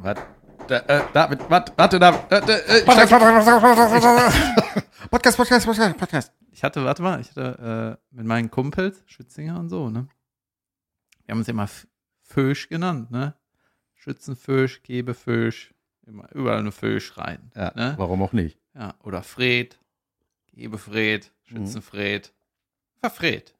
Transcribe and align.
Warte, 0.00 0.22
äh, 0.88 1.02
David, 1.12 1.50
warte, 1.50 1.72
warte, 1.76 1.98
David. 1.98 2.20
Äh, 2.30 2.82
Podcast, 2.84 3.10
Podcast, 5.10 5.36
Podcast, 5.40 5.66
Podcast, 5.66 5.98
Podcast. 5.98 6.32
Ich 6.52 6.64
hatte, 6.64 6.84
warte 6.84 7.02
mal, 7.02 7.20
ich 7.20 7.30
hatte 7.30 7.98
äh, 8.12 8.16
mit 8.16 8.26
meinen 8.26 8.50
Kumpels, 8.50 9.02
Schützinger 9.06 9.58
und 9.58 9.68
so, 9.68 9.90
ne? 9.90 10.08
Wir 11.24 11.32
haben 11.32 11.38
uns 11.38 11.48
immer 11.48 11.68
Fösch 12.22 12.68
genannt, 12.68 13.10
ne? 13.10 13.34
Schützenfösch, 13.94 14.82
Gebefösch, 14.82 15.74
immer 16.06 16.28
überall 16.34 16.58
eine 16.58 16.72
Fösch 16.72 17.16
rein. 17.18 17.50
Ja, 17.54 17.72
Ne? 17.74 17.94
warum 17.96 18.22
auch 18.22 18.32
nicht? 18.32 18.58
Ja, 18.74 18.94
oder 19.02 19.22
Fred, 19.22 19.78
Gebefred, 20.52 21.30
Schützenfred, 21.44 22.32
Verfred. 23.00 23.54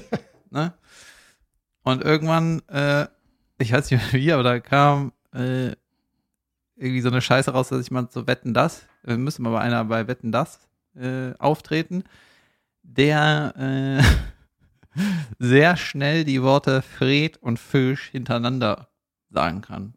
ne? 0.50 0.74
Und 1.82 2.02
irgendwann, 2.02 2.60
äh, 2.68 3.06
ich 3.58 3.72
weiß 3.72 3.90
nicht 3.90 4.12
mehr 4.12 4.20
wie, 4.20 4.32
aber 4.32 4.42
da 4.42 4.60
kam 4.60 5.12
äh, 5.38 5.76
irgendwie 6.76 7.00
so 7.00 7.08
eine 7.08 7.20
Scheiße 7.20 7.50
raus, 7.50 7.68
dass 7.68 7.80
ich 7.80 7.90
mal 7.90 8.08
so 8.10 8.26
Wetten 8.26 8.54
das, 8.54 8.86
äh, 9.04 9.16
müssen 9.16 9.42
wir 9.42 9.50
bei 9.50 9.60
einer 9.60 9.84
bei 9.84 10.06
Wetten 10.06 10.32
das 10.32 10.68
äh, 10.94 11.32
auftreten, 11.38 12.04
der 12.82 13.54
äh, 13.56 14.02
sehr 15.38 15.76
schnell 15.76 16.24
die 16.24 16.42
Worte 16.42 16.82
Fred 16.82 17.36
und 17.38 17.58
Fösch 17.58 18.08
hintereinander 18.10 18.88
sagen 19.30 19.60
kann. 19.60 19.94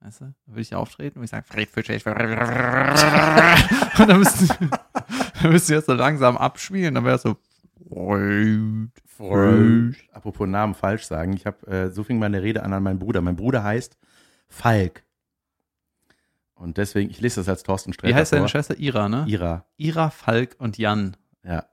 Weißt 0.00 0.20
du? 0.20 0.24
Da 0.26 0.32
würde 0.46 0.60
ich 0.60 0.74
auftreten 0.74 1.18
und 1.18 1.24
ich 1.24 1.30
sage, 1.30 1.44
Fred, 1.48 1.68
Fösch, 1.70 1.86
Fösch, 1.86 2.06
und 3.98 4.08
dann 4.08 4.18
müssten, 4.18 4.48
dann 5.42 5.50
müssten 5.50 5.70
wir 5.70 5.76
das 5.76 5.86
so 5.86 5.94
langsam 5.94 6.36
abspielen, 6.36 6.94
dann 6.94 7.04
wäre 7.04 7.16
es 7.16 7.22
so 7.22 7.36
Fred, 7.88 8.90
Fösch. 9.06 10.08
Apropos 10.12 10.46
Namen 10.46 10.74
falsch 10.74 11.04
sagen. 11.04 11.32
Ich 11.32 11.46
habe, 11.46 11.66
äh, 11.66 11.90
so 11.90 12.04
fing 12.04 12.18
meine 12.18 12.42
Rede 12.42 12.62
an 12.62 12.72
an 12.72 12.82
meinen 12.82 12.98
Bruder. 12.98 13.22
Mein 13.22 13.36
Bruder 13.36 13.64
heißt 13.64 13.96
Falk. 14.48 15.04
Und 16.54 16.78
deswegen, 16.78 17.10
ich 17.10 17.20
lese 17.20 17.40
das 17.40 17.48
als 17.48 17.62
Thorsten 17.62 17.92
Sträter 17.92 18.14
Wie 18.14 18.18
heißt 18.18 18.32
deine. 18.32 18.48
Schwester? 18.48 18.78
Ira, 18.78 19.08
ne? 19.08 19.24
Ira. 19.28 19.66
Ira, 19.76 20.10
Falk 20.10 20.56
und 20.58 20.78
Jan. 20.78 21.16
Ja. 21.44 21.66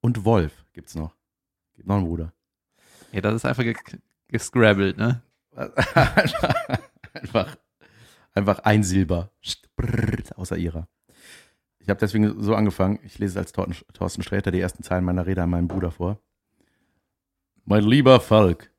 Und 0.00 0.24
Wolf 0.24 0.64
gibt's 0.72 0.94
noch. 0.94 1.16
Gibt 1.74 1.88
noch 1.88 1.96
einen 1.96 2.06
Bruder. 2.06 2.32
Ja, 3.12 3.22
das 3.22 3.34
ist 3.34 3.44
einfach 3.46 3.62
ge 3.62 3.74
gescrabbelt, 4.28 4.98
ne? 4.98 5.22
einfach, 7.14 7.56
einfach 8.34 8.58
ein 8.60 8.82
Silber. 8.82 9.30
Außer 10.36 10.56
ihrer. 10.56 10.88
Ich 11.78 11.88
habe 11.88 12.00
deswegen 12.00 12.42
so 12.42 12.54
angefangen. 12.54 12.98
Ich 13.04 13.18
lese 13.18 13.38
als 13.38 13.52
Thorsten, 13.52 14.22
Sträter 14.22 14.50
die 14.50 14.60
ersten 14.60 14.82
Zeilen 14.82 15.04
meiner 15.04 15.26
Rede 15.26 15.42
an 15.42 15.50
meinem 15.50 15.68
Bruder 15.68 15.92
vor. 15.92 16.20
Mein 17.64 17.84
lieber 17.84 18.20
Falk. 18.20 18.70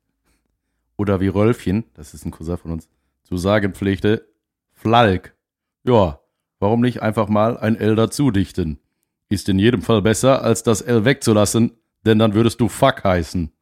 Oder 0.96 1.20
wie 1.20 1.28
Rölfchen, 1.28 1.84
das 1.94 2.12
ist 2.12 2.26
ein 2.26 2.30
Cousin 2.30 2.58
von 2.58 2.72
uns, 2.72 2.88
zu 3.28 3.36
sagen 3.36 3.74
pflegte, 3.74 4.26
Flalk. 4.72 5.36
Ja, 5.84 6.20
warum 6.60 6.80
nicht 6.80 7.02
einfach 7.02 7.28
mal 7.28 7.58
ein 7.58 7.76
L 7.76 7.94
dazudichten? 7.94 8.80
Ist 9.28 9.50
in 9.50 9.58
jedem 9.58 9.82
Fall 9.82 10.00
besser, 10.00 10.42
als 10.42 10.62
das 10.62 10.80
L 10.80 11.04
wegzulassen, 11.04 11.72
denn 12.06 12.18
dann 12.18 12.32
würdest 12.32 12.58
du 12.60 12.68
Fuck 12.68 13.04
heißen. 13.04 13.52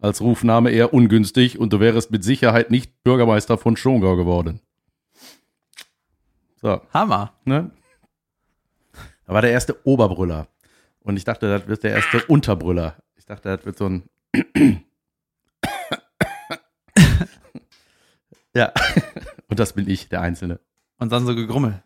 Als 0.00 0.20
Rufname 0.20 0.70
eher 0.70 0.92
ungünstig 0.92 1.58
und 1.60 1.72
du 1.72 1.78
wärest 1.78 2.10
mit 2.10 2.24
Sicherheit 2.24 2.72
nicht 2.72 3.04
Bürgermeister 3.04 3.56
von 3.56 3.76
Schongau 3.76 4.16
geworden. 4.16 4.60
So, 6.60 6.80
Hammer. 6.92 7.34
ne? 7.44 7.70
Da 9.26 9.32
war 9.32 9.42
der 9.42 9.52
erste 9.52 9.86
Oberbrüller. 9.86 10.48
Und 11.00 11.16
ich 11.16 11.24
dachte, 11.24 11.48
das 11.48 11.68
wird 11.68 11.84
der 11.84 11.92
erste 11.92 12.24
Unterbrüller. 12.24 12.96
Ich 13.16 13.26
dachte, 13.26 13.56
das 13.56 13.64
wird 13.64 13.78
so 13.78 13.86
ein. 13.86 14.02
ja. 18.54 18.72
Und 19.54 19.60
das 19.60 19.72
bin 19.74 19.88
ich, 19.88 20.08
der 20.08 20.20
Einzelne. 20.20 20.58
Und 20.98 21.12
dann 21.12 21.24
so 21.26 21.34
gegrummelt. 21.36 21.80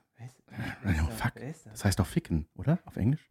Oh, 0.50 1.10
fuck. 1.10 1.32
Das 1.66 1.84
heißt 1.84 1.98
doch 1.98 2.06
ficken, 2.06 2.48
oder? 2.54 2.78
Auf 2.86 2.96
Englisch? 2.96 3.28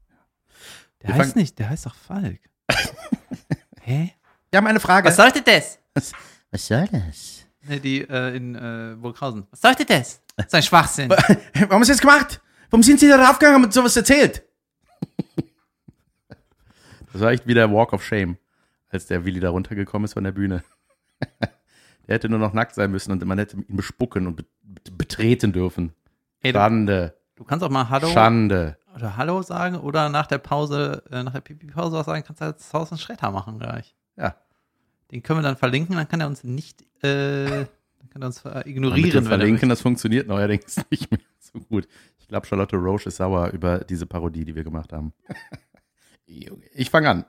Der 1.01 1.09
Wir 1.09 1.15
heißt 1.15 1.31
fangen- 1.31 1.41
nicht, 1.41 1.57
der 1.57 1.69
heißt 1.71 1.87
doch 1.87 1.95
Falk. 1.95 2.39
Hä? 3.81 4.13
Ja, 4.53 4.61
meine 4.61 4.79
Frage. 4.79 5.07
Was 5.07 5.15
sollte 5.15 5.41
das? 5.41 5.79
Was 5.95 6.13
soll 6.67 6.87
das? 6.87 7.47
Ne, 7.63 7.79
die 7.79 8.01
äh, 8.01 8.35
in 8.35 8.53
äh, 8.53 8.95
Burghausen. 8.95 9.47
Was 9.49 9.61
sollte 9.61 9.85
das? 9.85 10.21
Das 10.35 10.45
ist 10.45 10.53
ein 10.53 10.61
Schwachsinn. 10.61 11.09
Warum 11.53 11.69
haben 11.71 11.83
Sie 11.83 11.93
das 11.93 11.99
gemacht? 12.01 12.39
Warum 12.69 12.83
sind 12.83 12.99
Sie 12.99 13.07
da 13.09 13.17
draufgegangen 13.17 13.63
und 13.63 13.73
sowas 13.73 13.95
erzählt? 13.97 14.43
Das 17.11 17.21
war 17.21 17.31
echt 17.31 17.47
wie 17.47 17.55
der 17.55 17.71
Walk 17.71 17.91
of 17.93 18.03
Shame, 18.05 18.37
als 18.89 19.07
der 19.07 19.25
Willi 19.25 19.39
da 19.39 19.49
runtergekommen 19.49 20.05
ist 20.05 20.13
von 20.13 20.23
der 20.23 20.31
Bühne. 20.33 20.63
Der 22.07 22.16
hätte 22.16 22.29
nur 22.29 22.40
noch 22.40 22.53
nackt 22.53 22.75
sein 22.75 22.91
müssen 22.91 23.12
und 23.12 23.23
man 23.25 23.38
hätte 23.38 23.57
ihn 23.57 23.75
bespucken 23.75 24.28
und 24.28 24.35
be 24.38 24.45
be- 24.63 24.91
betreten 24.91 25.51
dürfen. 25.53 25.94
Ey, 26.41 26.51
du, 26.53 26.59
Schande. 26.59 27.18
du 27.35 27.44
kannst 27.44 27.63
auch 27.66 27.69
mal 27.69 27.90
Hallo 27.90 28.07
Schande. 28.07 28.78
oder 28.95 29.18
Hallo 29.18 29.41
sagen 29.41 29.75
oder 29.75 30.09
nach 30.09 30.28
der 30.28 30.38
Pause, 30.38 31.03
äh, 31.12 31.23
nach 31.23 31.34
der 31.34 31.41
Pipi-Pause 31.41 31.97
was 31.97 32.06
sagen, 32.06 32.23
kannst 32.25 32.41
du 32.41 32.45
halt 32.45 32.57
Thorsten 32.72 32.97
Schredder 32.97 33.31
machen 33.31 33.59
gleich. 33.59 33.95
Ja. 34.16 34.35
Den 35.12 35.23
können 35.23 35.40
wir 35.40 35.44
dann 35.44 35.57
verlinken, 35.57 35.95
dann 35.95 36.07
kann 36.07 36.19
er 36.22 36.28
uns 36.28 36.44
nicht, 36.44 36.81
äh, 37.03 37.45
dann 38.00 38.09
kann 38.09 38.22
er 38.22 38.28
uns 38.28 38.44
äh, 38.45 38.69
ignorieren, 38.69 39.24
er 39.25 39.29
Verlinken, 39.29 39.69
das 39.69 39.81
funktioniert 39.81 40.28
neuerdings 40.28 40.78
nicht 40.91 41.09
mehr 41.12 41.19
so 41.39 41.59
gut. 41.59 41.88
Ich 42.19 42.28
glaube, 42.28 42.45
Charlotte 42.45 42.75
Roche 42.75 43.07
ist 43.09 43.18
sauer 43.18 43.50
über 43.51 43.79
diese 43.79 44.06
Parodie, 44.06 44.44
die 44.45 44.56
wir 44.56 44.63
gemacht 44.63 44.91
haben. 44.94 45.13
Ich 46.74 46.89
fange 46.89 47.09
an. 47.09 47.25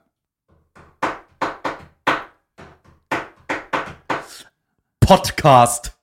Podcast. 5.09 5.93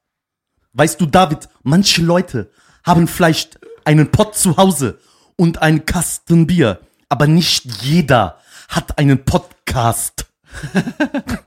Weißt 0.73 1.01
du, 1.01 1.07
David, 1.07 1.49
manche 1.63 2.03
Leute 2.03 2.51
haben 2.83 3.07
vielleicht 3.07 3.57
einen 3.85 4.11
Pott 4.11 4.35
zu 4.35 4.57
Hause 4.57 4.99
und 5.37 5.63
einen 5.63 5.87
Kasten 5.87 6.49
Bier, 6.49 6.81
aber 7.09 7.29
nicht 7.29 7.85
jeder 7.85 8.41
hat 8.69 8.99
einen 8.99 9.25
Podcast. 9.25 10.27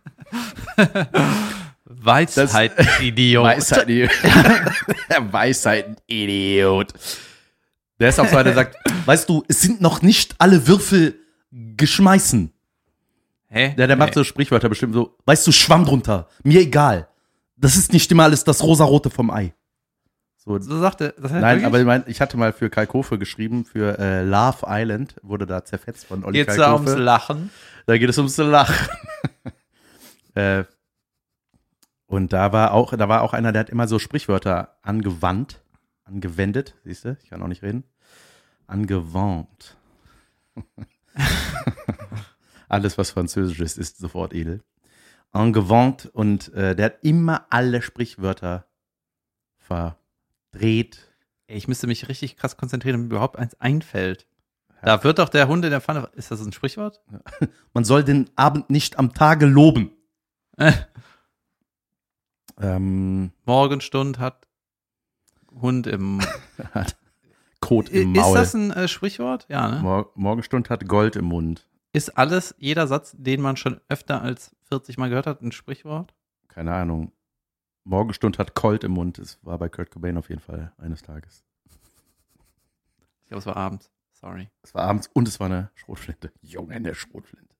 Weisheit, 1.83 2.71
Idiot. 3.01 3.43
Weisheit, 3.43 3.89
Weisheit, 5.33 6.01
Idiot. 6.07 6.93
Der 7.99 8.07
ist 8.07 8.21
auch 8.21 8.27
so 8.29 8.37
einer, 8.37 8.45
der 8.45 8.53
sagt, 8.53 8.77
weißt 9.05 9.27
du, 9.27 9.43
es 9.49 9.59
sind 9.59 9.81
noch 9.81 10.01
nicht 10.01 10.33
alle 10.37 10.65
Würfel 10.65 11.19
geschmeißen. 11.51 12.53
Hä? 13.49 13.73
Der, 13.77 13.87
der 13.87 13.97
macht 13.97 14.13
so 14.13 14.23
Sprichwörter 14.23 14.69
bestimmt 14.69 14.93
so. 14.93 15.17
Weißt 15.25 15.45
du, 15.45 15.51
Schwamm 15.51 15.83
drunter. 15.83 16.29
Mir 16.43 16.61
egal. 16.61 17.08
Das 17.61 17.75
ist 17.75 17.91
nicht 17.93 18.11
immer 18.11 18.23
alles 18.23 18.43
das 18.43 18.63
rosarote 18.63 19.09
vom 19.09 19.29
Ei. 19.31 19.53
so 20.37 20.57
So 20.59 20.79
sagt 20.79 21.01
er. 21.01 21.09
Das 21.13 21.31
heißt 21.31 21.41
Nein, 21.41 21.57
wirklich? 21.57 21.65
aber 21.65 21.79
ich, 21.79 21.85
mein, 21.85 22.03
ich 22.07 22.21
hatte 22.21 22.37
mal 22.37 22.53
für 22.53 22.69
Kai 22.69 22.85
Kofe 22.85 23.19
geschrieben, 23.19 23.65
für 23.65 23.99
äh, 23.99 24.23
Love 24.23 24.65
Island, 24.65 25.15
wurde 25.21 25.45
da 25.45 25.65
zerfetzt 25.65 26.05
von 26.05 26.23
Olli 26.23 26.39
Geht's 26.39 26.55
Kai 26.55 26.57
da 26.57 26.73
ums. 26.73 26.95
Lachen? 26.95 27.49
Da 27.85 27.97
geht 27.97 28.09
es 28.09 28.17
ums 28.17 28.37
Lachen. 28.37 28.87
äh, 30.35 30.63
und 32.05 32.33
da 32.33 32.51
war 32.53 32.73
auch, 32.73 32.95
da 32.95 33.09
war 33.09 33.21
auch 33.21 33.33
einer, 33.33 33.51
der 33.51 33.59
hat 33.61 33.69
immer 33.69 33.87
so 33.87 33.99
Sprichwörter 33.99 34.77
angewandt, 34.81 35.61
angewendet, 36.05 36.75
siehst 36.83 37.05
du, 37.05 37.17
ich 37.21 37.29
kann 37.29 37.41
auch 37.43 37.47
nicht 37.47 37.61
reden. 37.61 37.83
Angewandt. 38.67 39.77
Alles, 42.69 42.97
was 42.97 43.11
Französisch 43.11 43.59
ist, 43.59 43.77
ist 43.77 43.97
sofort 43.97 44.33
edel. 44.33 44.61
Angewandt 45.31 46.05
und 46.07 46.51
äh, 46.53 46.75
der 46.75 46.85
hat 46.87 46.97
immer 47.03 47.45
alle 47.49 47.81
Sprichwörter 47.81 48.65
verdreht. 49.57 51.07
Ich 51.47 51.67
müsste 51.67 51.87
mich 51.87 52.07
richtig 52.09 52.35
krass 52.37 52.57
konzentrieren, 52.57 52.93
damit 52.95 53.09
mir 53.09 53.15
überhaupt 53.15 53.37
eins 53.37 53.59
einfällt. 53.61 54.27
Da 54.81 55.03
wird 55.03 55.19
doch 55.19 55.29
der 55.29 55.47
Hund 55.47 55.65
in 55.65 55.71
der 55.71 55.81
Pfanne. 55.81 56.09
Ist 56.13 56.31
das 56.31 56.41
ein 56.41 56.53
Sprichwort? 56.53 57.01
Man 57.73 57.83
soll 57.83 58.03
den 58.03 58.29
Abend 58.35 58.69
nicht 58.69 58.97
am 58.97 59.13
Tage 59.13 59.45
loben. 59.45 59.91
Äh, 60.57 60.71
Ähm, 62.61 63.31
Morgenstund 63.45 64.19
hat 64.19 64.45
Hund 65.61 65.87
im. 65.87 66.19
hat 66.73 66.97
Kot 67.61 67.89
im 67.89 68.15
Ist 68.15 68.21
Maul. 68.21 68.37
das 68.37 68.53
ein 68.53 68.71
äh, 68.71 68.87
Sprichwort? 68.87 69.45
Ja, 69.49 69.67
ne? 69.69 69.81
Mor 69.81 70.11
Morgenstund 70.15 70.69
hat 70.69 70.87
Gold 70.87 71.15
im 71.15 71.25
Mund. 71.25 71.68
Ist 71.91 72.17
alles, 72.17 72.53
jeder 72.59 72.87
Satz, 72.87 73.15
den 73.17 73.41
man 73.41 73.57
schon 73.57 73.81
öfter 73.89 74.21
als 74.21 74.55
40 74.69 74.97
Mal 74.97 75.09
gehört 75.09 75.27
hat, 75.27 75.41
ein 75.41 75.51
Sprichwort? 75.51 76.13
keine 76.47 76.73
Ahnung. 76.73 77.13
Morgenstund 77.85 78.37
hat 78.37 78.53
Colt 78.53 78.83
im 78.83 78.91
Mund. 78.91 79.17
Es 79.17 79.39
war 79.43 79.57
bei 79.57 79.69
Kurt 79.69 79.91
Cobain 79.91 80.17
auf 80.17 80.29
jeden 80.29 80.41
Fall 80.41 80.73
eines 80.77 81.01
Tages. 81.01 81.45
Ich 83.21 83.27
glaube, 83.27 83.39
es 83.39 83.45
war 83.45 83.55
abends. 83.55 83.89
Sorry. 84.11 84.49
Es 84.61 84.75
war 84.75 84.83
abends 84.83 85.09
und 85.13 85.27
es 85.27 85.39
war 85.39 85.45
eine 85.45 85.71
Schrotflinte. 85.75 86.33
Junge, 86.41 86.75
eine 86.75 86.93
Schrotflinte. 86.93 87.55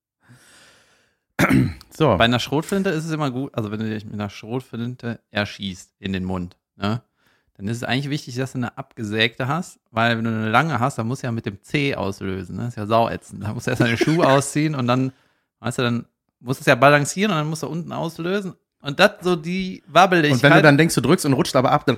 so, 1.90 2.18
Bei 2.18 2.26
einer 2.26 2.40
Schrotflinte 2.40 2.90
ist 2.90 3.06
es 3.06 3.12
immer 3.12 3.32
gut, 3.32 3.56
also 3.56 3.72
wenn 3.72 3.80
du 3.80 3.90
dich 3.90 4.04
mit 4.04 4.16
einer 4.16 4.30
Schrotflinte 4.30 5.22
erschießt 5.32 5.96
in 6.00 6.12
den 6.12 6.26
Mund, 6.26 6.58
ne? 6.76 7.02
Dann 7.60 7.68
ist 7.68 7.78
es 7.78 7.84
eigentlich 7.84 8.10
wichtig, 8.10 8.38
dass 8.38 8.54
du 8.54 8.60
eine 8.60 8.78
abgesägte 8.78 9.50
hast, 9.50 9.80
weil 9.92 10.18
wenn 10.18 10.24
du 10.24 10.30
eine 10.30 10.50
lange 10.50 10.80
hast, 10.80 10.98
dann 10.98 11.08
musst 11.08 11.24
du 11.24 11.28
ja 11.28 11.34
mit 11.34 11.46
dem 11.46 11.62
C 11.62 11.94
auslösen, 11.94 12.56
ne? 12.56 12.62
Das 12.62 12.70
ist 12.70 12.78
ja 12.78 12.86
sauätzend. 12.86 13.44
Da 13.44 13.54
musst 13.54 13.68
du 13.68 13.72
erst 13.72 13.82
deine 13.82 13.98
Schuhe 13.98 14.26
ausziehen 14.30 14.76
und 14.76 14.88
dann, 14.88 15.12
weißt 15.60 15.80
du, 15.80 15.82
dann 15.82 16.06
musst 16.40 16.62
du 16.62 16.64
es 16.64 16.68
ja 16.68 16.76
balancieren 16.76 17.32
und 17.34 17.38
dann 17.38 17.50
musst 17.50 17.64
du 17.64 17.68
unten 17.68 17.92
auslösen 17.92 18.54
Und 18.82 18.98
das 19.02 19.12
so 19.20 19.36
die 19.36 19.84
Wabbeligkeit. 19.88 20.38
Und 20.38 20.44
wenn 20.44 20.54
du 20.54 20.62
dann 20.62 20.78
denkst, 20.78 20.96
du 20.96 21.02
drückst 21.02 21.26
und 21.26 21.34
rutscht 21.34 21.54
aber 21.58 21.74
ab, 21.74 21.86
dann 21.86 21.98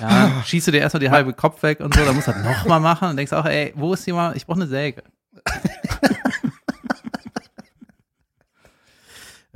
ja, 0.00 0.42
schießt 0.44 0.66
du 0.66 0.72
dir 0.72 0.80
erstmal 0.80 1.00
die 1.00 1.10
halbe 1.10 1.32
Kopf 1.34 1.62
weg 1.62 1.78
und 1.78 1.94
so, 1.94 2.04
dann 2.04 2.16
musst 2.16 2.26
du 2.26 2.32
das 2.32 2.42
nochmal 2.42 2.80
machen 2.80 3.10
und 3.10 3.16
denkst 3.16 3.32
auch, 3.32 3.46
ey, 3.46 3.72
wo 3.76 3.94
ist 3.94 4.04
jemand? 4.06 4.34
Ich 4.34 4.44
brauche 4.44 4.58
eine 4.58 4.66
Säge. 4.66 5.04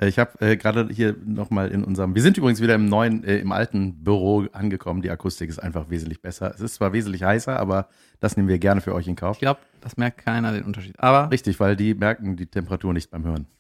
Ich 0.02 0.19
habe 0.19 0.41
äh, 0.41 0.56
gerade 0.56 0.88
hier 0.91 1.14
nochmal 1.25 1.69
in 1.70 1.85
unserem, 1.85 2.14
wir 2.14 2.23
sind 2.23 2.38
übrigens 2.38 2.61
wieder 2.62 2.75
im 2.75 2.87
neuen, 2.87 3.23
äh, 3.23 3.37
im 3.38 3.52
alten 3.52 4.02
Büro 4.02 4.47
angekommen. 4.52 5.02
Die 5.02 5.11
Akustik 5.11 5.50
ist 5.50 5.58
einfach 5.58 5.91
wesentlich 5.91 6.23
besser. 6.23 6.52
Es 6.55 6.61
ist 6.62 6.76
zwar 6.76 6.94
wesentlich 6.94 7.23
heißer, 7.23 7.58
aber 7.61 7.88
das 8.19 8.37
nehmen 8.37 8.49
wir 8.49 8.58
gerne 8.58 8.81
für 8.81 8.94
euch 8.94 9.06
in 9.08 9.17
Kauf. 9.17 9.37
Ich 9.37 9.41
glaube, 9.41 9.61
das 9.82 9.99
merkt 9.99 10.25
keiner 10.25 10.52
den 10.52 10.64
Unterschied. 10.64 10.99
Aber 10.99 11.31
Richtig, 11.31 11.61
weil 11.61 11.76
die 11.76 11.93
merken 11.94 12.37
die 12.37 12.47
Temperatur 12.47 12.94
nicht 12.94 13.11
beim 13.11 13.25
Hören. 13.25 13.47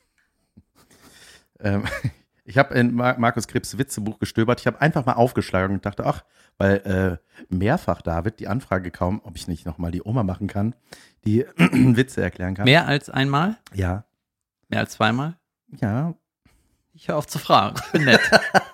Ähm, 1.62 1.84
ich 2.44 2.56
habe 2.56 2.72
in 2.74 2.94
Mar 2.94 3.18
Markus 3.18 3.46
Krebs 3.46 3.76
Witzebuch 3.76 4.18
gestöbert. 4.18 4.60
Ich 4.60 4.66
habe 4.66 4.80
einfach 4.80 5.04
mal 5.04 5.12
aufgeschlagen 5.12 5.76
und 5.76 5.84
dachte, 5.84 6.06
ach, 6.06 6.24
weil 6.56 6.76
äh, 7.50 7.54
mehrfach 7.54 8.00
David 8.00 8.40
die 8.40 8.48
Anfrage 8.48 8.90
kam, 8.90 9.20
ob 9.24 9.36
ich 9.36 9.46
nicht 9.46 9.66
nochmal 9.66 9.90
die 9.90 10.02
Oma 10.02 10.22
machen 10.22 10.46
kann, 10.46 10.74
die 11.26 11.44
Witze 11.58 12.22
erklären 12.22 12.54
kann. 12.54 12.64
mehr 12.64 12.86
als 12.88 13.10
einmal? 13.10 13.58
Ja, 13.74 14.04
Mehr 14.70 14.80
als 14.80 14.92
zweimal? 14.92 15.36
ja. 15.82 16.14
Ich 16.92 17.08
höre 17.08 17.16
auf 17.16 17.26
zu 17.26 17.38
fragen. 17.38 17.80
Ich 17.86 17.92
bin 17.92 18.04
nett. 18.04 18.20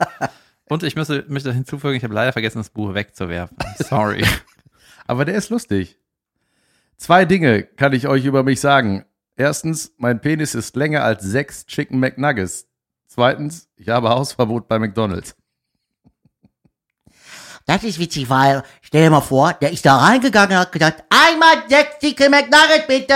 Und 0.68 0.82
ich 0.82 0.96
müsste, 0.96 1.24
möchte 1.28 1.52
hinzufügen, 1.52 1.94
ich 1.94 2.04
habe 2.04 2.14
leider 2.14 2.32
vergessen, 2.32 2.58
das 2.58 2.70
Buch 2.70 2.94
wegzuwerfen. 2.94 3.56
Sorry. 3.78 4.24
Aber 5.06 5.24
der 5.24 5.36
ist 5.36 5.50
lustig. 5.50 5.98
Zwei 6.96 7.24
Dinge 7.24 7.62
kann 7.62 7.92
ich 7.92 8.08
euch 8.08 8.24
über 8.24 8.42
mich 8.42 8.60
sagen. 8.60 9.04
Erstens, 9.36 9.92
mein 9.98 10.20
Penis 10.20 10.54
ist 10.54 10.74
länger 10.76 11.04
als 11.04 11.22
sechs 11.22 11.66
Chicken 11.66 12.00
McNuggets. 12.00 12.66
Zweitens, 13.06 13.68
ich 13.76 13.88
habe 13.90 14.08
Hausverbot 14.08 14.66
bei 14.66 14.78
McDonalds. 14.78 15.36
Das 17.66 17.82
ist 17.82 17.98
witzig, 17.98 18.28
weil, 18.30 18.62
stell 18.80 19.04
dir 19.04 19.10
mal 19.10 19.20
vor, 19.20 19.52
der 19.54 19.72
ist 19.72 19.84
da 19.84 19.96
reingegangen 19.96 20.52
und 20.52 20.62
hat 20.62 20.72
gesagt, 20.72 21.04
einmal 21.10 21.69
sechs 21.69 21.98
Chicken 21.98 22.30
McNugget 22.30 22.86
bitte. 22.86 23.14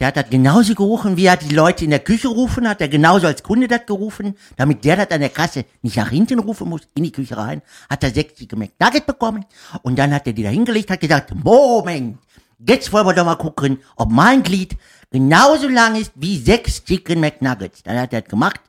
Der 0.00 0.06
hat 0.08 0.16
das 0.16 0.30
genauso 0.30 0.74
gerufen, 0.74 1.18
wie 1.18 1.26
er 1.26 1.36
die 1.36 1.54
Leute 1.54 1.84
in 1.84 1.90
der 1.90 1.98
Küche 1.98 2.28
rufen 2.28 2.66
hat. 2.66 2.80
Der 2.80 2.88
genauso 2.88 3.26
als 3.26 3.42
Kunde 3.42 3.68
das 3.68 3.84
gerufen, 3.84 4.34
damit 4.56 4.82
der 4.84 4.96
das 4.96 5.10
an 5.10 5.20
der 5.20 5.28
Kasse 5.28 5.66
nicht 5.82 5.98
nach 5.98 6.08
hinten 6.08 6.38
rufen 6.38 6.70
muss, 6.70 6.80
in 6.94 7.04
die 7.04 7.12
Küche 7.12 7.36
rein. 7.36 7.60
Hat 7.88 8.02
er 8.02 8.10
sechs 8.10 8.34
Chicken 8.34 8.58
McNugget 8.58 9.04
bekommen. 9.04 9.44
Und 9.82 9.98
dann 9.98 10.14
hat 10.14 10.26
er 10.26 10.32
die 10.32 10.42
da 10.42 10.48
hingelegt, 10.48 10.90
hat 10.90 11.00
gesagt, 11.00 11.34
Moment, 11.34 12.18
jetzt 12.66 12.90
wollen 12.94 13.06
wir 13.06 13.12
doch 13.12 13.26
mal 13.26 13.36
gucken, 13.36 13.78
ob 13.96 14.10
mein 14.10 14.42
Glied 14.42 14.74
genauso 15.10 15.68
lang 15.68 15.96
ist 15.96 16.12
wie 16.14 16.38
sechs 16.38 16.82
Chicken 16.82 17.20
McNuggets. 17.20 17.82
Dann 17.82 17.98
hat 17.98 18.14
er 18.14 18.22
das 18.22 18.30
gemacht. 18.30 18.60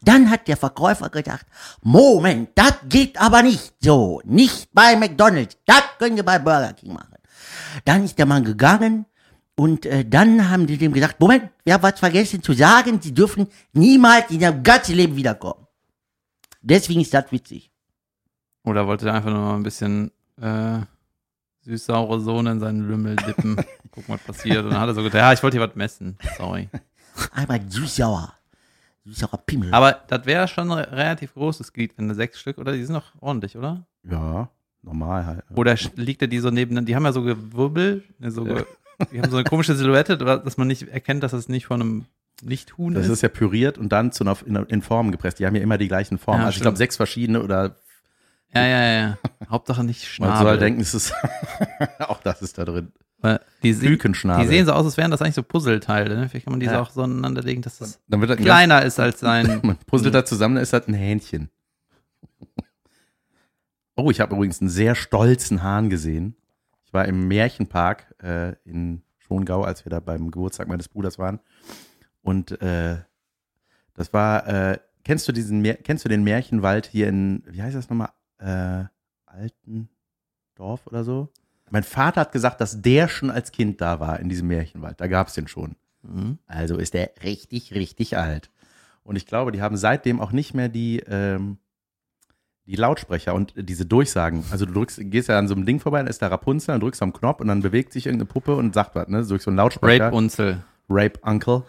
Dann 0.00 0.30
hat 0.30 0.48
der 0.48 0.56
Verkäufer 0.56 1.10
gedacht, 1.10 1.44
Moment, 1.82 2.48
das 2.54 2.74
geht 2.88 3.20
aber 3.20 3.42
nicht 3.42 3.74
so. 3.80 4.22
Nicht 4.24 4.70
bei 4.72 4.96
McDonalds. 4.96 5.58
Das 5.66 5.82
können 5.98 6.16
wir 6.16 6.24
bei 6.24 6.38
Burger 6.38 6.72
King 6.72 6.94
machen. 6.94 7.16
Dann 7.84 8.04
ist 8.04 8.18
der 8.18 8.24
Mann 8.24 8.42
gegangen 8.42 9.04
und 9.58 9.84
äh, 9.86 10.04
dann 10.04 10.48
haben 10.48 10.66
die 10.68 10.78
dem 10.78 10.92
gesagt, 10.92 11.18
Moment, 11.20 11.50
wir 11.64 11.74
haben 11.74 11.82
was 11.82 11.98
vergessen 11.98 12.40
zu 12.42 12.52
sagen. 12.52 13.00
Sie 13.02 13.12
dürfen 13.12 13.48
niemals 13.72 14.30
in 14.30 14.40
ihrem 14.40 14.62
ganzen 14.62 14.94
Leben 14.94 15.16
wiederkommen. 15.16 15.66
Deswegen 16.62 17.00
ist 17.00 17.12
das 17.12 17.30
witzig. 17.32 17.70
Oder 18.64 18.86
wollte 18.86 19.08
er 19.08 19.14
einfach 19.14 19.30
nur 19.30 19.40
mal 19.40 19.56
ein 19.56 19.62
bisschen 19.64 20.12
äh, 20.40 20.78
süß-saure 21.64 22.20
Sohne 22.20 22.52
in 22.52 22.60
seinen 22.60 22.86
Lümmel 22.88 23.16
dippen. 23.16 23.56
Gucken, 23.90 24.14
was 24.14 24.20
passiert. 24.22 24.64
Und 24.64 24.70
dann 24.70 24.80
hat 24.80 24.88
er 24.88 24.94
so 24.94 25.02
gedacht, 25.02 25.14
ja, 25.18 25.32
ich 25.32 25.42
wollte 25.42 25.58
hier 25.58 25.66
was 25.68 25.74
messen. 25.74 26.16
Sorry. 26.36 26.68
Einmal 27.32 27.60
süß-sauer. 27.68 28.32
Süß-sauer 29.06 29.38
Pimmel. 29.46 29.72
Aber 29.74 29.92
das 30.06 30.24
wäre 30.26 30.46
schon 30.46 30.70
ein 30.70 30.78
relativ 30.84 31.34
großes 31.34 31.72
Glied, 31.72 31.94
wenn 31.96 32.08
du 32.08 32.14
sechs 32.14 32.38
Stück, 32.38 32.58
oder? 32.58 32.72
Die 32.72 32.84
sind 32.84 32.92
noch 32.94 33.12
ordentlich, 33.20 33.56
oder? 33.56 33.86
Ja, 34.04 34.50
normal 34.82 35.26
halt. 35.26 35.44
Oder 35.56 35.74
liegt 35.96 36.22
er 36.22 36.28
die 36.28 36.38
so 36.38 36.50
neben, 36.50 36.84
die 36.86 36.94
haben 36.94 37.04
ja 37.04 37.12
so 37.12 37.22
Gewirbel, 37.22 38.04
ne, 38.18 38.30
so, 38.30 38.44
ge- 38.44 38.64
die 39.12 39.20
haben 39.20 39.30
so 39.30 39.36
eine 39.36 39.44
komische 39.44 39.74
Silhouette, 39.74 40.16
dass 40.18 40.56
man 40.56 40.66
nicht 40.68 40.88
erkennt, 40.88 41.22
dass 41.22 41.32
es 41.32 41.48
nicht 41.48 41.66
von 41.66 41.80
einem 41.80 42.04
Lichthuhn 42.42 42.94
Das 42.94 43.06
ist. 43.06 43.12
ist 43.12 43.22
ja 43.22 43.28
püriert 43.28 43.78
und 43.78 43.90
dann 43.90 44.12
zu 44.12 44.24
einer, 44.24 44.36
in, 44.46 44.56
in 44.56 44.82
Formen 44.82 45.12
gepresst. 45.12 45.38
Die 45.38 45.46
haben 45.46 45.54
ja 45.56 45.62
immer 45.62 45.78
die 45.78 45.88
gleichen 45.88 46.18
Formen. 46.18 46.40
Ja, 46.40 46.46
also 46.46 46.50
ich 46.50 46.56
stimmt. 46.56 46.64
glaube 46.64 46.76
sechs 46.78 46.96
verschiedene 46.96 47.42
oder 47.42 47.76
Ja, 48.54 48.62
ja, 48.66 48.68
ja, 48.84 48.98
ja. 49.00 49.18
Hauptsache 49.50 49.82
nicht 49.84 50.02
man 50.20 50.30
Schnabel. 50.30 50.46
soll 50.52 50.58
denken, 50.58 50.80
es 50.80 50.94
ist 50.94 51.12
auch 52.00 52.20
das 52.22 52.42
ist 52.42 52.58
da 52.58 52.64
drin. 52.64 52.92
Weil 53.20 53.40
die, 53.64 53.72
se 53.72 53.86
Kükenschnabel. 53.86 54.44
die 54.44 54.48
sehen 54.48 54.66
so 54.66 54.72
aus, 54.72 54.84
als 54.86 54.96
wären 54.96 55.10
das 55.10 55.20
eigentlich 55.20 55.34
so 55.34 55.42
Puzzleteile. 55.42 56.14
Ne? 56.16 56.28
Vielleicht 56.28 56.44
kann 56.46 56.52
man 56.52 56.60
diese 56.60 56.74
Ja. 56.74 56.80
auch 56.82 56.90
so 56.90 57.02
aneinander 57.02 57.42
legen, 57.42 57.62
dass 57.62 57.78
das 57.78 57.98
Dann 58.06 58.20
wird 58.20 58.30
das 58.30 58.38
ein 58.38 58.44
kleiner 58.44 58.82
ist 58.82 59.00
als 59.00 59.18
sein. 59.20 59.60
Man 59.64 59.76
puzzelt 59.86 60.14
da 60.14 60.24
zusammen, 60.24 60.54
dann 60.54 60.62
ist 60.62 60.72
das 60.72 60.86
ein 60.88 60.94
Hähnchen. 60.94 61.50
Oh, 63.96 64.12
ich 64.12 64.20
habe 64.20 64.36
übrigens 64.36 64.60
einen 64.60 64.70
sehr 64.70 64.94
stolzen 64.94 65.64
Hahn 65.64 65.90
gesehen. 65.90 66.36
Ich 66.88 66.94
war 66.94 67.04
im 67.04 67.28
Märchenpark 67.28 68.14
äh, 68.22 68.54
in 68.64 69.02
Schongau, 69.18 69.62
als 69.62 69.84
wir 69.84 69.90
da 69.90 70.00
beim 70.00 70.30
Geburtstag 70.30 70.68
meines 70.68 70.88
Bruders 70.88 71.18
waren. 71.18 71.38
Und 72.22 72.62
äh, 72.62 72.96
das 73.92 74.14
war, 74.14 74.46
äh, 74.48 74.78
kennst 75.04 75.28
du 75.28 75.32
diesen, 75.32 75.62
kennst 75.82 76.06
du 76.06 76.08
den 76.08 76.24
Märchenwald 76.24 76.86
hier 76.86 77.08
in, 77.08 77.42
wie 77.46 77.60
heißt 77.60 77.76
das 77.76 77.90
nochmal? 77.90 78.08
Äh, 78.38 78.86
Altendorf 79.26 80.86
oder 80.86 81.04
so? 81.04 81.28
Mein 81.68 81.82
Vater 81.82 82.22
hat 82.22 82.32
gesagt, 82.32 82.58
dass 82.62 82.80
der 82.80 83.08
schon 83.08 83.30
als 83.30 83.52
Kind 83.52 83.82
da 83.82 84.00
war 84.00 84.18
in 84.18 84.30
diesem 84.30 84.48
Märchenwald. 84.48 84.98
Da 84.98 85.08
gab 85.08 85.28
es 85.28 85.34
den 85.34 85.46
schon. 85.46 85.76
Mhm. 86.00 86.38
Also 86.46 86.78
ist 86.78 86.94
der 86.94 87.10
richtig, 87.22 87.74
richtig 87.74 88.16
alt. 88.16 88.50
Und 89.02 89.16
ich 89.16 89.26
glaube, 89.26 89.52
die 89.52 89.60
haben 89.60 89.76
seitdem 89.76 90.20
auch 90.20 90.32
nicht 90.32 90.54
mehr 90.54 90.70
die, 90.70 91.00
ähm, 91.00 91.58
die 92.68 92.76
Lautsprecher 92.76 93.34
und 93.34 93.54
diese 93.56 93.86
Durchsagen. 93.86 94.44
Also 94.50 94.66
du 94.66 94.74
drückst, 94.74 95.00
gehst 95.04 95.28
ja 95.28 95.38
an 95.38 95.48
so 95.48 95.54
einem 95.54 95.64
Ding 95.64 95.80
vorbei, 95.80 95.98
dann 95.98 96.06
ist 96.06 96.20
da 96.20 96.28
Rapunzel, 96.28 96.74
dann 96.74 96.80
drückst 96.82 97.00
du 97.00 97.06
am 97.06 97.14
Knopf 97.14 97.40
und 97.40 97.48
dann 97.48 97.62
bewegt 97.62 97.94
sich 97.94 98.04
irgendeine 98.04 98.26
Puppe 98.26 98.56
und 98.56 98.74
sagt 98.74 98.94
was, 98.94 99.08
ne? 99.08 99.24
Durch 99.24 99.42
so 99.42 99.50
einen 99.50 99.56
Lautsprecher. 99.56 100.04
Rape 100.04 100.16
Unzel. 100.16 100.62
Rape 100.90 101.18
Uncle. 101.22 101.62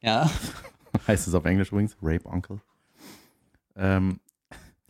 Ja. 0.00 0.30
Heißt 1.08 1.26
es 1.26 1.34
auf 1.34 1.44
Englisch 1.44 1.72
übrigens. 1.72 1.96
Rape 2.00 2.28
Uncle. 2.28 2.60
Ähm, 3.74 4.20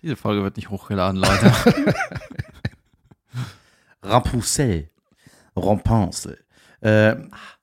Diese 0.03 0.17
Folge 0.17 0.43
wird 0.43 0.56
nicht 0.56 0.69
hochgeladen, 0.69 1.19
Leute. 1.19 1.50
Rapunzel. 4.02 4.91
Rapunzel. 5.56 6.38
Äh, 6.82 7.17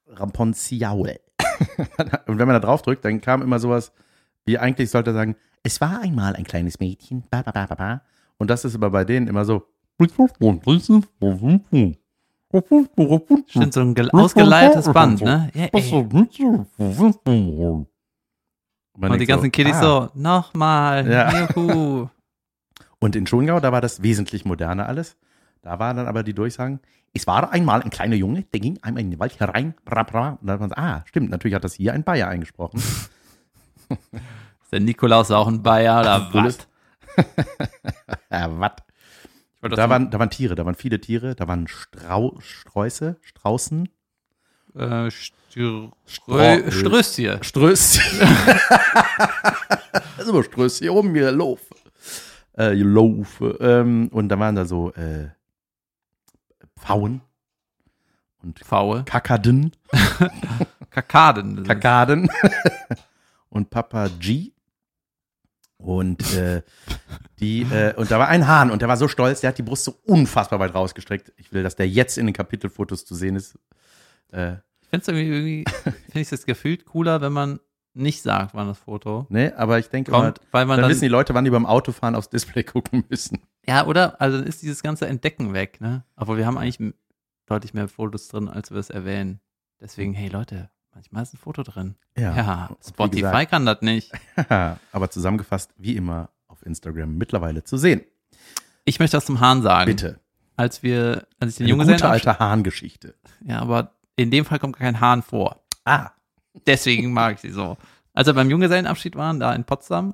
Rapunziaul. 0.08 1.20
und 2.26 2.40
wenn 2.40 2.48
man 2.48 2.56
da 2.56 2.60
drauf 2.60 2.82
drückt, 2.82 3.06
dann 3.06 3.22
kam 3.22 3.44
immer 3.44 3.60
sowas, 3.60 3.92
wie 4.46 4.58
eigentlich 4.58 4.90
sollte 4.90 5.12
er 5.12 5.14
sagen, 5.14 5.36
es 5.64 5.80
war 5.82 6.02
einmal 6.02 6.36
ein 6.36 6.44
kleines 6.44 6.80
Mädchen. 6.80 7.24
Ba, 7.30 7.42
ba, 7.42 7.52
ba, 7.52 7.66
ba, 7.68 7.76
ba. 7.76 8.02
Und 8.38 8.50
das 8.50 8.66
ist 8.66 8.76
aber 8.76 8.90
bei 8.90 9.06
denen 9.06 9.28
immer 9.28 9.46
so. 9.46 9.64
Stimmt, 13.48 13.74
so 13.74 13.82
ein 13.82 13.96
gel- 13.96 14.12
ausgeleiertes 14.12 14.92
Band, 14.92 15.22
ne? 15.22 15.50
Ja, 15.54 15.66
ey. 15.72 15.92
Und, 18.96 19.20
die 19.20 19.26
ganzen 19.26 19.46
so, 19.46 19.50
Kiddies 19.52 19.76
ah. 19.76 19.82
so, 19.82 20.10
nochmal, 20.20 21.10
Ja. 21.10 21.48
juhu. 21.56 22.10
Und 23.00 23.16
in 23.16 23.26
Schongau, 23.28 23.60
da 23.60 23.72
war 23.72 23.82
das 23.82 24.02
wesentlich 24.04 24.46
moderner 24.46 24.88
alles. 24.88 25.18
Da 25.62 25.80
waren 25.80 25.98
dann 25.98 26.08
aber 26.08 26.24
die 26.24 26.34
Durchsagen, 26.34 26.80
es 27.14 27.26
war 27.28 27.52
einmal 27.52 27.82
ein 27.82 27.90
kleiner 27.90 28.16
Junge, 28.16 28.44
der 28.54 28.60
ging 28.60 28.80
einmal 28.82 29.02
in 29.04 29.12
den 29.12 29.20
Wald 29.20 29.40
herein, 29.40 29.74
bra, 29.86 30.04
bra. 30.04 30.38
und 30.42 30.48
dann 30.48 30.54
hat 30.54 30.60
man 30.60 30.70
so, 30.70 30.76
ah, 30.76 31.04
stimmt, 31.06 31.30
natürlich 31.30 31.56
hat 31.56 31.64
das 31.64 31.74
hier 31.74 31.94
ein 31.94 32.04
Bayer 32.04 32.28
eingesprochen. 32.28 32.82
Ist 34.62 34.72
der 34.72 34.80
Nikolaus 34.80 35.32
auch 35.32 35.48
ein 35.48 35.64
Bayer 35.64 36.00
oder 36.02 36.30
was? 36.34 36.58
ja, 38.32 38.60
was? 38.60 38.72
Da 39.62 39.70
das 39.70 39.90
waren, 39.90 40.12
da 40.12 40.20
waren 40.20 40.30
Tiere, 40.30 40.56
da 40.56 40.66
waren 40.66 40.76
viele 40.76 41.00
Tiere, 41.00 41.36
da 41.36 41.48
waren 41.48 41.68
Strau 41.68 42.38
Sträuße, 42.42 43.16
Straußen, 43.22 43.88
äh, 44.76 45.10
Strö 45.10 45.88
Stra- 46.06 46.72
Strösschen. 46.72 47.44
Strößchen. 47.44 48.28
also 50.18 50.32
immer 50.32 50.44
Strößchen 50.44 50.90
um 50.90 51.12
mir 51.12 51.32
laufe. 51.32 51.76
Äh, 52.58 52.74
laufe. 52.74 53.58
Ähm, 53.62 54.10
und 54.12 54.28
da 54.30 54.38
waren 54.38 54.56
da 54.56 54.66
so 54.66 54.92
äh, 54.94 55.30
Pfauen 56.78 57.22
und 58.42 58.60
Faue. 58.60 59.04
Kakaden. 59.06 59.72
Kakaden. 60.90 61.64
Kakaden 61.64 62.30
und 63.54 63.70
Papa 63.70 64.10
G. 64.20 64.52
Und 65.78 66.34
äh, 66.34 66.64
die, 67.40 67.62
äh, 67.64 67.94
und 67.96 68.10
da 68.10 68.18
war 68.18 68.30
ein 68.30 68.48
Hahn 68.48 68.72
und 68.72 68.82
der 68.82 68.90
war 68.90 68.98
so 68.98 69.08
stolz, 69.08 69.42
der 69.42 69.50
hat 69.50 69.58
die 69.58 69.64
Brust 69.64 69.84
so 69.84 69.96
unfassbar 70.06 70.60
weit 70.60 70.74
rausgestreckt. 70.74 71.34
Ich 71.38 71.52
will, 71.52 71.62
dass 71.62 71.76
der 71.76 71.88
jetzt 71.90 72.18
in 72.18 72.26
den 72.26 72.34
Kapitelfotos 72.34 73.06
zu 73.06 73.16
sehen 73.16 73.36
ist. 73.36 73.60
Äh, 74.32 74.54
Ich 74.82 74.88
finde 74.90 75.02
es 75.02 75.08
irgendwie, 75.08 75.28
irgendwie 75.28 75.66
finde 75.84 76.20
ich 76.22 76.30
das 76.30 76.46
gefühlt 76.46 76.86
cooler, 76.86 77.22
wenn 77.22 77.34
man 77.34 77.60
nicht 77.94 78.22
sagt, 78.24 78.56
wann 78.56 78.68
das 78.68 78.80
Foto 78.80 79.28
ne, 79.30 79.54
aber 79.56 79.78
ich 79.78 79.90
denke 79.90 80.12
kommt, 80.12 80.42
weil 80.52 80.66
man 80.66 80.78
dann, 80.78 80.84
dann, 80.84 80.92
wissen 80.92 81.04
die 81.04 81.10
Leute, 81.10 81.36
wann 81.36 81.44
die 81.44 81.52
beim 81.52 81.68
Autofahren 81.68 82.16
aufs 82.16 82.30
Display 82.30 82.64
gucken 82.64 83.04
müssen. 83.10 83.40
ja, 83.68 83.86
oder? 83.86 84.20
Also 84.20 84.38
dann 84.38 84.48
ist 84.48 84.64
dieses 84.64 84.82
ganze 84.82 85.06
Entdecken 85.06 85.54
weg, 85.54 85.80
ne? 85.80 86.04
Aber 86.16 86.38
wir 86.38 86.48
haben 86.48 86.58
eigentlich 86.58 86.94
deutlich 87.46 87.74
mehr 87.74 87.88
Fotos 87.88 88.30
drin, 88.30 88.48
als 88.48 88.72
wir 88.72 88.80
es 88.80 88.90
erwähnen. 88.90 89.42
Deswegen, 89.80 90.14
hey 90.14 90.30
Leute, 90.30 90.72
Manchmal 90.94 91.24
ist 91.24 91.34
ein 91.34 91.38
Foto 91.38 91.64
drin. 91.64 91.96
Ja. 92.18 92.36
Ja, 92.36 92.70
Spotify 92.88 93.22
gesagt- 93.22 93.50
kann 93.52 93.66
das 93.66 93.82
nicht. 93.82 94.12
Aber 94.92 95.10
zusammengefasst, 95.10 95.72
wie 95.78 95.96
immer, 95.96 96.30
auf 96.48 96.66
Instagram 96.66 97.18
mittlerweile 97.18 97.64
zu 97.64 97.78
sehen. 97.78 98.02
Ich 98.86 99.00
möchte 99.00 99.18
das 99.18 99.26
zum 99.26 99.40
Hahn 99.40 99.62
sagen. 99.62 99.90
Bitte. 99.90 100.20
Als 100.56 100.84
wir, 100.84 101.26
als 101.40 101.52
ich 101.54 101.58
den 101.58 101.64
Eine 101.64 101.70
Junggesellen 101.72 101.98
gute 101.98 102.10
alte 102.10 102.38
Hahn-Geschichte. 102.40 103.16
Ja, 103.44 103.60
aber 103.60 103.96
in 104.16 104.30
dem 104.30 104.46
Fall 104.46 104.60
kommt 104.60 104.78
gar 104.78 104.86
kein 104.86 105.00
Hahn 105.02 105.24
vor. 105.24 105.64
Ah. 105.84 106.12
Deswegen 106.68 107.12
mag 107.12 107.36
ich 107.36 107.42
sie 107.42 107.50
so. 107.50 107.78
Als 108.14 108.28
wir 108.28 108.34
beim 108.36 108.50
Junggesellenabschied 108.52 109.16
waren, 109.16 109.40
da 109.40 109.54
in 109.56 109.64
Potsdam, 109.64 110.14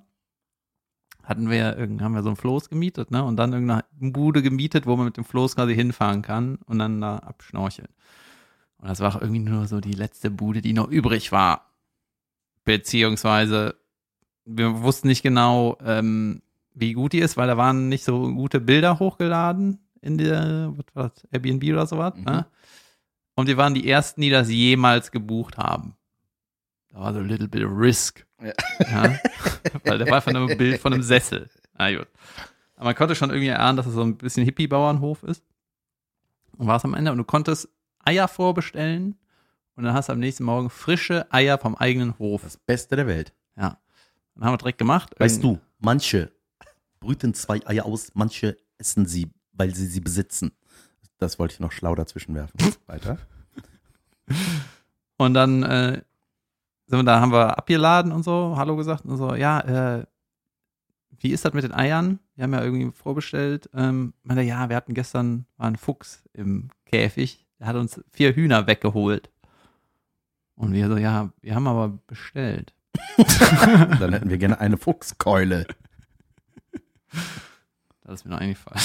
hatten 1.24 1.50
wir, 1.50 1.76
haben 2.02 2.14
wir 2.16 2.24
so 2.24 2.30
ein 2.30 2.38
Floß 2.38 2.70
gemietet, 2.70 3.12
ne? 3.12 3.24
Und 3.24 3.36
dann 3.36 3.52
irgendeine 3.52 3.84
Bude 4.00 4.42
gemietet, 4.42 4.86
wo 4.88 4.96
man 4.96 5.06
mit 5.06 5.18
dem 5.18 5.26
Floß 5.26 5.56
quasi 5.56 5.76
hinfahren 5.76 6.22
kann 6.22 6.56
und 6.66 6.80
dann 6.80 7.02
da 7.02 7.18
abschnorcheln. 7.18 7.90
Und 8.80 8.88
das 8.90 9.00
war 9.02 9.14
auch 9.16 9.22
irgendwie 9.22 9.40
nur 9.42 9.68
so 9.68 9.82
die 9.82 9.94
letzte 9.94 10.32
Bude, 10.32 10.62
die 10.62 10.74
noch 10.74 10.88
übrig 10.90 11.32
war. 11.32 11.70
Beziehungsweise, 12.66 13.76
wir 14.46 14.82
wussten 14.82 15.08
nicht 15.08 15.24
genau, 15.24 15.78
ähm, 15.84 16.42
wie 16.74 16.94
gut 16.94 17.14
die 17.14 17.20
ist, 17.20 17.36
weil 17.38 17.48
da 17.48 17.58
waren 17.58 17.90
nicht 17.90 18.04
so 18.04 18.34
gute 18.34 18.60
Bilder 18.62 19.00
hochgeladen 19.00 19.80
in 20.02 20.18
der, 20.18 20.74
was 20.78 20.86
war 20.96 21.10
das, 21.10 21.28
Airbnb 21.32 21.64
oder 21.72 21.88
sowas, 21.88 22.14
Mhm. 22.16 22.24
ne? 22.24 22.46
Und 23.36 23.48
wir 23.48 23.58
waren 23.58 23.74
die 23.74 23.90
ersten, 23.90 24.20
die 24.22 24.30
das 24.30 24.50
jemals 24.50 25.12
gebucht 25.12 25.58
haben. 25.58 25.96
Da 26.90 27.00
war 27.00 27.14
so 27.14 27.20
a 27.20 27.24
little 27.24 27.48
bit 27.48 27.64
of 27.64 27.72
risk. 27.74 28.26
Ja. 28.42 28.54
Ja. 28.80 29.20
Weil 29.86 29.98
der 29.98 30.08
war 30.08 30.18
einfach 30.18 30.34
nur 30.34 30.50
ein 30.50 30.58
Bild 30.58 30.80
von 30.82 30.94
einem 30.94 31.04
Sessel. 31.04 31.50
Na 31.78 31.90
gut. 31.96 32.08
Aber 32.76 32.86
man 32.86 32.96
konnte 32.96 33.16
schon 33.16 33.30
irgendwie 33.30 33.48
erahnen, 33.48 33.78
dass 33.78 33.86
es 33.86 33.94
so 33.94 34.02
ein 34.02 34.18
bisschen 34.18 34.44
Hippie-Bauernhof 34.44 35.24
ist. 35.24 35.44
Und 36.58 36.68
war 36.68 36.76
es 36.78 36.84
am 36.86 36.94
Ende. 36.94 37.12
Und 37.14 37.18
du 37.18 37.24
konntest 37.24 37.70
Eier 38.10 38.28
vorbestellen. 38.28 39.16
Und 39.75 39.84
dann 39.84 39.94
hast 39.94 40.10
du 40.10 40.13
am 40.13 40.20
nächsten 40.20 40.44
Morgen 40.44 40.70
frische 40.70 41.32
Eier 41.32 41.58
vom 41.60 41.75
eigenen 41.75 42.18
Hof. 42.18 42.42
Das 42.44 42.58
Beste 42.58 42.96
der 42.96 43.08
Welt. 43.08 43.34
Ja. 43.56 43.78
Dann 44.36 44.46
haben 44.46 44.54
wir 44.54 44.58
direkt 44.58 44.80
gemacht. 44.80 45.13
Weißt 45.20 45.44
du, 45.44 45.60
manche 45.78 46.32
brüten 47.00 47.34
zwei 47.34 47.66
Eier 47.66 47.86
aus, 47.86 48.12
manche 48.16 48.58
essen 48.78 49.06
sie, 49.06 49.32
weil 49.54 49.75
sie 49.75 49.86
sie 49.86 50.01
besitzen. 50.01 50.51
Das 51.18 51.38
wollte 51.38 51.54
ich 51.54 51.60
noch 51.60 51.72
schlau 51.72 51.94
dazwischen 51.96 52.34
werfen. 52.34 52.58
Weiter. 52.88 53.20
Und 55.18 55.34
dann 55.34 55.63
äh, 55.63 56.01
sind 56.88 57.00
wir, 57.00 57.04
da 57.04 57.22
haben 57.22 57.32
wir 57.32 57.58
abgeladen 57.58 58.12
und 58.12 58.24
so, 58.24 58.56
Hallo 58.58 58.75
gesagt 58.75 59.06
und 59.06 59.18
so, 59.18 59.36
ja, 59.36 60.00
äh, 60.00 60.06
wie 61.20 61.32
ist 61.32 61.46
das 61.46 61.54
mit 61.54 61.63
den 61.63 61.74
Eiern? 61.74 62.20
Wir 62.36 62.46
haben 62.46 62.54
ja 62.54 62.63
irgendwie 62.63 62.92
vorbestellt. 62.92 63.70
Ähm, 63.74 64.13
meinte, 64.24 64.44
ja, 64.44 64.70
wir 64.70 64.75
hatten 64.75 64.94
gestern, 64.94 65.46
war 65.58 65.68
ein 65.68 65.75
Fuchs 65.75 66.24
im 66.34 66.70
Käfig, 66.86 67.46
der 67.60 67.68
hat 67.68 67.75
uns 67.75 68.01
vier 68.12 68.36
Hühner 68.36 68.68
weggeholt. 68.68 69.30
Und 70.56 70.74
wir 70.74 70.88
so, 70.88 70.98
ja, 70.98 71.32
wir 71.42 71.56
haben 71.56 71.68
aber 71.68 72.00
bestellt. 72.08 72.74
Dann 73.18 74.13
hätten 74.13 74.30
wir 74.30 74.38
gerne 74.38 74.60
eine 74.60 74.78
Fuchskeule. 74.78 75.66
Das 78.04 78.22
ist 78.22 78.25
mir 78.25 78.32
noch 78.32 78.39
eingefallen. 78.39 78.82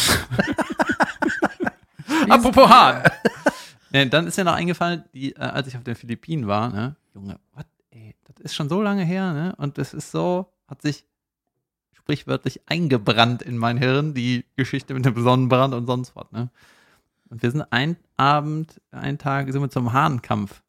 Apropos 2.31 2.69
Hahn. 2.69 3.03
Nee, 3.91 4.07
dann 4.07 4.27
ist 4.27 4.37
mir 4.37 4.45
noch 4.45 4.55
eingefallen, 4.55 5.05
die, 5.15 5.37
äh, 5.37 5.39
als 5.39 5.69
ich 5.69 5.77
auf 5.77 5.85
den 5.85 5.95
Philippinen 5.95 6.47
war, 6.47 6.69
ne, 6.71 6.97
Junge, 7.15 7.39
was, 7.53 7.65
ey, 7.91 8.15
das 8.25 8.41
ist 8.41 8.55
schon 8.55 8.69
so 8.69 8.83
lange 8.83 9.05
her, 9.05 9.33
ne? 9.33 9.55
Und 9.57 9.79
das 9.79 9.95
ist 9.95 10.11
so, 10.11 10.53
hat 10.67 10.83
sich 10.83 11.05
sprichwörtlich 11.93 12.61
eingebrannt 12.67 13.41
in 13.43 13.57
mein 13.57 13.79
Hirn, 13.79 14.13
die 14.13 14.45
Geschichte 14.57 14.95
mit 14.95 15.05
dem 15.05 15.23
Sonnenbrand 15.23 15.75
und 15.75 15.87
sonst 15.87 16.15
was, 16.17 16.31
ne? 16.33 16.51
Und 17.31 17.43
wir 17.43 17.51
sind 17.51 17.63
ein 17.71 17.97
Abend, 18.17 18.81
einen 18.91 19.19
Tag 19.19 19.51
sind 19.53 19.61
wir 19.61 19.71
zum 19.71 19.93
Hahnkampf 19.93 20.63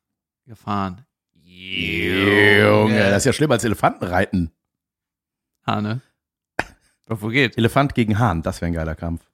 gefahren. 0.45 1.05
Junge, 1.33 3.09
das 3.09 3.17
ist 3.17 3.25
ja 3.25 3.33
schlimmer 3.33 3.53
als 3.53 3.63
Elefantenreiten. 3.63 4.51
Hahne. 5.65 6.01
Doch, 7.07 7.21
wo 7.21 7.27
geht? 7.27 7.57
Elefant 7.57 7.93
gegen 7.93 8.17
Hahn, 8.17 8.41
das 8.41 8.61
wäre 8.61 8.71
ein 8.71 8.73
geiler 8.73 8.95
Kampf. 8.95 9.29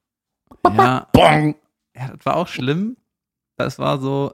Ja, 0.66 1.08
Bong! 1.14 1.56
Ja, 1.96 2.10
das 2.16 2.26
war 2.26 2.36
auch 2.36 2.48
schlimm. 2.48 2.98
Das 3.56 3.80
war 3.80 4.00
so, 4.00 4.34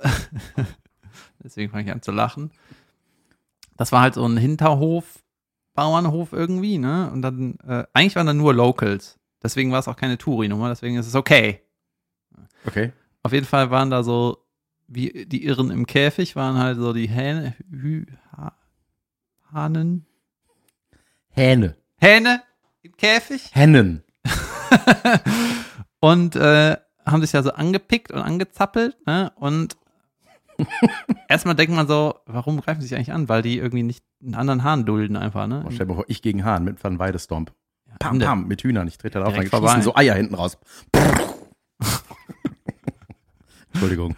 deswegen 1.44 1.72
fange 1.72 1.86
ich 1.86 1.92
an 1.92 2.02
zu 2.02 2.12
lachen. 2.12 2.52
Das 3.76 3.92
war 3.92 4.02
halt 4.02 4.16
so 4.16 4.26
ein 4.26 4.38
Hinterhof, 4.38 5.24
Bauernhof 5.74 6.34
irgendwie, 6.34 6.78
ne? 6.78 7.12
Und 7.12 7.22
dann, 7.22 7.58
äh, 7.68 7.86
eigentlich 7.94 8.16
waren 8.16 8.26
da 8.26 8.34
nur 8.34 8.54
Locals. 8.54 9.20
Deswegen 9.44 9.72
war 9.72 9.80
es 9.80 9.88
auch 9.88 9.96
keine 9.96 10.18
Touri-Nummer, 10.18 10.70
deswegen 10.70 10.98
ist 10.98 11.08
es 11.08 11.16
okay. 11.16 11.62
Okay. 12.66 12.92
Auf 13.24 13.34
jeden 13.34 13.46
Fall 13.46 13.72
waren 13.72 13.90
da 13.90 14.04
so, 14.04 14.38
wie 14.88 15.26
die 15.26 15.46
Irren 15.46 15.72
im 15.72 15.86
Käfig, 15.86 16.36
waren 16.36 16.58
halt 16.58 16.78
so 16.78 16.94
die 16.94 17.08
Hähne, 17.08 17.56
Hü, 17.70 18.06
ha, 18.36 18.54
Hahnen, 19.52 20.06
Hähne. 21.38 21.76
Hähne 22.00 22.42
im 22.82 22.98
Käfig. 22.98 23.52
Hennen. 23.54 24.04
und 26.00 26.36
äh, 26.36 26.78
haben 27.06 27.22
sich 27.22 27.32
da 27.32 27.44
so 27.44 27.52
angepickt 27.52 28.12
und 28.12 28.20
angezappelt, 28.20 28.98
ne? 29.06 29.32
Und 29.36 29.78
erstmal 31.30 31.54
denkt 31.54 31.76
man 31.76 31.88
so, 31.88 32.16
warum 32.26 32.60
greifen 32.60 32.82
sie 32.82 32.88
sich 32.88 32.98
eigentlich 32.98 33.14
an? 33.14 33.30
Weil 33.30 33.44
die 33.44 33.58
irgendwie 33.58 33.84
nicht 33.84 34.04
einen 34.20 34.34
anderen 34.34 34.64
Hahn 34.64 34.86
dulden 34.86 35.16
einfach, 35.16 35.46
ne? 35.46 35.64
Oh, 35.66 35.70
stell 35.72 35.86
dir 35.86 35.94
vor, 35.94 36.06
ich 36.08 36.24
gegen 36.24 36.44
Hahn 36.44 36.64
mit 36.64 36.84
Van 36.84 36.98
Weidestomp. 36.98 37.54
Pam, 38.00 38.18
pam, 38.20 38.48
mit 38.48 38.64
Hühnern. 38.64 38.88
Ich 38.88 38.98
trete 38.98 39.20
da 39.20 39.26
drauf, 39.26 39.36
dann 39.36 39.48
vorbei. 39.48 39.82
so 39.82 39.96
Eier 39.96 40.16
hinten 40.16 40.36
raus. 40.36 40.58
Entschuldigung. 43.78 44.16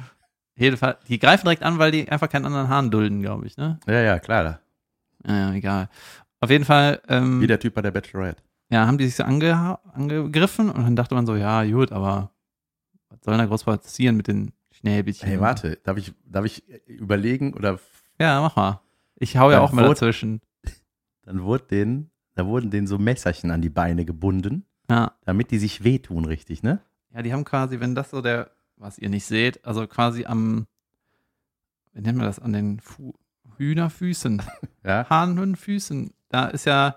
Jedenfalls, 0.56 0.98
die 1.08 1.20
greifen 1.20 1.46
direkt 1.46 1.64
an, 1.64 1.80
weil 1.80 1.92
die 1.92 2.10
einfach 2.10 2.30
keinen 2.30 2.46
anderen 2.46 2.68
Hahn 2.70 2.92
dulden, 2.92 3.22
glaube 3.22 3.46
ich, 3.48 3.56
ne? 3.58 3.80
Ja, 3.88 4.02
ja, 4.02 4.20
klar. 4.20 4.60
Ja, 5.26 5.36
ja, 5.36 5.54
egal. 5.54 5.90
Auf 6.42 6.50
jeden 6.50 6.66
Fall, 6.66 7.02
ähm, 7.08 7.42
Wie 7.42 7.48
der 7.48 7.60
Typ 7.60 7.74
bei 7.74 7.82
der 7.82 7.92
Bachelorette. 7.92 8.42
ja, 8.72 8.86
haben 8.88 8.98
die 8.98 9.06
sich 9.06 9.16
so 9.16 9.24
ange 9.24 9.78
angegriffen 9.94 10.70
und 10.70 10.84
dann 10.84 10.96
dachte 10.96 11.16
man 11.16 11.26
so, 11.26 11.36
ja, 11.36 11.64
gut, 11.66 11.92
aber 11.92 12.32
was 13.10 13.20
soll 13.24 13.34
denn 13.34 13.40
da 13.40 13.46
groß 13.46 13.64
passieren 13.64 14.16
mit 14.18 14.28
den 14.28 14.52
Schnäbelchen? 14.72 15.28
Hey, 15.28 15.40
warte, 15.40 15.78
darf 15.84 15.98
ich, 15.98 16.14
darf 16.26 16.46
ich 16.46 16.64
überlegen 16.88 17.54
oder 17.54 17.80
Ja, 18.20 18.42
mach 18.42 18.56
mal. 18.56 18.82
Ich 19.16 19.38
hau 19.38 19.52
ja 19.52 19.60
auch 19.60 19.72
mal 19.74 19.82
wurde- 19.84 19.96
dazwischen. 19.96 20.42
dann 21.24 21.44
wurde 21.44 21.66
den, 21.66 22.12
da 22.36 22.46
wurden 22.46 22.70
denen 22.72 22.88
so 22.88 22.98
Messerchen 22.98 23.52
an 23.52 23.62
die 23.62 23.70
Beine 23.70 24.06
gebunden, 24.06 24.66
Ja. 24.90 25.14
damit 25.26 25.52
die 25.52 25.58
sich 25.60 25.84
wehtun, 25.84 26.26
richtig, 26.26 26.64
ne? 26.64 26.80
Ja, 27.14 27.22
die 27.22 27.34
haben 27.34 27.44
quasi, 27.44 27.80
wenn 27.80 27.96
das 27.96 28.12
so 28.12 28.22
der, 28.22 28.52
was 28.80 28.98
ihr 28.98 29.10
nicht 29.10 29.26
seht, 29.26 29.64
also 29.66 29.86
quasi 29.88 30.26
am, 30.26 30.66
wie 31.94 32.02
nennt 32.02 32.18
man 32.18 32.26
das, 32.28 32.40
an 32.40 32.54
den 32.54 32.80
Fu 32.80 33.14
Hühnerfüßen, 33.58 34.42
Ja. 34.86 35.08
Hahnhühnfüßen, 35.10 36.14
da 36.30 36.46
ist 36.48 36.66
ja, 36.66 36.96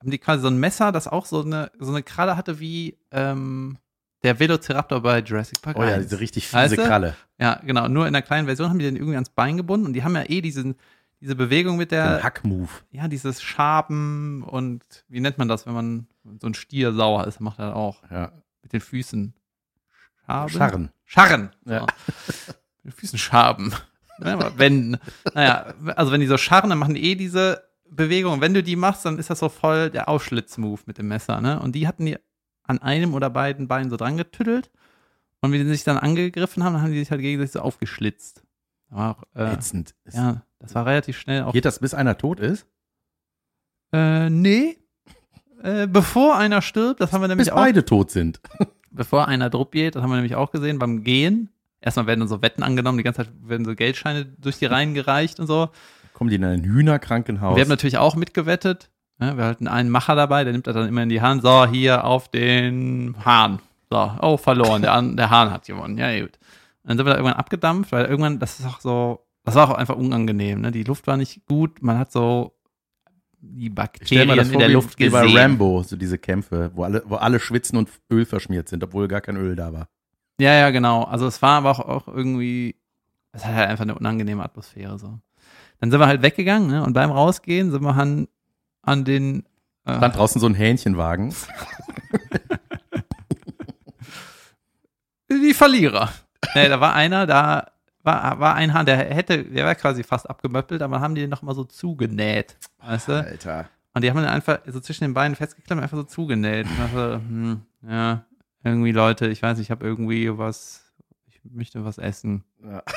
haben 0.00 0.10
die 0.10 0.18
quasi 0.18 0.42
so 0.42 0.48
ein 0.48 0.58
Messer, 0.58 0.92
das 0.92 1.08
auch 1.08 1.24
so 1.26 1.42
eine, 1.42 1.70
so 1.78 1.90
eine 1.90 2.02
Kralle 2.02 2.36
hatte 2.36 2.60
wie 2.60 2.98
ähm, 3.10 3.78
der 4.22 4.38
Velociraptor 4.38 5.00
bei 5.02 5.20
Jurassic 5.20 5.62
Park. 5.62 5.76
Oh 5.78 5.82
ja, 5.82 5.94
1. 5.94 6.04
diese 6.08 6.20
richtig 6.20 6.44
fiese 6.46 6.56
Weißt 6.56 6.76
du? 6.78 6.84
Kralle. 6.84 7.16
Ja, 7.38 7.60
genau, 7.64 7.88
nur 7.88 8.06
in 8.06 8.12
der 8.12 8.22
kleinen 8.22 8.46
Version 8.46 8.68
haben 8.68 8.78
die 8.78 8.84
den 8.84 8.96
irgendwie 8.96 9.14
ans 9.16 9.30
Bein 9.30 9.56
gebunden 9.56 9.86
und 9.86 9.92
die 9.94 10.04
haben 10.04 10.14
ja 10.14 10.24
eh 10.28 10.40
diesen, 10.42 10.76
diese 11.20 11.34
Bewegung 11.36 11.76
mit 11.78 11.90
Den 11.90 11.96
der, 12.00 12.22
Hackmove. 12.22 12.84
ja, 12.90 13.08
dieses 13.08 13.42
Schaben 13.42 14.42
und 14.42 14.82
wie 15.08 15.20
nennt 15.20 15.38
man 15.38 15.48
das, 15.48 15.64
wenn 15.66 15.72
man 15.74 16.06
so 16.40 16.46
ein 16.46 16.54
Stier 16.54 16.92
sauer 16.92 17.26
ist, 17.26 17.40
macht 17.40 17.58
er 17.58 17.74
auch 17.76 18.02
Ja. 18.10 18.32
mit 18.62 18.72
den 18.74 18.80
Füßen. 18.82 19.32
Schaben? 20.26 20.50
Scharren. 20.50 20.90
Scharren. 21.04 21.50
Ja. 21.66 21.86
So. 22.46 22.90
Füßen 22.90 23.18
schaben. 23.18 23.72
Ja, 24.22 24.56
wenn, 24.58 24.98
naja, 25.34 25.74
also 25.96 26.12
wenn 26.12 26.20
die 26.20 26.26
so 26.26 26.36
scharren, 26.36 26.70
dann 26.70 26.78
machen 26.78 26.94
die 26.94 27.02
eh 27.02 27.14
diese 27.14 27.64
Bewegung. 27.90 28.34
Und 28.34 28.40
wenn 28.40 28.54
du 28.54 28.62
die 28.62 28.76
machst, 28.76 29.04
dann 29.04 29.18
ist 29.18 29.30
das 29.30 29.38
so 29.38 29.48
voll 29.48 29.90
der 29.90 30.08
Ausschlitzmove 30.08 30.82
mit 30.86 30.98
dem 30.98 31.08
Messer, 31.08 31.40
ne? 31.40 31.60
Und 31.60 31.74
die 31.74 31.88
hatten 31.88 32.06
die 32.06 32.16
an 32.62 32.80
einem 32.80 33.14
oder 33.14 33.30
beiden 33.30 33.68
Beinen 33.68 33.90
so 33.90 33.96
dran 33.96 34.16
getüttelt. 34.16 34.70
Und 35.40 35.52
wie 35.52 35.58
die 35.58 35.64
sich 35.64 35.84
dann 35.84 35.98
angegriffen 35.98 36.64
haben, 36.64 36.74
dann 36.74 36.82
haben 36.82 36.92
die 36.92 36.98
sich 36.98 37.10
halt 37.10 37.20
gegenseitig 37.20 37.52
so 37.52 37.60
aufgeschlitzt. 37.60 38.42
War 38.88 39.18
auch, 39.18 39.22
äh, 39.34 39.56
ja, 40.12 40.42
das 40.58 40.74
war 40.74 40.86
relativ 40.86 41.18
schnell 41.18 41.42
auch. 41.42 41.52
Geht 41.52 41.64
das, 41.64 41.80
bis 41.80 41.92
einer 41.92 42.16
tot 42.16 42.40
ist? 42.40 42.66
Äh, 43.92 44.30
nee. 44.30 44.78
Äh, 45.62 45.86
bevor 45.86 46.36
einer 46.36 46.62
stirbt, 46.62 47.00
das 47.00 47.12
haben 47.12 47.20
wir 47.22 47.28
nämlich 47.28 47.46
Bis 47.48 47.52
auch. 47.52 47.58
beide 47.58 47.84
tot 47.84 48.10
sind. 48.10 48.40
Bevor 48.94 49.28
einer 49.28 49.50
Druck 49.50 49.72
geht, 49.72 49.94
das 49.94 50.02
haben 50.02 50.10
wir 50.10 50.16
nämlich 50.16 50.36
auch 50.36 50.50
gesehen 50.50 50.78
beim 50.78 51.04
Gehen. 51.04 51.50
Erstmal 51.80 52.06
werden 52.06 52.20
dann 52.20 52.28
so 52.28 52.40
Wetten 52.40 52.62
angenommen, 52.62 52.96
die 52.96 53.04
ganze 53.04 53.24
Zeit 53.24 53.32
werden 53.42 53.66
so 53.66 53.74
Geldscheine 53.74 54.24
durch 54.24 54.58
die 54.58 54.66
Reihen 54.66 54.94
gereicht 54.94 55.38
und 55.38 55.46
so. 55.46 55.68
Kommen 56.14 56.30
die 56.30 56.36
in 56.36 56.44
ein 56.44 56.64
Hühnerkrankenhaus. 56.64 57.56
Wir 57.56 57.62
haben 57.62 57.68
natürlich 57.68 57.98
auch 57.98 58.14
mitgewettet. 58.14 58.90
Ja, 59.20 59.36
wir 59.36 59.44
hatten 59.44 59.68
einen 59.68 59.90
Macher 59.90 60.14
dabei, 60.14 60.44
der 60.44 60.52
nimmt 60.52 60.66
das 60.66 60.74
dann 60.74 60.88
immer 60.88 61.02
in 61.02 61.08
die 61.08 61.20
Hand. 61.20 61.42
So, 61.42 61.66
hier 61.66 62.04
auf 62.04 62.30
den 62.30 63.16
Hahn. 63.24 63.60
So, 63.90 64.12
oh, 64.22 64.36
verloren. 64.36 64.82
Der, 64.82 65.00
der 65.02 65.30
Hahn 65.30 65.50
hat 65.50 65.66
gewonnen. 65.66 65.98
Ja, 65.98 66.18
gut. 66.18 66.38
Und 66.82 66.90
dann 66.90 66.96
sind 66.96 67.06
wir 67.06 67.10
da 67.10 67.18
irgendwann 67.18 67.38
abgedampft, 67.38 67.92
weil 67.92 68.06
irgendwann, 68.06 68.38
das 68.38 68.60
ist 68.60 68.66
auch 68.66 68.80
so, 68.80 69.26
das 69.44 69.54
war 69.54 69.70
auch 69.70 69.74
einfach 69.74 69.96
unangenehm. 69.96 70.62
Ne? 70.62 70.72
Die 70.72 70.84
Luft 70.84 71.06
war 71.06 71.16
nicht 71.16 71.46
gut. 71.46 71.82
Man 71.82 71.98
hat 71.98 72.10
so 72.10 72.53
die 73.52 73.70
Bakterien 73.70 74.36
das 74.36 74.48
in 74.48 74.52
vor, 74.52 74.60
der 74.60 74.68
wie, 74.68 74.74
Luft 74.74 74.98
wie 74.98 75.08
bei 75.08 75.22
gesehen. 75.22 75.38
Rambo, 75.38 75.82
so 75.82 75.96
diese 75.96 76.18
Kämpfe, 76.18 76.70
wo 76.74 76.84
alle, 76.84 77.02
wo 77.06 77.16
alle 77.16 77.40
schwitzen 77.40 77.78
und 77.78 77.88
Öl 78.10 78.24
verschmiert 78.24 78.68
sind, 78.68 78.82
obwohl 78.82 79.08
gar 79.08 79.20
kein 79.20 79.36
Öl 79.36 79.56
da 79.56 79.72
war. 79.72 79.88
Ja, 80.40 80.52
ja, 80.54 80.70
genau. 80.70 81.04
Also 81.04 81.26
es 81.26 81.40
war 81.42 81.58
aber 81.58 81.70
auch, 81.70 81.80
auch 81.80 82.08
irgendwie, 82.08 82.76
es 83.32 83.44
hat 83.44 83.54
halt 83.54 83.68
einfach 83.68 83.84
eine 83.84 83.94
unangenehme 83.94 84.42
Atmosphäre 84.42 84.98
so. 84.98 85.18
Dann 85.80 85.90
sind 85.90 86.00
wir 86.00 86.06
halt 86.06 86.22
weggegangen 86.22 86.68
ne? 86.68 86.82
und 86.82 86.94
beim 86.94 87.10
Rausgehen 87.10 87.70
sind 87.70 87.82
wir 87.82 87.94
an, 87.94 88.28
an 88.82 89.04
den 89.04 89.44
äh, 89.84 89.96
Stand 89.96 90.16
draußen 90.16 90.40
so 90.40 90.46
ein 90.46 90.54
Hähnchenwagen. 90.54 91.34
die 95.30 95.54
Verlierer. 95.54 96.10
nee, 96.54 96.68
da 96.68 96.80
war 96.80 96.94
einer, 96.94 97.26
da 97.26 97.73
war, 98.04 98.38
war 98.38 98.54
ein 98.54 98.72
Hahn, 98.74 98.86
der 98.86 98.96
hätte, 98.98 99.44
der 99.44 99.64
war 99.64 99.74
quasi 99.74 100.02
fast 100.02 100.28
abgemöppelt, 100.28 100.82
aber 100.82 101.00
haben 101.00 101.14
die 101.14 101.22
den 101.22 101.30
noch 101.30 101.42
mal 101.42 101.54
so 101.54 101.64
zugenäht, 101.64 102.56
weißt 102.78 103.08
du? 103.08 103.12
Alter. 103.24 103.68
Und 103.94 104.02
die 104.04 104.10
haben 104.10 104.16
den 104.18 104.26
einfach 104.26 104.60
so 104.66 104.80
zwischen 104.80 105.04
den 105.04 105.14
Beinen 105.14 105.34
festgeklemmt, 105.36 105.82
einfach 105.82 105.96
so 105.96 106.02
zugenäht. 106.02 106.66
Und 106.66 106.78
dachte, 106.78 107.14
hm, 107.26 107.60
ja, 107.88 108.24
irgendwie 108.62 108.92
Leute, 108.92 109.28
ich 109.28 109.42
weiß, 109.42 109.58
ich 109.58 109.70
habe 109.70 109.86
irgendwie 109.86 110.36
was, 110.36 110.92
ich 111.26 111.40
möchte 111.44 111.84
was 111.84 111.98
essen. 111.98 112.44
Ja. 112.62 112.82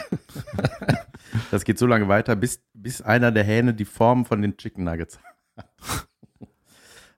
Das 1.52 1.66
geht 1.66 1.78
so 1.78 1.86
lange 1.86 2.08
weiter, 2.08 2.38
bis, 2.38 2.62
bis 2.74 3.02
einer 3.02 3.34
der 3.34 3.44
Hähne 3.44 3.74
die 3.74 3.84
Form 3.86 4.26
von 4.26 4.42
den 4.42 4.56
Chicken 4.56 4.84
Nuggets 4.86 5.20
hat. 5.56 5.66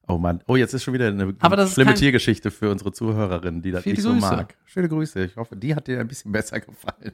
Oh 0.08 0.18
Mann. 0.18 0.42
Oh, 0.48 0.56
jetzt 0.56 0.74
ist 0.74 0.82
schon 0.82 0.96
wieder 0.96 1.10
eine 1.10 1.36
schlimme 1.68 1.94
Tiergeschichte 1.94 2.50
für 2.50 2.72
unsere 2.72 2.92
Zuhörerin, 2.92 3.62
die 3.62 3.70
das 3.70 3.86
nicht 3.86 4.02
so 4.02 4.10
Grüße. 4.14 4.22
mag. 4.36 4.56
Schöne 4.66 4.90
Grüße. 4.90 5.24
Ich 5.26 5.36
hoffe, 5.36 5.56
die 5.56 5.76
hat 5.76 5.86
dir 5.86 6.00
ein 6.00 6.08
bisschen 6.08 6.32
besser 6.32 6.60
gefallen. 6.60 7.14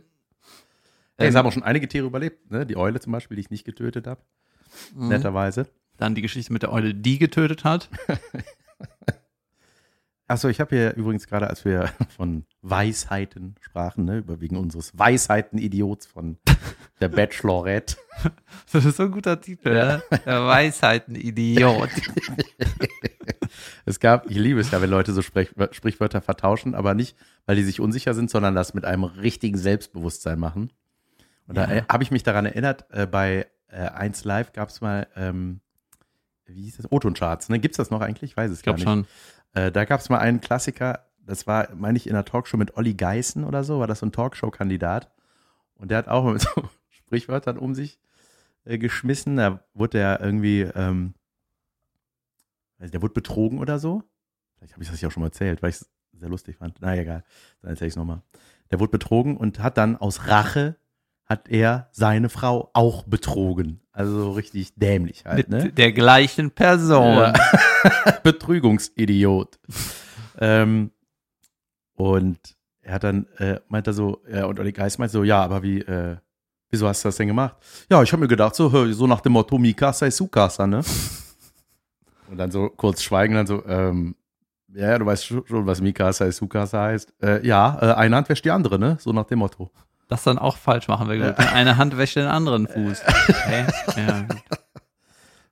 Hey, 1.17 1.27
es 1.27 1.34
Ähm, 1.34 1.39
haben 1.39 1.48
auch 1.48 1.51
schon 1.53 1.63
einige 1.63 1.88
Tiere 1.88 2.05
überlebt, 2.07 2.51
ne? 2.51 2.65
Die 2.65 2.77
Eule 2.77 3.00
zum 3.00 3.12
Beispiel, 3.13 3.36
die 3.36 3.41
ich 3.41 3.50
nicht 3.50 3.65
getötet 3.65 4.07
habe. 4.07 4.22
Mhm. 4.93 5.10
Netterweise. 5.10 5.67
Dann 5.98 6.15
die 6.15 6.22
Geschichte 6.22 6.51
mit 6.51 6.62
der 6.63 6.74
Eule, 6.74 6.93
die 6.93 7.17
getötet 7.19 7.63
hat. 7.63 7.89
Achso, 10.27 10.50
ich 10.50 10.60
habe 10.60 10.75
hier 10.75 10.95
übrigens 10.95 11.27
gerade, 11.27 11.48
als 11.48 11.63
wir 11.65 11.89
von 12.15 12.45
Weisheiten 12.62 13.55
sprachen, 13.62 14.05
ne, 14.05 14.17
über 14.17 14.41
wegen 14.41 14.57
unseres 14.57 14.98
Weisheiten-Idiots 14.98 16.07
von 16.07 16.38
der 17.00 17.10
Bachelorette. 17.10 17.95
Das 18.72 18.86
ist 18.86 18.98
so 18.98 19.03
ein 19.03 19.12
guter 19.12 19.39
Titel, 19.39 19.72
ne? 19.74 20.01
Der 20.25 20.48
Weisheiten-Idiot. 20.48 21.89
Es 23.86 24.00
gab, 24.00 24.29
ich 24.29 24.38
liebe 24.38 24.60
es 24.60 24.72
ja, 24.72 24.81
wenn 24.81 24.89
Leute 24.89 25.13
so 25.13 25.22
Sprech, 25.22 25.51
Sprichwörter 25.72 26.22
vertauschen, 26.22 26.74
aber 26.74 26.95
nicht, 26.95 27.15
weil 27.45 27.55
die 27.55 27.63
sich 27.63 27.79
unsicher 27.79 28.15
sind, 28.15 28.31
sondern 28.31 28.55
das 28.55 28.74
mit 28.74 28.84
einem 28.84 29.03
richtigen 29.03 29.57
Selbstbewusstsein 29.57 30.39
machen. 30.39 30.72
Und 31.48 31.56
da 31.58 31.66
Ja. 31.68 31.75
äh, 31.78 31.84
habe 31.92 32.04
ich 32.04 32.12
mich 32.12 32.24
daran 32.24 32.46
erinnert, 32.46 32.86
äh, 32.92 33.06
bei 33.06 33.48
äh, 33.68 33.78
1 33.90 34.24
Live 34.24 34.54
gab 34.54 34.70
es 34.70 34.82
mal, 34.82 35.08
ähm, 35.16 35.60
wie 36.46 36.64
hieß 36.64 36.78
das? 36.78 36.92
O-Ton-Charts, 36.92 37.50
ne? 37.50 37.60
Gibt's 37.60 37.78
das 37.78 37.90
noch 37.90 38.02
eigentlich? 38.02 38.32
Ich 38.32 38.38
weiß 38.38 38.52
es 38.52 38.60
Ich 38.60 38.66
gar 38.66 38.74
nicht. 38.74 38.84
schon. 38.84 39.06
Äh, 39.54 39.72
da 39.72 39.86
gab 39.86 40.00
es 40.00 40.10
mal 40.10 40.20
einen 40.20 40.42
Klassiker, 40.42 41.06
das 41.20 41.48
war, 41.48 41.70
meine 41.75 41.98
ich, 41.98 42.08
in 42.08 42.14
einer 42.16 42.25
Talkshow 42.25 42.58
mit 42.58 42.78
Olli 42.78 42.94
Geißen 42.94 43.44
oder 43.44 43.64
so, 43.64 43.80
war 43.80 43.88
das 43.88 44.00
so 44.00 44.06
ein 44.06 44.12
Talkshow-Kandidat. 44.12 45.12
Und 45.75 45.90
der 45.92 45.98
hat 46.00 46.08
auch 46.08 46.24
mit 46.32 46.42
so 46.42 46.70
Sprichwörtern 46.90 47.58
um 47.58 47.74
sich 47.75 48.00
äh, 48.66 48.78
geschmissen. 48.78 49.38
Da 49.38 49.64
wurde 49.74 49.98
der 49.98 50.22
irgendwie, 50.22 50.62
ähm, 50.62 51.14
also 52.80 52.92
der 52.92 53.02
wurde 53.02 53.14
betrogen 53.14 53.60
oder 53.60 53.80
so. 53.80 54.04
Vielleicht 54.58 54.74
habe 54.74 54.84
ich 54.84 54.90
das 54.90 55.02
ja 55.02 55.08
auch 55.10 55.12
schon 55.12 55.22
mal 55.22 55.28
erzählt, 55.28 55.62
weil 55.62 55.70
ich 55.72 55.78
es 55.78 55.90
sehr 56.14 56.30
lustig 56.30 56.58
fand. 56.58 56.78
Na 56.80 56.96
egal, 56.96 57.24
dann 57.62 57.72
erzähle 57.72 57.88
ich 57.88 57.94
es 57.94 57.98
nochmal. 57.98 58.22
Der 58.72 58.80
wurde 58.80 58.92
betrogen 58.92 59.38
und 59.38 59.60
hat 59.60 59.78
dann 59.78 59.96
aus 59.98 60.28
Rache 60.28 60.75
hat 61.25 61.50
er 61.50 61.89
seine 61.91 62.29
Frau 62.29 62.70
auch 62.74 63.03
betrogen. 63.03 63.82
Also 63.91 64.32
richtig 64.32 64.75
dämlich 64.75 65.25
halt, 65.25 65.50
Mit 65.50 65.50
ne? 65.50 65.72
der 65.72 65.91
gleichen 65.91 66.51
Person. 66.51 67.17
Ja. 67.17 67.34
Betrügungsidiot. 68.24 69.58
ähm, 70.39 70.91
und 71.96 72.39
er 72.82 72.94
hat 72.94 73.03
dann, 73.03 73.25
äh, 73.38 73.60
meint 73.67 73.88
er 73.88 73.94
so, 73.94 74.22
ja, 74.32 74.46
und 74.46 74.60
Olli 74.60 74.72
Geist 74.72 75.00
meint 75.00 75.12
so, 75.12 75.24
ja, 75.24 75.41
aber 75.41 75.63
wie, 75.63 75.79
äh, 75.79 76.17
wieso 76.70 76.88
hast 76.88 77.03
du 77.03 77.08
das 77.08 77.15
denn 77.15 77.27
gemacht? 77.27 77.55
Ja, 77.89 78.03
ich 78.03 78.12
habe 78.12 78.22
mir 78.22 78.27
gedacht, 78.27 78.53
so, 78.53 78.91
so 78.91 79.08
nach 79.08 79.22
dem 79.22 79.32
Motto, 79.32 79.58
Mikasa 79.58 80.05
ist 80.05 80.17
Sukasa, 80.17 80.67
ne? 80.67 80.82
und 82.29 82.38
dann 82.38 82.51
so 82.51 82.70
kurz 82.70 83.01
schweigen, 83.01 83.34
dann 83.34 83.48
so, 83.48 83.65
ähm, 83.65 84.15
ja, 84.74 85.00
du 85.00 85.05
weißt 85.05 85.25
schon, 85.25 85.48
schon, 85.48 85.65
was 85.65 85.79
Mikasa 85.79 86.25
ist 86.25 86.38
Sukasa 86.38 86.84
heißt. 86.84 87.13
Äh, 87.23 87.47
ja, 87.47 87.80
äh, 87.82 87.93
eine 87.95 88.17
Hand 88.17 88.30
wäscht 88.30 88.43
die 88.43 88.52
andere, 88.52 88.78
ne? 88.78 88.97
So 89.00 89.13
nach 89.13 89.26
dem 89.26 89.39
Motto. 89.39 89.71
Das 90.08 90.24
dann 90.24 90.38
auch 90.38 90.58
falsch 90.58 90.88
machen 90.88 91.10
wir 91.10 91.18
gut. 91.18 91.39
Eine 91.39 91.78
Hand 91.78 91.98
wäscht 91.98 92.15
den 92.15 92.28
anderen 92.28 92.68
Fuß. 92.68 93.02
Okay. 93.30 93.65
Ja. 93.98 94.26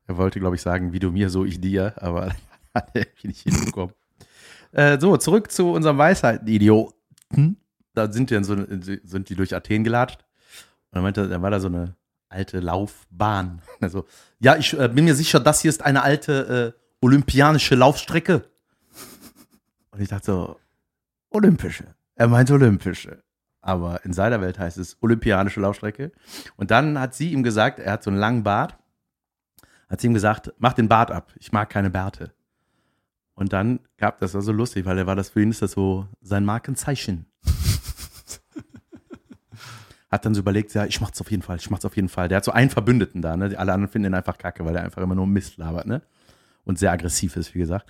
Er 0.05 0.17
wollte, 0.17 0.39
glaube 0.39 0.55
ich, 0.55 0.61
sagen, 0.61 0.91
wie 0.91 0.99
du 0.99 1.11
mir, 1.11 1.29
so 1.29 1.45
ich 1.45 1.61
dir, 1.61 1.93
aber 1.95 2.35
hat 2.73 2.89
er 2.93 3.01
irgendwie 3.01 3.27
nicht 3.29 3.41
hinbekommen. 3.41 3.95
äh, 4.71 4.99
so, 4.99 5.15
zurück 5.17 5.51
zu 5.51 5.71
unserem 5.71 5.97
Weisheiten-Idioten. 5.97 7.57
Da 7.93 8.11
sind 8.11 8.29
die, 8.29 8.43
so, 8.43 8.55
sind 9.03 9.29
die 9.29 9.35
durch 9.35 9.55
Athen 9.55 9.83
gelatscht. 9.83 10.19
Und 10.19 10.97
dann, 10.97 11.03
meinte, 11.03 11.29
dann 11.29 11.41
war 11.41 11.51
da 11.51 11.59
so 11.59 11.67
eine 11.67 11.95
alte 12.29 12.59
Laufbahn. 12.59 13.61
Also, 13.79 14.05
ja, 14.39 14.57
ich 14.57 14.77
äh, 14.77 14.89
bin 14.89 15.05
mir 15.05 15.15
sicher, 15.15 15.39
das 15.39 15.61
hier 15.61 15.69
ist 15.69 15.83
eine 15.83 16.03
alte 16.03 16.75
äh, 16.75 16.79
olympianische 17.01 17.75
Laufstrecke. 17.75 18.43
Und 19.91 20.01
ich 20.01 20.09
dachte 20.09 20.25
so, 20.25 20.59
olympische. 21.29 21.95
Er 22.15 22.27
meint 22.27 22.51
olympische. 22.51 23.22
Aber 23.63 24.05
in 24.05 24.13
seiner 24.13 24.41
Welt 24.41 24.59
heißt 24.59 24.77
es 24.77 24.97
olympianische 25.01 25.59
Laufstrecke. 25.59 26.11
Und 26.57 26.69
dann 26.69 26.99
hat 26.99 27.15
sie 27.15 27.31
ihm 27.31 27.43
gesagt, 27.43 27.79
er 27.79 27.93
hat 27.93 28.03
so 28.03 28.11
einen 28.11 28.19
langen 28.19 28.43
Bart 28.43 28.77
hat 29.93 30.01
sie 30.01 30.07
ihm 30.07 30.15
gesagt, 30.15 30.51
mach 30.57 30.73
den 30.73 30.87
Bart 30.87 31.11
ab, 31.11 31.31
ich 31.39 31.51
mag 31.51 31.69
keine 31.69 31.91
Bärte. 31.91 32.31
Und 33.35 33.53
dann 33.53 33.79
gab 33.97 34.19
das 34.19 34.33
war 34.33 34.41
so 34.41 34.51
lustig, 34.51 34.85
weil 34.85 34.97
er 34.97 35.05
war 35.05 35.15
das 35.15 35.29
für 35.29 35.43
ihn 35.43 35.51
ist 35.51 35.61
das 35.61 35.73
so 35.73 36.07
sein 36.19 36.45
Markenzeichen. 36.45 37.27
hat 40.09 40.25
dann 40.25 40.33
so 40.33 40.41
überlegt, 40.41 40.73
ja, 40.73 40.85
ich 40.85 40.99
mach's 40.99 41.21
auf 41.21 41.29
jeden 41.29 41.43
Fall, 41.43 41.57
ich 41.57 41.69
mach's 41.69 41.85
auf 41.85 41.95
jeden 41.95 42.09
Fall. 42.09 42.27
Der 42.27 42.37
hat 42.37 42.43
so 42.43 42.51
einen 42.51 42.71
Verbündeten 42.71 43.21
da, 43.21 43.37
ne? 43.37 43.55
Alle 43.55 43.71
anderen 43.71 43.91
finden 43.91 44.07
ihn 44.07 44.15
einfach 44.15 44.39
kacke, 44.39 44.65
weil 44.65 44.75
er 44.75 44.83
einfach 44.83 45.03
immer 45.03 45.13
nur 45.13 45.27
Mist 45.27 45.57
labert, 45.57 45.85
ne? 45.85 46.01
Und 46.63 46.79
sehr 46.79 46.91
aggressiv 46.91 47.35
ist, 47.35 47.53
wie 47.53 47.59
gesagt. 47.59 47.87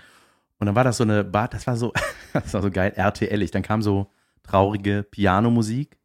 Und 0.59 0.67
dann 0.67 0.75
war 0.75 0.83
das 0.83 0.97
so 0.97 1.05
eine 1.05 1.23
Bart, 1.23 1.53
das 1.53 1.67
war 1.67 1.77
so, 1.77 1.93
das 2.33 2.53
war 2.53 2.61
so 2.61 2.69
geil, 2.69 2.91
RTL-ig. 2.95 3.51
Dann 3.51 3.63
kam 3.63 3.81
so 3.81 4.11
traurige 4.43 5.03
Pianomusik 5.03 5.97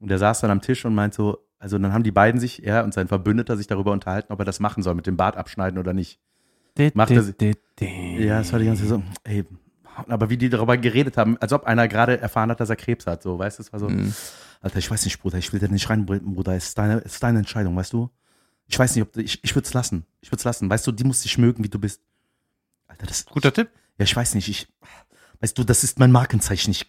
und 0.00 0.08
der 0.08 0.18
saß 0.18 0.40
dann 0.40 0.50
am 0.50 0.60
Tisch 0.60 0.84
und 0.84 0.94
meint 0.94 1.14
so, 1.14 1.38
also 1.58 1.78
dann 1.78 1.92
haben 1.92 2.04
die 2.04 2.12
beiden 2.12 2.40
sich, 2.40 2.64
er 2.64 2.84
und 2.84 2.94
sein 2.94 3.08
Verbündeter, 3.08 3.56
sich 3.56 3.66
darüber 3.66 3.92
unterhalten, 3.92 4.32
ob 4.32 4.38
er 4.40 4.44
das 4.44 4.60
machen 4.60 4.82
soll, 4.82 4.94
mit 4.94 5.06
dem 5.06 5.16
Bart 5.16 5.36
abschneiden 5.36 5.78
oder 5.78 5.92
nicht. 5.92 6.20
Macht 6.94 7.10
er 7.10 7.22
sie- 7.24 7.34
Ja, 8.20 8.38
das 8.38 8.52
war 8.52 8.58
die 8.60 8.66
ganze 8.66 8.82
Zeit 8.82 8.90
so, 8.90 9.02
ey, 9.24 9.44
aber 10.06 10.30
wie 10.30 10.36
die 10.36 10.48
darüber 10.48 10.76
geredet 10.76 11.16
haben, 11.16 11.36
als 11.38 11.52
ob 11.52 11.64
einer 11.64 11.88
gerade 11.88 12.20
erfahren 12.20 12.50
hat, 12.50 12.60
dass 12.60 12.70
er 12.70 12.76
Krebs 12.76 13.06
hat, 13.06 13.22
so, 13.22 13.38
weißt 13.38 13.58
du, 13.58 13.62
es 13.62 13.72
war 13.72 13.80
so, 13.80 13.88
Mhm. 13.88 14.14
Alter, 14.60 14.78
ich 14.78 14.90
weiß 14.90 15.04
nicht, 15.04 15.20
Bruder, 15.20 15.38
ich 15.38 15.52
will 15.52 15.60
da 15.60 15.68
nicht 15.68 15.88
rein, 15.88 16.04
Bruder, 16.06 16.54
es 16.54 16.68
ist 16.68 16.78
deine, 16.78 16.98
es 17.04 17.14
ist 17.14 17.22
deine 17.22 17.38
Entscheidung, 17.38 17.76
weißt 17.76 17.92
du? 17.92 18.10
Ich 18.66 18.78
weiß 18.78 18.94
nicht, 18.94 19.02
ob, 19.02 19.12
du- 19.12 19.20
ich, 19.22 19.42
ich 19.42 19.54
würde 19.54 19.66
es 19.66 19.72
lassen, 19.74 20.04
ich 20.20 20.30
würde 20.30 20.38
es 20.38 20.44
lassen, 20.44 20.68
weißt 20.68 20.86
du, 20.86 20.92
die 20.92 21.04
muss 21.04 21.22
dich 21.22 21.38
mögen, 21.38 21.62
wie 21.64 21.68
du 21.68 21.78
bist. 21.78 22.02
Alter, 22.88 23.06
das, 23.06 23.24
Guter 23.26 23.52
Tipp. 23.52 23.70
ja, 23.98 24.04
ich 24.04 24.14
weiß 24.14 24.34
nicht, 24.34 24.48
ich, 24.48 24.68
weißt 25.40 25.56
du, 25.58 25.64
das 25.64 25.84
ist 25.84 25.98
mein 25.98 26.10
Markenzeichen, 26.12 26.70
ich, 26.72 26.86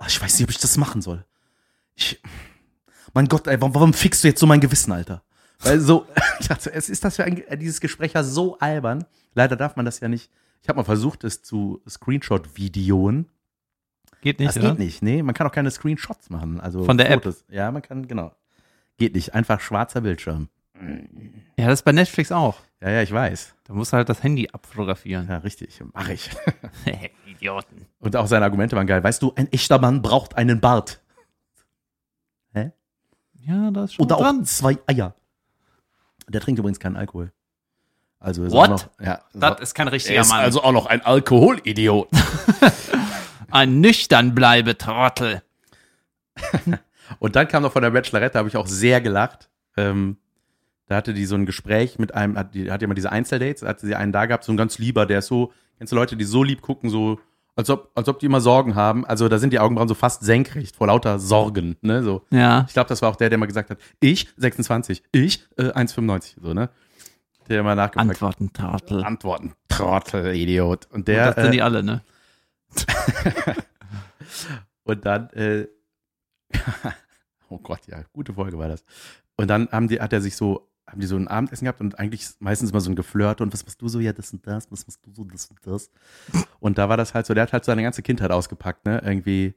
ach, 0.00 0.08
ich 0.08 0.20
weiß 0.20 0.34
nicht, 0.38 0.44
ob 0.44 0.50
ich 0.50 0.58
das 0.58 0.76
machen 0.76 1.02
soll. 1.02 1.24
Ich, 1.94 2.20
mein 3.14 3.28
Gott, 3.28 3.46
ey, 3.46 3.60
warum, 3.60 3.74
warum 3.74 3.92
fickst 3.94 4.24
du 4.24 4.28
jetzt 4.28 4.40
so 4.40 4.46
mein 4.46 4.60
Gewissen, 4.60 4.92
Alter? 4.92 5.22
Weil 5.60 5.78
so, 5.78 6.06
ich 6.40 6.48
dachte, 6.48 6.72
es 6.72 6.88
ist 6.88 7.04
das 7.04 7.16
für 7.16 7.24
ein, 7.24 7.42
dieses 7.58 7.80
Gespräch 7.80 8.14
ja 8.14 8.24
so 8.24 8.58
albern. 8.58 9.04
Leider 9.34 9.56
darf 9.56 9.76
man 9.76 9.84
das 9.84 10.00
ja 10.00 10.08
nicht. 10.08 10.30
Ich 10.62 10.68
habe 10.68 10.78
mal 10.78 10.84
versucht, 10.84 11.24
es 11.24 11.42
zu 11.42 11.80
Screenshot-Videoen. 11.88 13.28
Geht 14.22 14.38
nicht, 14.38 14.48
Das 14.48 14.56
oder? 14.58 14.70
geht 14.70 14.78
nicht, 14.78 15.02
nee, 15.02 15.22
man 15.22 15.34
kann 15.34 15.46
auch 15.46 15.52
keine 15.52 15.70
Screenshots 15.70 16.28
machen. 16.28 16.60
Also 16.60 16.84
Von 16.84 16.98
der 16.98 17.10
App? 17.10 17.22
Fotos. 17.22 17.44
Ja, 17.48 17.70
man 17.70 17.80
kann, 17.80 18.06
genau. 18.06 18.34
Geht 18.98 19.14
nicht, 19.14 19.34
einfach 19.34 19.60
schwarzer 19.60 20.02
Bildschirm. 20.02 20.48
Ja, 21.56 21.66
das 21.66 21.80
ist 21.80 21.84
bei 21.84 21.92
Netflix 21.92 22.30
auch. 22.32 22.58
Ja, 22.82 22.90
ja, 22.90 23.02
ich 23.02 23.12
weiß. 23.12 23.54
Da 23.64 23.74
musst 23.74 23.92
du 23.92 23.96
halt 23.96 24.08
das 24.08 24.22
Handy 24.22 24.48
abfotografieren. 24.50 25.28
Ja, 25.28 25.38
richtig, 25.38 25.82
mache 25.94 26.14
ich. 26.14 26.30
Idioten. 27.40 27.86
Und 27.98 28.16
auch 28.16 28.26
seine 28.26 28.44
Argumente 28.44 28.76
waren 28.76 28.86
geil. 28.86 29.02
Weißt 29.02 29.22
du, 29.22 29.32
ein 29.36 29.50
echter 29.52 29.78
Mann 29.78 30.02
braucht 30.02 30.36
einen 30.36 30.60
Bart. 30.60 31.00
Ja, 33.42 33.70
da 33.70 33.84
ist 33.84 33.94
schon 33.94 34.04
Oder 34.04 34.16
auch 34.16 34.20
dran. 34.22 34.44
zwei 34.44 34.78
Eier. 34.86 35.14
Der 36.28 36.40
trinkt 36.40 36.58
übrigens 36.58 36.78
keinen 36.78 36.96
Alkohol. 36.96 37.32
Also 38.18 38.44
ist 38.44 38.52
What? 38.52 38.70
Auch 38.70 38.84
noch, 38.98 39.04
ja, 39.04 39.20
Das 39.32 39.60
ist 39.60 39.74
kein 39.74 39.88
richtiger 39.88 40.16
er 40.16 40.20
ist 40.22 40.28
Mann. 40.28 40.40
also 40.40 40.62
auch 40.62 40.72
noch 40.72 40.86
ein 40.86 41.00
Alkoholidiot. 41.04 42.08
Ein 43.50 43.80
nüchtern 43.80 44.34
bleibe 44.34 44.78
Trottel. 44.78 45.42
Und 47.18 47.34
dann 47.34 47.48
kam 47.48 47.64
noch 47.64 47.72
von 47.72 47.82
der 47.82 47.90
Bachelorette, 47.90 48.34
da 48.34 48.38
habe 48.40 48.48
ich 48.48 48.56
auch 48.56 48.68
sehr 48.68 49.00
gelacht. 49.00 49.48
Ähm, 49.76 50.18
da 50.86 50.94
hatte 50.96 51.14
die 51.14 51.24
so 51.26 51.34
ein 51.34 51.46
Gespräch 51.46 51.98
mit 51.98 52.14
einem, 52.14 52.38
hat, 52.38 52.54
die 52.54 52.70
hat 52.70 52.80
ja 52.80 52.84
immer 52.84 52.94
diese 52.94 53.10
Einzeldates, 53.10 53.62
hatte 53.62 53.86
sie 53.86 53.96
einen 53.96 54.12
da 54.12 54.26
gehabt, 54.26 54.44
so 54.44 54.52
ein 54.52 54.56
ganz 54.56 54.78
lieber, 54.78 55.04
der 55.06 55.18
ist 55.18 55.26
so, 55.26 55.52
kennst 55.78 55.92
du 55.92 55.96
Leute, 55.96 56.16
die 56.16 56.24
so 56.24 56.44
lieb 56.44 56.60
gucken, 56.62 56.90
so, 56.90 57.18
als 57.60 57.70
ob, 57.70 57.90
als 57.94 58.08
ob 58.08 58.18
die 58.18 58.26
immer 58.26 58.40
Sorgen 58.40 58.74
haben. 58.74 59.04
Also 59.04 59.28
da 59.28 59.38
sind 59.38 59.52
die 59.52 59.58
Augenbrauen 59.58 59.86
so 59.86 59.94
fast 59.94 60.22
senkrecht 60.24 60.76
vor 60.76 60.86
lauter 60.86 61.18
Sorgen, 61.18 61.76
ne, 61.82 62.02
so. 62.02 62.22
Ja. 62.30 62.64
Ich 62.66 62.72
glaube, 62.72 62.88
das 62.88 63.02
war 63.02 63.10
auch 63.10 63.16
der, 63.16 63.28
der 63.28 63.38
mal 63.38 63.46
gesagt 63.46 63.70
hat, 63.70 63.78
ich 64.00 64.28
26, 64.36 65.02
ich 65.12 65.46
äh, 65.58 65.64
1,95, 65.64 66.36
so, 66.42 66.54
ne? 66.54 66.70
Der 67.48 67.60
immer 67.60 67.74
nachgefragt. 67.74 68.10
Antworten, 68.10 68.52
Trottel. 68.52 69.04
Antworten. 69.04 69.52
Trottel, 69.68 70.34
Idiot. 70.34 70.86
Und 70.86 70.94
Und 71.00 71.08
der, 71.08 71.32
das 71.32 71.44
sind 71.44 71.52
die 71.52 71.58
äh, 71.58 71.62
alle, 71.62 71.82
ne? 71.82 72.02
und 74.84 75.04
dann, 75.04 75.28
äh, 75.30 75.66
oh 77.48 77.58
Gott, 77.58 77.80
ja, 77.88 78.02
gute 78.12 78.32
Folge 78.32 78.58
war 78.58 78.68
das. 78.68 78.84
Und 79.36 79.48
dann 79.48 79.68
haben 79.70 79.88
die, 79.88 80.00
hat 80.00 80.12
er 80.12 80.20
sich 80.20 80.36
so 80.36 80.69
haben 80.90 81.00
die 81.00 81.06
so 81.06 81.16
ein 81.16 81.28
Abendessen 81.28 81.64
gehabt 81.64 81.80
und 81.80 81.98
eigentlich 81.98 82.28
meistens 82.40 82.70
immer 82.70 82.80
so 82.80 82.90
ein 82.90 82.96
Geflirte 82.96 83.42
und 83.42 83.52
was 83.52 83.64
machst 83.64 83.80
du 83.80 83.88
so, 83.88 84.00
ja, 84.00 84.12
das 84.12 84.32
und 84.32 84.46
das, 84.46 84.70
was 84.70 84.86
machst 84.86 85.00
du 85.06 85.12
so, 85.12 85.24
das 85.24 85.46
und 85.46 85.58
das. 85.64 85.90
Und 86.58 86.78
da 86.78 86.88
war 86.88 86.96
das 86.96 87.14
halt 87.14 87.26
so, 87.26 87.34
der 87.34 87.44
hat 87.44 87.52
halt 87.52 87.64
seine 87.64 87.82
ganze 87.82 88.02
Kindheit 88.02 88.30
ausgepackt, 88.32 88.84
ne? 88.86 89.00
Irgendwie 89.04 89.54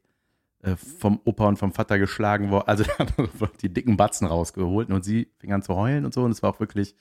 äh, 0.61 0.75
vom 0.75 1.19
Opa 1.25 1.47
und 1.47 1.57
vom 1.57 1.71
Vater 1.71 1.97
geschlagen 1.97 2.51
worden, 2.51 2.67
also 2.67 2.83
der 2.97 2.97
hat 2.99 3.61
die 3.61 3.73
dicken 3.73 3.97
Batzen 3.97 4.27
rausgeholt 4.27 4.89
und 4.89 5.03
sie 5.03 5.29
fing 5.39 5.51
an 5.53 5.63
zu 5.63 5.75
heulen 5.75 6.05
und 6.05 6.13
so. 6.13 6.23
Und 6.23 6.31
es 6.31 6.43
war 6.43 6.51
auch 6.51 6.59
wirklich, 6.59 6.95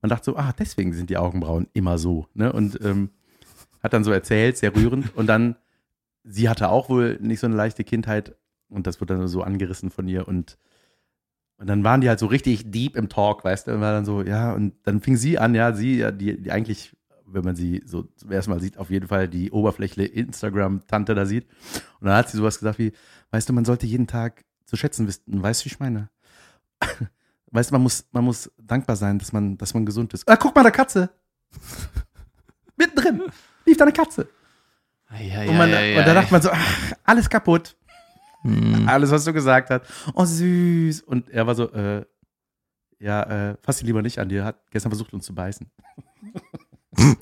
man 0.00 0.10
dachte 0.10 0.26
so, 0.26 0.36
ah, 0.36 0.52
deswegen 0.56 0.92
sind 0.92 1.10
die 1.10 1.16
Augenbrauen 1.16 1.68
immer 1.72 1.98
so, 1.98 2.28
ne? 2.34 2.52
Und 2.52 2.80
ähm, 2.82 3.10
hat 3.82 3.92
dann 3.92 4.04
so 4.04 4.12
erzählt, 4.12 4.56
sehr 4.58 4.74
rührend. 4.74 5.16
Und 5.16 5.26
dann, 5.26 5.56
sie 6.24 6.48
hatte 6.48 6.68
auch 6.68 6.88
wohl 6.88 7.18
nicht 7.20 7.40
so 7.40 7.46
eine 7.46 7.56
leichte 7.56 7.84
Kindheit. 7.84 8.36
Und 8.68 8.86
das 8.86 9.00
wurde 9.00 9.16
dann 9.16 9.28
so 9.28 9.42
angerissen 9.42 9.90
von 9.90 10.08
ihr. 10.08 10.26
Und 10.26 10.58
und 11.58 11.68
dann 11.68 11.84
waren 11.84 12.00
die 12.00 12.08
halt 12.08 12.18
so 12.18 12.26
richtig 12.26 12.70
deep 12.70 12.96
im 12.96 13.08
Talk, 13.08 13.44
weißt 13.44 13.66
du, 13.66 13.74
und 13.74 13.80
war 13.80 13.92
dann 13.92 14.04
so, 14.04 14.22
ja, 14.22 14.52
und 14.52 14.74
dann 14.82 15.00
fing 15.00 15.16
sie 15.16 15.38
an, 15.38 15.54
ja, 15.54 15.72
sie, 15.72 15.98
ja, 15.98 16.10
die, 16.10 16.40
die 16.40 16.52
eigentlich, 16.52 16.94
wenn 17.24 17.44
man 17.44 17.56
sie 17.56 17.82
so 17.86 18.02
zum 18.16 18.30
ersten 18.30 18.50
Mal 18.50 18.60
sieht, 18.60 18.76
auf 18.76 18.90
jeden 18.90 19.08
Fall 19.08 19.28
die 19.28 19.50
Oberfläche 19.50 20.04
Instagram-Tante 20.04 21.14
da 21.14 21.24
sieht. 21.24 21.46
Und 22.00 22.08
dann 22.08 22.16
hat 22.16 22.28
sie 22.28 22.36
sowas 22.36 22.58
gesagt 22.58 22.78
wie, 22.78 22.92
weißt 23.30 23.48
du, 23.48 23.52
man 23.54 23.64
sollte 23.64 23.86
jeden 23.86 24.06
Tag 24.06 24.44
zu 24.66 24.76
schätzen 24.76 25.06
wissen, 25.06 25.42
weißt 25.42 25.62
du, 25.62 25.64
wie 25.64 25.72
ich 25.72 25.80
meine? 25.80 26.10
Weißt 27.52 27.70
du, 27.70 27.74
man 27.74 27.82
muss, 27.82 28.04
man 28.10 28.24
muss 28.24 28.50
dankbar 28.58 28.96
sein, 28.96 29.20
dass 29.20 29.32
man, 29.32 29.56
dass 29.56 29.72
man 29.72 29.86
gesund 29.86 30.12
ist. 30.12 30.28
Ah, 30.28 30.36
guck 30.36 30.54
mal, 30.54 30.64
da 30.64 30.70
Katze. 30.72 31.10
Mittendrin 32.76 33.22
lief 33.64 33.76
da 33.76 33.84
eine 33.84 33.92
Katze. 33.92 34.28
Ja, 35.20 35.42
und, 35.42 35.56
man, 35.56 35.70
und 35.70 36.04
da 36.04 36.12
dachte 36.12 36.32
man 36.32 36.42
so, 36.42 36.50
ach, 36.50 36.92
alles 37.04 37.30
kaputt. 37.30 37.76
Hm. 38.46 38.88
Alles, 38.88 39.10
was 39.10 39.24
du 39.24 39.32
gesagt 39.32 39.70
hast. 39.70 39.82
Oh, 40.14 40.24
süß. 40.24 41.02
Und 41.02 41.28
er 41.30 41.46
war 41.46 41.54
so, 41.56 41.70
äh, 41.72 42.04
ja, 42.98 43.22
äh, 43.22 43.56
fass 43.60 43.78
dich 43.78 43.86
lieber 43.86 44.02
nicht 44.02 44.18
an. 44.18 44.28
Die 44.28 44.40
hat 44.40 44.70
gestern 44.70 44.92
versucht, 44.92 45.12
uns 45.12 45.26
zu 45.26 45.34
beißen. 45.34 45.68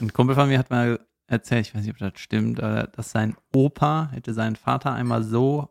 Ein 0.00 0.12
Kumpel 0.12 0.34
von 0.34 0.48
mir 0.48 0.58
hat 0.58 0.70
mal 0.70 1.00
erzählt, 1.26 1.66
ich 1.66 1.74
weiß 1.74 1.82
nicht, 1.82 1.92
ob 1.92 1.98
das 1.98 2.20
stimmt, 2.20 2.58
dass 2.58 3.10
sein 3.10 3.36
Opa 3.54 4.10
hätte 4.12 4.34
seinen 4.34 4.56
Vater 4.56 4.92
einmal 4.92 5.22
so 5.24 5.70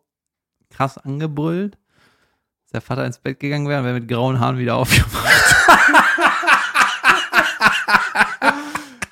krass 0.70 0.98
angebrüllt, 0.98 1.78
dass 2.64 2.72
der 2.72 2.82
Vater 2.82 3.06
ins 3.06 3.20
Bett 3.20 3.40
gegangen 3.40 3.68
wäre 3.70 3.80
und 3.80 3.86
wäre 3.86 4.00
mit 4.00 4.08
grauen 4.08 4.40
Haaren 4.40 4.58
wieder 4.58 4.76
aufgewacht. 4.78 5.56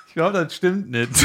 ich 0.08 0.14
glaube, 0.14 0.42
das 0.42 0.54
stimmt 0.54 0.90
nicht. 0.90 1.24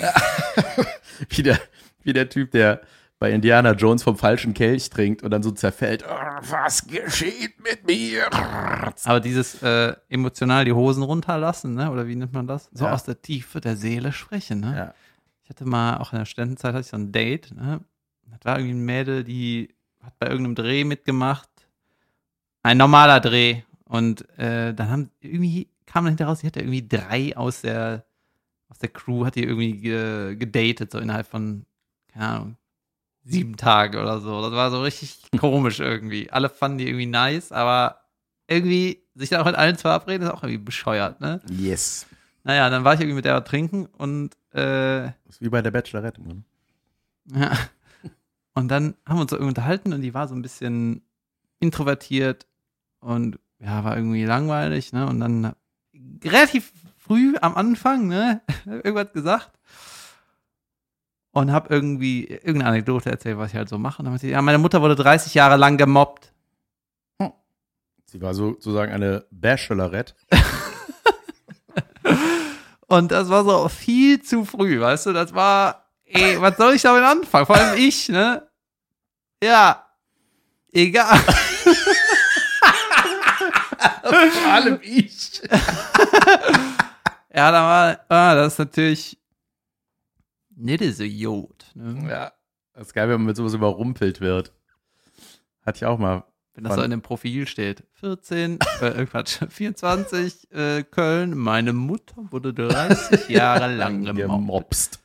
Wie 1.28 1.42
der, 1.42 1.58
wie 2.02 2.12
der 2.14 2.28
Typ, 2.28 2.50
der 2.52 2.80
bei 3.18 3.30
Indiana 3.32 3.72
Jones 3.72 4.02
vom 4.02 4.16
falschen 4.16 4.54
Kelch 4.54 4.88
trinkt 4.88 5.22
und 5.22 5.30
dann 5.30 5.42
so 5.42 5.50
zerfällt. 5.50 6.02
Oh, 6.08 6.14
was 6.50 6.86
geschieht 6.86 7.60
mit 7.62 7.86
mir? 7.86 8.32
Aber 9.04 9.20
dieses 9.20 9.62
äh, 9.62 9.94
emotional 10.08 10.64
die 10.64 10.72
Hosen 10.72 11.02
runterlassen, 11.02 11.74
ne? 11.74 11.90
oder 11.90 12.06
wie 12.08 12.16
nennt 12.16 12.32
man 12.32 12.46
das? 12.46 12.70
So 12.72 12.86
Ja. 12.86 12.92
aus 12.92 13.04
der 13.04 13.20
Tiefe 13.20 13.60
der 13.60 13.76
Seele 13.76 14.12
sprechen. 14.12 14.60
Ne? 14.60 14.74
Ja. 14.74 14.94
Ich 15.44 15.50
hatte 15.50 15.66
mal, 15.66 15.98
auch 15.98 16.14
in 16.14 16.18
der 16.20 16.24
Studentenzeit 16.24 16.72
hatte 16.72 16.80
ich 16.80 16.86
so 16.86 16.96
ein 16.96 17.12
Date. 17.12 17.52
Ne? 17.54 17.80
Das 18.30 18.40
war 18.44 18.58
irgendwie 18.58 18.74
ein 18.76 18.84
Mädel, 18.86 19.22
die 19.24 19.74
hat 20.02 20.18
bei 20.18 20.28
irgendeinem 20.28 20.54
Dreh 20.54 20.84
mitgemacht. 20.84 21.50
Ein 22.62 22.78
normaler 22.78 23.20
Dreh. 23.20 23.60
Und 23.84 24.26
äh, 24.38 24.72
dann 24.72 24.88
haben 24.88 25.10
irgendwie, 25.20 25.68
kam 25.84 26.04
dann 26.04 26.12
hinterher 26.12 26.30
raus, 26.30 26.40
sie 26.40 26.46
hatte 26.46 26.60
irgendwie 26.60 26.88
drei 26.88 27.36
aus 27.36 27.60
der, 27.60 28.04
aus 28.70 28.78
der 28.78 28.88
Crew, 28.88 29.26
hat 29.26 29.34
die 29.34 29.44
irgendwie 29.44 29.72
ge, 29.76 30.36
gedatet, 30.36 30.92
so 30.92 30.98
innerhalb 30.98 31.26
von, 31.26 31.66
keine 32.08 32.26
Ahnung, 32.26 32.56
sieben 33.24 33.56
Tage 33.56 34.00
oder 34.00 34.20
so. 34.20 34.40
Das 34.42 34.52
war 34.52 34.70
so 34.70 34.80
richtig 34.82 35.20
komisch 35.38 35.80
irgendwie. 35.80 36.30
Alle 36.30 36.48
fanden 36.48 36.78
die 36.78 36.86
irgendwie 36.86 37.06
nice, 37.06 37.52
aber 37.52 38.00
irgendwie 38.48 39.02
sich 39.14 39.28
dann 39.28 39.42
auch 39.42 39.46
mit 39.46 39.54
allen 39.56 39.76
zu 39.76 39.82
verabreden, 39.82 40.26
ist 40.26 40.32
auch 40.32 40.42
irgendwie 40.42 40.64
bescheuert, 40.64 41.20
ne? 41.20 41.40
Yes. 41.50 42.06
Naja, 42.42 42.70
dann 42.70 42.84
war 42.84 42.94
ich 42.94 43.00
irgendwie 43.00 43.16
mit 43.16 43.26
der 43.26 43.44
trinken 43.44 43.86
und 43.98 44.34
äh, 44.52 45.02
Das 45.26 45.36
ist 45.36 45.40
wie 45.42 45.48
bei 45.50 45.60
der 45.62 45.70
Bachelorette. 45.70 46.22
ne? 46.22 46.42
ja. 47.34 47.52
Und 48.54 48.68
dann 48.68 48.94
haben 49.06 49.18
wir 49.18 49.22
uns 49.22 49.30
so 49.30 49.36
irgendwie 49.36 49.50
unterhalten 49.50 49.92
und 49.92 50.00
die 50.00 50.14
war 50.14 50.26
so 50.26 50.34
ein 50.34 50.42
bisschen 50.42 51.02
introvertiert 51.60 52.46
und 53.00 53.38
ja, 53.58 53.84
war 53.84 53.94
irgendwie 53.96 54.24
langweilig, 54.24 54.92
ne? 54.92 55.06
Und 55.06 55.20
dann 55.20 55.54
relativ 56.24 56.72
früh 57.10 57.34
am 57.40 57.56
Anfang, 57.56 58.06
ne, 58.06 58.40
irgendwas 58.66 59.12
gesagt. 59.12 59.50
Und 61.32 61.50
hab 61.52 61.70
irgendwie 61.70 62.24
irgendeine 62.26 62.66
Anekdote 62.66 63.10
erzählt, 63.10 63.36
was 63.38 63.50
ich 63.50 63.56
halt 63.56 63.68
so 63.68 63.78
mache. 63.78 64.00
Und 64.00 64.06
dann 64.06 64.18
sie, 64.18 64.30
ja, 64.30 64.40
meine 64.42 64.58
Mutter 64.58 64.80
wurde 64.80 64.94
30 64.94 65.34
Jahre 65.34 65.56
lang 65.56 65.76
gemobbt. 65.76 66.32
Sie 68.06 68.20
war 68.20 68.34
sozusagen 68.34 68.92
eine 68.92 69.24
Bachelorette. 69.30 70.14
Und 72.88 73.12
das 73.12 73.28
war 73.28 73.44
so 73.44 73.68
viel 73.68 74.20
zu 74.20 74.44
früh, 74.44 74.80
weißt 74.80 75.06
du? 75.06 75.12
Das 75.12 75.32
war, 75.32 75.86
ey, 76.06 76.40
was 76.40 76.56
soll 76.56 76.74
ich 76.74 76.82
damit 76.82 77.04
anfangen? 77.04 77.46
Vor 77.46 77.56
allem 77.56 77.78
ich, 77.78 78.08
ne? 78.08 78.48
Ja, 79.42 79.86
egal. 80.72 81.18
Vor 84.02 84.52
allem 84.52 84.80
ich. 84.82 85.40
Ja, 87.34 87.50
da 87.52 87.62
war, 87.62 88.00
ah, 88.08 88.34
das 88.34 88.54
ist 88.54 88.58
natürlich 88.58 89.18
nicht 90.56 90.82
so 90.96 91.04
Jod. 91.04 91.66
Ne? 91.74 92.08
Ja. 92.08 92.32
Das 92.74 92.88
ist 92.88 92.94
geil, 92.94 93.08
wenn 93.08 93.16
man 93.16 93.26
mit 93.26 93.36
sowas 93.36 93.54
überrumpelt 93.54 94.20
wird. 94.20 94.52
Hatte 95.64 95.76
ich 95.76 95.84
auch 95.84 95.98
mal. 95.98 96.24
Wenn 96.54 96.64
das 96.64 96.74
so 96.74 96.82
in 96.82 96.90
dem 96.90 97.02
Profil 97.02 97.46
steht. 97.46 97.84
14, 97.94 98.58
äh, 98.80 99.06
Quatsch, 99.06 99.38
24, 99.48 100.50
äh, 100.52 100.82
Köln, 100.82 101.36
meine 101.36 101.72
Mutter 101.72 102.16
wurde 102.30 102.52
30 102.52 103.28
Jahre 103.28 103.74
lang 103.74 104.04
gemobbt. 104.04 104.28
gemobst. 104.28 105.00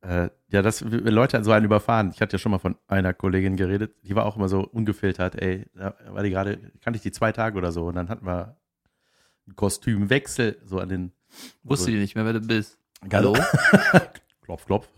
Äh, 0.00 0.30
ja, 0.48 0.62
das 0.62 0.80
Leute 0.80 1.42
so 1.44 1.50
einen 1.50 1.64
überfahren. 1.64 2.12
Ich 2.14 2.20
hatte 2.20 2.34
ja 2.34 2.38
schon 2.38 2.52
mal 2.52 2.58
von 2.58 2.76
einer 2.86 3.12
Kollegin 3.12 3.56
geredet, 3.56 3.94
die 4.04 4.14
war 4.14 4.24
auch 4.24 4.36
immer 4.36 4.48
so 4.48 4.60
ungefiltert, 4.60 5.34
ey, 5.34 5.66
da 5.74 5.94
war 6.08 6.22
die 6.22 6.30
gerade, 6.30 6.58
kannte 6.80 6.96
ich 6.96 7.02
die 7.02 7.12
zwei 7.12 7.32
Tage 7.32 7.58
oder 7.58 7.72
so 7.72 7.86
und 7.86 7.96
dann 7.96 8.08
hatten 8.08 8.24
wir 8.24 8.56
Kostümwechsel 9.54 10.60
so 10.64 10.78
an 10.80 10.88
den 10.88 11.12
Wusste 11.62 11.90
die 11.90 11.98
nicht 11.98 12.14
mehr, 12.14 12.24
wer 12.24 12.32
du 12.34 12.40
bist. 12.40 12.78
Hallo? 13.12 13.36
klopf, 14.42 14.66
klopf. 14.66 14.88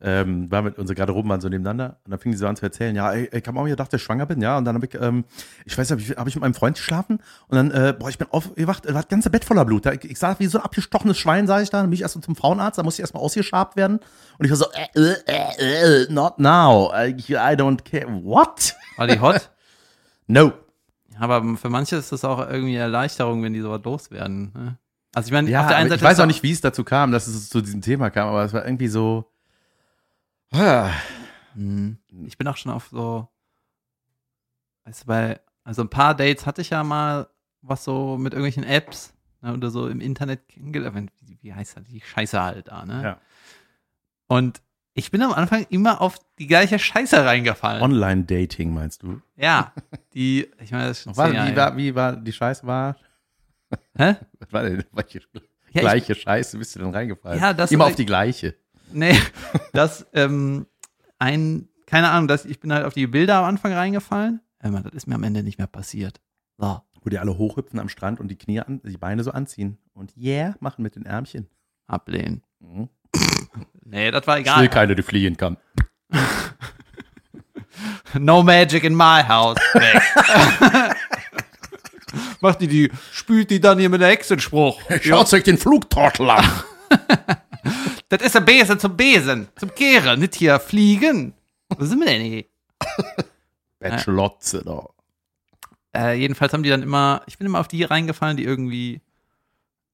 Ähm, 0.00 0.50
war 0.50 0.60
mit 0.60 0.78
unsere 0.78 0.96
Garderoben 0.96 1.30
waren 1.30 1.40
so 1.40 1.48
nebeneinander 1.48 1.98
und 2.04 2.10
dann 2.10 2.18
fing 2.18 2.32
die 2.32 2.36
so 2.36 2.46
an 2.46 2.56
zu 2.56 2.64
erzählen, 2.66 2.94
ja, 2.94 3.10
ey, 3.12 3.30
ich 3.32 3.42
kam 3.42 3.56
auch 3.56 3.66
hier, 3.66 3.76
dachte, 3.76 3.96
ich 3.96 4.02
schwanger 4.02 4.26
bin, 4.26 4.42
ja, 4.42 4.58
und 4.58 4.66
dann 4.66 4.74
habe 4.74 4.84
ich, 4.84 4.94
ähm, 5.00 5.24
ich 5.64 5.78
weiß 5.78 5.88
nicht, 5.90 6.18
habe 6.18 6.28
ich 6.28 6.34
mit 6.34 6.42
meinem 6.42 6.52
Freund 6.52 6.76
geschlafen 6.76 7.20
und 7.48 7.56
dann, 7.56 7.70
äh, 7.70 7.94
boah, 7.98 8.10
ich 8.10 8.18
bin 8.18 8.26
aufgewacht, 8.30 8.86
war 8.86 9.00
das 9.00 9.08
ganze 9.08 9.30
Bett 9.30 9.46
voller 9.46 9.64
Blut. 9.64 9.86
Ich, 9.86 10.10
ich 10.10 10.18
sah 10.18 10.38
wie 10.38 10.46
so 10.46 10.58
ein 10.58 10.64
abgestochenes 10.64 11.16
Schwein, 11.16 11.46
sah 11.46 11.62
ich 11.62 11.70
da, 11.70 11.78
dann 11.78 11.88
bin 11.88 11.94
ich 11.94 12.02
erst 12.02 12.20
zum 12.22 12.36
Frauenarzt, 12.36 12.76
da 12.78 12.82
musste 12.82 13.00
ich 13.00 13.04
erstmal 13.04 13.22
ausgeschabt 13.22 13.76
werden 13.76 14.00
und 14.38 14.44
ich 14.44 14.50
war 14.50 14.58
so, 14.58 14.66
äh, 14.72 15.00
äh, 15.00 15.16
äh, 15.26 16.02
äh, 16.02 16.12
not 16.12 16.38
now, 16.38 16.92
I, 16.94 17.14
I 17.30 17.54
don't 17.56 17.82
care, 17.82 18.08
what? 18.08 18.74
War 18.96 19.06
die 19.06 19.20
hot? 19.20 19.50
No. 20.26 20.54
Aber 21.18 21.56
für 21.56 21.70
manche 21.70 21.96
ist 21.96 22.12
das 22.12 22.24
auch 22.24 22.38
irgendwie 22.40 22.74
eine 22.74 22.84
Erleichterung, 22.84 23.42
wenn 23.42 23.52
die 23.52 23.60
sowas 23.60 23.82
loswerden. 23.84 24.52
Ne? 24.54 24.78
Also 25.14 25.28
ich 25.28 25.32
meine, 25.32 25.48
Ja, 25.50 25.62
auf 25.62 25.68
der 25.68 25.76
einen 25.76 25.88
Seite 25.88 26.00
ich 26.00 26.08
weiß 26.10 26.20
auch 26.20 26.26
nicht, 26.26 26.42
wie 26.42 26.50
es 26.50 26.60
dazu 26.60 26.82
kam, 26.84 27.12
dass 27.12 27.26
es 27.26 27.48
zu 27.48 27.60
diesem 27.60 27.80
Thema 27.80 28.10
kam, 28.10 28.28
aber 28.28 28.44
es 28.44 28.52
war 28.52 28.64
irgendwie 28.64 28.88
so, 28.88 29.30
ah, 30.52 30.90
Mhm. 31.54 31.98
Ich 32.26 32.36
bin 32.38 32.46
auch 32.48 32.56
schon 32.56 32.72
auf 32.72 32.88
so, 32.90 33.28
weißt 34.84 35.02
du, 35.02 35.06
bei, 35.06 35.40
also 35.62 35.82
ein 35.82 35.90
paar 35.90 36.14
Dates 36.14 36.46
hatte 36.46 36.60
ich 36.60 36.70
ja 36.70 36.84
mal 36.84 37.28
was 37.62 37.84
so 37.84 38.18
mit 38.18 38.32
irgendwelchen 38.34 38.64
Apps 38.64 39.14
ne, 39.40 39.54
oder 39.54 39.70
so 39.70 39.88
im 39.88 40.00
Internet 40.00 40.48
kennengelernt. 40.48 41.10
Wie, 41.20 41.38
wie 41.40 41.54
heißt 41.54 41.76
das? 41.76 41.84
Die 41.84 42.00
Scheiße 42.00 42.42
halt 42.42 42.68
da, 42.68 42.84
ne? 42.84 43.02
Ja. 43.02 43.18
Und 44.26 44.60
ich 44.94 45.10
bin 45.10 45.22
am 45.22 45.32
Anfang 45.32 45.66
immer 45.70 46.00
auf 46.00 46.16
die 46.38 46.46
gleiche 46.46 46.78
Scheiße 46.78 47.24
reingefallen. 47.24 47.82
Online-Dating 47.82 48.72
meinst 48.72 49.02
du? 49.02 49.20
ja, 49.36 49.72
die, 50.14 50.48
ich 50.62 50.70
meine, 50.70 50.88
das 50.88 50.98
ist 50.98 51.04
schon 51.04 51.16
War, 51.16 51.32
Jahre 51.32 51.46
wie, 51.48 51.52
her. 51.52 51.56
war, 51.56 51.76
wie 51.76 51.94
war 51.94 52.16
die 52.16 52.32
Scheiße 52.32 52.66
war? 52.66 52.96
Hä? 53.96 54.14
Was 54.38 54.52
war 54.52 54.62
denn? 54.62 54.84
Welche 54.92 55.18
Ja, 55.32 55.40
ich- 55.72 55.80
gleiche 55.80 56.14
Scheiße 56.14 56.58
bist 56.58 56.74
du 56.74 56.80
denn 56.80 56.90
reingefallen? 56.90 57.40
Ja, 57.40 57.52
das 57.52 57.72
Immer 57.72 57.86
auf 57.86 57.96
die 57.96 58.06
gleiche. 58.06 58.54
Nee, 58.92 59.18
das, 59.72 60.06
ähm, 60.12 60.66
ein, 61.18 61.68
keine 61.86 62.10
Ahnung, 62.10 62.28
das, 62.28 62.44
ich 62.44 62.60
bin 62.60 62.72
halt 62.72 62.84
auf 62.84 62.94
die 62.94 63.06
Bilder 63.08 63.36
am 63.38 63.44
Anfang 63.46 63.72
reingefallen. 63.72 64.40
Mal, 64.62 64.82
das 64.82 64.94
ist 64.94 65.06
mir 65.06 65.16
am 65.16 65.22
Ende 65.24 65.42
nicht 65.42 65.58
mehr 65.58 65.66
passiert. 65.66 66.20
So. 66.56 66.80
Wo 67.02 67.10
die 67.10 67.18
alle 67.18 67.36
hochhüpfen 67.36 67.78
am 67.80 67.88
Strand 67.90 68.18
und 68.20 68.28
die 68.28 68.36
Knie 68.38 68.60
an, 68.60 68.80
die 68.82 68.96
Beine 68.96 69.22
so 69.24 69.30
anziehen. 69.32 69.76
Und 69.92 70.16
yeah, 70.16 70.54
machen 70.60 70.82
mit 70.82 70.94
den 70.96 71.04
Ärmchen. 71.04 71.48
Ablehnen. 71.86 72.42
Mhm. 72.60 72.88
Nee, 73.84 74.10
das 74.10 74.26
war 74.26 74.38
Ich 74.38 74.46
will 74.46 74.52
egal. 74.52 74.68
keine, 74.68 74.94
die 74.94 75.02
fliehen 75.02 75.36
kann. 75.36 75.56
No 78.18 78.42
magic 78.44 78.84
in 78.84 78.94
my 78.94 79.22
house. 79.26 79.58
Macht 82.40 82.60
die 82.60 82.68
die, 82.68 82.92
spült 83.12 83.50
die 83.50 83.60
dann 83.60 83.78
hier 83.78 83.88
mit 83.88 84.00
der 84.00 84.08
Hexenspruch. 84.08 84.80
Schaut 85.02 85.32
euch 85.32 85.42
den 85.42 85.58
Flugtortel 85.58 86.30
an. 86.30 86.44
Das 88.08 88.22
ist 88.22 88.36
ein 88.36 88.44
Besen 88.44 88.78
zum 88.78 88.96
Besen, 88.96 89.48
zum 89.56 89.74
Kehren, 89.74 90.20
nicht 90.20 90.36
hier 90.36 90.60
fliegen. 90.60 91.34
Wo 91.76 91.84
sind 91.84 91.98
wir 91.98 92.06
denn 92.06 92.22
hier? 92.22 92.44
Batchlotze 93.80 94.62
da. 94.64 94.86
Äh, 95.96 96.14
jedenfalls 96.18 96.52
haben 96.52 96.62
die 96.62 96.70
dann 96.70 96.82
immer, 96.82 97.22
ich 97.26 97.38
bin 97.38 97.46
immer 97.46 97.58
auf 97.60 97.68
die 97.68 97.82
reingefallen, 97.82 98.36
die 98.36 98.44
irgendwie, 98.44 99.00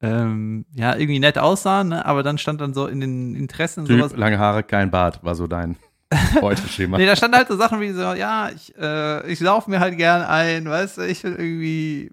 ähm, 0.03 0.65
ja, 0.75 0.95
irgendwie 0.95 1.19
nett 1.19 1.39
aussahen, 1.39 1.89
ne? 1.89 2.05
aber 2.07 2.23
dann 2.23 2.39
stand 2.39 2.61
dann 2.61 2.73
so 2.73 2.87
in 2.87 3.01
den 3.01 3.35
Interessen 3.35 3.85
Typ, 3.85 3.99
sowas. 3.99 4.17
lange 4.17 4.39
Haare, 4.39 4.63
kein 4.63 4.91
Bart, 4.91 5.23
war 5.23 5.35
so 5.35 5.47
dein 5.47 5.77
Beuteschema. 6.41 6.97
Nee, 6.97 7.07
da 7.07 7.17
standen 7.17 7.37
halt 7.37 7.49
so 7.49 7.57
Sachen 7.57 7.81
wie 7.81 7.93
so, 7.93 8.01
ja, 8.01 8.49
ich, 8.49 8.75
äh, 8.79 9.31
ich 9.31 9.41
laufe 9.41 9.71
mir 9.71 9.81
halt 9.81 9.97
gern 9.97 10.23
ein, 10.23 10.69
weißt 10.69 10.99
du, 10.99 11.03
ich 11.03 11.23
will 11.23 11.33
irgendwie 11.33 12.13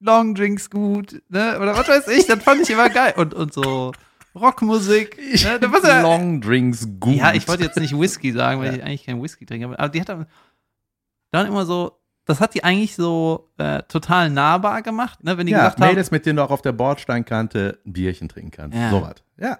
Long 0.00 0.34
Drinks 0.34 0.70
gut, 0.70 1.22
ne? 1.28 1.58
Oder 1.60 1.76
was 1.76 1.88
weiß 1.88 2.08
ich, 2.08 2.26
das 2.26 2.42
fand 2.42 2.62
ich 2.62 2.70
immer 2.70 2.88
geil. 2.88 3.14
Und, 3.16 3.34
und 3.34 3.52
so 3.52 3.92
Rockmusik. 4.34 5.18
Ne? 5.18 5.60
Ja, 5.82 6.00
Long 6.00 6.40
Drinks 6.40 6.88
gut. 7.00 7.16
ja, 7.16 7.34
ich 7.34 7.48
wollte 7.48 7.64
jetzt 7.64 7.78
nicht 7.78 7.98
Whisky 7.98 8.32
sagen, 8.32 8.60
weil 8.60 8.76
ich 8.76 8.82
eigentlich 8.82 9.04
keinen 9.04 9.22
Whisky 9.22 9.44
trinke, 9.44 9.66
aber, 9.66 9.88
die 9.88 10.00
hat 10.00 10.08
dann 10.08 11.46
immer 11.46 11.66
so, 11.66 11.97
das 12.28 12.40
hat 12.40 12.52
die 12.52 12.62
eigentlich 12.62 12.94
so 12.94 13.48
äh, 13.56 13.82
total 13.84 14.28
nahbar 14.28 14.82
gemacht, 14.82 15.24
ne? 15.24 15.38
Wenn 15.38 15.46
die 15.46 15.52
ja, 15.52 15.60
gesagt 15.60 15.80
haben, 15.80 15.88
Mädels, 15.88 16.10
mit 16.10 16.26
denen 16.26 16.36
du 16.36 16.42
auch 16.42 16.50
auf 16.50 16.60
der 16.60 16.72
Bordsteinkante 16.72 17.78
ein 17.86 17.94
Bierchen 17.94 18.28
trinken 18.28 18.50
kannst. 18.50 18.76
Ja. 18.76 18.90
So 18.90 19.00
was. 19.00 19.14
Ja. 19.38 19.58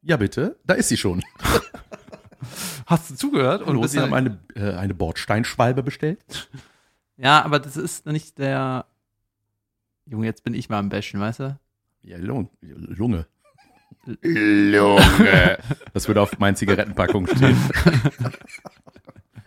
Ja, 0.00 0.16
bitte. 0.16 0.56
Da 0.64 0.72
ist 0.72 0.88
sie 0.88 0.96
schon. 0.96 1.22
hast 2.86 3.10
du 3.10 3.14
zugehört? 3.14 3.60
Und 3.60 3.86
sie 3.88 4.00
haben 4.00 4.10
dann, 4.10 4.38
eine, 4.56 4.72
äh, 4.72 4.74
eine 4.74 4.94
Bordsteinschwalbe 4.94 5.82
bestellt. 5.82 6.48
ja, 7.18 7.44
aber 7.44 7.58
das 7.58 7.76
ist 7.76 8.06
nicht 8.06 8.38
der, 8.38 8.86
Junge, 10.06 10.24
jetzt 10.24 10.44
bin 10.44 10.54
ich 10.54 10.70
mal 10.70 10.78
am 10.78 10.88
Bashen, 10.88 11.20
weißt 11.20 11.40
du? 11.40 11.58
Ja, 12.04 12.16
Lung, 12.16 12.48
Lunge. 12.62 13.26
Lunge. 14.22 15.58
Das 15.92 16.08
würde 16.08 16.22
auf 16.22 16.38
meinen 16.38 16.56
Zigarettenpackungen 16.56 17.36
stehen. 17.36 17.56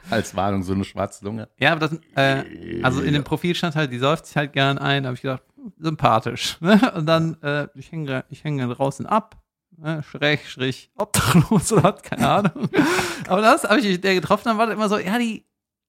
Als 0.10 0.36
Warnung, 0.36 0.64
so 0.64 0.74
eine 0.74 0.84
schwarze 0.84 1.26
Lunge. 1.26 1.50
Ja, 1.58 1.72
aber 1.72 1.88
das, 1.88 2.00
äh, 2.16 2.82
also 2.84 3.02
in 3.02 3.14
dem 3.14 3.24
Profil 3.24 3.56
stand 3.56 3.76
halt, 3.76 3.92
die 3.92 4.00
säuft 4.00 4.28
sich 4.28 4.38
halt 4.38 4.54
gern 4.54 4.78
ein, 4.78 5.04
da 5.04 5.08
habe 5.08 5.16
ich 5.16 5.22
gedacht, 5.22 5.44
sympathisch. 5.78 6.58
Ne? 6.62 6.80
Und 6.96 7.06
dann, 7.06 7.42
äh, 7.42 7.68
ich 7.76 7.92
hänge 7.92 8.26
ich 8.30 8.44
häng 8.44 8.58
draußen 8.58 9.06
ab, 9.06 9.42
ne? 9.78 10.04
schräg, 10.04 10.46
strich, 10.46 10.92
obdachlos 10.96 11.72
oder 11.72 11.84
was, 11.84 12.02
keine 12.04 12.30
Ahnung. 12.30 12.70
aber 13.28 13.42
das 13.42 13.64
habe 13.64 13.80
ich 13.80 14.02
der 14.02 14.16
getroffen, 14.16 14.44
dann 14.46 14.58
war 14.58 14.68
das 14.68 14.76
immer 14.76 14.90
so, 14.90 14.98
ja, 14.98 15.18
die, 15.18 15.46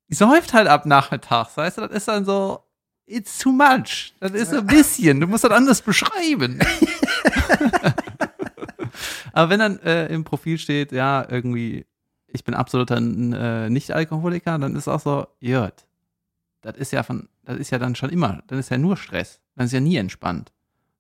die 0.09 0.15
säuft 0.15 0.55
halt 0.55 0.69
ab 0.69 0.87
nachmittags, 0.87 1.57
weißt 1.57 1.79
du, 1.79 1.83
das 1.83 1.91
ist 1.91 2.09
dann 2.09 2.25
so, 2.25 2.61
it's 3.07 3.39
too 3.39 3.53
much. 3.53 4.15
Das 4.21 4.33
ist 4.33 4.51
so 4.51 4.59
ein 4.59 4.67
bisschen, 4.67 5.21
du 5.21 5.27
musst 5.27 5.45
das 5.45 5.53
anders 5.53 5.83
beschreiben. 5.83 6.59
aber 9.33 9.51
wenn 9.51 9.61
dann 9.61 9.79
äh, 9.81 10.07
im 10.09 10.25
Profil 10.25 10.59
steht, 10.59 10.93
ja, 10.93 11.27
irgendwie, 11.29 11.87
ich 12.37 12.45
bin 12.45 12.55
absoluter 12.55 12.97
äh, 12.99 13.69
Nicht-Alkoholiker, 13.71 14.59
dann 14.59 14.77
ist 14.77 14.89
auch 14.89 15.01
so, 15.01 15.27
jört. 15.41 15.87
Das 16.61 16.77
ist 16.77 16.93
ja 16.93 17.03
von, 17.03 17.29
das 17.45 17.57
ist 17.57 17.71
ja 17.71 17.79
dann 17.79 17.95
schon 17.95 18.11
immer, 18.11 18.43
dann 18.47 18.59
ist 18.59 18.71
ja 18.71 18.79
nur 18.79 18.97
Stress. 18.97 19.41
Dann 19.57 19.67
ist 19.67 19.73
ja 19.73 19.81
nie 19.81 19.97
entspannt. 19.97 20.53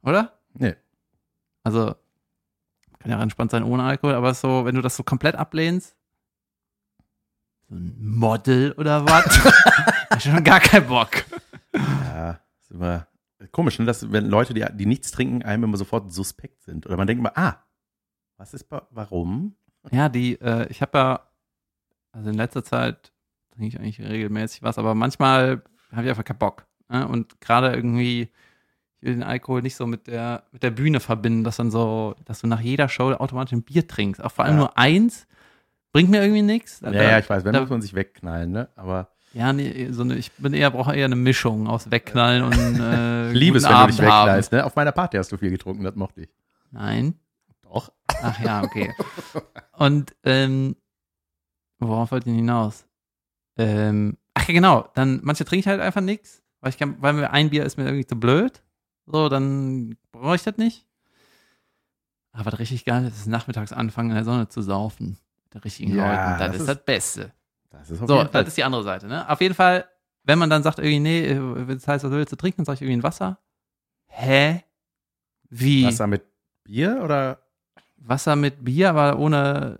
Oder? 0.02 0.38
Nee. 0.54 0.74
Also, 1.62 1.94
kann 2.98 3.10
ja 3.10 3.18
auch 3.18 3.22
entspannt 3.22 3.50
sein 3.50 3.62
ohne 3.62 3.84
Alkohol, 3.84 4.14
aber 4.14 4.34
so, 4.34 4.64
wenn 4.64 4.74
du 4.74 4.82
das 4.82 4.96
so 4.96 5.02
komplett 5.02 5.36
ablehnst, 5.36 5.96
so 7.68 7.74
ein 7.74 7.96
Model 8.00 8.72
oder 8.72 9.06
was, 9.06 9.26
ich 10.16 10.24
schon 10.24 10.44
gar 10.44 10.60
keinen 10.60 10.86
Bock. 10.86 11.24
Ja, 11.74 12.40
ist 12.60 12.70
immer 12.70 13.06
komisch, 13.52 13.78
ne? 13.78 13.84
dass 13.84 14.10
wenn 14.12 14.26
Leute, 14.26 14.54
die, 14.54 14.64
die 14.74 14.86
nichts 14.86 15.10
trinken, 15.10 15.42
einem 15.42 15.64
immer 15.64 15.76
sofort 15.76 16.12
suspekt 16.12 16.62
sind. 16.62 16.86
Oder 16.86 16.96
man 16.96 17.06
denkt 17.06 17.20
immer, 17.20 17.36
ah, 17.36 17.64
was 18.36 18.54
ist, 18.54 18.66
warum? 18.90 19.56
Ja, 19.90 20.08
die, 20.08 20.40
äh, 20.40 20.66
ich 20.68 20.82
habe 20.82 20.98
ja, 20.98 21.20
also 22.12 22.30
in 22.30 22.36
letzter 22.36 22.64
Zeit 22.64 23.12
trinke 23.52 23.68
ich 23.68 23.78
eigentlich 23.78 24.00
regelmäßig 24.00 24.62
was, 24.62 24.78
aber 24.78 24.94
manchmal 24.94 25.62
habe 25.92 26.02
ich 26.04 26.08
einfach 26.10 26.24
keinen 26.24 26.38
Bock. 26.38 26.66
Ne? 26.88 27.06
Und 27.06 27.40
gerade 27.40 27.72
irgendwie, 27.74 28.22
ich 28.22 29.02
will 29.02 29.14
den 29.14 29.22
Alkohol 29.22 29.62
nicht 29.62 29.76
so 29.76 29.86
mit 29.86 30.06
der, 30.06 30.44
mit 30.52 30.62
der 30.62 30.70
Bühne 30.70 31.00
verbinden, 31.00 31.44
dass 31.44 31.56
dann 31.56 31.70
so, 31.70 32.14
dass 32.24 32.40
du 32.40 32.46
nach 32.46 32.60
jeder 32.60 32.88
Show 32.88 33.12
automatisch 33.12 33.52
ein 33.52 33.62
Bier 33.62 33.86
trinkst. 33.86 34.22
Auch 34.22 34.32
vor 34.32 34.44
allem 34.44 34.54
Ja. 34.54 34.60
nur 34.60 34.78
eins 34.78 35.26
bringt 35.92 36.10
mir 36.10 36.22
irgendwie 36.22 36.42
nichts. 36.42 36.80
Ja, 36.80 36.92
ja, 36.92 37.18
ich 37.18 37.28
weiß, 37.30 37.44
wenn 37.44 37.52
da- 37.52 37.60
muss 37.60 37.70
man 37.70 37.80
sich 37.82 37.94
wegknallen, 37.94 38.50
ne? 38.50 38.68
Aber 38.76 39.10
Ja, 39.32 39.52
nee, 39.52 39.88
so 39.90 40.02
eine, 40.02 40.16
ich 40.16 40.32
bin 40.32 40.52
eher, 40.54 40.70
brauche 40.70 40.94
eher 40.96 41.04
eine 41.06 41.16
Mischung 41.16 41.66
aus 41.68 41.90
Wegknallen 41.90 42.42
und 42.44 42.80
äh, 42.80 43.30
ich 43.32 43.38
liebe 43.38 43.58
es, 43.58 43.64
wenn 43.64 43.70
du 43.70 43.76
dich 43.76 43.82
Abend 43.82 43.98
wegknallst, 44.00 44.52
ne? 44.52 44.64
Auf 44.64 44.76
meiner 44.76 44.92
Party 44.92 45.16
hast 45.18 45.30
du 45.32 45.36
viel 45.36 45.50
getrunken, 45.50 45.84
das 45.84 45.94
mochte 45.94 46.22
ich. 46.22 46.28
Nein. 46.70 47.14
Doch. 47.72 47.92
Ach 48.22 48.38
ja, 48.40 48.62
okay. 48.62 48.92
Und 49.72 50.14
ähm, 50.24 50.76
worauf 51.78 52.10
wollte 52.10 52.28
ich 52.28 52.32
denn 52.32 52.36
hinaus? 52.40 52.86
Ähm, 53.58 54.16
ach 54.34 54.46
ja, 54.48 54.54
genau. 54.54 54.88
Dann 54.94 55.20
manche 55.22 55.44
trinke 55.44 55.60
ich 55.60 55.66
halt 55.66 55.80
einfach 55.80 56.00
nichts, 56.00 56.42
weil 56.60 56.70
ich 56.70 56.78
kann, 56.78 57.00
weil 57.02 57.12
mir 57.14 57.30
ein 57.30 57.50
Bier 57.50 57.64
ist 57.64 57.76
mir 57.76 57.84
irgendwie 57.84 58.06
zu 58.06 58.16
blöd. 58.18 58.62
So, 59.06 59.28
dann 59.28 59.96
brauche 60.12 60.36
ich 60.36 60.42
das 60.42 60.56
nicht. 60.56 60.86
Aber 62.32 62.52
was 62.52 62.58
richtig 62.58 62.84
geil 62.84 63.04
ist, 63.06 63.16
ist 63.16 63.26
nachmittags 63.26 63.72
anfangen 63.72 64.10
in 64.10 64.16
der 64.16 64.24
Sonne 64.24 64.48
zu 64.48 64.60
saufen. 64.62 65.18
Mit 65.44 65.54
den 65.54 65.60
richtigen 65.62 65.94
Ja, 65.94 66.10
Leuten. 66.10 66.30
Das, 66.30 66.38
das 66.38 66.54
ist 66.56 66.60
ist- 66.62 66.68
das 66.68 66.84
Beste. 66.84 67.32
Das 67.70 67.90
ist 67.90 67.98
So, 68.06 68.24
das 68.24 68.48
ist 68.48 68.56
die 68.56 68.64
andere 68.64 68.82
Seite, 68.84 69.06
ne? 69.06 69.28
Auf 69.28 69.40
jeden 69.40 69.54
Fall, 69.54 69.88
wenn 70.22 70.38
man 70.38 70.48
dann 70.50 70.62
sagt, 70.62 70.78
irgendwie, 70.78 71.00
nee, 71.00 71.26
äh, 71.26 71.66
das 71.66 71.86
heißt, 71.88 72.04
was 72.04 72.10
willst 72.10 72.32
du 72.32 72.36
trinken? 72.36 72.58
Dann 72.58 72.64
sage 72.66 72.76
ich 72.76 72.82
irgendwie 72.82 72.98
ein 72.98 73.02
Wasser. 73.02 73.38
Hä? 74.06 74.62
Wie? 75.50 75.84
Wasser 75.84 76.06
mit 76.06 76.24
Bier 76.64 77.00
oder? 77.02 77.42
Wasser 77.98 78.36
mit 78.36 78.64
Bier, 78.64 78.90
aber 78.90 79.18
ohne 79.18 79.78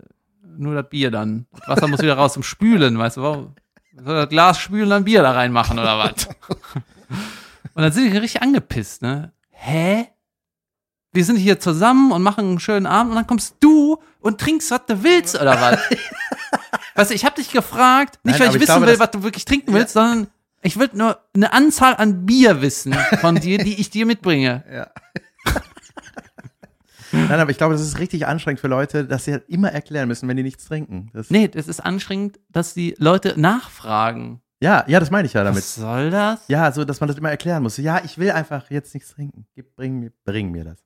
nur 0.57 0.75
das 0.75 0.89
Bier 0.89 1.11
dann. 1.11 1.45
Das 1.59 1.67
Wasser 1.67 1.87
muss 1.87 2.01
wieder 2.01 2.15
raus 2.17 2.33
zum 2.33 2.43
Spülen, 2.43 2.97
weißt 2.97 3.17
du, 3.17 3.21
warum? 3.21 3.55
Soll 3.93 4.15
das 4.15 4.29
Glas 4.29 4.59
spülen, 4.59 4.89
dann 4.89 5.05
Bier 5.05 5.23
da 5.23 5.31
reinmachen 5.31 5.79
oder 5.79 5.97
was? 5.97 6.27
Und 7.73 7.83
dann 7.83 7.91
sind 7.91 8.11
die 8.11 8.17
richtig 8.17 8.41
angepisst, 8.41 9.01
ne? 9.01 9.31
Hä? 9.51 10.07
Wir 11.13 11.25
sind 11.25 11.37
hier 11.37 11.59
zusammen 11.59 12.11
und 12.11 12.21
machen 12.21 12.45
einen 12.45 12.59
schönen 12.59 12.85
Abend 12.85 13.11
und 13.11 13.15
dann 13.15 13.27
kommst 13.27 13.55
du 13.59 13.97
und 14.19 14.39
trinkst, 14.41 14.69
was 14.71 14.85
du 14.87 15.03
willst 15.03 15.39
oder 15.39 15.59
was? 15.59 15.79
weißt 16.95 17.11
du, 17.11 17.15
ich 17.15 17.23
hab 17.25 17.35
dich 17.35 17.51
gefragt, 17.51 18.19
nicht 18.23 18.33
Nein, 18.33 18.39
weil 18.39 18.47
ich 18.49 18.55
ich 18.55 18.61
wissen 18.61 18.71
glaube, 18.73 18.87
will, 18.87 18.99
was 18.99 19.11
du 19.11 19.23
wirklich 19.23 19.45
trinken 19.45 19.73
willst, 19.73 19.93
sondern 19.93 20.27
ich 20.61 20.77
will 20.77 20.89
nur 20.93 21.19
eine 21.33 21.53
Anzahl 21.53 21.95
an 21.95 22.25
Bier 22.25 22.61
wissen 22.61 22.93
von 23.21 23.35
dir, 23.35 23.57
die 23.59 23.79
ich 23.79 23.89
dir 23.89 24.05
mitbringe. 24.05 24.63
Ja. 24.71 24.89
Nein, 27.11 27.39
aber 27.39 27.51
ich 27.51 27.57
glaube, 27.57 27.73
das 27.73 27.81
ist 27.81 27.99
richtig 27.99 28.27
anstrengend 28.27 28.59
für 28.59 28.67
Leute, 28.67 29.05
dass 29.05 29.25
sie 29.25 29.31
halt 29.31 29.47
immer 29.49 29.71
erklären 29.71 30.07
müssen, 30.07 30.27
wenn 30.27 30.37
die 30.37 30.43
nichts 30.43 30.65
trinken. 30.65 31.09
Das, 31.13 31.29
Nee, 31.29 31.47
das 31.47 31.67
ist 31.67 31.79
anstrengend, 31.79 32.39
dass 32.49 32.73
die 32.73 32.95
Leute 32.97 33.39
nachfragen. 33.39 34.41
Ja, 34.59 34.83
ja, 34.87 34.99
das 34.99 35.11
meine 35.11 35.25
ich 35.27 35.33
ja 35.33 35.43
damit. 35.43 35.57
Was 35.59 35.75
soll 35.75 36.09
das? 36.09 36.47
Ja, 36.47 36.71
so, 36.71 36.83
dass 36.83 36.99
man 36.99 37.07
das 37.07 37.17
immer 37.17 37.29
erklären 37.29 37.61
muss. 37.63 37.77
Ja, 37.77 38.01
ich 38.03 38.17
will 38.17 38.31
einfach 38.31 38.69
jetzt 38.71 38.93
nichts 38.93 39.11
trinken. 39.11 39.45
Bring, 39.75 39.99
mir, 39.99 40.11
bring 40.25 40.51
mir 40.51 40.63
das. 40.63 40.83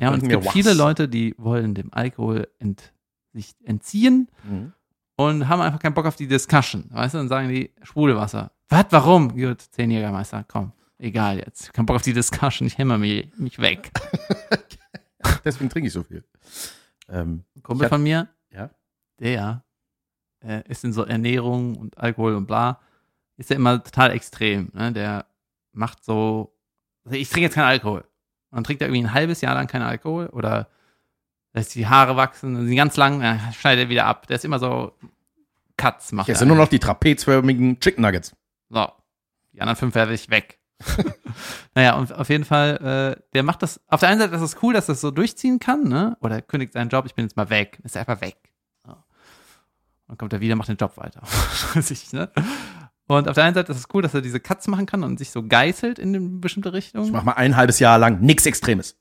Ja, 0.00 0.08
und 0.08 0.22
es 0.22 0.28
gibt 0.28 0.42
mir 0.44 0.50
viele 0.50 0.70
was. 0.70 0.76
Leute, 0.78 1.08
die 1.08 1.34
wollen 1.36 1.74
dem 1.74 1.92
Alkohol 1.92 2.48
ent, 2.58 2.94
sich 3.34 3.54
entziehen 3.64 4.28
Mhm. 4.44 4.72
und 5.16 5.48
haben 5.48 5.60
einfach 5.60 5.78
keinen 5.80 5.92
Bock 5.92 6.06
auf 6.06 6.16
die 6.16 6.26
Discussion. 6.26 6.86
Weißt 6.90 7.12
du, 7.12 7.18
dann 7.18 7.28
sagen 7.28 7.48
die 7.50 7.70
Sprudelwasser. 7.82 8.50
Was, 8.70 8.86
warum? 8.88 9.36
Gut, 9.36 9.60
zehn 9.60 9.90
Jägermeister, 9.90 10.44
komm. 10.48 10.72
Egal 10.98 11.36
jetzt. 11.38 11.74
Kein 11.74 11.84
Bock 11.84 11.96
auf 11.96 12.02
die 12.02 12.14
Discussion, 12.14 12.66
ich 12.66 12.78
hämmer 12.78 12.96
mich, 12.96 13.28
mich 13.36 13.58
weg. 13.58 13.90
Deswegen 15.44 15.70
trinke 15.70 15.88
ich 15.88 15.92
so 15.92 16.02
viel. 16.02 16.24
Ähm, 17.08 17.44
Kumpel 17.62 17.88
von 17.88 18.02
mir, 18.02 18.28
ja. 18.50 18.70
der 19.18 19.64
äh, 20.42 20.62
ist 20.68 20.84
in 20.84 20.92
so 20.92 21.04
Ernährung 21.04 21.76
und 21.76 21.98
Alkohol 21.98 22.34
und 22.34 22.46
bla, 22.46 22.80
ist 23.36 23.50
ja 23.50 23.56
immer 23.56 23.82
total 23.82 24.12
extrem. 24.12 24.70
Ne? 24.74 24.92
Der 24.92 25.26
macht 25.72 26.04
so, 26.04 26.54
also 27.04 27.16
ich 27.16 27.28
trinke 27.28 27.46
jetzt 27.46 27.54
keinen 27.54 27.68
Alkohol. 27.68 28.00
Und 28.50 28.56
dann 28.56 28.64
trinkt 28.64 28.82
er 28.82 28.88
irgendwie 28.88 29.04
ein 29.04 29.14
halbes 29.14 29.40
Jahr 29.40 29.54
lang 29.54 29.66
keinen 29.66 29.82
Alkohol 29.82 30.26
oder 30.26 30.68
lässt 31.52 31.74
die 31.74 31.86
Haare 31.86 32.16
wachsen 32.16 32.54
und 32.56 32.66
sind 32.66 32.76
ganz 32.76 32.96
lang, 32.96 33.20
dann 33.20 33.52
schneidet 33.52 33.86
er 33.86 33.88
wieder 33.88 34.06
ab. 34.06 34.26
Der 34.26 34.36
ist 34.36 34.44
immer 34.44 34.58
so 34.58 34.92
Cuts 35.76 36.12
macht 36.12 36.28
esse 36.28 36.44
er. 36.44 36.48
nur 36.48 36.56
noch 36.56 36.68
die 36.68 36.78
trapezförmigen 36.78 37.80
Chicken 37.80 38.02
Nuggets. 38.02 38.34
So, 38.70 38.88
die 39.52 39.60
anderen 39.60 39.76
fünf 39.76 39.94
werde 39.94 40.14
ich 40.14 40.30
weg. 40.30 40.58
Naja, 41.74 41.96
und 41.96 42.12
auf 42.12 42.28
jeden 42.28 42.44
Fall, 42.44 43.16
äh, 43.18 43.22
der 43.34 43.42
macht 43.42 43.62
das, 43.62 43.80
auf 43.88 44.00
der 44.00 44.10
einen 44.10 44.20
Seite 44.20 44.34
ist 44.36 44.42
es 44.42 44.62
cool, 44.62 44.74
dass 44.74 44.88
er 44.88 44.94
das 44.94 45.00
so 45.00 45.10
durchziehen 45.10 45.58
kann, 45.58 45.84
ne? 45.84 46.16
Oder 46.20 46.36
er 46.36 46.42
kündigt 46.42 46.72
seinen 46.72 46.90
Job, 46.90 47.06
ich 47.06 47.14
bin 47.14 47.24
jetzt 47.24 47.36
mal 47.36 47.48
weg. 47.50 47.78
Ist 47.82 47.96
er 47.96 48.00
einfach 48.00 48.20
weg. 48.20 48.36
So. 48.84 48.94
Dann 50.08 50.18
kommt 50.18 50.32
er 50.32 50.40
wieder, 50.40 50.56
macht 50.56 50.68
den 50.68 50.76
Job 50.76 50.96
weiter. 50.96 51.22
Ich, 51.90 52.12
ne? 52.12 52.30
Und 53.08 53.28
auf 53.28 53.34
der 53.34 53.44
einen 53.44 53.54
Seite 53.54 53.72
ist 53.72 53.78
es 53.78 53.88
cool, 53.94 54.02
dass 54.02 54.14
er 54.14 54.20
diese 54.20 54.40
Cuts 54.40 54.66
machen 54.66 54.86
kann 54.86 55.04
und 55.04 55.18
sich 55.18 55.30
so 55.30 55.42
geißelt 55.42 55.98
in 55.98 56.14
eine 56.14 56.28
bestimmte 56.40 56.72
Richtung. 56.72 57.04
Ich 57.04 57.12
mach 57.12 57.22
mal 57.22 57.34
ein 57.34 57.56
halbes 57.56 57.78
Jahr 57.78 57.98
lang 57.98 58.20
nichts 58.20 58.46
Extremes. 58.46 58.96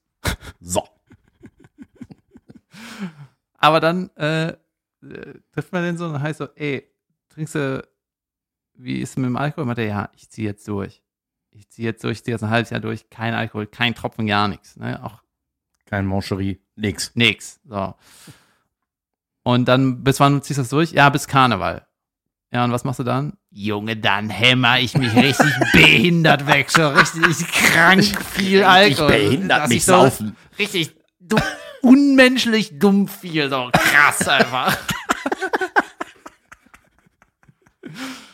So. 0.60 0.88
Aber 3.58 3.80
dann 3.80 4.10
äh, 4.16 4.50
äh, 4.50 4.56
trifft 5.52 5.74
man 5.74 5.84
den 5.84 5.98
so 5.98 6.06
und 6.06 6.22
heißt 6.22 6.38
so, 6.38 6.48
ey, 6.56 6.88
trinkst 7.30 7.56
du, 7.56 7.88
wie 8.76 9.00
ist 9.00 9.12
es 9.12 9.18
mit 9.18 9.26
dem 9.26 9.38
Alkohol? 9.38 9.66
Meint 9.66 9.80
er, 9.80 9.86
ja, 9.86 10.10
ich 10.16 10.30
ziehe 10.30 10.48
jetzt 10.48 10.68
durch. 10.68 11.02
Ich 11.58 11.70
ziehe 11.70 11.88
jetzt 11.88 12.04
durch, 12.04 12.18
ich 12.18 12.24
ziehe 12.26 12.34
jetzt 12.36 12.44
ein 12.44 12.50
halbes 12.50 12.70
Jahr 12.70 12.82
durch, 12.82 13.10
kein 13.10 13.34
Alkohol, 13.34 13.66
kein 13.66 13.96
Tropfen, 13.96 14.28
gar 14.28 14.48
nichts. 14.50 14.76
Ne? 14.76 15.02
Auch 15.04 15.22
Kein 15.86 16.06
Mancherie, 16.06 16.60
nix. 16.76 17.12
nix. 17.16 17.62
So. 17.64 17.96
Und 19.44 19.66
dann, 19.66 20.04
bis 20.04 20.20
wann 20.20 20.42
ziehst 20.42 20.58
du 20.58 20.64
das 20.64 20.70
durch? 20.70 20.92
Ja, 20.92 21.10
bis 21.10 21.28
Karneval. 21.28 21.88
Ja, 22.52 22.66
und 22.66 22.72
was 22.72 22.84
machst 22.84 23.00
du 23.00 23.04
dann? 23.04 23.38
Junge, 23.52 23.96
dann 23.96 24.30
hämmer 24.30 24.80
ich 24.80 24.98
mich 24.98 25.16
richtig 25.16 25.54
behindert 25.72 26.46
weg. 26.48 26.70
So 26.70 26.90
richtig 26.90 27.48
krank 27.48 28.04
viel 28.04 28.64
Alkohol. 28.64 29.08
behindert 29.08 29.62
Dass 29.64 29.70
mich 29.70 29.78
ich 29.78 29.86
so 29.86 29.94
saufen. 29.94 30.36
Richtig 30.60 30.96
dumm, 31.20 31.42
unmenschlich 31.82 32.78
dumm 32.80 33.08
viel. 33.08 33.50
So 33.50 33.70
krass 33.72 34.28
einfach. 34.28 34.78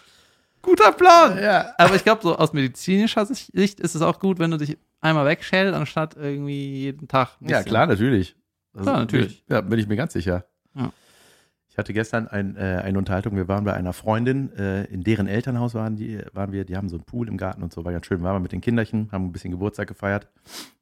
Guter 0.62 0.91
Plan. 0.91 1.41
Ja. 1.41 1.74
Aber 1.78 1.95
ich 1.95 2.04
glaube, 2.04 2.21
so 2.21 2.36
aus 2.36 2.54
medizinischer 2.54 3.26
Sicht 3.26 3.80
ist 3.80 3.95
es 3.95 4.02
auch 4.02 4.19
gut, 4.19 4.39
wenn 4.39 4.52
du 4.52 4.58
dich 4.58 4.78
einmal 5.00 5.26
wegschälst, 5.26 5.74
anstatt 5.74 6.15
irgendwie 6.15 6.82
jeden 6.82 7.08
Tag. 7.08 7.38
Ja, 7.41 7.63
klar, 7.63 7.88
natürlich. 7.88 8.36
Also, 8.74 8.86
Klar, 8.86 9.00
natürlich. 9.00 9.43
Ja, 9.50 9.62
bin 9.62 9.80
ich 9.80 9.88
mir 9.88 9.95
ganz 9.97 10.13
sicher. 10.13 10.45
Ja. 10.76 10.91
Ich 11.71 11.78
hatte 11.78 11.93
gestern 11.93 12.28
ein, 12.28 12.58
äh, 12.58 12.82
eine 12.84 12.97
Unterhaltung, 12.97 13.38
wir 13.38 13.47
waren 13.47 13.63
bei 13.63 13.74
einer 13.74 13.93
Freundin, 13.93 14.52
äh, 14.58 14.84
in 14.86 15.04
deren 15.04 15.28
Elternhaus 15.28 15.74
waren, 15.74 15.95
die, 15.95 16.21
waren 16.34 16.52
wir, 16.52 16.65
die 16.65 16.76
haben 16.76 16.89
so 16.89 16.97
einen 16.97 17.06
Pool 17.06 17.30
im 17.30 17.38
Garten 17.38 17.63
und 17.63 17.71
so, 17.71 17.86
war 17.86 17.93
ganz 17.93 18.06
schön. 18.08 18.21
Waren 18.24 18.36
wir 18.36 18.39
mit 18.41 18.52
den 18.52 18.60
Kinderchen, 18.60 19.10
haben 19.13 19.28
ein 19.28 19.32
bisschen 19.32 19.52
Geburtstag 19.52 19.88
gefeiert. 19.88 20.28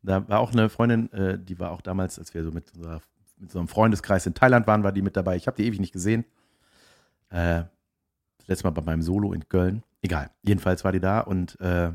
Da 0.01 0.27
war 0.27 0.39
auch 0.39 0.51
eine 0.51 0.67
Freundin, 0.69 1.11
äh, 1.13 1.37
die 1.37 1.59
war 1.59 1.71
auch 1.71 1.81
damals, 1.81 2.17
als 2.17 2.33
wir 2.33 2.43
so 2.43 2.51
mit, 2.51 2.73
unserer, 2.75 3.01
mit 3.37 3.51
so 3.51 3.59
einem 3.59 3.67
Freundeskreis 3.67 4.25
in 4.25 4.33
Thailand 4.33 4.65
waren, 4.65 4.83
war 4.83 4.91
die 4.91 5.03
mit 5.03 5.15
dabei. 5.15 5.35
Ich 5.35 5.45
habe 5.45 5.57
die 5.57 5.67
ewig 5.67 5.79
nicht 5.79 5.93
gesehen. 5.93 6.25
Äh, 7.29 7.63
das 8.49 8.57
letzte 8.57 8.67
Mal 8.67 8.71
bei 8.71 8.81
meinem 8.81 9.03
Solo 9.03 9.31
in 9.33 9.47
Köln. 9.47 9.83
Egal. 10.01 10.31
Jedenfalls 10.41 10.83
war 10.83 10.91
die 10.91 10.99
da 10.99 11.19
und 11.19 11.59
äh, 11.61 11.91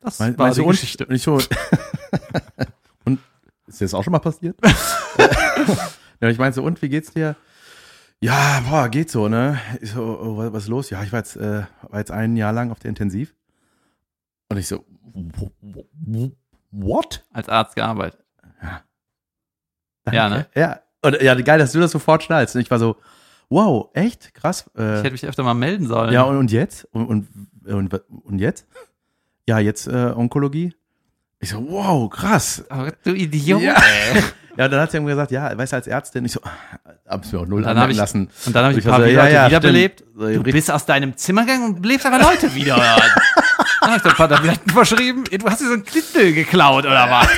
Das 0.00 0.18
mein, 0.18 0.38
war 0.38 0.50
die 0.50 0.62
und, 0.62 0.70
Geschichte. 0.70 1.04
und 1.04 1.14
ich 1.14 1.22
so. 1.22 1.34
und 3.04 3.20
ist 3.66 3.80
dir 3.80 3.84
das 3.84 3.92
auch 3.92 4.02
schon 4.02 4.12
mal 4.12 4.18
passiert? 4.18 4.56
ja, 6.20 6.28
ich 6.28 6.38
meinte 6.38 6.56
so, 6.56 6.62
und 6.62 6.80
wie 6.80 6.88
geht's 6.88 7.12
dir? 7.12 7.36
Ja, 8.20 8.62
boah, 8.66 8.88
geht 8.88 9.10
so, 9.10 9.28
ne? 9.28 9.60
Ich 9.80 9.90
so, 9.90 10.02
oh, 10.02 10.52
was, 10.52 10.64
ist 10.64 10.68
los? 10.68 10.88
Ja, 10.90 11.02
ich 11.02 11.12
war 11.12 11.18
jetzt, 11.18 11.36
äh, 11.36 11.64
war 11.82 11.98
jetzt 11.98 12.10
ein 12.10 12.36
Jahr 12.36 12.52
lang 12.52 12.70
auf 12.70 12.78
der 12.78 12.88
Intensiv. 12.88 13.34
Und 14.48 14.56
ich 14.56 14.68
so, 14.68 14.86
what? 16.70 17.26
Als 17.32 17.48
Arzt 17.48 17.74
gearbeitet. 17.74 18.24
Danke. 20.04 20.16
Ja, 20.16 20.28
ne? 20.28 20.46
Ja. 20.54 20.80
Und 21.02 21.20
ja, 21.20 21.34
geil, 21.34 21.58
dass 21.58 21.72
du 21.72 21.80
das 21.80 21.90
sofort 21.90 22.22
schnallst. 22.22 22.54
Und 22.54 22.62
ich 22.62 22.70
war 22.70 22.78
so, 22.78 22.96
wow, 23.52 23.90
echt? 23.94 24.34
Krass. 24.34 24.70
Äh, 24.76 24.96
Ich 24.98 25.04
hätte 25.04 25.12
mich 25.12 25.26
öfter 25.26 25.42
mal 25.42 25.54
melden 25.54 25.86
sollen. 25.86 26.12
ja, 26.12 26.22
und, 26.22 26.36
und 26.36 26.50
jetzt? 26.50 26.84
Und, 26.92 27.06
und, 27.06 27.28
und, 27.66 27.92
und 28.24 28.38
jetzt? 28.38 28.66
Ja, 29.48 29.58
jetzt 29.58 29.86
äh, 29.86 30.12
Onkologie. 30.16 30.74
Ich 31.40 31.50
so, 31.50 31.64
wow, 31.68 32.08
krass. 32.08 32.64
Aber 32.68 32.92
du 33.04 33.12
Idiot. 33.14 33.62
Ja. 33.62 33.76
Ja, 34.54 34.68
dann 34.68 34.80
hat 34.80 34.90
sie 34.90 35.00
mir 35.00 35.08
gesagt, 35.08 35.30
ja, 35.30 35.56
weißt 35.56 35.72
du, 35.72 35.76
als 35.76 35.86
Ärztin, 35.86 36.26
ich 36.26 36.32
so, 36.32 36.40
hab's 37.08 37.32
mir 37.32 37.40
auch 37.40 37.46
null 37.46 37.62
Dann 37.62 37.70
hab 37.70 37.84
anmerken 37.84 37.96
lassen. 37.96 38.28
Und 38.44 38.54
dann 38.54 38.64
habe 38.64 38.74
ich 38.74 38.80
Ich 38.80 38.84
ein 38.84 38.90
paar 38.90 39.00
so, 39.00 39.06
Leute 39.06 39.16
ja, 39.16 39.28
ja, 39.28 39.46
wiederbelebt. 39.46 40.04
So, 40.14 40.28
Du 40.28 40.42
bist 40.42 40.70
aus 40.70 40.84
deinem 40.84 41.16
Zimmer 41.16 41.46
gegangen 41.46 41.74
und 41.74 41.86
lebst 41.86 42.04
aber 42.04 42.18
Leute 42.18 42.54
wieder. 42.54 42.76
dann 43.80 43.90
habe 43.90 43.96
ich 43.96 44.04
ein 44.04 44.14
paar 44.14 44.28
Tabletten 44.28 44.70
verschrieben. 44.70 45.24
Du 45.24 45.46
hast 45.48 45.62
dir 45.62 45.68
so 45.68 45.72
ein 45.72 45.84
Knittel 45.84 46.34
geklaut 46.34 46.84
oder 46.84 47.08
was? 47.10 47.28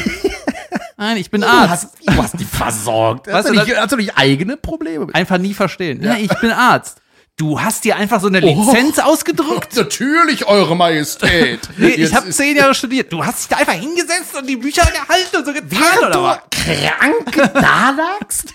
Nein, 0.97 1.17
ich 1.17 1.31
bin 1.31 1.41
Du 1.41 1.47
Arzt. 1.49 1.71
hast, 1.71 1.89
du 2.07 2.23
hast 2.23 2.39
die 2.39 2.45
versorgt. 2.45 3.27
Weißt 3.27 3.37
Hast, 3.37 3.49
du, 3.49 3.55
du 3.55 3.61
nicht, 3.65 3.77
hast 3.77 3.93
du 3.93 3.97
nicht 3.97 4.17
eigene 4.17 4.57
Probleme? 4.57 5.07
Einfach 5.13 5.39
nie 5.39 5.55
verstehen. 5.55 6.03
Ja, 6.03 6.17
ich 6.17 6.33
bin 6.41 6.51
Arzt. 6.51 6.99
Du 7.37 7.61
hast 7.61 7.83
dir 7.85 7.97
einfach 7.97 8.21
so 8.21 8.29
eine 8.29 8.39
Lizenz 8.39 9.01
ausgedruckt. 9.01 9.75
Natürlich, 9.77 10.47
Eure 10.47 10.77
Majestät. 10.77 11.69
Nee, 11.77 11.89
ich 11.89 12.15
habe 12.15 12.31
zehn 12.31 12.57
Jahre 12.57 12.75
studiert. 12.77 13.13
Du 13.13 13.25
hast 13.25 13.41
dich 13.41 13.49
da 13.49 13.57
einfach 13.57 13.73
hingesetzt 13.73 14.37
und 14.39 14.47
die 14.47 14.57
Bücher 14.57 14.83
gehalten 14.87 15.37
und 15.39 15.45
so 15.45 15.53
getan, 15.53 15.99
oder 16.09 16.23
was? 16.23 16.39
krank 16.53 17.53
da 17.55 17.91
lagst? 17.91 18.55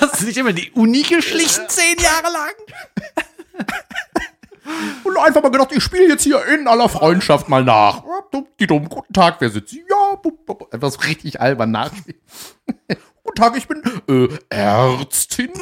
Hast 0.00 0.22
du 0.22 0.24
nicht 0.24 0.38
immer 0.38 0.54
die 0.54 0.70
Uni 0.70 1.02
geschlichen 1.02 1.64
zehn 1.68 1.98
Jahre 1.98 2.32
lang? 2.32 2.54
Und 5.04 5.16
einfach 5.18 5.42
mal 5.42 5.50
gedacht, 5.50 5.70
ich 5.72 5.82
spiele 5.82 6.08
jetzt 6.08 6.24
hier 6.24 6.44
in 6.46 6.66
aller 6.66 6.88
Freundschaft 6.88 7.48
mal 7.48 7.62
nach. 7.62 8.02
Dumm, 8.32 8.46
Die 8.58 8.66
dumm, 8.66 8.88
guten 8.88 9.12
Tag, 9.12 9.36
wer 9.38 9.50
sitzt? 9.50 9.74
Bup. 9.74 9.85
Einfach 10.72 10.90
so 10.90 11.00
richtig 11.00 11.40
albern 11.40 11.70
nachspielen. 11.70 12.20
guten 13.24 13.36
Tag, 13.36 13.56
ich 13.56 13.68
bin 13.68 13.82
äh, 14.08 14.28
Ärztin. 14.48 15.50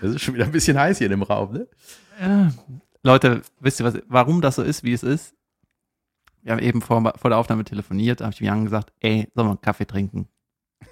Das 0.00 0.14
ist 0.14 0.22
schon 0.22 0.34
wieder 0.34 0.44
ein 0.44 0.52
bisschen 0.52 0.78
heiß 0.78 0.98
hier 0.98 1.06
in 1.06 1.10
dem 1.10 1.24
Raum, 1.24 1.52
ne? 1.52 2.52
Leute, 3.02 3.42
wisst 3.58 3.80
ihr, 3.80 3.86
was, 3.86 3.98
warum 4.06 4.40
das 4.40 4.54
so 4.54 4.62
ist, 4.62 4.84
wie 4.84 4.92
es 4.92 5.02
ist? 5.02 5.34
Wir 6.42 6.52
haben 6.52 6.62
eben 6.62 6.82
vor, 6.82 7.12
vor 7.16 7.30
der 7.30 7.38
Aufnahme 7.38 7.64
telefoniert, 7.64 8.20
da 8.20 8.26
habe 8.26 8.34
ich 8.34 8.40
Jan 8.40 8.64
gesagt, 8.64 8.92
ey, 9.00 9.28
sollen 9.34 9.48
wir 9.48 9.50
einen 9.50 9.60
Kaffee 9.60 9.86
trinken? 9.86 10.28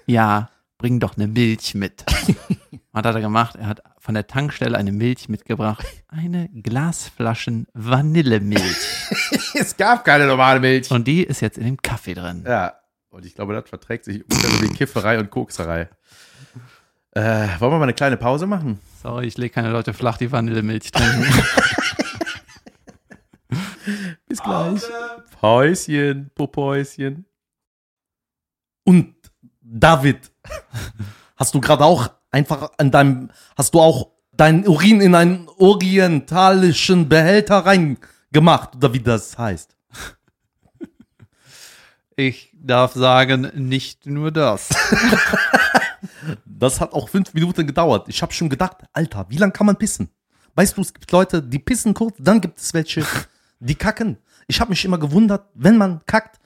Ja, 0.05 0.49
bring 0.77 0.99
doch 0.99 1.15
eine 1.15 1.27
Milch 1.27 1.73
mit. 1.73 2.05
Was 2.97 3.05
hat 3.05 3.15
er 3.15 3.21
gemacht? 3.21 3.55
Er 3.55 3.67
hat 3.67 3.83
von 3.99 4.15
der 4.15 4.25
Tankstelle 4.25 4.75
eine 4.75 4.91
Milch 4.91 5.29
mitgebracht. 5.29 5.85
Eine 6.07 6.49
Glasflaschen 6.49 7.67
Vanillemilch. 7.73 8.63
Es 9.53 9.77
gab 9.77 10.03
keine 10.03 10.25
normale 10.25 10.59
Milch. 10.59 10.89
Und 10.89 11.07
die 11.07 11.23
ist 11.23 11.41
jetzt 11.41 11.59
in 11.59 11.65
dem 11.65 11.77
Kaffee 11.77 12.15
drin. 12.15 12.43
Ja, 12.47 12.73
und 13.09 13.23
ich 13.25 13.35
glaube, 13.35 13.53
das 13.53 13.69
verträgt 13.69 14.05
sich 14.05 14.23
ungefähr 14.23 14.49
so 14.49 14.63
wie 14.63 14.69
Kifferei 14.69 15.19
und 15.19 15.29
Kokserei. 15.29 15.89
Äh, 17.11 17.47
wollen 17.59 17.71
wir 17.71 17.77
mal 17.77 17.83
eine 17.83 17.93
kleine 17.93 18.17
Pause 18.17 18.47
machen? 18.47 18.79
Sorry, 19.01 19.27
ich 19.27 19.37
lege 19.37 19.53
keine 19.53 19.69
Leute 19.69 19.93
flach, 19.93 20.17
die 20.17 20.31
Vanillemilch 20.31 20.91
trinken. 20.91 21.25
Bis 24.27 24.41
gleich. 24.41 24.81
Päuschen, 25.39 26.31
Popäuschen. 26.33 27.25
Und 28.83 29.15
David, 29.61 30.31
hast 31.35 31.53
du 31.53 31.61
gerade 31.61 31.85
auch 31.85 32.16
einfach 32.37 32.71
an 32.77 32.91
deinem, 32.91 33.29
hast 33.57 33.73
du 33.73 33.81
auch 33.81 34.11
deinen 34.31 34.67
Urin 34.67 35.01
in 35.01 35.15
einen 35.15 35.49
orientalischen 35.57 37.09
Behälter 37.09 37.65
reingemacht, 37.65 38.75
oder 38.75 38.93
wie 38.93 38.99
das 38.99 39.37
heißt? 39.37 39.75
Ich 42.15 42.51
darf 42.53 42.93
sagen, 42.93 43.51
nicht 43.55 44.05
nur 44.05 44.31
das. 44.31 44.69
Das 46.45 46.81
hat 46.81 46.93
auch 46.93 47.07
fünf 47.09 47.33
Minuten 47.33 47.67
gedauert. 47.67 48.09
Ich 48.09 48.21
habe 48.21 48.33
schon 48.33 48.49
gedacht, 48.49 48.77
Alter, 48.91 49.27
wie 49.29 49.37
lange 49.37 49.53
kann 49.53 49.67
man 49.67 49.77
pissen? 49.77 50.09
Weißt 50.55 50.75
du, 50.75 50.81
es 50.81 50.93
gibt 50.93 51.11
Leute, 51.11 51.41
die 51.41 51.59
pissen 51.59 51.93
kurz, 51.93 52.15
dann 52.19 52.41
gibt 52.41 52.59
es 52.59 52.73
welche, 52.73 53.05
die 53.59 53.75
kacken. 53.75 54.17
Ich 54.47 54.59
habe 54.59 54.71
mich 54.71 54.83
immer 54.83 54.97
gewundert, 54.97 55.47
wenn 55.53 55.77
man 55.77 56.03
kackt, 56.05 56.39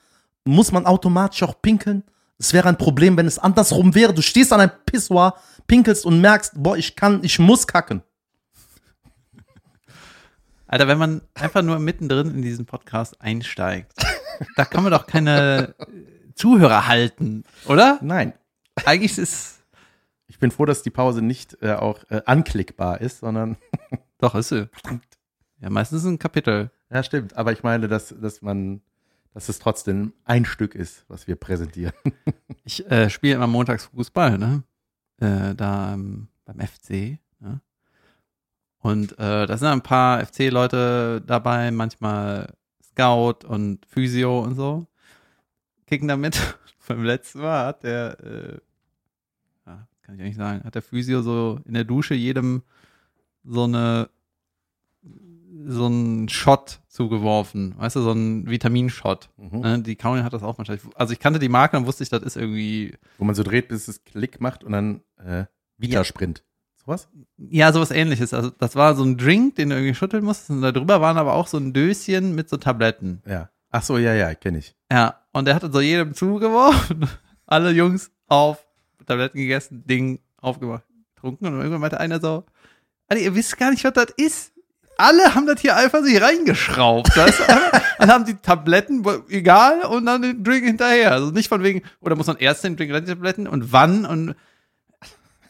muss 0.44 0.70
man 0.70 0.84
automatisch 0.84 1.42
auch 1.42 1.60
pinkeln. 1.62 2.04
Es 2.38 2.52
wäre 2.52 2.68
ein 2.68 2.78
Problem, 2.78 3.16
wenn 3.16 3.26
es 3.26 3.38
andersrum 3.38 3.94
wäre. 3.94 4.14
Du 4.14 4.22
stehst 4.22 4.52
an 4.52 4.60
einem 4.60 4.72
Pissoir, 4.86 5.34
pinkelst 5.66 6.04
und 6.04 6.20
merkst, 6.20 6.54
boah, 6.56 6.76
ich 6.76 6.96
kann, 6.96 7.22
ich 7.22 7.38
muss 7.38 7.66
kacken. 7.66 8.02
Alter, 10.66 10.88
wenn 10.88 10.98
man 10.98 11.20
einfach 11.34 11.62
nur 11.62 11.78
mittendrin 11.78 12.34
in 12.34 12.42
diesen 12.42 12.64
Podcast 12.64 13.20
einsteigt, 13.20 13.92
da 14.56 14.64
kann 14.64 14.82
man 14.82 14.92
doch 14.92 15.06
keine 15.06 15.74
Zuhörer 16.34 16.86
halten, 16.88 17.44
oder? 17.66 17.98
Nein. 18.02 18.32
Eigentlich 18.86 19.12
ist 19.12 19.18
es. 19.18 19.62
Ich 20.28 20.38
bin 20.38 20.50
froh, 20.50 20.64
dass 20.64 20.82
die 20.82 20.90
Pause 20.90 21.20
nicht 21.20 21.58
äh, 21.60 21.74
auch 21.74 22.04
äh, 22.08 22.22
anklickbar 22.24 23.02
ist, 23.02 23.20
sondern. 23.20 23.58
Doch, 24.18 24.34
ist 24.34 24.48
sie. 24.48 24.68
Ja, 25.60 25.70
meistens 25.70 26.04
ein 26.04 26.18
Kapitel. 26.18 26.72
Ja, 26.90 27.04
stimmt. 27.04 27.36
Aber 27.36 27.52
ich 27.52 27.62
meine, 27.62 27.86
dass, 27.86 28.12
dass 28.20 28.42
man, 28.42 28.80
dass 29.34 29.48
es 29.48 29.58
trotzdem 29.58 30.12
ein 30.24 30.44
Stück 30.44 30.74
ist, 30.74 31.04
was 31.08 31.26
wir 31.26 31.36
präsentieren. 31.36 31.94
Ich 32.64 32.88
äh, 32.88 33.10
spiele 33.10 33.34
immer 33.34 33.48
montags 33.48 33.86
Fußball, 33.86 34.38
ne? 34.38 34.62
Äh, 35.18 35.52
da 35.56 35.94
ähm, 35.94 36.28
beim 36.44 36.60
FC. 36.60 37.18
Ne? 37.40 37.60
Und 38.78 39.18
äh, 39.18 39.46
da 39.46 39.56
sind 39.56 39.66
ein 39.66 39.82
paar 39.82 40.24
FC-Leute 40.24 41.24
dabei, 41.26 41.72
manchmal 41.72 42.54
Scout 42.80 43.44
und 43.48 43.84
Physio 43.86 44.44
und 44.44 44.54
so. 44.54 44.86
Kicken 45.86 46.06
da 46.06 46.16
mit. 46.16 46.40
Beim 46.86 47.02
letzten 47.02 47.40
Mal 47.40 47.66
hat 47.66 47.82
der, 47.82 48.18
äh, 48.20 48.58
kann 50.02 50.14
ich 50.14 50.20
eigentlich 50.20 50.36
sagen, 50.36 50.62
hat 50.64 50.76
der 50.76 50.82
Physio 50.82 51.22
so 51.22 51.58
in 51.64 51.74
der 51.74 51.84
Dusche 51.84 52.14
jedem 52.14 52.62
so 53.44 53.64
eine 53.64 54.08
so 55.66 55.86
einen 55.86 56.28
Shot 56.28 56.80
zugeworfen, 56.88 57.74
weißt 57.78 57.96
du, 57.96 58.02
so 58.02 58.10
einen 58.10 58.48
Vitaminshot. 58.48 59.30
Mhm. 59.36 59.60
Ne? 59.60 59.82
Die 59.82 59.96
Karin 59.96 60.24
hat 60.24 60.32
das 60.32 60.42
auch 60.42 60.58
wahrscheinlich. 60.58 60.84
Also 60.94 61.12
ich 61.12 61.20
kannte 61.20 61.38
die 61.38 61.48
Marke, 61.48 61.76
dann 61.76 61.86
wusste 61.86 62.02
ich, 62.02 62.10
das 62.10 62.22
ist 62.22 62.36
irgendwie, 62.36 62.94
Wo 63.18 63.24
man 63.24 63.34
so 63.34 63.42
dreht, 63.42 63.68
bis 63.68 63.88
es 63.88 64.04
Klick 64.04 64.40
macht 64.40 64.64
und 64.64 64.72
dann 64.72 65.00
äh, 65.18 65.44
Vita-Sprint. 65.78 66.44
Sowas? 66.84 67.08
ja, 67.38 67.72
sowas 67.72 67.92
ähnliches. 67.92 68.34
Also 68.34 68.50
das 68.50 68.74
war 68.74 68.94
so 68.96 69.04
ein 69.04 69.16
Drink, 69.16 69.54
den 69.56 69.70
du 69.70 69.76
irgendwie 69.76 69.94
schütteln 69.94 70.24
musstest 70.24 70.50
und 70.50 70.62
da 70.62 70.72
drüber 70.72 71.00
waren 71.00 71.16
aber 71.16 71.34
auch 71.34 71.46
so 71.46 71.56
ein 71.56 71.72
Döschen 71.72 72.34
mit 72.34 72.48
so 72.48 72.56
Tabletten. 72.56 73.22
Ja. 73.26 73.50
Ach 73.70 73.82
so, 73.82 73.98
ja, 73.98 74.14
ja, 74.14 74.34
kenne 74.34 74.58
ich. 74.58 74.74
Ja, 74.90 75.20
und 75.32 75.46
der 75.46 75.54
hatte 75.54 75.72
so 75.72 75.80
jedem 75.80 76.14
zugeworfen. 76.14 77.08
Alle 77.46 77.70
Jungs 77.70 78.10
auf, 78.26 78.66
Tabletten 79.06 79.38
gegessen, 79.38 79.84
Ding 79.86 80.20
aufgemacht, 80.38 80.84
getrunken 81.14 81.46
und 81.46 81.54
irgendwann 81.54 81.80
meinte 81.80 82.00
einer 82.00 82.20
so, 82.20 82.44
Alter, 83.08 83.22
ihr 83.22 83.34
wisst 83.34 83.56
gar 83.58 83.70
nicht, 83.70 83.84
was 83.84 83.92
das 83.92 84.10
ist. 84.16 84.51
Alle 84.96 85.34
haben 85.34 85.46
das 85.46 85.60
hier 85.60 85.76
einfach 85.76 86.02
sich 86.02 86.20
reingeschraubt. 86.20 87.16
Weißt 87.16 87.40
du? 87.40 87.44
dann 87.98 88.10
haben 88.10 88.24
die 88.24 88.34
Tabletten, 88.34 89.04
egal, 89.28 89.82
und 89.82 90.06
dann 90.06 90.22
den 90.22 90.44
Drink 90.44 90.64
hinterher. 90.64 91.12
Also 91.12 91.30
nicht 91.30 91.48
von 91.48 91.62
wegen, 91.62 91.82
oder 92.00 92.14
muss 92.16 92.26
man 92.26 92.36
erst 92.36 92.64
den 92.64 92.76
Drink, 92.76 92.92
dann 92.92 93.04
die 93.04 93.10
Tabletten 93.12 93.46
und 93.46 93.72
wann 93.72 94.04
und 94.04 94.34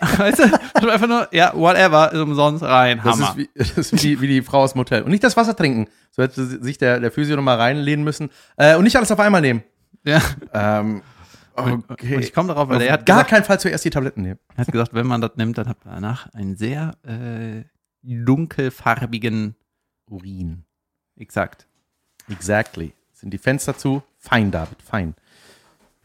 weißt 0.18 0.38
du? 0.40 0.88
Einfach 0.90 1.06
nur, 1.06 1.28
ja, 1.32 1.52
whatever, 1.54 2.12
ist 2.12 2.18
umsonst 2.18 2.64
rein, 2.64 3.00
Das 3.04 3.14
Hammer. 3.14 3.28
ist, 3.30 3.36
wie, 3.36 3.50
das 3.54 3.70
ist 3.78 3.92
wie, 3.92 3.96
die, 3.96 4.20
wie 4.20 4.26
die 4.26 4.42
Frau 4.42 4.62
aus 4.62 4.72
dem 4.72 4.80
Hotel. 4.80 5.02
Und 5.02 5.10
nicht 5.10 5.22
das 5.22 5.36
Wasser 5.36 5.54
trinken. 5.54 5.86
So 6.10 6.22
hätte 6.22 6.44
sich 6.44 6.78
der, 6.78 6.98
der 6.98 7.12
Physio 7.12 7.36
nochmal 7.36 7.56
reinlehnen 7.58 8.04
müssen. 8.04 8.30
Äh, 8.56 8.76
und 8.76 8.84
nicht 8.84 8.96
alles 8.96 9.12
auf 9.12 9.20
einmal 9.20 9.40
nehmen. 9.40 9.62
ja. 10.04 10.20
Ähm, 10.52 11.02
Und 11.54 11.88
okay. 11.90 12.18
ich 12.18 12.32
komme 12.32 12.48
darauf, 12.48 12.68
weil 12.68 12.80
er 12.82 12.94
hat 12.94 13.06
gar 13.06 13.18
gesagt, 13.18 13.30
keinen 13.30 13.44
Fall 13.44 13.60
zuerst 13.60 13.84
die 13.84 13.90
Tabletten 13.90 14.22
nehmen. 14.22 14.38
er 14.56 14.66
hat 14.66 14.72
gesagt, 14.72 14.92
wenn 14.94 15.06
man 15.06 15.20
das 15.20 15.32
nimmt, 15.36 15.56
dann 15.58 15.68
hat 15.68 15.84
man 15.84 15.94
danach 15.94 16.26
einen 16.34 16.56
sehr 16.56 16.94
äh, 17.06 17.62
dunkelfarbigen, 18.02 19.54
Urin. 20.06 20.64
exakt. 21.16 21.66
Exactly. 22.28 22.92
Sind 23.12 23.32
die 23.32 23.38
Fenster 23.38 23.76
zu? 23.76 24.02
Fein, 24.18 24.50
David, 24.50 24.82
fein. 24.82 25.14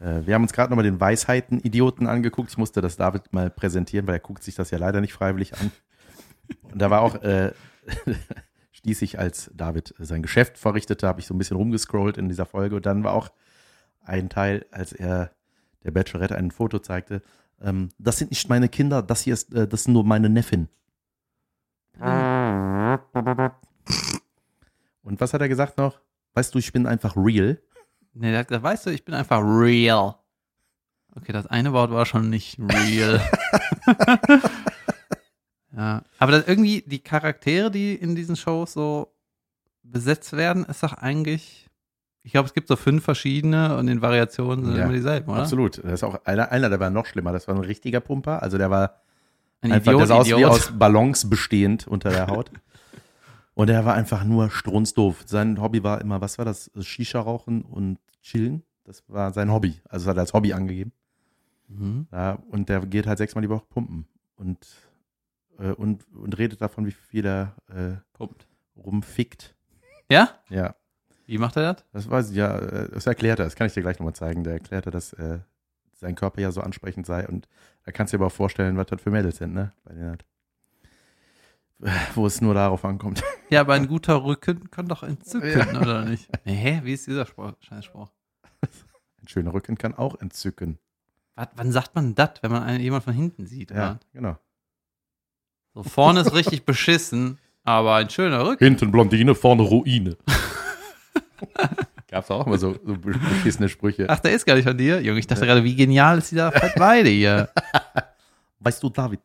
Äh, 0.00 0.26
wir 0.26 0.34
haben 0.34 0.42
uns 0.42 0.52
gerade 0.52 0.70
nochmal 0.70 0.84
den 0.84 1.00
Weisheiten-Idioten 1.00 2.06
angeguckt. 2.06 2.50
Ich 2.50 2.58
musste 2.58 2.80
das 2.80 2.96
David 2.96 3.32
mal 3.32 3.50
präsentieren, 3.50 4.06
weil 4.06 4.16
er 4.16 4.20
guckt 4.20 4.42
sich 4.42 4.54
das 4.54 4.70
ja 4.70 4.78
leider 4.78 5.00
nicht 5.00 5.12
freiwillig 5.12 5.54
an. 5.58 5.70
Und 6.62 6.80
da 6.80 6.90
war 6.90 7.02
auch, 7.02 7.16
äh, 7.22 7.52
stieß 8.72 9.02
ich, 9.02 9.18
als 9.18 9.50
David 9.54 9.94
sein 9.98 10.22
Geschäft 10.22 10.58
verrichtete, 10.58 11.06
habe 11.06 11.20
ich 11.20 11.26
so 11.26 11.34
ein 11.34 11.38
bisschen 11.38 11.56
rumgescrollt 11.56 12.16
in 12.16 12.28
dieser 12.28 12.46
Folge. 12.46 12.76
Und 12.76 12.86
dann 12.86 13.04
war 13.04 13.12
auch 13.12 13.30
ein 14.02 14.28
Teil, 14.28 14.64
als 14.70 14.92
er 14.92 15.32
der 15.84 15.90
Bachelorette 15.90 16.36
ein 16.36 16.50
Foto 16.50 16.78
zeigte. 16.78 17.22
Ähm, 17.60 17.90
das 17.98 18.18
sind 18.18 18.30
nicht 18.30 18.48
meine 18.48 18.68
Kinder, 18.68 19.02
das 19.02 19.22
hier 19.22 19.34
ist, 19.34 19.52
äh, 19.54 19.66
das 19.66 19.82
ist 19.82 19.88
nur 19.88 20.04
meine 20.04 20.28
Neffin. 20.28 20.68
Und 25.02 25.20
was 25.20 25.32
hat 25.32 25.40
er 25.40 25.48
gesagt 25.48 25.78
noch? 25.78 26.00
Weißt 26.34 26.54
du, 26.54 26.58
ich 26.58 26.72
bin 26.72 26.86
einfach 26.86 27.16
real. 27.16 27.60
Nee, 28.14 28.30
der 28.30 28.40
hat 28.40 28.48
gesagt, 28.48 28.64
weißt 28.64 28.86
du, 28.86 28.90
ich 28.90 29.04
bin 29.04 29.14
einfach 29.14 29.40
real. 29.40 30.16
Okay, 31.16 31.32
das 31.32 31.46
eine 31.46 31.72
Wort 31.72 31.90
war 31.90 32.06
schon 32.06 32.30
nicht 32.30 32.58
real. 32.60 33.20
ja, 35.76 36.02
aber 36.18 36.32
das 36.32 36.46
irgendwie 36.46 36.82
die 36.86 37.00
Charaktere, 37.00 37.70
die 37.70 37.94
in 37.94 38.14
diesen 38.14 38.36
Shows 38.36 38.72
so 38.72 39.12
besetzt 39.82 40.36
werden, 40.36 40.64
ist 40.66 40.82
doch 40.82 40.92
eigentlich, 40.92 41.68
ich 42.22 42.32
glaube, 42.32 42.46
es 42.46 42.54
gibt 42.54 42.68
so 42.68 42.76
fünf 42.76 43.02
verschiedene 43.04 43.76
und 43.76 43.88
in 43.88 44.02
Variationen 44.02 44.64
sind 44.64 44.76
Ja, 44.76 44.84
immer 44.84 44.92
dieselben, 44.92 45.30
oder? 45.30 45.40
Absolut. 45.42 45.78
Das 45.78 45.92
ist 45.94 46.04
auch 46.04 46.24
einer, 46.24 46.52
einer, 46.52 46.68
der 46.68 46.78
war 46.78 46.90
noch 46.90 47.06
schlimmer. 47.06 47.32
Das 47.32 47.48
war 47.48 47.54
ein 47.54 47.62
richtiger 47.64 48.00
Pumper. 48.00 48.42
Also 48.42 48.58
der 48.58 48.70
war 48.70 49.00
Ein 49.60 49.72
einfach, 49.72 49.92
Idiot, 49.92 50.00
der 50.00 50.06
sah 50.06 50.16
aus 50.16 50.26
wie 50.26 50.32
Idiot. 50.32 50.50
aus 50.50 50.78
Ballons 50.78 51.28
bestehend 51.28 51.86
unter 51.86 52.10
der 52.10 52.28
Haut. 52.28 52.50
Und 53.54 53.70
er 53.70 53.84
war 53.84 53.94
einfach 53.94 54.22
nur 54.24 54.50
strunzdoof. 54.50 55.24
Sein 55.26 55.60
Hobby 55.60 55.82
war 55.82 56.00
immer, 56.00 56.20
was 56.20 56.38
war 56.38 56.44
das? 56.44 56.70
Shisha 56.80 57.20
rauchen 57.20 57.62
und 57.62 57.98
chillen. 58.22 58.62
Das 58.84 59.02
war 59.08 59.32
sein 59.32 59.50
Hobby. 59.52 59.80
Also 59.88 60.04
das 60.04 60.10
hat 60.10 60.16
er 60.16 60.20
als 60.20 60.32
Hobby 60.32 60.52
angegeben. 60.52 60.92
Mhm. 61.66 62.06
Ja, 62.12 62.38
und 62.50 62.68
der 62.68 62.86
geht 62.86 63.06
halt 63.06 63.18
sechsmal 63.18 63.42
die 63.42 63.48
Woche 63.50 63.64
pumpen. 63.68 64.06
Und, 64.36 64.64
äh, 65.58 65.72
und, 65.72 66.06
und 66.14 66.38
redet 66.38 66.60
davon, 66.60 66.86
wie 66.86 66.92
viel 66.92 67.26
er 67.26 67.56
äh, 67.68 67.96
Punkt. 68.12 68.46
rumfickt. 68.76 69.54
Ja? 70.10 70.30
Ja, 70.48 70.76
Wie 71.26 71.36
macht 71.36 71.56
er 71.56 71.74
das? 71.74 71.84
Das 71.92 72.08
weiß 72.08 72.30
ich 72.30 72.36
ja, 72.36 72.56
äh, 72.58 72.88
das 72.90 73.06
erklärt 73.06 73.40
er, 73.40 73.44
das 73.44 73.56
kann 73.56 73.66
ich 73.66 73.74
dir 73.74 73.82
gleich 73.82 73.98
nochmal 73.98 74.14
zeigen. 74.14 74.44
Der 74.44 74.54
erklärte, 74.54 74.90
dass 74.90 75.12
äh, 75.14 75.40
sein 75.92 76.14
Körper 76.14 76.40
ja 76.40 76.52
so 76.52 76.60
ansprechend 76.60 77.06
sei 77.06 77.26
und 77.28 77.48
da 77.88 77.92
kannst 77.92 78.12
du 78.12 78.18
dir 78.18 78.22
aber 78.24 78.28
vorstellen, 78.30 78.76
was 78.76 78.86
das 78.88 79.00
für 79.00 79.10
Mädels 79.10 79.38
sind, 79.38 79.54
ne? 79.54 79.72
Bei 79.82 79.94
denen 79.94 80.10
halt, 80.10 80.26
wo 82.14 82.26
es 82.26 82.42
nur 82.42 82.52
darauf 82.52 82.84
ankommt. 82.84 83.22
Ja, 83.50 83.62
aber 83.62 83.72
ein 83.72 83.86
guter 83.88 84.22
Rücken 84.24 84.70
kann 84.70 84.88
doch 84.88 85.02
entzücken, 85.02 85.74
oder 85.78 86.04
nicht? 86.04 86.28
Hä? 86.44 86.82
Wie 86.84 86.92
ist 86.92 87.06
dieser 87.06 87.24
Spruch? 87.24 87.54
Scheißspruch. 87.60 88.10
Ein 89.22 89.26
schöner 89.26 89.54
Rücken 89.54 89.78
kann 89.78 89.94
auch 89.94 90.20
entzücken. 90.20 90.78
Was, 91.34 91.48
wann 91.54 91.72
sagt 91.72 91.94
man 91.94 92.14
das, 92.14 92.32
wenn 92.42 92.50
man 92.50 92.62
einen, 92.62 92.80
jemand 92.82 93.04
von 93.04 93.14
hinten 93.14 93.46
sieht? 93.46 93.70
Ja, 93.70 93.76
Ja. 93.76 93.98
genau. 94.12 94.36
So 95.72 95.82
vorne 95.82 96.20
ist 96.20 96.34
richtig 96.34 96.66
beschissen, 96.66 97.38
aber 97.64 97.94
ein 97.94 98.10
schöner 98.10 98.44
Rücken. 98.46 98.62
Hinten 98.62 98.90
Blondine, 98.92 99.34
vorne 99.34 99.62
Ruine. 99.62 100.18
Gab's 102.10 102.30
auch 102.30 102.46
immer 102.46 102.56
so, 102.56 102.74
so 102.84 102.96
beschissene 102.96 103.68
Sprüche. 103.68 104.06
Ach, 104.08 104.18
der 104.18 104.32
ist 104.32 104.46
gar 104.46 104.54
nicht 104.54 104.66
von 104.66 104.76
dir? 104.76 105.00
Junge, 105.02 105.20
ich 105.20 105.26
dachte 105.26 105.44
gerade, 105.44 105.62
wie 105.62 105.76
genial 105.76 106.18
ist 106.18 106.30
dieser 106.30 106.52
Weide 106.76 107.10
hier. 107.10 107.50
Weißt 108.60 108.82
du, 108.82 108.88
David? 108.88 109.20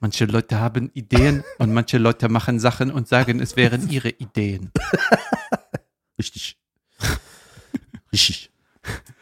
Manche 0.00 0.24
Leute 0.24 0.58
haben 0.58 0.90
Ideen 0.94 1.44
und 1.58 1.72
manche 1.72 1.98
Leute 1.98 2.28
machen 2.28 2.58
Sachen 2.58 2.90
und 2.90 3.06
sagen, 3.06 3.38
es 3.38 3.56
wären 3.56 3.88
ihre 3.88 4.08
Ideen. 4.08 4.72
Richtig. 6.18 6.58
Richtig. 8.12 8.50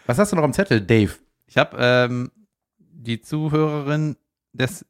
Was 0.06 0.18
hast 0.18 0.32
du 0.32 0.36
noch 0.36 0.44
am 0.44 0.54
Zettel, 0.54 0.80
Dave? 0.80 1.12
Ich 1.46 1.58
habe 1.58 1.76
ähm, 1.78 2.30
die 2.78 3.20
Zuhörerin, 3.20 4.16
des, 4.52 4.86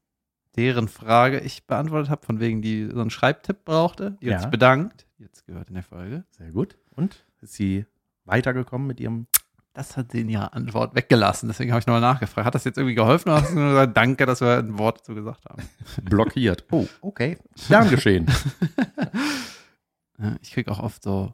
deren 0.59 0.89
Frage 0.89 1.41
ich 1.41 1.67
beantwortet 1.67 2.11
habe, 2.11 2.27
von 2.27 2.41
wegen 2.41 2.61
die 2.63 2.87
so 2.93 3.01
einen 3.01 3.11
Schreibtipp 3.11 3.65
brauchte, 3.65 4.17
die 4.21 4.27
Ja. 4.27 4.35
hat 4.35 4.43
sich 4.43 4.51
bedankt. 4.51 5.07
Jetzt 5.19 5.47
gehört 5.47 5.69
in 5.69 5.75
der 5.75 5.83
Folge. 5.83 6.25
Sehr 6.31 6.51
gut. 6.51 6.77
Und? 6.91 7.25
Ist 7.41 7.55
sie 7.55 7.87
weitergekommen 8.25 8.87
mit 8.87 9.01
ihrem 9.01 9.27
Das 9.75 9.97
hat 9.97 10.11
sie 10.13 10.23
in 10.23 10.29
ihrer 10.29 10.55
Antwort 10.55 10.95
weggelassen. 10.97 11.49
Deswegen 11.49 11.71
habe 11.71 11.79
ich 11.81 11.87
nochmal 11.87 12.01
nachgefragt. 12.01 12.45
Hat 12.47 12.55
das 12.55 12.65
jetzt 12.65 12.77
irgendwie 12.79 12.97
geholfen 12.97 13.29
oder 13.31 13.43
hast 13.43 13.51
du 13.53 13.55
nur 13.55 13.69
gesagt, 13.71 13.97
danke, 13.97 14.27
dass 14.27 14.41
wir 14.41 14.59
ein 14.59 14.77
Wort 14.79 15.01
dazu 15.01 15.15
gesagt 15.15 15.45
haben? 15.49 15.63
blockiert? 16.05 16.65
Oh, 16.73 16.87
okay. 17.01 17.39
Gern 17.69 17.89
geschehen. 17.89 18.27
Ja, 20.19 20.35
Ich 20.43 20.51
kriege 20.53 20.71
auch 20.73 20.81
oft 20.81 21.03
so 21.03 21.33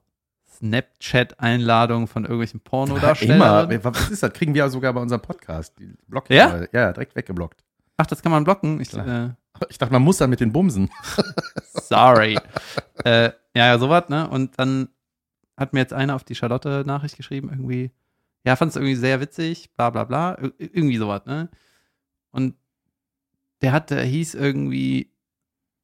Snapchat-Einladungen 0.57 2.07
von 2.07 2.25
irgendwelchen 2.25 2.61
Immer. 2.61 2.70
Pornodarstellern. 2.70 3.83
Was 3.85 4.11
ist 4.11 4.22
das? 4.22 4.33
Kriegen 4.33 4.55
wir 4.55 4.68
sogar 4.68 4.93
bei 4.93 5.01
unserem 5.01 5.22
Podcast. 5.22 5.79
Die 5.79 5.95
blockieren 6.07 6.68
Ja? 6.72 6.81
Ja, 6.87 6.93
direkt 6.93 7.16
weggeblockt. 7.16 7.63
Ach, 7.97 8.07
das 8.07 8.22
kann 8.22 8.32
man 8.32 8.45
blocken. 8.45 8.80
Ich, 8.80 8.92
äh, 8.95 9.30
Ich 9.68 9.78
dachte, 9.78 9.92
man 9.92 10.03
muss 10.03 10.18
dann 10.18 10.30
mit 10.30 10.40
den 10.40 10.53
Bumsen. 10.53 10.90
sorry. 11.74 12.38
äh, 13.05 13.30
ja, 13.55 13.66
ja, 13.66 13.78
sowas, 13.78 14.09
ne? 14.09 14.28
Und 14.28 14.59
dann 14.59 14.88
hat 15.57 15.72
mir 15.72 15.80
jetzt 15.80 15.92
einer 15.92 16.16
auf 16.16 16.24
die 16.24 16.34
Charlotte 16.34 16.82
Nachricht 16.86 17.16
geschrieben, 17.16 17.49
irgendwie, 17.51 17.92
ja, 18.45 18.57
fand 18.57 18.70
es 18.70 18.76
irgendwie 18.76 18.97
sehr 18.97 19.20
witzig, 19.20 19.72
bla 19.76 19.90
bla 19.90 20.05
bla, 20.05 20.34
Ir 20.34 20.53
irgendwie 20.59 20.97
sowas, 20.97 21.24
ne? 21.26 21.49
Und 22.32 22.57
der 23.62 23.72
hatte, 23.72 24.01
hieß 24.01 24.34
irgendwie, 24.34 25.12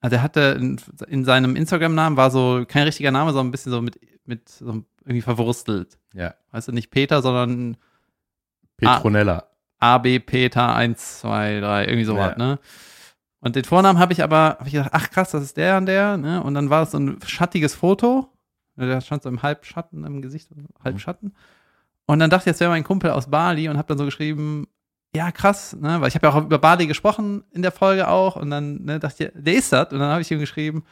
also 0.00 0.16
er 0.16 0.22
hatte 0.22 0.58
in, 0.58 0.80
in 1.06 1.24
seinem 1.24 1.54
Instagram-Namen 1.54 2.16
war 2.16 2.30
so 2.32 2.64
kein 2.66 2.84
richtiger 2.84 3.12
Name, 3.12 3.30
sondern 3.30 3.48
ein 3.48 3.52
bisschen 3.52 3.70
so 3.72 3.80
mit, 3.80 4.00
mit 4.24 4.48
so 4.48 4.82
irgendwie 5.04 5.22
verwurstelt. 5.22 5.98
Ja. 6.12 6.34
Weißt 6.50 6.68
du, 6.68 6.72
nicht 6.72 6.90
Peter, 6.90 7.22
sondern 7.22 7.76
Petronella. 8.76 9.49
AB 9.80 10.20
Peter 10.20 10.74
1, 10.74 11.20
2, 11.20 11.60
3, 11.60 11.84
irgendwie 11.86 12.04
sowas, 12.04 12.34
Ja. 12.38 12.44
ne? 12.44 12.58
Und 13.42 13.56
den 13.56 13.64
Vornamen 13.64 13.98
habe 13.98 14.12
ich 14.12 14.22
aber, 14.22 14.56
habe 14.58 14.66
ich 14.66 14.74
gedacht, 14.74 14.90
ach 14.92 15.08
krass, 15.10 15.30
das 15.30 15.42
ist 15.42 15.56
der 15.56 15.78
und 15.78 15.86
der, 15.86 16.18
ne? 16.18 16.42
Und 16.42 16.54
dann 16.54 16.68
war 16.68 16.82
es 16.82 16.90
so 16.90 16.98
ein 16.98 17.18
schattiges 17.26 17.74
Foto. 17.74 18.28
Der 18.76 19.00
stand 19.00 19.22
so 19.22 19.28
im 19.30 19.42
Halbschatten 19.42 20.04
im 20.04 20.20
Gesicht, 20.22 20.48
Halbschatten. 20.84 21.34
Und 22.06 22.18
dann 22.18 22.28
dachte 22.30 22.42
ich, 22.42 22.46
jetzt 22.46 22.60
wäre 22.60 22.70
mein 22.70 22.84
Kumpel 22.84 23.10
aus 23.10 23.30
Bali 23.30 23.68
und 23.68 23.76
habe 23.78 23.88
dann 23.88 23.98
so 23.98 24.04
geschrieben, 24.04 24.66
ja 25.14 25.32
krass, 25.32 25.74
ne? 25.74 26.00
Weil 26.00 26.08
ich 26.08 26.14
habe 26.14 26.26
ja 26.26 26.32
auch 26.34 26.42
über 26.44 26.58
Bali 26.58 26.86
gesprochen 26.86 27.42
in 27.52 27.62
der 27.62 27.72
Folge 27.72 28.08
auch 28.08 28.36
und 28.36 28.50
dann 28.50 28.84
ne, 28.84 28.98
dachte 29.00 29.24
ich, 29.24 29.30
der 29.34 29.54
ist 29.54 29.72
das. 29.72 29.90
Und 29.92 29.98
dann 30.00 30.10
habe 30.10 30.20
ich 30.20 30.30
ihm 30.30 30.38
geschrieben, 30.38 30.84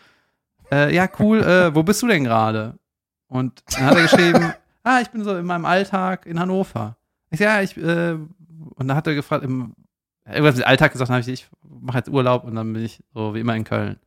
äh, 0.72 0.95
ja 0.95 1.07
cool, 1.18 1.43
äh, 1.43 1.74
wo 1.74 1.82
bist 1.82 2.01
du 2.03 2.07
denn 2.07 2.24
gerade? 2.24 2.78
Und 3.28 3.62
dann 3.74 3.84
hat 3.86 3.97
er 3.97 4.03
geschrieben, 4.03 4.53
ah, 4.84 5.01
ich 5.03 5.11
bin 5.11 5.22
so 5.22 5.36
in 5.36 5.45
meinem 5.45 5.66
Alltag 5.66 6.24
in 6.24 6.41
Hannover. 6.41 6.97
Ich 7.30 7.39
sag, 7.41 7.45
ja, 7.47 7.61
ich, 7.62 7.76
äh, 7.76 8.16
und 8.75 8.89
dann 8.89 8.97
hat 8.97 9.07
er 9.07 9.15
gefragt, 9.15 9.45
im, 9.45 9.75
irgendwas 10.27 10.57
mit 10.57 10.67
Alltag 10.67 10.93
gesagt, 10.93 11.09
dann 11.09 11.17
habe 11.17 11.31
ich, 11.31 11.43
ich 11.43 11.49
mache 11.63 11.99
jetzt 11.99 12.09
Urlaub 12.09 12.45
und 12.45 12.55
dann 12.55 12.73
bin 12.73 12.85
ich 12.85 13.01
so 13.15 13.35
wie 13.35 13.41
immer 13.41 13.57
in 13.57 13.65
Köln. 13.65 13.99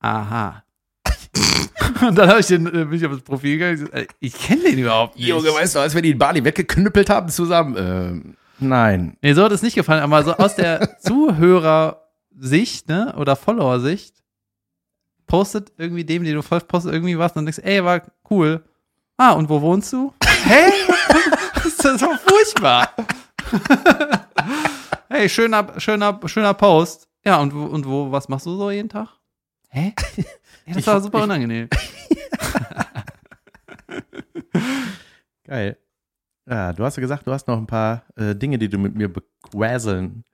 Aha. 0.00 0.64
und 2.06 2.16
dann 2.16 2.28
habe 2.28 2.40
ich 2.40 2.46
den, 2.46 2.66
äh, 2.66 2.84
bin 2.84 2.94
ich 2.94 3.04
auf 3.04 3.12
das 3.12 3.22
Profil 3.22 3.58
gegangen, 3.58 3.88
ich, 3.92 3.94
äh, 3.94 4.06
ich 4.20 4.34
kenne 4.34 4.62
den 4.62 4.78
überhaupt 4.78 5.16
nicht. 5.16 5.28
Junge, 5.28 5.48
weißt 5.48 5.74
du, 5.74 5.78
als 5.80 5.94
wir 5.94 6.02
die 6.02 6.10
in 6.10 6.18
Bali 6.18 6.44
weggeknüppelt 6.44 7.10
haben 7.10 7.28
zusammen. 7.28 7.76
Ähm, 7.78 8.36
nein. 8.58 9.16
Nee, 9.22 9.34
so 9.34 9.44
hat 9.44 9.52
es 9.52 9.62
nicht 9.62 9.74
gefallen, 9.74 10.02
aber 10.02 10.22
so 10.22 10.34
aus 10.34 10.56
der 10.56 10.98
Zuhörersicht, 11.00 12.88
ne, 12.88 13.14
oder 13.16 13.36
Follower-Sicht, 13.36 14.14
postet 15.26 15.72
irgendwie 15.78 16.04
dem, 16.04 16.24
den 16.24 16.34
du 16.34 16.42
folgst, 16.42 16.68
postet 16.68 16.92
irgendwie 16.92 17.18
was 17.18 17.32
und 17.32 17.36
dann 17.36 17.46
denkst 17.46 17.60
ey, 17.62 17.84
war 17.84 18.02
cool. 18.30 18.64
Ah, 19.16 19.32
und 19.32 19.48
wo 19.48 19.60
wohnst 19.60 19.92
du? 19.92 20.14
Hä? 20.44 20.72
das 21.54 21.66
ist 21.66 21.82
so 21.82 22.08
furchtbar. 22.26 22.94
hey, 25.08 25.28
schöner, 25.28 25.78
schöner, 25.80 26.20
schöner 26.26 26.54
Post. 26.54 27.08
Ja, 27.24 27.38
und, 27.40 27.54
wo- 27.54 27.66
und 27.66 27.86
wo, 27.86 28.10
was 28.12 28.28
machst 28.28 28.46
du 28.46 28.56
so 28.56 28.70
jeden 28.70 28.88
Tag? 28.88 29.08
Hä? 29.70 29.92
Ja, 30.66 30.74
das 30.74 30.82
Ich- 30.82 30.86
war 30.86 31.00
super 31.00 31.18
ich- 31.18 31.24
unangenehm. 31.24 31.68
Geil. 35.44 35.76
Ja, 36.48 36.72
du 36.72 36.84
hast 36.84 36.96
ja 36.96 37.00
gesagt, 37.00 37.26
du 37.26 37.32
hast 37.32 37.46
noch 37.48 37.56
ein 37.58 37.66
paar 37.66 38.04
äh, 38.16 38.34
Dinge, 38.34 38.58
die 38.58 38.68
du 38.68 38.78
mit 38.78 38.94
mir 38.94 39.08
bequasseln 39.12 40.24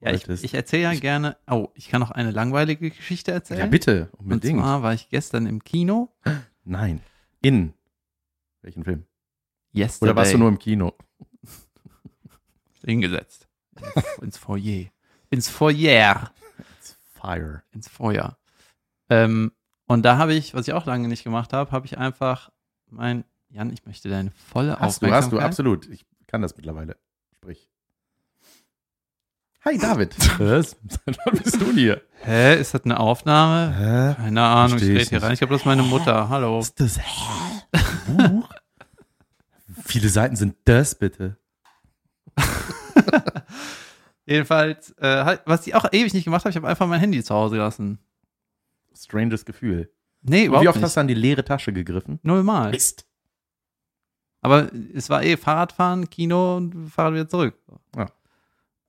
Ja, 0.00 0.12
ich, 0.12 0.28
ich 0.28 0.54
erzähle 0.54 0.82
ja 0.84 0.94
gerne. 0.94 1.36
Oh, 1.48 1.68
ich 1.74 1.88
kann 1.88 2.00
noch 2.00 2.10
eine 2.10 2.30
langweilige 2.30 2.90
Geschichte 2.90 3.32
erzählen. 3.32 3.60
ja, 3.60 3.66
bitte, 3.66 4.08
Und 4.12 4.20
unbedingt. 4.32 4.60
zwar 4.60 4.82
war 4.82 4.92
ich 4.94 5.08
gestern 5.08 5.46
im 5.46 5.62
Kino. 5.64 6.12
Nein. 6.64 7.00
In 7.42 7.74
welchen 8.62 8.84
Film? 8.84 9.04
Yesterday. 9.74 10.10
Oder 10.12 10.16
warst 10.20 10.32
du 10.34 10.38
nur 10.38 10.48
im 10.48 10.58
Kino? 10.58 10.92
Hingesetzt? 12.84 13.48
ins 14.20 14.36
Foyer. 14.38 14.86
Ins 15.30 15.48
Foyer. 15.48 16.30
Fire. 17.12 17.62
Ins 17.72 17.88
Feuer. 17.88 18.36
Ähm, 19.10 19.52
und 19.86 20.02
da 20.02 20.16
habe 20.18 20.34
ich, 20.34 20.54
was 20.54 20.68
ich 20.68 20.74
auch 20.74 20.86
lange 20.86 21.08
nicht 21.08 21.24
gemacht 21.24 21.52
habe, 21.52 21.70
habe 21.72 21.86
ich 21.86 21.98
einfach 21.98 22.50
mein, 22.90 23.24
Jan, 23.50 23.72
ich 23.72 23.84
möchte 23.86 24.08
deine 24.08 24.30
volle 24.30 24.78
Hast 24.78 25.02
du, 25.02 25.06
Aufmerksamkeit. 25.06 25.12
hast 25.12 25.32
du, 25.32 25.40
absolut. 25.40 25.88
Ich 25.88 26.04
kann 26.26 26.42
das 26.42 26.56
mittlerweile. 26.56 26.96
Sprich. 27.34 27.68
Hi, 29.64 29.78
David. 29.78 30.14
Was? 30.38 30.76
Was 31.06 31.42
bist 31.42 31.60
du 31.60 31.72
hier? 31.72 32.02
Hä, 32.22 32.58
ist 32.60 32.74
das 32.74 32.84
eine 32.84 33.00
Aufnahme? 33.00 33.74
Hä? 33.74 34.14
Keine 34.22 34.42
Ahnung, 34.42 34.76
ich 34.78 34.84
Versteh 34.84 34.86
rede 34.92 35.02
ich 35.02 35.08
hier 35.08 35.18
nicht. 35.18 35.24
rein. 35.24 35.32
Ich 35.32 35.38
glaube, 35.40 35.54
das 35.54 35.62
ist 35.62 35.66
meine 35.66 35.82
Mutter. 35.82 36.28
Hallo. 36.28 36.60
Ist 36.60 36.78
das? 36.80 37.00
Buch? 38.06 38.48
Viele 39.84 40.08
Seiten 40.08 40.36
sind 40.36 40.56
das 40.64 40.94
bitte. 40.94 41.38
Jedenfalls, 44.26 44.90
äh, 44.98 45.24
halt, 45.24 45.42
was 45.44 45.66
ich 45.66 45.74
auch 45.74 45.84
ewig 45.92 46.14
nicht 46.14 46.24
gemacht 46.24 46.44
habe, 46.44 46.50
ich 46.50 46.56
habe 46.56 46.68
einfach 46.68 46.86
mein 46.86 47.00
Handy 47.00 47.22
zu 47.22 47.34
Hause 47.34 47.56
gelassen. 47.56 47.98
Stranges 48.96 49.44
Gefühl. 49.44 49.90
Nee, 50.22 50.46
überhaupt 50.46 50.64
wie 50.64 50.68
oft 50.68 50.76
nicht. 50.76 50.84
hast 50.84 50.96
du 50.96 51.00
an 51.00 51.08
die 51.08 51.14
leere 51.14 51.44
Tasche 51.44 51.72
gegriffen? 51.72 52.18
Nullmal. 52.22 52.70
Mist. 52.70 53.06
Aber 54.40 54.70
es 54.94 55.10
war 55.10 55.22
eh 55.22 55.36
Fahrradfahren, 55.36 56.08
Kino 56.08 56.56
und 56.56 56.90
Fahrrad 56.90 57.14
wieder 57.14 57.28
zurück. 57.28 57.58
Ja. 57.96 58.06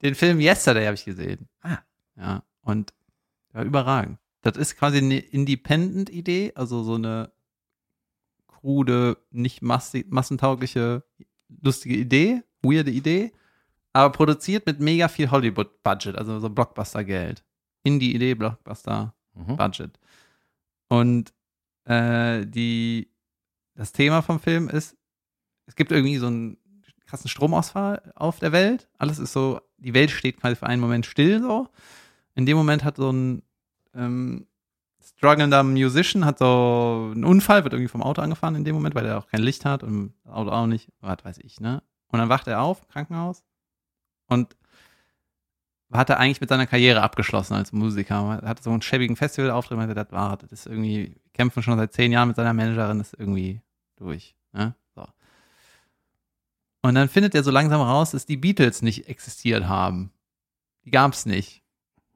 Den 0.01 0.15
Film 0.15 0.39
Yesterday 0.39 0.85
habe 0.85 0.95
ich 0.95 1.05
gesehen. 1.05 1.47
Ah. 1.61 1.79
Ja, 2.17 2.43
und 2.61 2.93
ja, 3.53 3.63
überragend. 3.63 4.19
Das 4.41 4.57
ist 4.57 4.77
quasi 4.77 4.99
eine 4.99 5.19
Independent-Idee, 5.19 6.53
also 6.55 6.83
so 6.83 6.95
eine 6.95 7.31
krude, 8.47 9.17
nicht 9.31 9.61
massentaugliche, 9.61 11.03
lustige 11.61 11.95
Idee, 11.95 12.43
weirde 12.61 12.91
Idee, 12.91 13.33
aber 13.95 14.11
produziert 14.11 14.65
mit 14.65 14.81
mega 14.81 15.07
viel 15.07 15.31
Hollywood-Budget, 15.31 16.17
also 16.17 16.41
so 16.41 16.49
Blockbuster-Geld. 16.49 17.45
Indie-Idee, 17.83 18.35
Blockbuster-Budget. 18.35 19.99
Mhm. 20.89 20.97
Und 20.97 21.33
äh, 21.85 22.45
die, 22.45 23.09
das 23.73 23.93
Thema 23.93 24.21
vom 24.21 24.41
Film 24.41 24.67
ist, 24.67 24.97
es 25.65 25.77
gibt 25.77 25.93
irgendwie 25.93 26.17
so 26.17 26.27
einen 26.27 26.57
krassen 27.05 27.29
Stromausfall 27.29 28.11
auf 28.15 28.39
der 28.39 28.51
Welt. 28.51 28.89
Alles 28.97 29.17
ist 29.17 29.31
so, 29.31 29.61
die 29.77 29.93
Welt 29.93 30.11
steht 30.11 30.41
quasi 30.41 30.57
für 30.57 30.67
einen 30.67 30.81
Moment 30.81 31.05
still 31.05 31.41
so. 31.41 31.69
In 32.33 32.45
dem 32.45 32.57
Moment 32.57 32.83
hat 32.83 32.97
so 32.97 33.09
ein 33.09 33.43
ähm, 33.93 34.45
strugglender 35.01 35.63
Musician 35.63 36.25
hat 36.25 36.39
so 36.39 37.11
einen 37.13 37.23
Unfall, 37.23 37.63
wird 37.63 37.73
irgendwie 37.73 37.87
vom 37.87 38.03
Auto 38.03 38.21
angefahren 38.21 38.55
in 38.55 38.65
dem 38.65 38.75
Moment, 38.75 38.93
weil 38.93 39.05
er 39.05 39.19
auch 39.19 39.27
kein 39.27 39.41
Licht 39.41 39.63
hat 39.63 39.83
und 39.83 40.13
das 40.25 40.33
Auto 40.33 40.51
auch 40.51 40.67
nicht, 40.67 40.91
was 40.99 41.23
weiß 41.23 41.37
ich, 41.37 41.61
ne? 41.61 41.81
Und 42.09 42.19
dann 42.19 42.27
wacht 42.27 42.47
er 42.47 42.61
auf, 42.61 42.85
Krankenhaus 42.89 43.45
und 44.35 44.55
hat 45.91 46.09
er 46.09 46.19
eigentlich 46.19 46.41
mit 46.41 46.49
seiner 46.49 46.67
Karriere 46.67 47.01
abgeschlossen 47.01 47.53
als 47.53 47.71
Musiker. 47.71 48.39
Er 48.41 48.49
hatte 48.49 48.63
so 48.63 48.69
einen 48.69 48.81
schäbigen 48.81 49.15
Festivalauftritt, 49.15 49.77
meinte, 49.77 49.95
das 49.95 50.11
war, 50.11 50.37
das 50.37 50.51
ist 50.51 50.67
irgendwie, 50.67 51.15
kämpfen 51.33 51.63
schon 51.63 51.77
seit 51.77 51.93
zehn 51.93 52.11
Jahren 52.11 52.27
mit 52.27 52.37
seiner 52.37 52.53
Managerin, 52.53 52.99
ist 52.99 53.15
irgendwie 53.17 53.61
durch. 53.95 54.35
Ne? 54.53 54.75
So. 54.95 55.05
Und 56.81 56.95
dann 56.95 57.09
findet 57.09 57.33
er 57.33 57.43
so 57.43 57.51
langsam 57.51 57.81
raus, 57.81 58.11
dass 58.11 58.25
die 58.25 58.37
Beatles 58.37 58.81
nicht 58.81 59.07
existiert 59.07 59.67
haben. 59.67 60.11
Die 60.83 60.91
gab's 60.91 61.25
nicht. 61.25 61.63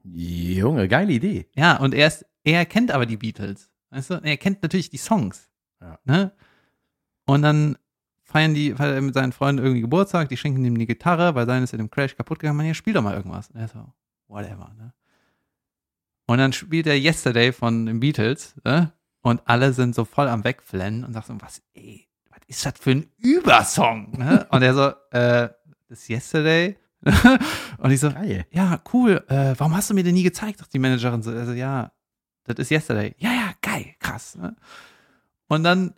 Junge, 0.04 0.88
geile 0.88 1.12
Idee. 1.12 1.48
Ja, 1.54 1.76
und 1.76 1.94
er 1.94 2.06
ist, 2.06 2.24
er 2.44 2.64
kennt 2.66 2.90
aber 2.90 3.06
die 3.06 3.16
Beatles. 3.16 3.70
Weißt 3.90 4.10
du? 4.10 4.14
Er 4.22 4.36
kennt 4.36 4.62
natürlich 4.62 4.90
die 4.90 4.98
Songs. 4.98 5.50
Ja. 5.80 5.98
Ne? 6.04 6.32
Und 7.26 7.42
dann 7.42 7.76
feiern 8.30 8.54
die, 8.54 8.74
feiert 8.74 8.94
er 8.94 9.00
mit 9.00 9.14
seinen 9.14 9.32
Freunden 9.32 9.62
irgendwie 9.62 9.80
Geburtstag, 9.82 10.28
die 10.28 10.36
schenken 10.36 10.64
ihm 10.64 10.78
die 10.78 10.86
Gitarre, 10.86 11.34
weil 11.34 11.46
sein 11.46 11.62
ist 11.62 11.72
in 11.72 11.78
dem 11.78 11.90
Crash 11.90 12.16
kaputt 12.16 12.38
gegangen, 12.38 12.56
man, 12.56 12.66
ja, 12.66 12.74
spiel 12.74 12.94
doch 12.94 13.02
mal 13.02 13.16
irgendwas. 13.16 13.50
Und 13.50 13.60
er 13.60 13.68
so, 13.68 13.92
whatever, 14.28 14.72
ne? 14.78 14.92
Und 16.26 16.38
dann 16.38 16.52
spielt 16.52 16.86
er 16.86 16.96
Yesterday 16.96 17.52
von 17.52 17.86
den 17.86 17.98
Beatles, 17.98 18.54
ne? 18.64 18.92
Und 19.22 19.42
alle 19.46 19.72
sind 19.72 19.94
so 19.94 20.04
voll 20.04 20.28
am 20.28 20.44
Wegflennen 20.44 21.04
und 21.04 21.12
sagen 21.12 21.26
so, 21.26 21.40
was, 21.40 21.60
ey, 21.74 22.08
was 22.30 22.38
ist 22.46 22.64
das 22.64 22.74
für 22.78 22.92
ein 22.92 23.06
Übersong? 23.18 24.12
Ne? 24.16 24.46
Und 24.50 24.62
er 24.62 24.74
so, 24.74 24.88
äh, 25.10 25.50
das 25.88 26.02
ist 26.02 26.08
Yesterday. 26.08 26.78
und 27.78 27.90
ich 27.90 28.00
so, 28.00 28.10
Geil. 28.10 28.46
ja, 28.50 28.80
cool, 28.92 29.24
äh, 29.28 29.54
warum 29.58 29.76
hast 29.76 29.90
du 29.90 29.94
mir 29.94 30.04
den 30.04 30.14
nie 30.14 30.22
gezeigt? 30.22 30.58
Sagt 30.58 30.72
die 30.72 30.78
Managerin 30.78 31.22
so, 31.22 31.30
also 31.30 31.52
ja, 31.52 31.92
das 32.44 32.58
ist 32.58 32.70
yesterday. 32.70 33.14
Ja, 33.18 33.32
ja, 33.32 33.52
geil, 33.60 33.94
krass. 33.98 34.36
Ne? 34.36 34.56
Und 35.48 35.64
dann, 35.64 35.94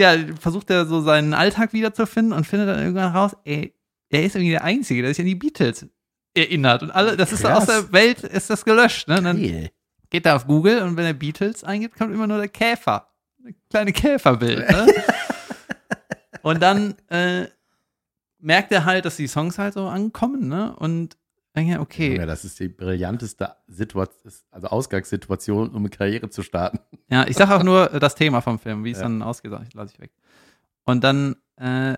ja, 0.00 0.16
versucht 0.38 0.70
er 0.70 0.86
so 0.86 1.00
seinen 1.00 1.34
Alltag 1.34 1.72
wiederzufinden 1.72 2.32
und 2.32 2.46
findet 2.46 2.68
dann 2.68 2.80
irgendwann 2.80 3.14
raus, 3.14 3.36
ey, 3.44 3.74
er 4.08 4.24
ist 4.24 4.34
irgendwie 4.34 4.52
der 4.52 4.64
Einzige, 4.64 5.02
der 5.02 5.10
sich 5.10 5.20
an 5.20 5.26
die 5.26 5.34
Beatles 5.34 5.86
erinnert. 6.34 6.82
Und 6.82 6.90
alle, 6.90 7.16
das 7.16 7.32
ist 7.32 7.42
Krass. 7.42 7.58
aus 7.58 7.66
der 7.66 7.92
Welt, 7.92 8.24
ist 8.24 8.50
das 8.50 8.64
gelöscht. 8.64 9.08
Ne? 9.08 9.18
Und 9.18 9.24
dann 9.24 9.68
geht 10.10 10.26
er 10.26 10.36
auf 10.36 10.46
Google 10.46 10.82
und 10.82 10.96
wenn 10.96 11.06
er 11.06 11.12
Beatles 11.12 11.64
eingibt, 11.64 11.96
kommt 11.96 12.12
immer 12.12 12.26
nur 12.26 12.38
der 12.38 12.48
Käfer. 12.48 13.08
Eine 13.42 13.54
kleine 13.70 13.92
Käferbild. 13.92 14.68
Ne? 14.68 14.86
und 16.42 16.60
dann 16.60 16.94
äh, 17.08 17.46
merkt 18.38 18.72
er 18.72 18.84
halt, 18.84 19.04
dass 19.04 19.16
die 19.16 19.28
Songs 19.28 19.58
halt 19.58 19.74
so 19.74 19.86
ankommen, 19.86 20.48
ne? 20.48 20.74
Und 20.76 21.16
dann 21.52 21.66
ja, 21.66 21.80
okay. 21.80 22.16
Das 22.26 22.44
ist 22.44 22.60
die 22.60 22.68
brillanteste 22.68 23.56
Situation, 23.66 24.32
also 24.50 24.68
Ausgangssituation, 24.68 25.70
um 25.70 25.76
eine 25.78 25.90
Karriere 25.90 26.30
zu 26.30 26.42
starten. 26.42 26.78
Ja, 27.08 27.26
ich 27.26 27.36
sag 27.36 27.50
auch 27.50 27.64
nur 27.64 27.88
das 27.88 28.14
Thema 28.14 28.40
vom 28.40 28.58
Film, 28.58 28.84
wie 28.84 28.92
es 28.92 28.98
Ja. 28.98 29.04
dann 29.04 29.22
ausgeht, 29.22 29.50
lasse 29.74 29.94
ich 29.94 30.00
weg. 30.00 30.12
Und 30.84 31.02
dann 31.02 31.36
äh, 31.56 31.94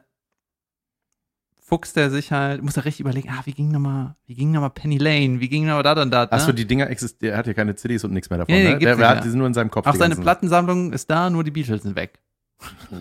fuchst 1.60 1.96
er 1.96 2.10
sich 2.10 2.32
halt, 2.32 2.62
muss 2.62 2.76
er 2.76 2.84
richtig 2.84 3.00
überlegen, 3.00 3.28
ah, 3.30 3.42
wie 3.44 3.52
ging 3.52 3.70
nochmal, 3.70 4.14
wie 4.26 4.34
ging 4.34 4.52
nochmal 4.52 4.70
Penny 4.70 4.98
Lane, 4.98 5.40
wie 5.40 5.48
ging 5.48 5.66
nochmal 5.66 5.82
da 5.82 6.00
und 6.00 6.10
da. 6.10 6.24
Achso, 6.24 6.48
ne? 6.48 6.54
die 6.54 6.66
Dinger 6.66 6.90
existieren, 6.90 7.32
er 7.32 7.38
hat 7.38 7.46
ja 7.46 7.54
keine 7.54 7.74
CDs 7.74 8.04
und 8.04 8.12
nichts 8.12 8.30
mehr 8.30 8.38
davon. 8.38 8.54
Nee, 8.54 8.64
nee, 8.64 8.72
ne? 8.72 8.78
der, 8.78 8.96
der 8.96 9.08
hat, 9.08 9.24
die 9.24 9.28
sind 9.28 9.38
nur 9.38 9.46
in 9.46 9.54
seinem 9.54 9.70
Kopf. 9.70 9.86
Auch 9.86 9.94
seine 9.94 10.16
Plattensammlung 10.16 10.92
ist 10.92 11.10
da, 11.10 11.30
nur 11.30 11.44
die 11.44 11.50
Beatles 11.50 11.82
sind 11.82 11.96
weg. 11.96 12.20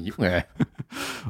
Junge. 0.02 0.46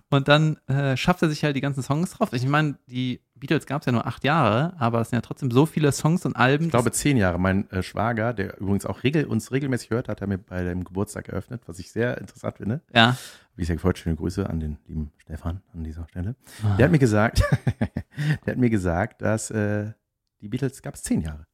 Und 0.09 0.27
dann 0.27 0.57
äh, 0.67 0.97
schafft 0.97 1.21
er 1.21 1.29
sich 1.29 1.43
halt 1.43 1.55
die 1.55 1.61
ganzen 1.61 1.83
Songs 1.83 2.11
drauf. 2.11 2.33
Ich 2.33 2.45
meine, 2.47 2.77
die 2.87 3.21
Beatles 3.35 3.65
gab 3.65 3.81
es 3.81 3.85
ja 3.87 3.91
nur 3.91 4.05
acht 4.05 4.23
Jahre, 4.23 4.73
aber 4.79 5.01
es 5.01 5.09
sind 5.09 5.17
ja 5.17 5.21
trotzdem 5.21 5.51
so 5.51 5.65
viele 5.65 5.91
Songs 5.91 6.25
und 6.25 6.35
Alben. 6.35 6.65
Ich 6.65 6.71
glaube 6.71 6.91
zehn 6.91 7.17
Jahre. 7.17 7.39
Mein 7.39 7.69
äh, 7.71 7.81
Schwager, 7.83 8.33
der 8.33 8.59
übrigens 8.59 8.85
auch 8.85 9.03
regel, 9.03 9.25
uns 9.25 9.51
regelmäßig 9.51 9.89
hört, 9.89 10.09
hat 10.09 10.21
er 10.21 10.27
mir 10.27 10.37
bei 10.37 10.63
dem 10.63 10.83
Geburtstag 10.83 11.29
eröffnet, 11.29 11.63
was 11.65 11.79
ich 11.79 11.91
sehr 11.91 12.17
interessant 12.19 12.57
finde. 12.57 12.81
ja. 12.93 13.17
Wie 13.57 13.63
ich 13.63 13.67
sage, 13.67 13.83
heute 13.83 13.99
schöne 13.99 14.15
Grüße 14.15 14.49
an 14.49 14.61
den 14.61 14.77
lieben 14.87 15.11
Stefan 15.17 15.61
an 15.73 15.83
dieser 15.83 16.07
Stelle. 16.07 16.35
Der 16.77 16.85
hat 16.85 16.91
mir 16.91 16.99
gesagt, 16.99 17.43
der 18.45 18.53
hat 18.53 18.57
mir 18.57 18.69
gesagt, 18.69 19.21
dass 19.21 19.51
äh, 19.51 19.91
die 20.39 20.47
Beatles 20.47 20.81
gab 20.81 20.95
es 20.95 21.03
zehn 21.03 21.19
Jahre. 21.21 21.45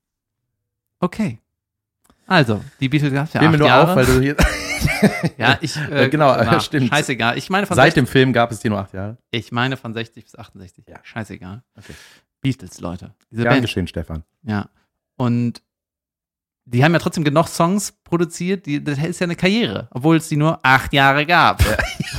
Okay. 1.00 1.40
Also, 2.28 2.64
die 2.80 2.88
Beatles 2.88 3.14
gab 3.14 3.26
es 3.28 3.34
ja 3.34 3.42
acht 3.42 3.52
mir 3.52 3.58
nur 3.58 3.68
Jahre. 3.68 3.90
auf, 3.90 3.96
weil 3.96 4.06
du 4.06 4.22
hier. 4.22 4.36
ja, 5.38 5.58
ich, 5.62 5.76
äh, 5.78 6.06
Äh, 6.06 6.10
genau, 6.10 6.36
na, 6.36 6.60
stimmt. 6.60 6.90
Scheißegal. 6.90 7.38
Ich 7.38 7.50
meine 7.50 7.66
von 7.68 7.76
Seit 7.76 7.94
60, 7.94 8.04
dem 8.04 8.08
Film 8.08 8.34
gab 8.34 8.52
es 8.52 8.60
die 8.60 8.70
nur 8.70 8.80
acht 8.80 8.94
Jahre. 8.94 9.18
ich 9.32 9.52
meine 9.52 9.78
von 9.78 9.94
60 9.94 10.24
bis 10.24 10.36
68. 10.36 10.86
Ja. 10.88 11.00
Scheißegal. 11.04 11.64
Okay. 11.78 11.94
Beatles, 12.42 12.80
Leute. 12.80 13.14
Diese 13.32 13.44
Gern 13.44 13.54
Band. 13.56 13.62
geschehen, 13.64 13.88
Stefan. 13.88 14.24
Ja. 14.44 14.70
Und 15.18 15.62
die 16.66 16.84
haben 16.84 16.92
ja 16.94 17.00
trotzdem 17.00 17.24
genug 17.24 17.48
Songs 17.48 17.94
produziert. 18.04 18.66
Die, 18.66 18.84
das 18.84 19.00
ist 19.00 19.20
ja 19.20 19.26
eine 19.26 19.36
Karriere, 19.36 19.88
obwohl 19.92 20.18
es 20.18 20.28
die 20.30 20.36
nur 20.38 20.60
acht 20.64 20.92
Jahre 20.94 21.26
gab. 21.26 21.64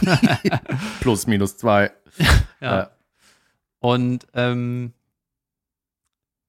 Plus, 1.01 1.27
minus 1.27 1.57
zwei. 1.57 1.93
Ja. 2.61 2.77
Ja. 2.79 2.91
Und 3.81 4.27
ähm, 4.35 4.93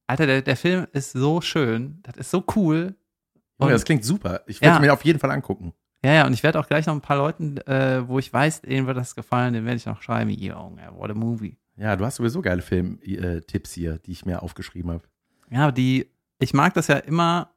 Alter, 0.07 0.25
der, 0.25 0.41
der 0.41 0.57
Film 0.57 0.87
ist 0.93 1.11
so 1.11 1.41
schön. 1.41 1.99
Das 2.03 2.17
ist 2.17 2.31
so 2.31 2.43
cool. 2.55 2.95
Und- 3.57 3.69
das 3.69 3.83
klingt 3.85 4.03
super. 4.03 4.41
Ich 4.47 4.61
werde 4.61 4.75
Ja. 4.75 4.79
mir 4.81 4.93
auf 4.93 5.03
jeden 5.05 5.19
Fall 5.19 5.31
angucken. 5.31 5.73
Ja, 6.03 6.13
ja, 6.13 6.25
und 6.25 6.33
ich 6.33 6.43
werde 6.43 6.59
auch 6.59 6.67
gleich 6.67 6.85
noch 6.85 6.93
ein 6.95 7.01
paar 7.01 7.17
Leuten, 7.17 7.57
äh, 7.67 8.07
wo 8.07 8.19
ich 8.19 8.31
weiß, 8.31 8.61
denen 8.61 8.87
wird 8.87 8.97
das 8.97 9.15
gefallen, 9.15 9.53
den 9.53 9.65
werde 9.65 9.77
ich 9.77 9.85
noch 9.85 10.01
schreiben. 10.01 10.29
Junge, 10.29 10.89
what 10.93 11.11
a 11.11 11.13
movie. 11.13 11.57
Ja, 11.75 11.95
du 11.95 12.05
hast 12.05 12.15
sowieso 12.15 12.41
geile 12.41 12.61
Film-Tipps 12.61 13.73
hier, 13.73 13.99
die 13.99 14.11
ich 14.11 14.25
mir 14.25 14.41
aufgeschrieben 14.41 14.91
habe. 14.91 15.03
Ja, 15.49 15.71
die, 15.71 16.09
ich 16.39 16.53
mag 16.53 16.73
das 16.73 16.87
ja 16.87 16.97
immer, 16.97 17.53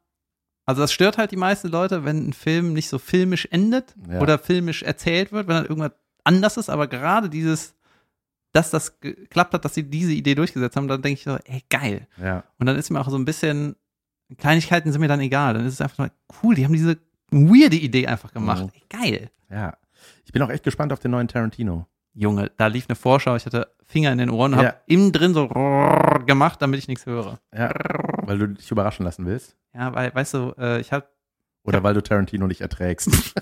also 0.67 0.81
das 0.83 0.93
stört 0.93 1.19
halt 1.19 1.31
die 1.31 1.37
meisten 1.37 1.69
Leute, 1.69 2.05
wenn 2.05 2.29
ein 2.29 2.33
Film 2.33 2.73
nicht 2.73 2.89
so 2.89 2.99
filmisch 2.99 3.47
endet 3.51 3.95
Ja. 4.09 4.21
oder 4.21 4.39
filmisch 4.39 4.83
erzählt 4.83 5.31
wird, 5.33 5.47
wenn 5.47 5.57
dann 5.57 5.67
irgendwas 5.67 5.93
anders 6.25 6.57
ist, 6.57 6.69
aber 6.71 6.87
gerade 6.89 7.29
dieses, 7.29 7.75
dass 8.53 8.71
das 8.71 9.01
geklappt 9.01 9.55
hat, 9.55 9.65
dass 9.65 9.75
sie 9.75 9.85
diese 9.85 10.13
Idee 10.13 10.35
durchgesetzt 10.35 10.77
haben, 10.77 10.89
dann 10.89 11.03
denke 11.03 11.19
ich 11.19 11.25
so, 11.25 11.37
ey, 11.45 11.63
geil. 11.69 12.07
Ja. 12.21 12.45
Und 12.59 12.67
dann 12.67 12.77
ist 12.77 12.91
mir 12.91 13.01
auch 13.01 13.09
so 13.09 13.17
ein 13.17 13.25
bisschen, 13.25 13.77
Kleinigkeiten 14.39 14.91
sind 14.93 15.01
mir 15.01 15.09
dann 15.09 15.21
egal. 15.21 15.55
Dann 15.55 15.67
ist 15.67 15.75
es 15.75 15.81
einfach 15.81 15.99
nur 15.99 16.11
cool, 16.43 16.55
die 16.55 16.65
haben 16.65 16.73
diese 16.73 16.99
weirde 17.33 17.77
Idee 17.77 18.07
einfach 18.07 18.33
gemacht. 18.33 18.65
Mhm. 18.65 18.71
Geil. 18.89 19.31
Ja. 19.51 19.77
Ich 20.25 20.33
bin 20.33 20.43
auch 20.43 20.51
echt 20.51 20.65
gespannt 20.65 20.93
auf 20.93 21.01
den 21.01 21.11
neuen 21.11 21.29
Tarantino. 21.29 21.87
Junge, 22.15 22.51
da 22.59 22.67
lief 22.67 22.87
eine 22.89 22.97
Vorschau, 22.97 23.37
ich 23.37 23.47
hatte 23.47 23.73
Finger 23.87 24.13
in 24.13 24.19
den 24.19 24.31
Ohren 24.31 24.53
und 24.53 24.61
Ja. 24.61 24.67
habe 24.69 24.79
innen 24.87 25.13
drin 25.13 25.33
so 25.35 25.49
gemacht, 26.27 26.61
damit 26.61 26.79
ich 26.79 26.89
nichts 26.89 27.07
höre. 27.07 27.39
Ja. 27.55 27.73
Weil 28.25 28.39
du 28.39 28.49
dich 28.49 28.71
überraschen 28.71 29.05
lassen 29.05 29.25
willst. 29.27 29.57
Ja, 29.75 29.95
weil, 29.95 30.15
weißt 30.15 30.35
du, 30.35 30.55
äh, 30.59 30.81
ich 30.81 30.93
hab, 30.93 31.09
Oder 31.65 31.83
weil 31.83 31.95
du 31.95 32.03
Tarantino 32.03 32.47
nicht 32.47 32.61
erträgst. 32.61 33.09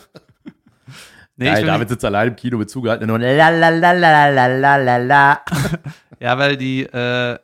nee, 1.37 1.47
Geil, 1.47 1.65
David 1.67 1.89
sitzt 1.89 2.05
allein 2.05 2.29
im 2.29 2.37
Kino 2.37 2.59
mit 2.59 2.71
zugehaltenen 2.71 3.11
Ohren. 3.11 3.23
La 3.23 3.49
la 3.49 3.71
la 3.71 3.93
la 3.93 4.29
la 4.31 4.47
la 4.47 4.77
la 4.77 4.97
la. 4.99 5.41
ja, 6.21 6.39
weil 6.39 6.57
die, 6.57 6.83
äh, 6.85 7.39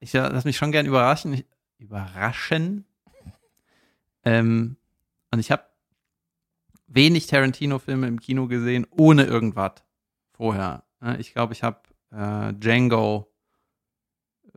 ich 0.00 0.14
äh, 0.14 0.18
lasse 0.18 0.48
mich 0.48 0.56
schon 0.56 0.72
gern 0.72 0.86
überraschen. 0.86 1.32
Ich, 1.34 1.46
überraschen. 1.78 2.84
Ähm, 4.24 4.76
und 5.32 5.38
ich 5.38 5.50
habe 5.50 5.64
wenig 6.86 7.26
Tarantino-Filme 7.26 8.06
im 8.08 8.20
Kino 8.20 8.46
gesehen, 8.48 8.86
ohne 8.90 9.24
irgendwas 9.24 9.74
vorher. 10.32 10.84
Ich 11.18 11.32
glaube, 11.32 11.52
ich 11.52 11.62
habe 11.62 11.80
äh, 12.10 12.52
Django 12.54 13.32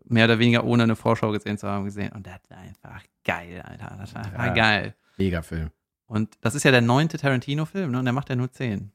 mehr 0.05 0.25
oder 0.25 0.39
weniger 0.39 0.63
ohne 0.63 0.83
eine 0.83 0.95
Vorschau 0.95 1.31
gesehen 1.31 1.57
zu 1.57 1.67
haben 1.67 1.85
gesehen. 1.85 2.11
Und 2.11 2.27
das 2.27 2.39
war 2.49 2.57
einfach 2.57 3.03
geil, 3.23 3.61
Alter. 3.61 3.95
Das 3.99 4.13
war 4.15 4.25
einfach 4.25 4.45
Ja. 4.47 4.53
geil. 4.53 4.95
Mega 5.17 5.41
Film. 5.41 5.69
Und 6.07 6.37
das 6.41 6.55
ist 6.55 6.63
ja 6.63 6.71
der 6.71 6.81
neunte 6.81 7.17
Tarantino-Film, 7.17 7.91
ne? 7.91 7.99
Und 7.99 8.05
der 8.05 8.13
macht 8.13 8.29
ja 8.29 8.35
nur 8.35 8.51
zehn. 8.51 8.91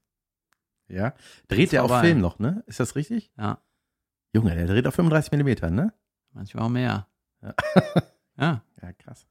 Ja. 0.89 1.15
Dreht 1.49 1.75
auf 1.79 1.89
vorbei. 1.89 2.03
Film 2.07 2.21
noch, 2.21 2.39
ne? 2.39 2.63
Ist 2.67 2.81
das 2.81 2.97
richtig? 2.97 3.31
Ja. 3.39 3.59
Junge, 4.35 4.55
der 4.55 4.67
dreht 4.67 4.87
auf 4.87 4.95
35 4.95 5.33
Millimeter, 5.33 5.71
ne? 5.71 5.93
Manchmal 6.33 6.65
auch 6.65 6.69
mehr. 6.69 7.07
Ja. 7.43 7.55
ja. 8.39 8.63
Ja, 8.83 8.93
krass. 8.93 9.27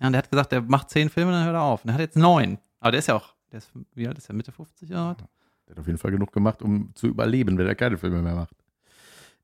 Ja, 0.00 0.06
und 0.06 0.12
der 0.12 0.18
hat 0.18 0.30
gesagt, 0.30 0.52
der 0.52 0.62
macht 0.62 0.90
zehn 0.90 1.08
Filme, 1.10 1.32
dann 1.32 1.44
hört 1.44 1.54
er 1.54 1.62
auf. 1.62 1.84
Und 1.84 1.90
er 1.90 1.94
hat 1.94 2.00
jetzt 2.00 2.16
neun. 2.16 2.58
Aber 2.80 2.92
der 2.92 3.00
ist 3.00 3.08
ja 3.08 3.16
auch, 3.16 3.34
der 3.50 3.58
ist, 3.58 3.70
wie 3.94 4.06
alt 4.06 4.18
ist 4.18 4.28
der? 4.28 4.36
Mitte 4.36 4.52
50 4.52 4.90
oder 4.90 5.10
was? 5.10 5.16
Der 5.66 5.74
hat 5.74 5.80
auf 5.80 5.86
jeden 5.86 5.98
Fall 5.98 6.10
genug 6.10 6.32
gemacht, 6.32 6.62
um 6.62 6.92
zu 6.94 7.08
überleben, 7.08 7.58
wenn 7.58 7.66
er 7.66 7.74
keine 7.74 7.98
Filme 7.98 8.22
mehr 8.22 8.34
macht. 8.34 8.54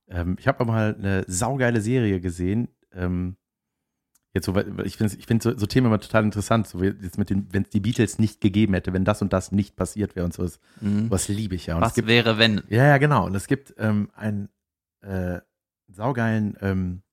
Ähm, 0.08 0.36
ich 0.38 0.46
habe 0.46 0.60
aber 0.60 0.72
mal 0.72 0.94
eine 0.98 1.24
saugeile 1.26 1.80
Serie 1.80 2.20
gesehen. 2.20 2.68
Ähm, 2.92 3.36
jetzt 4.32 4.46
so, 4.46 4.54
weil 4.54 4.86
ich 4.86 4.96
finde 4.96 5.16
ich 5.16 5.26
find 5.26 5.42
so, 5.42 5.56
so 5.56 5.66
Themen 5.66 5.86
immer 5.86 6.00
total 6.00 6.24
interessant. 6.24 6.66
So 6.66 6.80
wie 6.80 6.86
jetzt 6.86 7.18
mit 7.18 7.30
den, 7.30 7.48
wenn 7.52 7.62
es 7.62 7.70
die 7.70 7.80
Beatles 7.80 8.18
nicht 8.18 8.40
gegeben 8.40 8.74
hätte, 8.74 8.92
wenn 8.92 9.04
das 9.04 9.22
und 9.22 9.32
das 9.32 9.52
nicht 9.52 9.76
passiert 9.76 10.16
wäre 10.16 10.24
und 10.24 10.34
so. 10.34 10.46
Mhm. 10.80 11.10
was 11.10 11.28
liebe 11.28 11.54
ich 11.54 11.66
ja. 11.66 11.76
Und 11.76 11.82
Was 11.82 11.94
gibt, 11.94 12.08
wäre, 12.08 12.38
wenn? 12.38 12.62
ja, 12.68 12.84
ja, 12.86 12.98
genau. 12.98 13.26
Und 13.26 13.34
es 13.34 13.46
gibt 13.46 13.74
ähm, 13.78 14.10
einen 14.14 14.48
äh, 15.00 15.40
saugeilen, 15.88 16.56
ähm, 16.60 17.00
äh, 17.00 17.03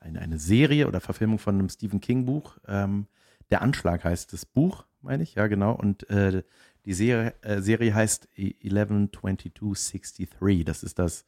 eine, 0.00 0.20
eine 0.20 0.38
Serie 0.38 0.86
oder 0.86 1.00
Verfilmung 1.00 1.38
von 1.38 1.54
einem 1.56 1.68
Stephen 1.68 2.00
King 2.00 2.24
Buch. 2.26 2.58
Ähm, 2.66 3.06
Der 3.50 3.62
Anschlag 3.62 4.04
heißt 4.04 4.32
das 4.32 4.44
Buch, 4.46 4.84
meine 5.02 5.22
ich, 5.22 5.34
ja, 5.34 5.46
genau. 5.46 5.72
Und 5.72 6.08
äh, 6.10 6.42
die 6.84 6.94
Serie, 6.94 7.34
äh, 7.42 7.60
Serie 7.60 7.94
heißt 7.94 8.28
112263. 8.36 10.64
Das 10.64 10.82
ist 10.82 10.98
das 10.98 11.24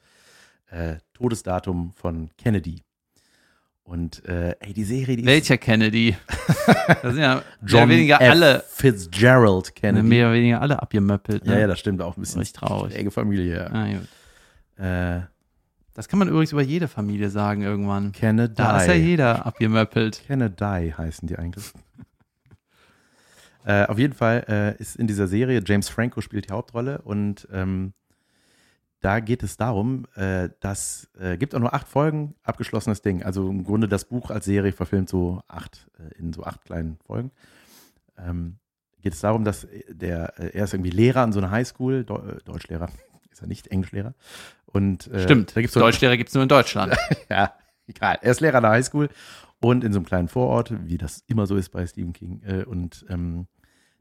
äh, 0.71 0.97
Todesdatum 1.15 1.93
von 1.93 2.31
Kennedy. 2.39 2.83
Und 3.85 4.25
äh, 4.27 4.55
ey, 4.61 4.73
die 4.73 4.85
Serie, 4.85 5.17
die 5.17 5.27
Welcher 5.27 5.59
Kennedy? 5.59 6.17
da 6.67 7.01
sind 7.11 7.19
ja 7.19 7.35
mehr 7.35 7.43
John 7.67 7.83
oder 7.83 7.89
weniger 7.91 8.21
F. 8.21 8.31
alle, 8.31 8.65
Fitzgerald 8.69 9.75
Kennedy. 9.75 10.07
mehr 10.07 10.27
oder 10.29 10.37
weniger 10.37 10.61
alle 10.63 10.81
abgemöppelt. 10.81 11.45
Ne? 11.45 11.55
ja, 11.55 11.59
ja, 11.61 11.67
das 11.67 11.81
stimmt 11.81 12.01
auch 12.01 12.17
ein 12.17 12.21
bisschen. 12.21 12.39
Richtig 12.39 12.61
traurig. 12.61 12.95
Schräge 12.95 13.11
Familie, 13.11 13.57
ja. 13.57 13.67
Ah, 13.73 13.89
gut. 13.93 14.07
Äh, 14.79 15.21
Das 15.95 16.09
kann 16.09 16.19
man 16.19 16.29
übrigens 16.29 16.53
über 16.53 16.63
jede 16.63 16.89
Familie 16.89 17.29
sagen 17.29 17.63
irgendwann. 17.63 18.13
Kennedy. 18.13 18.55
Da 18.55 18.81
ist 18.81 18.87
ja 18.87 18.95
jeder 18.95 19.45
abgemöppelt. 19.45 20.23
Kennedy 20.27 20.95
heißen 20.97 21.29
die 21.29 21.37
eigentlich. 21.37 21.73
äh, 23.65 23.85
auf 23.87 23.99
jeden 23.99 24.15
Fall 24.15 24.45
äh, 24.49 24.81
ist 24.81 24.97
in 24.97 25.07
dieser 25.07 25.29
Serie 25.29 25.63
James 25.65 25.89
Franco 25.89 26.21
spielt 26.21 26.49
die 26.49 26.53
Hauptrolle 26.53 27.03
und 27.03 27.47
ähm, 27.53 27.93
da 29.03 29.19
geht 29.19 29.43
es 29.43 29.57
darum, 29.57 30.07
äh, 30.15 30.49
dass 30.61 31.11
äh, 31.19 31.37
gibt 31.37 31.55
auch 31.55 31.61
nur 31.61 31.75
acht 31.75 31.89
Folgen, 31.89 32.37
abgeschlossenes 32.45 33.03
Ding. 33.03 33.23
Also 33.23 33.51
im 33.51 33.65
Grunde 33.65 33.89
das 33.89 34.05
Buch 34.05 34.31
als 34.31 34.45
Serie 34.45 34.73
verfilmt 34.73 35.09
so 35.09 35.43
acht 35.49 35.91
äh, 35.99 36.19
in 36.19 36.33
so 36.33 36.45
acht 36.45 36.65
kleinen 36.65 36.99
Folgen. 37.05 37.33
Ähm, 38.17 38.59
geht 39.01 39.13
es 39.13 39.21
darum, 39.21 39.45
dass 39.45 39.67
der 39.89 40.39
äh, 40.39 40.57
er 40.57 40.65
ist 40.65 40.73
irgendwie 40.73 40.91
Lehrer 40.91 41.23
an 41.23 41.33
so 41.33 41.41
einer 41.41 41.51
Highschool, 41.51 42.07
äh, 42.09 42.45
Deutschlehrer, 42.45 42.89
ist 43.33 43.41
er 43.43 43.49
nicht 43.49 43.69
Englischlehrer. 43.69 44.15
Und 44.67 45.07
äh, 45.09 45.23
Stimmt. 45.23 45.57
da 45.57 45.61
gibt's 45.61 45.75
so 45.75 45.81
Deutschlehrer 45.81 46.17
gibt 46.17 46.29
es 46.29 46.35
nur 46.35 46.43
in 46.43 46.49
Deutschland. 46.49 46.97
ja, 47.29 47.55
egal. 47.87 48.19
Er 48.23 48.31
ist 48.31 48.41
Lehrer 48.41 48.59
an 48.59 48.63
der 48.65 48.73
Highschool 48.73 49.09
und 49.61 49.85
in 49.85 49.93
so 49.93 49.99
einem 49.99 50.07
kleinen 50.07 50.29
Vorort, 50.29 50.73
wie 50.89 50.99
das 50.99 51.23
immer 51.27 51.47
so 51.47 51.57
ist 51.57 51.71
bei 51.71 51.87
Stephen 51.87 52.13
King. 52.13 52.43
Äh, 52.43 52.65
und 52.65 53.05
ähm, 53.09 53.47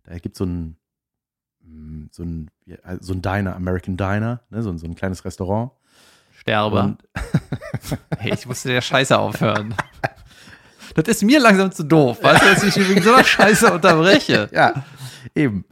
da 0.04 0.18
gibt 0.18 0.36
es 0.36 0.40
so 0.40 0.46
ein, 0.46 0.78
mm, 1.64 2.06
so 2.12 2.24
ein, 2.24 2.50
ja, 2.66 2.78
so 3.00 3.14
ein 3.14 3.22
Diner, 3.22 3.56
American 3.56 3.98
Diner, 3.98 4.42
ne, 4.50 4.62
so, 4.64 4.70
ein- 4.70 4.78
so 4.78 4.86
ein 4.88 4.96
kleines 4.96 5.24
Restaurant. 5.26 5.72
Sterbe. 6.38 6.98
Hey, 8.18 8.34
ich 8.34 8.46
musste 8.46 8.70
der 8.70 8.82
Scheiße 8.82 9.18
aufhören. 9.18 9.74
Das 10.96 11.08
ist 11.08 11.24
mir 11.24 11.40
langsam 11.40 11.72
zu 11.72 11.84
doof, 11.84 12.22
weißt 12.22 12.42
du, 12.44 12.46
dass 12.48 12.64
ich 12.64 12.90
wegen 12.90 13.02
so 13.02 13.14
einer 13.14 13.24
Scheiße 13.24 13.72
unterbreche. 13.72 14.50
ja, 14.54 14.84
eben. 15.36 15.66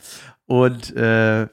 Und 0.45 0.95
äh, 0.95 1.47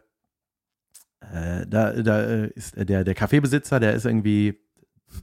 äh, 1.33 1.67
da, 1.67 1.93
da 1.93 2.23
äh, 2.23 2.47
ist 2.49 2.75
der, 2.77 3.05
der 3.05 3.15
Kaffeebesitzer, 3.15 3.81
der 3.81 3.95
ist 3.95 4.05
irgendwie, 4.05 4.61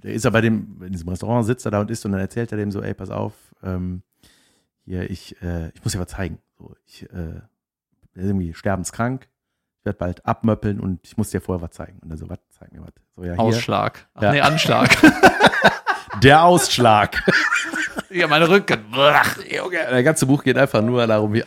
der 0.04 0.14
ist 0.14 0.26
ja 0.26 0.32
bei 0.32 0.42
dem, 0.42 0.82
in 0.84 0.92
diesem 0.92 1.10
Restaurant 1.10 1.46
sitzt 1.46 1.66
er 1.66 1.72
da 1.72 1.82
und 1.82 1.92
isst 1.92 2.06
und 2.06 2.12
dann 2.12 2.22
erzählt 2.22 2.52
er 2.52 2.58
dem 2.58 2.72
so, 2.72 2.82
ey, 2.82 2.94
pass 2.94 3.10
auf, 3.10 3.34
ähm, 3.64 4.04
hier, 4.86 5.10
ich, 5.10 5.42
äh, 5.42 5.70
ich 5.74 5.84
muss 5.84 5.94
dir 5.94 6.00
was 6.00 6.08
zeigen. 6.08 6.40
So, 6.58 6.76
ich 6.86 7.04
äh, 7.04 7.42
bin 8.14 8.26
irgendwie 8.26 8.54
sterbenskrank, 8.54 9.30
ich 9.80 9.86
werde 9.86 9.98
bald 9.98 10.26
abmöppeln 10.26 10.80
und 10.80 11.00
ich 11.04 11.18
muss 11.18 11.30
dir 11.30 11.42
vorher 11.42 11.62
was 11.62 11.72
zeigen. 11.72 12.00
Und 12.00 12.12
er 12.12 12.18
so, 12.18 12.30
was, 12.30 12.40
zeig 12.50 12.74
mir 12.74 12.82
was. 12.82 12.94
So, 13.16 13.24
ja, 13.24 13.36
Ausschlag. 13.36 14.08
Ach 14.14 14.24
Ja. 14.24 14.32
nee, 14.32 14.42
Anschlag. 14.42 14.90
der 16.22 16.44
Ausschlag. 16.44 17.24
ja, 18.10 18.28
meine 18.28 18.50
Rücken. 18.50 18.84
Junge, 19.50 19.78
der 19.78 20.04
ganze 20.04 20.26
Buch 20.26 20.44
geht 20.44 20.58
einfach 20.58 20.82
nur 20.82 21.08
darum, 21.08 21.34
wie, 21.34 21.44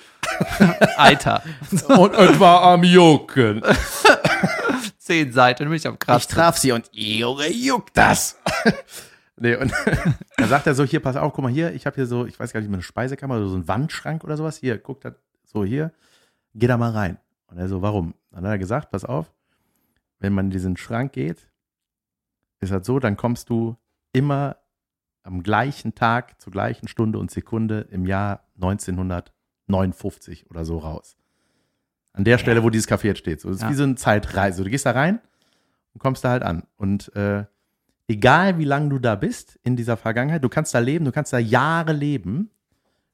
Eiter. 0.97 1.43
und 1.89 2.15
etwa 2.15 2.73
am 2.73 2.85
Jucken. 2.85 3.63
Zehn 5.07 5.31
Seiten, 5.31 5.69
bin 5.69 5.73
ich 5.75 5.87
am 5.87 5.95
Ich 5.95 6.01
krass. 6.01 6.27
traf 6.27 6.59
sie 6.59 6.73
und 6.73 6.91
Junge, 6.91 7.49
juckt 7.49 7.97
das. 7.97 8.41
nee, 9.37 9.55
und 9.55 9.73
dann 10.37 10.49
sagt 10.49 10.67
er 10.67 10.75
so, 10.75 10.83
hier, 10.83 10.99
pass 10.99 11.15
auf, 11.15 11.33
guck 11.33 11.45
mal 11.45 11.53
hier, 11.53 11.73
ich 11.75 11.87
habe 11.87 11.95
hier 11.95 12.07
so, 12.07 12.27
ich 12.27 12.41
weiß 12.41 12.53
gar 12.53 12.59
nicht, 12.59 12.69
mehr 12.69 12.79
eine 12.79 12.83
Speisekammer 12.83 13.37
oder 13.37 13.47
so 13.47 13.55
einen 13.55 13.69
Wandschrank 13.69 14.25
oder 14.25 14.37
sowas. 14.37 14.57
Hier, 14.57 14.79
guck 14.79 15.03
da, 15.03 15.15
so 15.45 15.65
hier, 15.65 15.93
geh 16.57 16.67
da 16.67 16.77
mal 16.77 16.91
rein. 16.91 17.21
Und 17.47 17.57
er 17.57 17.69
so, 17.69 17.83
warum? 17.83 18.15
Dann 18.33 18.43
hat 18.43 18.51
er 18.51 18.59
gesagt, 18.59 18.91
pass 18.91 19.05
auf, 19.05 19.33
wenn 20.19 20.33
man 20.33 20.47
in 20.47 20.51
diesen 20.51 20.77
Schrank 20.77 21.13
geht, 21.13 21.49
ist 22.59 22.73
das 22.73 22.85
so, 22.85 22.99
dann 22.99 23.17
kommst 23.17 23.49
du 23.49 23.77
immer 24.13 24.57
am 25.23 25.45
gleichen 25.45 25.95
Tag, 25.95 26.41
zur 26.41 26.51
gleichen 26.53 26.89
Stunde 26.89 27.21
und 27.21 27.31
Sekunde 27.31 27.87
im 27.93 28.07
Jahr 28.07 28.43
1959 28.57 30.51
oder 30.51 30.65
so 30.65 30.79
raus. 30.79 31.17
An 32.17 32.25
der 32.25 32.39
Stelle, 32.39 32.63
wo 32.65 32.71
dieses 32.71 32.89
Café 32.89 33.05
jetzt 33.07 33.19
steht. 33.19 33.41
So, 33.41 33.49
das 33.49 33.59
ist 33.59 33.63
Ja. 33.63 33.71
wie 33.71 33.75
so 33.75 33.83
eine 33.85 33.95
Zeitreise. 33.95 34.65
Du 34.65 34.71
gehst 34.71 34.87
da 34.87 34.91
rein 34.91 35.21
und 35.95 36.01
kommst 36.01 36.25
da 36.25 36.31
halt 36.31 36.43
an. 36.43 36.65
Und 36.77 37.15
äh, 37.15 37.45
egal 38.09 38.59
wie 38.59 38.65
lange 38.65 38.89
du 38.89 38.99
da 38.99 39.15
bist 39.15 39.59
in 39.63 39.77
dieser 39.77 39.97
Vergangenheit, 39.97 40.43
du 40.43 40.49
kannst 40.49 40.75
da 40.75 40.79
leben, 40.79 41.05
du 41.05 41.13
kannst 41.13 41.33
da 41.33 41.39
Jahre 41.39 41.93
leben. 41.93 42.51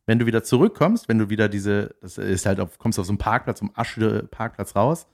Wenn 0.07 0.19
du 0.19 0.27
wieder 0.27 0.43
zurückkommst, 0.43 1.09
wenn 1.09 1.19
du 1.19 1.31
wieder 1.31 1.49
diese, 1.49 1.95
das 2.01 2.19
ist 2.19 2.47
halt 2.47 2.59
auf, 2.61 2.79
kommst 2.79 2.99
auf 2.99 3.07
so 3.07 3.13
einen 3.13 3.19
Parkplatz, 3.19 3.61
so 3.61 3.67
einen 3.67 3.77
Asche-Parkplatz 3.77 4.75
raus 4.75 5.07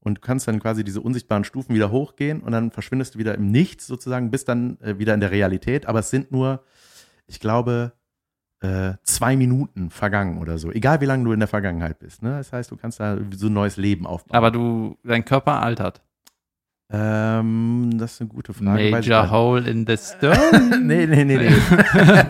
und 0.00 0.22
kannst 0.22 0.48
dann 0.48 0.58
quasi 0.60 0.84
diese 0.84 1.00
unsichtbaren 1.02 1.44
Stufen 1.44 1.74
wieder 1.74 1.90
hochgehen 1.90 2.40
und 2.40 2.52
dann 2.52 2.70
verschwindest 2.70 3.14
du 3.14 3.18
wieder 3.18 3.34
im 3.34 3.50
Nichts 3.50 3.86
sozusagen, 3.86 4.30
bist 4.30 4.48
dann 4.48 4.78
äh, 4.80 4.98
wieder 4.98 5.12
in 5.14 5.20
der 5.20 5.30
Realität. 5.32 5.86
Aber 5.86 5.98
es 6.00 6.08
sind 6.10 6.32
nur, 6.32 6.62
ich 7.26 7.40
glaube, 7.40 7.92
äh, 8.66 8.96
zwei 9.04 9.36
Minuten 9.36 9.90
vergangen 9.90 10.38
oder 10.38 10.58
so. 10.58 10.72
Egal 10.72 11.00
wie 11.00 11.04
lange 11.04 11.24
du 11.24 11.32
in 11.32 11.38
der 11.38 11.48
Vergangenheit 11.48 11.98
bist. 11.98 12.22
Ne? 12.22 12.30
Das 12.30 12.52
heißt, 12.52 12.70
du 12.70 12.76
kannst 12.76 12.98
da 12.98 13.16
so 13.34 13.46
ein 13.46 13.52
neues 13.52 13.76
Leben 13.76 14.06
aufbauen. 14.06 14.36
Aber 14.36 14.50
du, 14.50 14.98
dein 15.04 15.24
Körper 15.24 15.62
altert. 15.62 16.02
Ähm, 16.90 17.90
das 17.94 18.14
ist 18.14 18.20
eine 18.20 18.28
gute 18.28 18.52
Frage. 18.52 18.90
Major 18.90 19.30
Hole 19.30 19.68
in 19.68 19.86
the 19.86 19.96
Stone. 19.96 20.80
nee, 20.82 21.06
nee, 21.06 21.24
nee, 21.24 21.36
nee. 21.36 21.50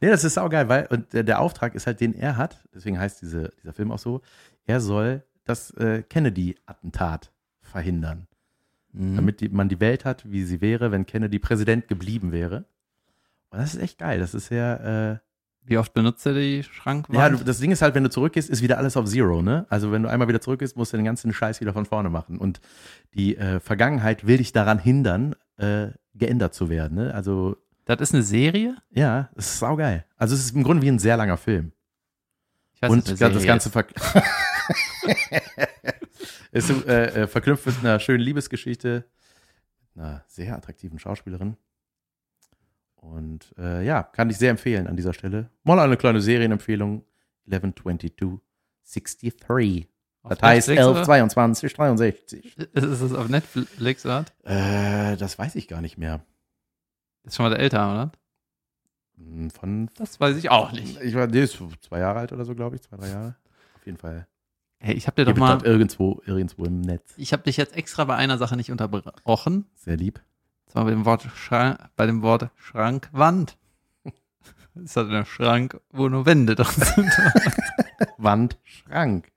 nee, 0.00 0.08
das 0.08 0.24
ist 0.24 0.38
auch 0.38 0.50
geil, 0.50 0.68
weil 0.68 0.86
und 0.86 1.12
der, 1.12 1.22
der 1.22 1.40
Auftrag 1.40 1.74
ist 1.74 1.86
halt, 1.86 2.00
den 2.00 2.14
er 2.14 2.36
hat, 2.36 2.64
deswegen 2.74 2.98
heißt 2.98 3.22
diese, 3.22 3.50
dieser 3.62 3.72
Film 3.72 3.90
auch 3.92 3.98
so, 3.98 4.22
er 4.64 4.80
soll 4.80 5.24
das 5.44 5.70
äh, 5.72 6.02
Kennedy-Attentat 6.02 7.32
verhindern. 7.60 8.26
Mhm. 8.92 9.16
Damit 9.16 9.40
die, 9.40 9.48
man 9.48 9.68
die 9.68 9.80
Welt 9.80 10.04
hat, 10.04 10.30
wie 10.30 10.44
sie 10.44 10.60
wäre, 10.60 10.90
wenn 10.90 11.06
Kennedy 11.06 11.38
Präsident 11.38 11.88
geblieben 11.88 12.32
wäre. 12.32 12.64
Und 13.50 13.60
das 13.60 13.74
ist 13.74 13.80
echt 13.80 13.98
geil. 13.98 14.18
Das 14.18 14.34
ist 14.34 14.50
ja, 14.50 15.12
äh, 15.12 15.18
Wie 15.68 15.78
oft 15.78 15.92
benutzt 15.94 16.24
er 16.26 16.34
die 16.34 16.62
Schrankwand? 16.62 17.18
ja, 17.18 17.28
du, 17.28 17.44
das 17.44 17.58
Ding 17.58 17.72
ist 17.72 17.82
halt, 17.82 17.96
wenn 17.96 18.04
du 18.04 18.10
zurückgehst, 18.10 18.48
ist 18.48 18.62
wieder 18.62 18.78
alles 18.78 18.96
auf 18.96 19.06
Zero, 19.06 19.42
ne? 19.42 19.66
Also 19.68 19.90
wenn 19.90 20.04
du 20.04 20.08
einmal 20.08 20.28
wieder 20.28 20.40
zurückgehst, 20.40 20.76
musst 20.76 20.92
du 20.92 20.96
den 20.96 21.04
ganzen 21.04 21.32
Scheiß 21.32 21.60
wieder 21.60 21.72
von 21.72 21.86
vorne 21.86 22.08
machen. 22.08 22.38
Und 22.38 22.60
die 23.14 23.36
äh, 23.36 23.58
Vergangenheit 23.58 24.28
will 24.28 24.36
dich 24.38 24.52
daran 24.52 24.78
hindern, 24.78 25.34
äh, 25.56 25.88
geändert 26.14 26.54
zu 26.54 26.70
werden, 26.70 26.96
ne? 26.96 27.12
Also 27.12 27.56
das 27.84 28.00
ist 28.00 28.14
eine 28.14 28.22
Serie? 28.22 28.76
Ja, 28.90 29.30
es 29.36 29.46
ist 29.46 29.58
saugeil. 29.60 30.04
Also 30.16 30.34
es 30.34 30.40
ist 30.40 30.54
im 30.54 30.62
Grunde 30.62 30.82
wie 30.82 30.88
ein 30.88 30.98
sehr 30.98 31.16
langer 31.16 31.36
Film. 31.36 31.72
Ich 32.74 32.82
weiß, 32.82 32.90
Und 32.90 33.08
das 33.08 33.18
Serie 33.18 33.44
Ganze 33.44 33.70
ver 33.70 33.86
ist 36.52 36.70
äh, 36.70 37.22
äh, 37.22 37.26
verknüpft 37.26 37.66
mit 37.66 37.78
einer 37.80 37.98
schönen 38.00 38.20
Liebesgeschichte, 38.20 39.04
mit 39.94 40.04
einer 40.04 40.24
sehr 40.26 40.56
attraktiven 40.56 40.98
Schauspielerin. 40.98 41.56
Und 43.14 43.54
äh, 43.58 43.84
ja, 43.84 44.02
kann 44.02 44.30
ich 44.30 44.38
sehr 44.38 44.50
empfehlen 44.50 44.86
an 44.86 44.96
dieser 44.96 45.12
Stelle. 45.12 45.50
Mal 45.64 45.78
eine 45.78 45.96
kleine 45.96 46.20
Serienempfehlung. 46.20 47.04
112263. 47.46 49.82
ist. 49.82 49.88
Auf 50.22 50.30
Das 50.30 50.42
heißt 50.42 50.68
Netflix, 50.68 50.86
oder? 50.88 50.98
1122 50.98 51.74
63. 51.74 52.58
Ist 52.72 52.84
es 52.84 53.14
auf 53.14 53.28
Netflix, 53.28 54.04
oder? 54.04 54.24
Äh, 54.42 55.16
das 55.16 55.38
weiß 55.38 55.54
ich 55.54 55.68
gar 55.68 55.80
nicht 55.80 55.98
mehr. 55.98 56.24
Ist 57.22 57.36
schon 57.36 57.48
mal 57.48 57.56
älter, 57.56 57.90
oder? 57.92 58.12
Hm, 59.16 59.50
Von, 59.50 59.88
Das 59.96 60.18
weiß 60.18 60.36
ich 60.36 60.50
auch 60.50 60.72
nicht. 60.72 61.00
ich 61.00 61.14
war, 61.14 61.28
nee, 61.28 61.42
ist 61.42 61.62
zwei 61.80 62.00
Jahre 62.00 62.18
alt 62.18 62.32
oder 62.32 62.44
so, 62.44 62.54
glaube 62.56 62.74
ich, 62.76 62.82
zwei, 62.82 62.96
drei 62.96 63.08
Jahre. 63.08 63.36
Auf 63.76 63.86
jeden 63.86 63.98
Fall. 63.98 64.26
Hey, 64.78 64.94
ich 64.94 65.06
habe 65.06 65.14
dir 65.14 65.24
doch 65.30 65.36
mal, 65.38 65.62
irgendwo, 65.64 66.20
irgendwo 66.26 66.64
im 66.64 66.80
Netz. 66.80 67.14
ich 67.16 67.32
habe 67.32 67.44
dich 67.44 67.56
jetzt 67.56 67.74
extra 67.76 68.04
bei 68.04 68.16
einer 68.16 68.36
Sache 68.36 68.56
nicht 68.56 68.70
unterbrochen. 68.70 69.66
Sehr 69.74 69.96
lieb. 69.96 70.20
Zwar 70.66 70.84
bei 70.84 70.90
dem 70.90 71.04
Wort 71.04 71.22
Schrank, 71.34 71.78
bei 71.96 72.06
dem 72.06 72.22
Wort 72.22 72.50
Schrankwand. 72.56 73.56
Das 74.74 74.84
ist 74.84 74.96
halt 74.96 75.10
ein 75.10 75.24
Schrank, 75.24 75.80
wo 75.90 76.06
nur 76.10 76.26
Wände 76.26 76.54
drin 76.54 76.66
sind. 76.70 77.10
Wand, 78.18 78.58
Schrank. 78.62 79.32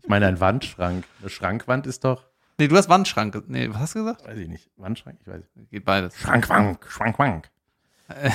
Ich 0.00 0.08
meine, 0.08 0.28
ein 0.28 0.38
Wandschrank. 0.38 1.04
Eine 1.20 1.28
Schrankwand 1.28 1.88
ist 1.88 2.04
doch, 2.04 2.22
nee, 2.58 2.68
du 2.68 2.76
hast 2.76 2.88
Wandschrank. 2.88 3.42
Nee, 3.48 3.68
was 3.70 3.78
hast 3.78 3.94
du 3.96 4.04
gesagt? 4.04 4.24
weiß 4.24 4.38
ich 4.38 4.46
nicht. 4.46 4.70
Wandschrank? 4.76 5.18
Ich 5.20 5.26
weiß 5.26 5.42
nicht. 5.56 5.70
Geht 5.72 5.84
beides. 5.84 6.16
Schrankwank, 6.16 6.86
Schrankwank. 6.88 7.50
Äh, 8.06 8.30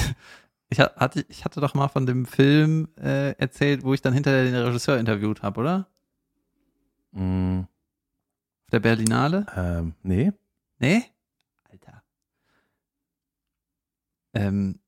Ich 0.67 0.81
ha- 0.81 0.91
hatte, 0.97 1.25
ich 1.29 1.45
hatte 1.45 1.61
doch 1.61 1.73
mal 1.73 1.87
von 1.87 2.05
dem 2.05 2.25
Film 2.25 2.89
äh, 2.97 3.31
erzählt, 3.37 3.83
wo 3.85 3.93
ich 3.93 4.01
dann 4.01 4.13
hinterher 4.13 4.43
den 4.43 4.55
Regisseur 4.55 4.97
interviewt 4.99 5.43
habe, 5.43 5.59
oder? 5.61 5.87
Mm, 7.13 7.61
Auf 7.61 8.71
der 8.73 8.79
Berlinale? 8.81 9.45
ähm, 9.55 9.93
nee. 10.03 10.33
Nee? 10.79 11.03
Alter. 11.69 12.03
Ähm, 14.33 14.79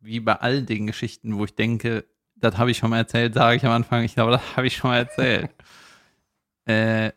wie 0.00 0.20
bei 0.20 0.34
all 0.36 0.62
den 0.62 0.86
Geschichten, 0.86 1.36
wo 1.38 1.44
ich 1.44 1.54
denke, 1.54 2.04
das 2.36 2.58
habe 2.58 2.70
ich 2.70 2.78
schon 2.78 2.90
mal 2.90 2.98
erzählt, 2.98 3.34
sage 3.34 3.56
ich 3.56 3.64
am 3.64 3.72
Anfang, 3.72 4.02
ich 4.04 4.14
glaube, 4.14 4.32
das 4.32 4.56
habe 4.56 4.66
ich 4.66 4.76
schon 4.76 4.90
mal 4.90 4.98
erzählt. 4.98 5.50
äh, 6.66 7.12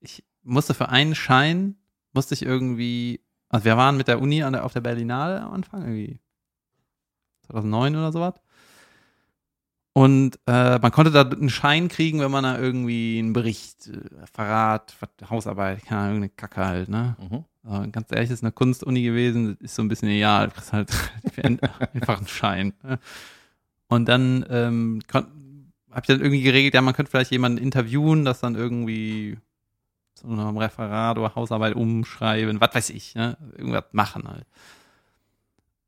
ich 0.00 0.24
musste 0.42 0.74
für 0.74 0.88
einen 0.88 1.14
Schein, 1.14 1.76
musste 2.12 2.34
ich 2.34 2.42
irgendwie, 2.42 3.20
also 3.48 3.64
wir 3.64 3.76
waren 3.76 3.96
mit 3.96 4.08
der 4.08 4.20
Uni 4.20 4.38
der, 4.38 4.64
auf 4.64 4.72
der 4.72 4.80
Berlinale 4.80 5.40
am 5.42 5.52
Anfang, 5.52 5.82
irgendwie 5.82 6.20
2009 7.42 7.96
oder 7.96 8.12
sowas. 8.12 8.34
Und 9.92 10.38
äh, 10.46 10.78
man 10.78 10.90
konnte 10.92 11.10
da 11.10 11.22
einen 11.22 11.48
Schein 11.48 11.88
kriegen, 11.88 12.20
wenn 12.20 12.30
man 12.30 12.44
da 12.44 12.58
irgendwie 12.58 13.18
einen 13.18 13.32
Bericht, 13.32 13.86
äh, 13.86 14.26
Verrat, 14.30 14.90
Ver- 14.90 15.30
Hausarbeit, 15.30 15.84
keine 15.86 16.00
Ahnung, 16.02 16.14
irgendeine 16.16 16.36
Kacke 16.36 16.66
halt, 16.66 16.88
ne? 16.90 17.16
Mhm. 17.18 17.44
Aber 17.66 17.86
ganz 17.88 18.10
ehrlich, 18.12 18.28
das 18.28 18.38
ist 18.38 18.44
eine 18.44 18.52
Kunstuni 18.52 19.02
gewesen, 19.02 19.56
das 19.60 19.70
ist 19.70 19.74
so 19.74 19.82
ein 19.82 19.88
bisschen 19.88 20.08
egal, 20.08 20.48
du 20.48 20.54
kriegst 20.54 20.72
halt 20.72 20.90
einfach 21.94 22.18
einen 22.18 22.28
Schein. 22.28 22.72
ne? 22.82 22.98
Und 23.88 24.08
dann 24.08 24.44
ähm, 24.48 25.02
kon- 25.10 25.72
hab 25.90 26.04
ich 26.04 26.06
dann 26.08 26.20
irgendwie 26.20 26.42
geregelt, 26.42 26.74
ja, 26.74 26.80
man 26.80 26.94
könnte 26.94 27.10
vielleicht 27.10 27.30
jemanden 27.32 27.58
interviewen, 27.58 28.24
das 28.24 28.40
dann 28.40 28.54
irgendwie 28.54 29.38
zu 30.14 30.28
einem 30.28 30.56
Referat 30.56 31.18
oder 31.18 31.34
Hausarbeit 31.34 31.74
umschreiben, 31.74 32.60
was 32.60 32.74
weiß 32.74 32.90
ich, 32.90 33.14
ne? 33.14 33.36
Irgendwas 33.56 33.84
machen 33.92 34.28
halt. 34.28 34.46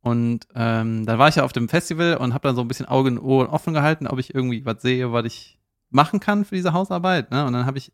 Und 0.00 0.46
ähm, 0.54 1.06
dann 1.06 1.18
war 1.18 1.28
ich 1.28 1.36
ja 1.36 1.44
auf 1.44 1.52
dem 1.52 1.68
Festival 1.68 2.16
und 2.16 2.32
habe 2.34 2.48
dann 2.48 2.56
so 2.56 2.62
ein 2.62 2.68
bisschen 2.68 2.86
Augen 2.86 3.18
und 3.18 3.24
Ohren 3.24 3.48
offen 3.48 3.74
gehalten, 3.74 4.06
ob 4.06 4.18
ich 4.18 4.34
irgendwie 4.34 4.64
was 4.64 4.80
sehe, 4.82 5.12
was 5.12 5.26
ich 5.26 5.58
machen 5.90 6.20
kann 6.20 6.44
für 6.44 6.54
diese 6.54 6.72
Hausarbeit. 6.72 7.30
Ne? 7.30 7.44
Und 7.46 7.52
dann 7.52 7.66
habe 7.66 7.78
ich, 7.78 7.92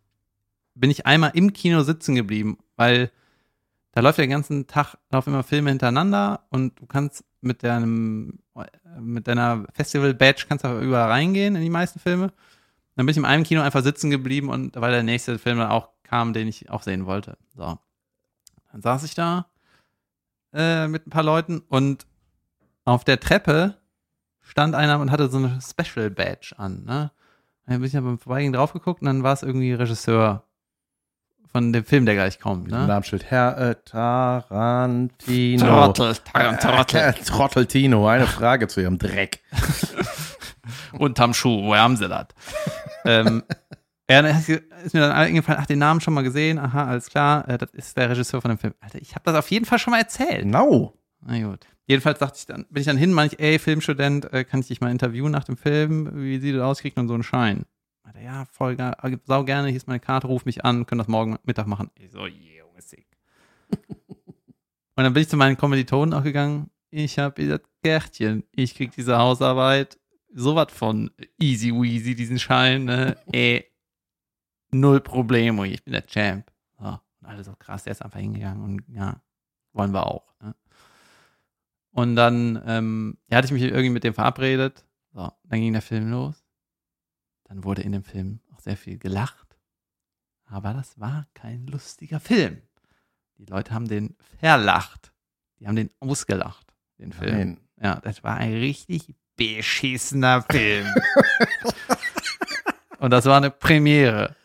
bin 0.75 0.91
ich 0.91 1.07
einmal 1.07 1.33
im 1.35 1.53
Kino 1.53 1.83
sitzen 1.83 2.15
geblieben, 2.15 2.59
weil 2.77 3.11
da 3.95 4.01
läuft 4.01 4.19
ja 4.19 4.25
den 4.25 4.31
ganzen 4.31 4.67
Tag 4.67 4.97
laufen 5.11 5.31
immer 5.31 5.45
Filme 5.45 5.71
hintereinander 5.71 6.41
und 6.51 6.81
du 6.81 6.87
kannst 6.87 7.25
mit 7.41 7.63
deinem 7.63 8.41
mit 8.99 9.29
deiner 9.29 9.67
Festival 9.73 10.15
Badge 10.15 10.47
kannst 10.49 10.65
du 10.65 10.69
aber 10.69 10.81
überall 10.81 11.11
reingehen 11.11 11.55
in 11.55 11.63
die 11.63 11.71
meisten 11.71 12.01
Filme. 12.01 12.33
Dann 12.97 13.07
bin 13.07 13.13
ich 13.13 13.17
in 13.17 13.25
einem 13.25 13.45
Kino 13.45 13.61
einfach 13.61 13.83
sitzen 13.83 14.11
geblieben 14.11 14.49
und 14.49 14.81
weil 14.81 14.93
der 14.93 15.03
nächste 15.03 15.39
Film 15.39 15.59
dann 15.59 15.71
auch 15.71 15.91
kam, 16.03 16.33
den 16.33 16.49
ich 16.49 16.71
auch 16.71 16.83
sehen 16.83 17.07
wollte. 17.07 17.37
So. 17.57 17.79
Dann 18.73 18.83
saß 18.83 19.05
ich 19.05 19.15
da 19.15 19.47
äh, 20.53 20.89
mit 20.89 21.07
ein 21.07 21.11
paar 21.11 21.23
Leuten 21.23 21.61
und 21.69 22.07
auf 22.85 23.05
der 23.05 23.21
Treppe 23.21 23.77
stand 24.41 24.75
einer 24.75 25.01
und 25.01 25.11
hatte 25.11 25.29
so 25.29 25.39
eine 25.39 25.61
Special 25.61 26.11
Badge 26.11 26.55
an. 26.57 26.85
Ne? 26.85 27.11
Dann 27.67 27.79
bin 27.79 27.87
ich 27.87 27.93
ja 27.93 28.01
beim 28.01 28.19
Vorbeigehen 28.19 28.53
drauf 28.53 28.73
geguckt 28.73 29.03
und 29.03 29.07
dann 29.07 29.23
war 29.23 29.33
es 29.33 29.43
irgendwie 29.43 29.73
Regisseur 29.73 30.45
von 31.55 31.73
dem 31.73 31.85
Film, 31.85 32.05
der 32.05 32.17
gleich 32.17 32.41
kommt. 32.41 32.69
Ne? 32.69 32.85
Namensschild. 32.89 33.31
Herr 33.31 33.57
äh, 33.57 33.77
Tarantino. 33.85 35.65
Trottel, 35.65 36.17
Trottel. 36.61 37.01
Äh, 37.01 37.13
Trotteltino, 37.13 38.09
eine 38.09 38.27
Frage 38.27 38.67
zu 38.67 38.81
ihrem 38.81 38.99
Dreck. 38.99 39.39
unterm 40.99 41.33
Schuh, 41.33 41.63
woher 41.63 41.83
haben 41.83 41.97
sie 41.97 42.09
das? 42.09 42.27
ähm, 43.05 43.45
ja, 44.11 44.23
dann 44.23 44.37
ist 44.37 44.49
mir 44.95 45.01
dann 45.01 45.13
eingefallen, 45.13 45.61
ach, 45.63 45.67
den 45.67 45.79
Namen 45.79 46.01
schon 46.01 46.13
mal 46.13 46.25
gesehen, 46.25 46.59
aha, 46.59 46.87
alles 46.87 47.09
klar, 47.09 47.49
äh, 47.49 47.57
das 47.57 47.71
ist 47.71 47.97
der 47.97 48.11
Regisseur 48.11 48.43
von 48.43 48.49
dem 48.49 48.59
Film. 48.59 48.75
Alter, 48.81 49.01
ich 49.01 49.15
habe 49.15 49.23
das 49.25 49.37
auf 49.37 49.49
jeden 49.53 49.65
Fall 49.65 49.79
schon 49.79 49.93
mal 49.93 50.01
erzählt. 50.01 50.43
Genau. 50.43 50.99
Na 51.21 51.41
gut. 51.41 51.69
Jedenfalls 51.87 52.19
dachte 52.19 52.37
ich 52.37 52.47
dann, 52.47 52.67
bin 52.69 52.81
ich 52.81 52.87
dann 52.87 52.97
hin, 52.97 53.13
meine 53.13 53.31
ich, 53.33 53.39
ey, 53.39 53.61
Filmstudent, 53.61 54.33
äh, 54.33 54.43
kann 54.43 54.59
ich 54.59 54.67
dich 54.67 54.81
mal 54.81 54.91
interviewen 54.91 55.31
nach 55.31 55.45
dem 55.45 55.57
Film? 55.57 56.11
Wie 56.15 56.41
sieht 56.41 56.57
das 56.57 56.63
aus? 56.63 56.81
Kriegt 56.81 56.97
man 56.97 57.07
so 57.07 57.15
einen 57.15 57.23
Schein? 57.23 57.65
Alter, 58.05 58.21
ja, 58.21 58.45
voll 58.45 58.77
geil, 58.77 58.95
äh, 59.03 59.17
sau 59.25 59.45
gerne, 59.45 59.69
hier 59.69 59.79
ist 59.79 59.89
meine 59.89 59.99
Karte, 59.99 60.27
ruf 60.27 60.45
mich 60.45 60.63
an, 60.63 60.85
können 60.85 60.99
das 60.99 61.09
morgen 61.09 61.39
Mittag 61.45 61.67
machen. 61.67 61.91
Ich 61.95 62.11
so, 62.11 62.27
Junge, 62.27 62.81
sick. 62.81 63.07
Und 64.97 65.03
dann 65.03 65.15
bin 65.15 65.23
ich 65.23 65.29
zu 65.29 65.39
meinen 65.39 65.57
Kommilitonen 65.57 66.13
auch 66.13 66.23
gegangen, 66.23 66.71
ich 66.91 67.19
habe 67.19 67.47
das 67.47 67.61
Gärtchen, 67.83 68.45
ich 68.53 68.75
krieg 68.75 68.93
diese 68.93 69.17
Hausarbeit, 69.17 69.99
sowas 70.35 70.71
von 70.71 71.11
easy 71.41 71.73
weasy, 71.73 72.15
diesen 72.15 72.39
Schein, 72.39 72.85
ne? 72.85 73.17
Ey, 73.33 73.65
null 74.71 75.01
Problemo, 75.01 75.65
ich 75.65 75.83
bin 75.83 75.95
der 75.95 76.07
Champ. 76.07 76.53
So, 76.79 76.87
und 76.87 77.27
alle 77.27 77.43
so 77.43 77.57
krass, 77.57 77.85
der 77.85 77.93
ist 77.93 78.03
einfach 78.03 78.21
hingegangen 78.21 78.63
und 78.63 78.85
ja, 78.95 79.21
wollen 79.73 79.93
wir 79.93 80.07
auch. 80.07 80.35
Ne? 80.43 80.55
Und 81.93 82.17
dann 82.17 82.63
ähm, 82.67 83.17
ja, 83.31 83.39
hatte 83.39 83.47
ich 83.47 83.53
mich 83.53 83.63
irgendwie 83.63 83.91
mit 83.91 84.05
dem 84.05 84.15
verabredet. 84.15 84.85
So, 85.15 85.33
dann 85.45 85.61
ging 85.61 85.73
der 85.73 85.83
Film 85.83 86.11
los. 86.11 86.44
Dann 87.45 87.65
wurde 87.65 87.83
in 87.83 87.93
dem 87.93 88.05
Film 88.05 88.41
auch 88.53 88.61
sehr 88.61 88.77
viel 88.77 88.99
gelacht. 88.99 89.57
Aber 90.47 90.73
das 90.75 90.99
war 91.01 91.27
kein 91.35 91.67
lustiger 91.67 92.21
Film. 92.21 92.61
Die 93.39 93.47
Leute 93.47 93.73
haben 93.73 93.89
den 93.89 94.17
verlacht. 94.39 95.13
Die 95.59 95.67
haben 95.67 95.77
den 95.77 95.91
ausgelacht, 96.01 96.75
den 96.99 97.13
Film. 97.13 97.37
Nein. 97.37 97.61
Ja, 97.81 98.01
das 98.01 98.23
war 98.23 98.37
ein 98.37 98.53
richtig 98.55 99.15
beschissener 99.37 100.43
Film. 100.43 100.87
und 102.99 103.11
das 103.11 103.25
war 103.27 103.37
eine 103.39 103.51
Premiere. 103.51 104.37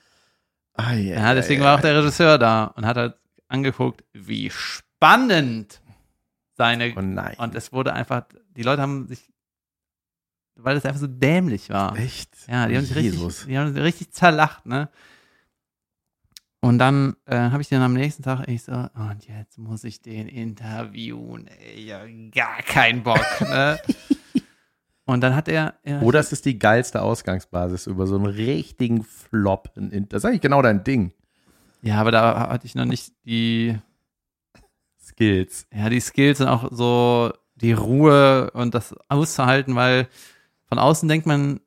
Ah, 0.73 0.93
ja, 0.93 1.15
Ja, 1.15 1.33
deswegen 1.33 1.61
war 1.61 1.77
auch 1.77 1.81
der 1.81 1.97
Regisseur 1.97 2.37
da 2.37 2.65
und 2.65 2.85
hat 2.85 2.97
halt 2.97 3.15
angeguckt, 3.47 4.03
wie 4.13 4.49
spannend 4.49 5.81
seine 6.53 6.93
Oh 6.95 7.01
nein. 7.01 7.35
und 7.37 7.55
es 7.55 7.71
wurde 7.71 7.93
einfach, 7.93 8.25
die 8.55 8.63
Leute 8.63 8.81
haben 8.81 9.07
sich, 9.07 9.29
weil 10.63 10.77
es 10.77 10.85
einfach 10.85 10.99
so 10.99 11.07
dämlich 11.07 11.69
war. 11.69 11.97
Echt? 11.97 12.29
Ja, 12.47 12.67
die 12.67 12.77
haben 12.77 12.85
sich 12.85 12.95
richtig, 12.95 13.13
Jesus. 13.13 13.45
die 13.45 13.57
haben 13.57 13.73
sich 13.73 13.81
richtig 13.81 14.11
zerlacht, 14.11 14.65
ne? 14.65 14.89
Und 16.61 16.77
dann 16.77 17.15
äh, 17.25 17.37
habe 17.37 17.61
ich 17.61 17.69
den 17.69 17.81
am 17.81 17.93
nächsten 17.93 18.21
Tag, 18.23 18.47
ich 18.47 18.63
so, 18.63 18.73
und 18.73 19.27
jetzt 19.27 19.57
muss 19.57 19.85
ich 19.85 20.01
den 20.01 20.27
interviewen, 20.27 21.47
ey, 21.47 21.85
ja, 21.85 22.01
gar 22.31 22.61
keinen 22.63 23.01
Bock, 23.03 23.25
ne? 23.41 23.79
Und 25.05 25.21
dann 25.21 25.35
hat 25.35 25.47
er, 25.47 25.75
er 25.83 26.03
Oder 26.03 26.19
es 26.19 26.31
ist 26.31 26.45
die 26.45 26.59
geilste 26.59 27.01
Ausgangsbasis 27.01 27.87
über 27.87 28.05
so 28.05 28.15
einen 28.15 28.27
richtigen 28.27 29.03
Flop. 29.03 29.71
Das 29.75 30.23
ist 30.23 30.25
eigentlich 30.25 30.41
genau 30.41 30.61
dein 30.61 30.83
Ding. 30.83 31.13
ja, 31.81 31.99
aber 31.99 32.11
da 32.11 32.49
hatte 32.49 32.67
ich 32.67 32.75
noch 32.75 32.85
nicht 32.85 33.13
die, 33.25 33.75
Skills. 35.19 35.65
ja, 35.73 35.89
die 35.89 35.99
Skills 35.99 36.41
und 36.41 36.47
auch 36.47 36.69
so 36.71 37.33
die 37.55 37.73
Ruhe 37.73 38.51
und 38.51 38.73
das 38.73 38.95
auszuhalten, 39.07 39.75
weil 39.75 40.07
von 40.69 40.79
außen 40.79 41.09
denkt 41.09 41.25
man 41.25 41.59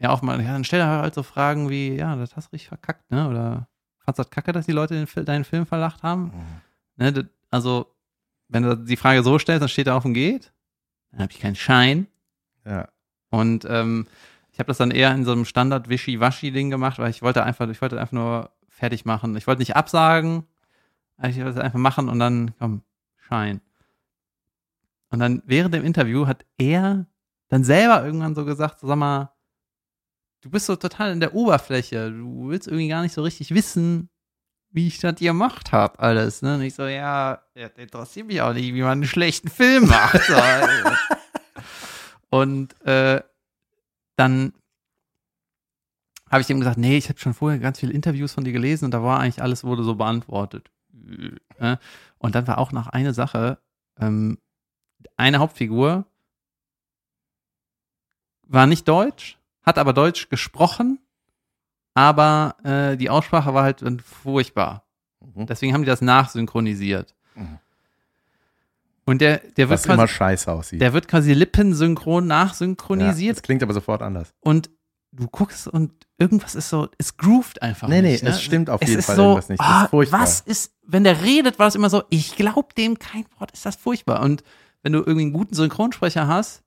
ja 0.00 0.10
auch 0.10 0.22
mal, 0.22 0.40
ja, 0.42 0.52
dann 0.52 0.64
stell 0.64 0.80
dir 0.80 0.86
halt 0.88 1.14
so 1.14 1.22
Fragen 1.22 1.68
wie, 1.70 1.94
ja, 1.94 2.16
das 2.16 2.34
hast 2.34 2.48
du 2.48 2.52
richtig 2.52 2.68
verkackt, 2.68 3.10
ne? 3.10 3.28
Oder 3.28 3.68
fandst 4.00 4.18
du 4.18 4.22
das 4.24 4.30
kacke, 4.30 4.50
dass 4.52 4.66
die 4.66 4.72
Leute 4.72 4.94
den, 5.06 5.24
deinen 5.24 5.44
Film 5.44 5.64
verlacht 5.66 6.02
haben? 6.02 6.32
Ne? 6.96 7.12
das- 7.12 7.26
Also, 7.50 7.94
wenn 8.48 8.62
du 8.64 8.76
die 8.76 8.96
Frage 8.96 9.22
so 9.22 9.38
stellst, 9.38 9.62
dann 9.62 9.68
steht 9.68 9.86
da 9.86 9.96
auf 9.96 10.02
dem 10.02 10.14
Geht, 10.14 10.52
dann 11.12 11.20
habe 11.20 11.32
ich 11.32 11.38
keinen 11.40 11.54
Schein. 11.56 12.06
Ja. 12.64 12.88
Und 13.30 13.64
ähm, 13.68 14.06
ich 14.50 14.58
habe 14.58 14.66
das 14.68 14.78
dann 14.78 14.90
eher 14.90 15.14
in 15.14 15.24
so 15.24 15.32
einem 15.32 15.44
Standard-Wischi-Waschi-Ding 15.44 16.68
gemacht, 16.70 16.98
weil 16.98 17.10
ich 17.10 17.22
wollte 17.22 17.44
einfach, 17.44 17.68
ich 17.68 17.80
wollte 17.80 17.98
einfach 18.00 18.12
nur 18.12 18.50
fertig 18.68 19.04
machen. 19.04 19.36
Ich 19.36 19.46
wollte 19.46 19.60
nicht 19.60 19.76
absagen, 19.76 20.44
ich 21.22 21.36
wollte 21.36 21.50
es 21.50 21.56
einfach 21.58 21.78
machen 21.78 22.08
und 22.08 22.18
dann, 22.18 22.52
komm, 22.58 22.82
Schein. 23.28 23.60
Und 25.10 25.18
dann 25.20 25.42
während 25.46 25.74
dem 25.74 25.84
Interview 25.84 26.26
hat 26.26 26.44
er 26.58 27.06
dann 27.52 27.64
selber 27.64 28.02
irgendwann 28.02 28.34
so 28.34 28.46
gesagt, 28.46 28.80
sag 28.80 28.96
mal, 28.96 29.30
du 30.40 30.48
bist 30.48 30.64
so 30.64 30.74
total 30.74 31.12
in 31.12 31.20
der 31.20 31.34
Oberfläche, 31.34 32.10
du 32.10 32.48
willst 32.48 32.66
irgendwie 32.66 32.88
gar 32.88 33.02
nicht 33.02 33.12
so 33.12 33.22
richtig 33.22 33.52
wissen, 33.54 34.08
wie 34.70 34.86
ich 34.88 35.00
das 35.00 35.16
gemacht 35.16 35.70
habe, 35.70 35.98
alles. 35.98 36.40
Ne? 36.40 36.54
Und 36.54 36.62
ich 36.62 36.74
so, 36.74 36.84
ja, 36.86 37.42
ja, 37.54 37.66
interessiert 37.76 38.26
mich 38.26 38.40
auch 38.40 38.54
nicht, 38.54 38.72
wie 38.72 38.80
man 38.80 38.92
einen 38.92 39.04
schlechten 39.04 39.48
Film 39.50 39.86
macht. 39.86 40.22
So. 40.22 40.34
Und 42.30 42.80
äh, 42.86 43.22
dann 44.16 44.54
habe 46.30 46.40
ich 46.40 46.48
ihm 46.48 46.60
gesagt, 46.60 46.78
nee, 46.78 46.96
ich 46.96 47.10
habe 47.10 47.18
schon 47.18 47.34
vorher 47.34 47.58
ganz 47.58 47.80
viele 47.80 47.92
Interviews 47.92 48.32
von 48.32 48.44
dir 48.44 48.52
gelesen 48.54 48.86
und 48.86 48.92
da 48.92 49.02
war 49.02 49.20
eigentlich 49.20 49.42
alles 49.42 49.62
wurde 49.62 49.84
so 49.84 49.94
beantwortet. 49.96 50.70
Äh, 51.58 51.76
Und 52.16 52.34
dann 52.34 52.46
war 52.46 52.56
auch 52.56 52.72
noch 52.72 52.86
eine 52.86 53.12
Sache, 53.12 53.58
ähm, 54.00 54.38
eine 55.18 55.38
Hauptfigur 55.38 56.06
war 58.52 58.66
nicht 58.66 58.86
deutsch, 58.88 59.38
hat 59.62 59.78
aber 59.78 59.92
deutsch 59.92 60.28
gesprochen, 60.28 60.98
aber 61.94 62.56
äh, 62.64 62.96
die 62.96 63.10
Aussprache 63.10 63.54
war 63.54 63.64
halt 63.64 63.82
furchtbar. 64.04 64.84
Mhm. 65.20 65.46
Deswegen 65.46 65.74
haben 65.74 65.82
die 65.82 65.86
das 65.86 66.00
nachsynchronisiert. 66.00 67.14
Mhm. 67.34 67.58
Und 69.04 69.20
der, 69.20 69.38
der 69.56 69.68
wird 69.68 69.80
Was 69.80 69.86
immer 69.86 69.96
quasi, 69.96 70.14
scheiße 70.14 70.52
aussieht. 70.52 70.80
der 70.80 70.92
wird 70.92 71.08
quasi 71.08 71.32
lippensynchron 71.32 72.24
ja, 72.24 72.44
nachsynchronisiert 72.44 73.36
das 73.36 73.42
klingt 73.42 73.62
aber 73.62 73.74
sofort 73.74 74.00
anders. 74.00 74.32
und 74.40 74.70
du 75.10 75.26
guckst 75.26 75.66
und 75.66 75.92
irgendwas 76.18 76.54
ist 76.54 76.68
so, 76.68 76.88
es 76.98 77.16
groovt 77.16 77.60
einfach 77.62 77.88
Nee, 77.88 78.00
nee, 78.00 78.12
nicht. 78.12 78.22
ne? 78.22 78.30
es 78.30 78.42
stimmt 78.42 78.70
auf 78.70 78.80
es 78.80 78.88
jeden 78.88 79.02
Fall 79.02 79.16
so, 79.16 79.22
irgendwas 79.22 79.48
nicht. 79.48 79.60
Das 79.60 79.66
ist 79.66 79.72
ah, 79.74 79.88
furchtbar. 79.88 80.20
Was 80.20 80.40
ist, 80.40 80.72
wenn 80.86 81.04
der 81.04 81.20
redet, 81.22 81.58
war 81.58 81.66
es 81.66 81.74
immer 81.74 81.90
so, 81.90 82.04
ich 82.10 82.36
glaub 82.36 82.74
dem 82.76 82.98
kein 82.98 83.24
Wort, 83.38 83.50
ist 83.50 83.66
das 83.66 83.76
furchtbar. 83.76 84.22
Und 84.22 84.42
wenn 84.82 84.92
du 84.92 85.00
irgendwie 85.00 85.22
einen 85.22 85.32
guten 85.32 85.54
Synchronsprecher 85.54 86.28
hast 86.28 86.62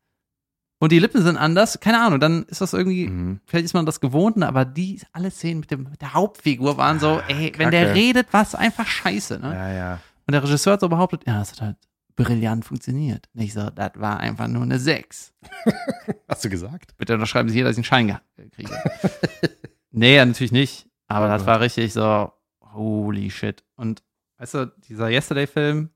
und 0.85 0.91
die 0.91 0.99
Lippen 0.99 1.21
sind 1.21 1.37
anders, 1.37 1.79
keine 1.79 2.01
Ahnung, 2.01 2.19
dann 2.19 2.43
ist 2.43 2.61
das 2.61 2.73
irgendwie, 2.73 3.07
Mhm. 3.07 3.39
vielleicht 3.45 3.65
ist 3.65 3.73
man 3.73 3.85
das 3.85 3.99
gewohnt, 3.99 4.37
ne, 4.37 4.47
aber 4.47 4.65
die, 4.65 5.01
alle 5.11 5.29
Szenen 5.29 5.59
mit, 5.59 5.69
dem, 5.71 5.83
mit 5.89 6.01
der 6.01 6.13
Hauptfigur 6.13 6.77
waren 6.77 6.99
so, 6.99 7.21
ey, 7.27 7.51
wenn 7.57 7.71
der 7.71 7.87
Kacke. 7.87 7.95
redet, 7.99 8.33
war 8.33 8.41
es 8.43 8.55
einfach 8.55 8.87
scheiße, 8.87 9.39
ne? 9.39 9.53
Ja, 9.53 9.71
ja. 9.73 9.93
Und 10.27 10.31
der 10.31 10.41
Regisseur 10.43 10.73
hat 10.73 10.79
so 10.81 10.89
behauptet, 10.89 11.23
ja, 11.27 11.37
das 11.39 11.51
hat 11.51 11.61
halt 11.61 11.77
brillant 12.15 12.63
funktioniert. 12.65 13.27
Nicht 13.33 13.53
so, 13.53 13.69
das 13.69 13.91
war 13.95 14.19
einfach 14.19 14.47
nur 14.47 14.63
eine 14.63 14.79
6. 14.79 15.33
Hast 16.29 16.45
du 16.45 16.49
gesagt? 16.49 16.95
Bitte 16.97 17.13
unterschreiben 17.13 17.49
Sie 17.49 17.55
hier, 17.55 17.65
dass 17.65 17.73
ich 17.73 17.79
einen 17.79 17.83
Schein 17.83 18.07
ge- 18.07 18.49
kriege. 18.51 18.71
nee, 19.91 20.15
ja, 20.15 20.25
natürlich 20.25 20.51
nicht. 20.51 20.87
Aber 21.07 21.27
das 21.27 21.45
war 21.45 21.59
richtig 21.59 21.93
so, 21.93 22.31
holy 22.73 23.29
shit. 23.29 23.63
Und 23.75 24.01
weißt 24.37 24.53
du, 24.55 24.65
dieser 24.87 25.09
Yesterday-Film, 25.09 25.89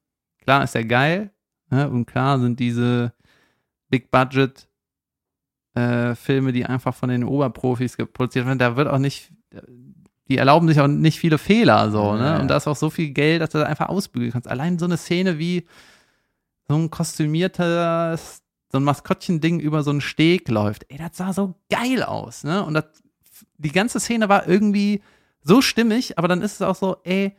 klar 0.44 0.64
ist 0.64 0.76
der 0.76 0.86
geil. 0.86 1.32
Ne? 1.72 1.90
Und 1.90 2.06
klar 2.06 2.40
sind 2.40 2.60
diese 2.60 3.14
Big-Budget-Filme, 5.80 6.52
die 6.52 6.66
einfach 6.66 6.96
von 6.96 7.10
den 7.10 7.24
Oberprofis 7.24 7.98
produziert 8.14 8.46
werden, 8.46 8.60
da 8.60 8.76
wird 8.76 8.88
auch 8.88 8.98
nicht, 8.98 9.32
die 10.28 10.38
erlauben 10.38 10.68
sich 10.68 10.80
auch 10.80 10.88
nicht 10.88 11.20
viele 11.20 11.38
Fehler 11.38 11.92
so, 11.92 12.14
ne? 12.14 12.24
ja. 12.24 12.40
Und 12.40 12.48
da 12.50 12.58
ist 12.58 12.68
auch 12.68 12.76
so 12.76 12.90
viel 12.90 13.12
Geld, 13.12 13.42
dass 13.42 13.50
du 13.50 13.58
da 13.58 13.66
einfach 13.66 13.90
ausbügeln 13.90 14.32
kannst. 14.32 14.48
Allein 14.48 14.80
so 14.80 14.86
eine 14.86 14.98
Szene 14.98 15.40
wie 15.40 15.66
so 16.68 16.76
ein 16.76 16.90
kostümiertes, 16.90 18.42
so 18.72 18.78
ein 18.78 18.84
Maskottchen-Ding 18.84 19.60
über 19.60 19.84
so 19.84 19.92
einen 19.92 20.02
Steg 20.02 20.50
läuft. 20.50 20.86
Ey, 20.90 20.98
das 20.98 21.18
sah 21.18 21.34
so 21.34 21.56
geil 21.70 22.04
aus, 22.04 22.44
ne? 22.44 22.64
Und 22.64 22.76
das, 22.76 22.86
die 23.58 23.72
ganze 23.72 24.00
Szene 24.00 24.30
war 24.30 24.48
irgendwie 24.48 25.02
so 25.42 25.62
stimmig, 25.62 26.18
aber 26.18 26.28
dann 26.28 26.42
ist 26.42 26.56
es 26.56 26.62
auch 26.62 26.76
so, 26.76 26.98
ey, 27.04 27.36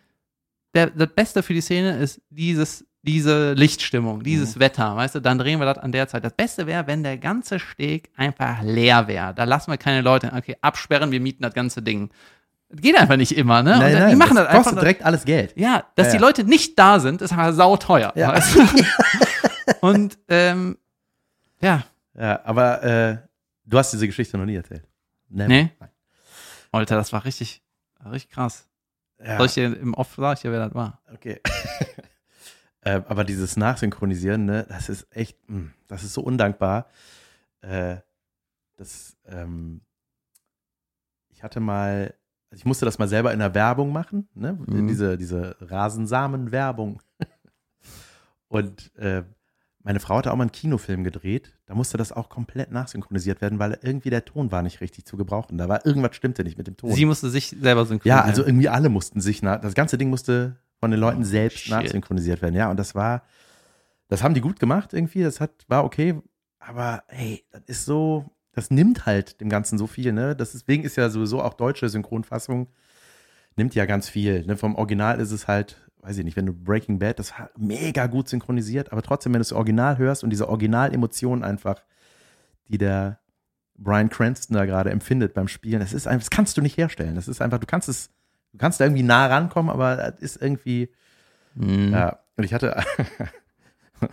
der, 0.74 0.90
das 0.90 1.08
Beste 1.14 1.42
für 1.42 1.54
die 1.54 1.60
Szene 1.60 1.98
ist 1.98 2.20
dieses, 2.30 2.84
diese 3.02 3.54
Lichtstimmung, 3.54 4.22
dieses 4.22 4.58
Wetter, 4.58 4.94
weißt 4.94 5.14
du, 5.14 5.20
dann 5.20 5.38
drehen 5.38 5.58
wir 5.58 5.66
das 5.66 5.78
an 5.78 5.90
der 5.92 6.06
Zeit. 6.08 6.22
Das 6.24 6.34
Beste 6.34 6.66
wäre, 6.66 6.86
wenn 6.86 7.02
der 7.02 7.16
ganze 7.16 7.58
Steg 7.58 8.10
einfach 8.16 8.60
leer 8.62 9.08
wäre. 9.08 9.32
Da 9.34 9.44
lassen 9.44 9.70
wir 9.70 9.78
keine 9.78 10.02
Leute, 10.02 10.32
okay, 10.36 10.56
absperren, 10.60 11.10
wir 11.10 11.20
mieten 11.20 11.42
das 11.42 11.54
ganze 11.54 11.80
Ding. 11.82 12.10
Das 12.68 12.80
geht 12.82 12.96
einfach 12.98 13.16
nicht 13.16 13.36
immer, 13.36 13.62
ne? 13.62 13.74
Und 13.74 13.80
dann- 13.80 14.10
die 14.10 14.16
machen 14.16 14.36
das, 14.36 14.46
kostet 14.48 14.66
einfach. 14.72 14.80
direkt 14.80 15.02
alles 15.04 15.24
Geld. 15.24 15.54
Ja, 15.56 15.84
dass 15.96 16.08
Ja, 16.08 16.12
die 16.12 16.16
ja. 16.18 16.26
Leute 16.26 16.44
nicht 16.44 16.78
da 16.78 17.00
sind, 17.00 17.22
ist 17.22 17.32
einfach 17.32 17.52
sauteuer. 17.54 18.12
Ja. 18.16 18.32
Weißt 18.32 18.54
du? 18.54 18.60
Und 19.80 20.18
ähm, 20.28 20.76
ja, 21.60 21.84
Ja, 22.14 22.40
aber 22.44 22.82
äh, 22.82 23.16
du 23.64 23.78
hast 23.78 23.92
diese 23.92 24.06
Geschichte 24.06 24.36
noch 24.36 24.44
nie 24.44 24.56
erzählt. 24.56 24.84
Never. 25.28 25.48
Nee. 25.48 25.70
Nein. 25.80 25.88
Alter, 26.72 26.96
das 26.96 27.12
war 27.12 27.24
richtig, 27.24 27.62
richtig 28.04 28.30
krass. 28.30 28.66
Ja, 29.24 29.36
Soll 29.38 29.46
ich 29.46 29.54
dir 29.54 29.64
im 29.78 29.94
Off 29.94 30.14
sag 30.16 30.36
ich 30.36 30.42
dir, 30.42 30.52
wer 30.52 30.60
das 30.66 30.74
war? 30.74 31.00
okay. 31.12 31.40
äh, 32.82 33.02
aber 33.06 33.24
dieses 33.24 33.56
Nachsynchronisieren, 33.56 34.44
ne, 34.44 34.66
das 34.68 34.88
ist 34.88 35.06
echt, 35.10 35.38
mh, 35.48 35.70
das 35.86 36.02
ist 36.02 36.14
so 36.14 36.22
undankbar. 36.22 36.86
Äh, 37.60 37.96
das, 38.76 39.16
ähm, 39.26 39.82
ich 41.28 41.42
hatte 41.42 41.60
mal, 41.60 42.14
also 42.50 42.60
ich 42.60 42.64
musste 42.64 42.86
das 42.86 42.98
mal 42.98 43.08
selber 43.08 43.32
in 43.32 43.38
der 43.38 43.54
Werbung 43.54 43.92
machen, 43.92 44.28
ne? 44.34 44.58
Mhm. 44.66 44.88
Diese, 44.88 45.18
diese 45.18 45.56
Rasensamen-Werbung. 45.60 47.02
Und 48.48 48.94
äh, 48.96 49.22
meine 49.82 50.00
Frau 50.00 50.16
hatte 50.16 50.32
auch 50.32 50.36
mal 50.36 50.44
einen 50.44 50.52
Kinofilm 50.52 51.04
gedreht. 51.04 51.58
Da 51.66 51.74
musste 51.74 51.96
das 51.96 52.12
auch 52.12 52.28
komplett 52.28 52.70
nachsynchronisiert 52.70 53.40
werden, 53.40 53.58
weil 53.58 53.78
irgendwie 53.82 54.10
der 54.10 54.24
Ton 54.24 54.52
war 54.52 54.62
nicht 54.62 54.80
richtig 54.80 55.06
zu 55.06 55.16
gebrauchen. 55.16 55.56
Da 55.56 55.68
war 55.68 55.86
irgendwas 55.86 56.16
stimmte 56.16 56.44
nicht 56.44 56.58
mit 56.58 56.66
dem 56.66 56.76
Ton. 56.76 56.92
Sie 56.92 57.06
musste 57.06 57.30
sich 57.30 57.48
selber 57.48 57.86
synchronisieren. 57.86 58.18
Ja, 58.18 58.24
also 58.24 58.44
irgendwie 58.44 58.68
alle 58.68 58.88
mussten 58.88 59.20
sich 59.20 59.42
nach, 59.42 59.60
das 59.60 59.74
ganze 59.74 59.96
Ding 59.96 60.10
musste 60.10 60.56
von 60.80 60.90
den 60.90 60.98
Leuten 60.98 61.24
selbst 61.24 61.60
shit. 61.60 61.72
nachsynchronisiert 61.72 62.42
werden. 62.42 62.54
Ja, 62.54 62.70
und 62.70 62.78
das 62.78 62.94
war, 62.94 63.22
das 64.08 64.22
haben 64.22 64.34
die 64.34 64.40
gut 64.40 64.58
gemacht 64.58 64.92
irgendwie, 64.92 65.22
das 65.22 65.40
hat, 65.40 65.64
war 65.68 65.84
okay, 65.84 66.20
aber 66.58 67.04
hey, 67.08 67.44
das 67.52 67.62
ist 67.66 67.84
so, 67.84 68.30
das 68.52 68.70
nimmt 68.70 69.06
halt 69.06 69.40
dem 69.40 69.48
Ganzen 69.48 69.78
so 69.78 69.86
viel, 69.86 70.12
ne? 70.12 70.34
Das 70.34 70.52
deswegen 70.52 70.82
ist 70.82 70.96
ja 70.96 71.08
sowieso 71.10 71.42
auch 71.42 71.54
deutsche 71.54 71.88
Synchronfassung, 71.88 72.68
nimmt 73.56 73.74
ja 73.74 73.86
ganz 73.86 74.08
viel. 74.08 74.44
Ne? 74.46 74.56
Vom 74.56 74.74
Original 74.74 75.20
ist 75.20 75.30
es 75.30 75.46
halt, 75.46 75.76
weiß 75.98 76.18
ich 76.18 76.24
nicht, 76.24 76.36
wenn 76.36 76.46
du 76.46 76.52
Breaking 76.52 76.98
Bad, 76.98 77.18
das 77.18 77.38
hat 77.38 77.56
mega 77.58 78.06
gut 78.06 78.28
synchronisiert, 78.28 78.92
aber 78.92 79.02
trotzdem, 79.02 79.32
wenn 79.32 79.40
du 79.40 79.44
das 79.44 79.52
Original 79.52 79.98
hörst 79.98 80.24
und 80.24 80.30
diese 80.30 80.48
Originalemotionen 80.48 81.44
einfach, 81.44 81.82
die 82.68 82.78
der 82.78 83.20
Brian 83.76 84.10
Cranston 84.10 84.56
da 84.56 84.66
gerade 84.66 84.90
empfindet 84.90 85.34
beim 85.34 85.48
Spielen, 85.48 85.80
das 85.80 85.92
ist 85.92 86.06
einfach, 86.06 86.24
das 86.24 86.30
kannst 86.30 86.56
du 86.56 86.62
nicht 86.62 86.76
herstellen. 86.76 87.14
Das 87.14 87.28
ist 87.28 87.40
einfach, 87.40 87.58
du 87.58 87.66
kannst 87.66 87.88
es, 87.88 88.10
du 88.52 88.58
kannst 88.58 88.80
da 88.80 88.84
irgendwie 88.84 89.02
nah 89.02 89.26
rankommen, 89.26 89.70
aber 89.70 89.96
das 89.96 90.20
ist 90.20 90.42
irgendwie, 90.42 90.90
Mhm. 91.54 91.92
ja. 91.92 92.18
Und 92.36 92.44
ich 92.44 92.54
hatte 92.54 92.76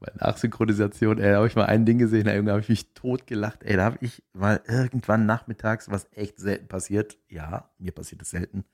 bei 0.00 0.10
Nachsynchronisation, 0.16 1.18
ey, 1.18 1.30
da 1.30 1.36
habe 1.36 1.46
ich 1.46 1.56
mal 1.56 1.66
ein 1.66 1.86
Ding 1.86 1.98
gesehen, 1.98 2.24
da 2.24 2.52
habe 2.52 2.60
ich 2.60 2.68
mich 2.68 2.92
totgelacht. 2.94 3.62
Ey, 3.62 3.76
da 3.76 3.84
habe 3.84 3.98
ich 4.00 4.22
mal 4.32 4.60
irgendwann 4.66 5.26
nachmittags, 5.26 5.90
was 5.90 6.08
echt 6.12 6.38
selten 6.38 6.68
passiert, 6.68 7.18
ja, 7.28 7.70
mir 7.78 7.92
passiert 7.92 8.22
es 8.22 8.30
selten, 8.30 8.64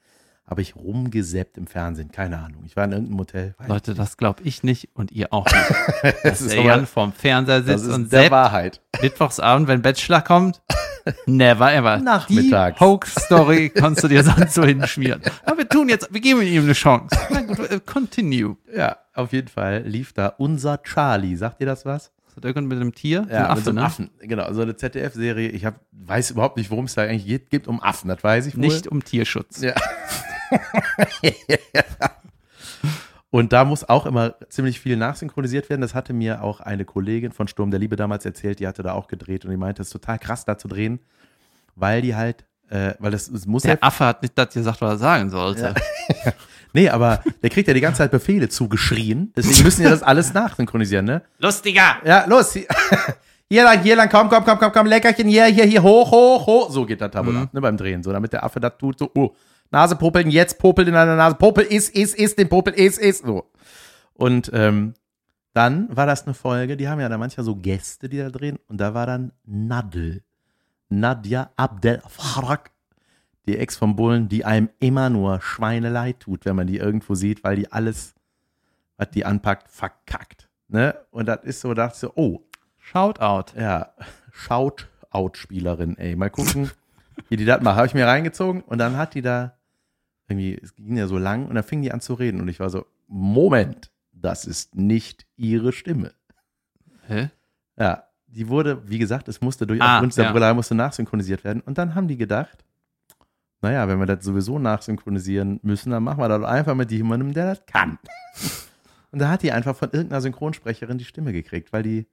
habe 0.49 0.63
ich 0.63 0.77
rumgesäppt 0.77 1.59
im 1.59 1.67
Fernsehen. 1.67 2.11
Keine 2.11 2.39
Ahnung. 2.39 2.63
Ich 2.65 2.75
war 2.77 2.85
in 2.85 2.93
irgendeinem 2.93 3.19
Hotel. 3.19 3.55
Leute, 3.67 3.95
das 3.95 4.17
glaube 4.17 4.43
ich 4.45 4.63
nicht 4.63 4.89
und 4.95 5.13
ihr 5.13 5.33
auch 5.33 5.47
nicht. 5.47 6.15
Das 6.23 6.41
ist 6.41 6.53
der 6.53 6.63
Jan 6.63 6.87
vorm 6.87 7.13
Fernseher 7.13 7.61
das 7.61 7.81
sitzt 7.81 7.89
ist 7.91 7.95
und 7.95 8.13
der 8.13 8.21
selbst 8.21 8.31
Wahrheit. 8.31 8.81
Mittwochsabend, 9.03 9.69
wenn 9.69 9.83
Bachelor 9.83 10.23
kommt, 10.23 10.63
never 11.27 11.73
ever. 11.73 11.99
Nachmittags. 11.99 12.79
Die 12.79 12.85
Hoax-Story 12.85 13.71
kannst 13.75 14.03
du 14.05 14.09
dir 14.09 14.23
sonst 14.25 14.55
so 14.55 14.65
hinschmieren. 14.65 15.21
Aber 15.45 15.59
wir 15.59 15.69
tun 15.69 15.89
jetzt, 15.89 16.13
wir 16.13 16.21
geben 16.21 16.43
ihm 16.43 16.63
eine 16.65 16.73
Chance. 16.73 17.17
Na 17.31 17.43
gut, 17.43 17.59
äh, 17.71 17.81
continue. 17.85 18.57
Ja, 18.75 18.97
auf 19.15 19.33
jeden 19.33 19.49
Fall 19.49 19.83
lief 19.83 20.13
da 20.13 20.29
unser 20.29 20.83
Charlie. 20.83 21.37
Sagt 21.37 21.61
ihr 21.61 21.67
das 21.67 21.85
was? 21.85 22.11
Das 22.27 22.37
hat 22.37 22.45
irgendwann 22.45 22.69
mit 22.69 22.81
einem 22.81 22.95
Tier, 22.95 23.27
Ja, 23.31 23.49
Affe, 23.49 23.57
mit 23.57 23.65
so 23.65 23.71
einem 23.71 23.79
ne? 23.79 23.85
Affen. 23.85 24.11
Genau, 24.21 24.53
so 24.53 24.63
eine 24.63 24.77
ZDF-Serie. 24.77 25.51
Ich 25.51 25.65
hab, 25.65 25.81
weiß 25.93 26.31
überhaupt 26.31 26.57
nicht, 26.57 26.71
worum 26.71 26.87
es 26.87 26.95
da 26.95 27.03
eigentlich 27.03 27.27
geht. 27.27 27.51
Geht 27.51 27.69
um 27.69 27.83
Affen, 27.83 28.09
das 28.09 28.23
weiß 28.23 28.47
ich 28.47 28.57
wohl. 28.57 28.63
Nicht 28.63 28.87
um 28.87 29.05
Tierschutz. 29.05 29.61
Ja. 29.61 29.75
Und 33.31 33.53
da 33.53 33.65
muss 33.67 33.87
auch 33.87 34.07
immer 34.07 34.37
ziemlich 34.49 34.81
viel 34.81 34.97
nachsynchronisiert 34.97 35.69
werden. 35.69 35.83
Das 35.83 35.95
hatte 35.95 36.15
mir 36.15 36.43
auch 36.43 36.61
eine 36.61 36.87
Kollegin 36.87 37.31
von 37.33 37.47
Sturm 37.47 37.71
der 37.71 37.79
Liebe 37.79 37.95
damals 37.97 38.25
erzählt, 38.25 38.59
die 38.59 38.67
hatte 38.67 38.83
da 38.83 38.93
auch 38.95 39.07
gedreht 39.07 39.45
und 39.45 39.51
die 39.51 39.57
meinte, 39.59 39.83
es 39.83 39.89
ist 39.89 39.93
total 39.93 40.19
krass 40.19 40.47
da 40.47 40.57
zu 40.57 40.67
drehen, 40.67 40.99
weil 41.77 42.01
die 42.01 42.15
halt, 42.17 42.47
äh, 42.71 42.95
weil 42.99 43.11
das, 43.11 43.29
es 43.29 43.45
muss 43.47 43.65
ja, 43.65 43.75
Der 43.75 43.85
Affe 43.85 44.07
hat 44.07 44.23
nicht 44.23 44.37
das 44.39 44.55
gesagt, 44.55 44.81
was 44.81 44.93
er 44.95 44.99
sagen 44.99 45.29
sollte. 45.29 45.75
nee, 46.73 46.89
aber 46.89 47.23
der 47.43 47.51
kriegt 47.51 47.69
ja 47.69 47.75
die 47.75 47.83
ganze 47.83 47.99
Zeit 47.99 48.11
Befehle 48.11 48.49
zugeschrien, 48.49 49.31
deswegen 49.37 49.63
müssen 49.63 49.83
ja 49.83 49.91
das 49.91 50.03
alles 50.03 50.33
nachsynchronisieren, 50.33 51.05
ne? 51.05 51.23
Lustiger! 51.39 51.99
Ja, 52.07 52.25
los, 52.27 52.55
hier, 52.55 52.67
hier 53.51 53.65
lang, 53.65 53.83
hier 53.83 53.97
lang, 53.97 54.09
komm, 54.09 54.31
komm, 54.31 54.43
komm, 54.43 54.59
komm, 54.59 54.73
komm, 54.73 54.87
Leckerchen, 54.87 55.29
hier, 55.29 55.45
hier, 55.47 55.65
hier, 55.67 55.83
hoch, 55.83 56.11
hoch, 56.11 56.47
hoch. 56.47 56.71
So 56.71 56.87
geht 56.87 57.03
das 57.03 57.11
da 57.11 57.27
wohl 57.27 57.35
Mhm. 57.35 57.49
ne, 57.53 57.61
beim 57.61 57.77
Drehen, 57.77 58.03
so, 58.03 58.11
damit 58.11 58.33
der 58.33 58.43
Affe 58.43 58.59
das 58.59 58.73
tut, 58.79 58.99
so, 58.99 59.11
oh, 59.15 59.35
Nase 59.71 59.97
popeln, 59.97 60.31
jetzt 60.31 60.59
popelt 60.59 60.89
in 60.89 60.95
deiner 60.95 61.17
Nase, 61.17 61.37
popel, 61.37 61.65
ist, 61.65 61.95
ist, 61.95 62.17
ist, 62.17 62.39
den 62.39 62.49
Popel, 62.49 62.73
ist, 62.75 62.99
ist, 62.99 63.25
so. 63.25 63.51
Und 64.15 64.51
ähm, 64.55 64.95
dann 65.53 65.95
war 65.95 66.07
das 66.07 66.27
eine 66.27 66.35
Folge, 66.35 66.77
die 66.77 66.89
haben 66.89 67.01
ja 67.01 67.09
da 67.09 67.19
manchmal 67.19 67.45
so 67.45 67.57
Gäste, 67.57 68.09
die 68.09 68.19
da 68.19 68.31
drehen, 68.31 68.59
und 68.69 68.79
da 68.81 68.95
war 68.95 69.07
dann 69.07 69.33
Nadel, 69.45 70.23
Nadja 70.89 71.51
Abdel 71.57 72.03
Farag, 72.09 72.71
die 73.47 73.59
Ex 73.59 73.77
vom 73.77 73.97
Bullen, 73.97 74.29
die 74.29 74.45
einem 74.45 74.71
immer 74.79 75.11
nur 75.11 75.41
Schweineleid 75.41 76.21
tut, 76.21 76.45
wenn 76.45 76.57
man 76.57 76.67
die 76.67 76.79
irgendwo 76.79 77.15
sieht, 77.15 77.45
weil 77.45 77.57
die 77.57 77.73
alles, 77.73 78.15
was 78.97 79.11
die 79.11 79.25
anpackt, 79.25 79.69
verkackt. 79.71 80.49
Ne? 80.69 80.95
Und 81.11 81.27
das 81.27 81.45
ist 81.45 81.61
so, 81.61 81.73
dachte 81.75 81.95
ich 81.95 82.01
so, 82.01 82.13
oh, 82.15 82.43
Shoutout. 82.79 83.59
ja, 83.59 83.93
Shout-Out-Spielerin, 84.33 85.99
ey. 85.99 86.17
Mal 86.17 86.31
gucken, 86.31 86.71
wie 87.29 87.37
die 87.37 87.45
das 87.45 87.61
macht. 87.63 87.77
Habe 87.77 87.87
ich 87.87 87.95
mir 87.95 88.07
reingezogen 88.07 88.63
und 88.63 88.79
dann 88.79 88.97
hat 88.97 89.15
die 89.15 89.23
da 89.23 89.58
irgendwie, 90.29 90.59
es 90.63 90.75
ging 90.77 90.97
ja 90.97 91.07
so 91.07 91.19
lang 91.19 91.47
und 91.47 91.55
dann 91.55 91.65
fing 91.65 91.83
die 91.83 91.93
an 91.93 92.01
zu 92.01 92.15
reden 92.15 92.41
und 92.41 92.49
ich 92.49 92.61
war 92.61 92.71
so, 92.71 92.87
Moment, 93.07 93.91
das 94.13 94.45
ist 94.45 94.75
nicht 94.75 95.27
ihre 95.37 95.73
Stimme. 95.73 96.13
Hä? 97.07 97.31
Ja, 97.79 98.05
die 98.27 98.49
wurde, 98.49 98.83
wie 98.89 98.99
gesagt, 98.99 99.29
es 99.29 99.41
musste 99.41 99.67
durch 99.67 99.81
Ah, 99.81 99.97
aufgrund 99.97 100.17
ja. 100.17 100.33
Brille 100.33 100.53
musste 100.55 100.75
nachsynchronisiert 100.75 101.45
werden 101.45 101.63
und 101.63 101.79
dann 101.79 101.95
haben 101.95 102.09
die 102.09 102.17
gedacht, 102.17 102.65
naja, 103.61 103.89
wenn 103.89 103.99
wir 103.99 104.07
das 104.07 104.25
sowieso 104.25 104.59
nachsynchronisieren 104.59 105.61
müssen, 105.63 105.91
dann 105.91 106.05
machen 106.05 106.21
wir 106.21 106.29
das 106.29 106.45
einfach 106.45 106.75
mit 106.75 106.91
jemandem, 106.93 107.33
der 107.33 107.47
das 107.47 107.67
kann. 107.67 107.99
Und 109.11 109.21
da 109.21 109.31
hat 109.31 109.43
die 109.43 109.53
einfach 109.53 109.75
von 109.75 109.91
irgendeiner 109.91 110.21
Synchronsprecherin 110.21 110.99
die 110.99 111.07
Stimme 111.07 111.33
gekriegt, 111.33 111.73
weil 111.73 111.83
die, 111.83 112.07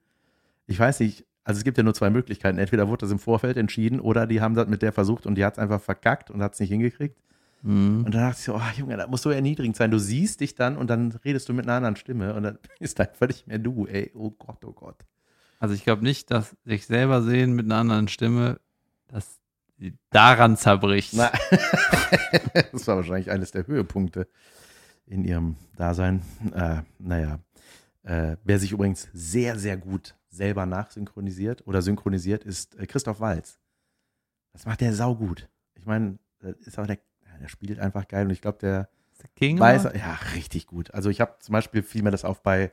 ich 0.66 0.80
weiß 0.80 1.00
nicht, 1.00 1.26
also 1.44 1.58
es 1.58 1.64
gibt 1.64 1.76
ja 1.76 1.84
nur 1.84 1.92
zwei 1.94 2.08
Möglichkeiten. 2.10 2.58
Entweder 2.58 2.88
wurde 2.88 3.02
das 3.02 3.10
im 3.10 3.18
Vorfeld 3.18 3.58
entschieden 3.58 4.00
oder 4.00 4.26
die 4.26 4.40
haben 4.40 4.54
das 4.54 4.66
mit 4.66 4.80
der 4.82 4.92
versucht 4.92 5.26
und 5.26 5.34
die 5.36 5.44
hat 5.44 5.52
es 5.52 5.58
einfach 5.58 5.80
verkackt 5.80 6.30
und 6.30 6.42
hat 6.42 6.54
es 6.54 6.60
nicht 6.60 6.70
hingekriegt. 6.70 7.20
Mhm. 7.66 8.04
Und 8.04 8.14
dann 8.14 8.22
dachte 8.22 8.38
ich 8.38 8.44
so, 8.44 8.54
oh 8.54 8.60
Junge, 8.76 8.96
das 8.96 9.08
muss 9.08 9.22
so 9.22 9.30
erniedrigend 9.30 9.76
sein. 9.76 9.90
Du 9.90 9.98
siehst 9.98 10.40
dich 10.40 10.54
dann 10.54 10.76
und 10.76 10.88
dann 10.88 11.10
redest 11.24 11.48
du 11.48 11.52
mit 11.52 11.66
einer 11.66 11.74
anderen 11.74 11.96
Stimme 11.96 12.34
und 12.34 12.44
dann 12.44 12.58
ist 12.78 13.00
dann 13.00 13.08
völlig 13.12 13.46
mehr 13.48 13.58
du, 13.58 13.86
ey. 13.86 14.12
Oh 14.14 14.30
Gott, 14.30 14.64
oh 14.64 14.72
Gott. 14.72 15.04
Also 15.58 15.74
ich 15.74 15.82
glaube 15.82 16.04
nicht, 16.04 16.30
dass 16.30 16.56
sich 16.64 16.86
selber 16.86 17.22
sehen 17.22 17.54
mit 17.54 17.66
einer 17.66 17.76
anderen 17.76 18.06
Stimme, 18.06 18.60
dass 19.08 19.40
sie 19.78 19.98
daran 20.10 20.56
zerbricht. 20.56 21.14
Na, 21.14 21.32
das 22.72 22.86
war 22.86 22.96
wahrscheinlich 22.96 23.32
eines 23.32 23.50
der 23.50 23.66
Höhepunkte 23.66 24.28
in 25.04 25.24
ihrem 25.24 25.56
Dasein. 25.76 26.22
Äh, 26.54 26.82
naja. 27.00 27.40
Äh, 28.04 28.36
wer 28.44 28.60
sich 28.60 28.70
übrigens 28.70 29.08
sehr, 29.12 29.58
sehr 29.58 29.76
gut 29.76 30.14
selber 30.28 30.66
nachsynchronisiert 30.66 31.66
oder 31.66 31.82
synchronisiert, 31.82 32.44
ist 32.44 32.78
äh, 32.78 32.86
Christoph 32.86 33.18
Walz. 33.18 33.58
Das 34.52 34.66
macht 34.66 34.80
der 34.82 34.94
saugut. 34.94 35.48
Ich 35.74 35.84
meine, 35.84 36.18
das 36.38 36.54
ist 36.58 36.78
auch 36.78 36.86
der, 36.86 36.98
der 37.40 37.48
spielt 37.48 37.78
einfach 37.78 38.08
geil 38.08 38.26
und 38.26 38.32
ich 38.32 38.40
glaube, 38.40 38.58
der 38.58 38.88
King 39.34 39.58
weiß, 39.58 39.84
ja, 39.84 40.18
richtig 40.34 40.66
gut. 40.66 40.92
Also 40.92 41.10
ich 41.10 41.20
habe 41.20 41.34
zum 41.40 41.52
Beispiel 41.52 41.82
fiel 41.82 42.02
mir 42.02 42.10
das 42.10 42.24
auf 42.24 42.42
bei 42.42 42.72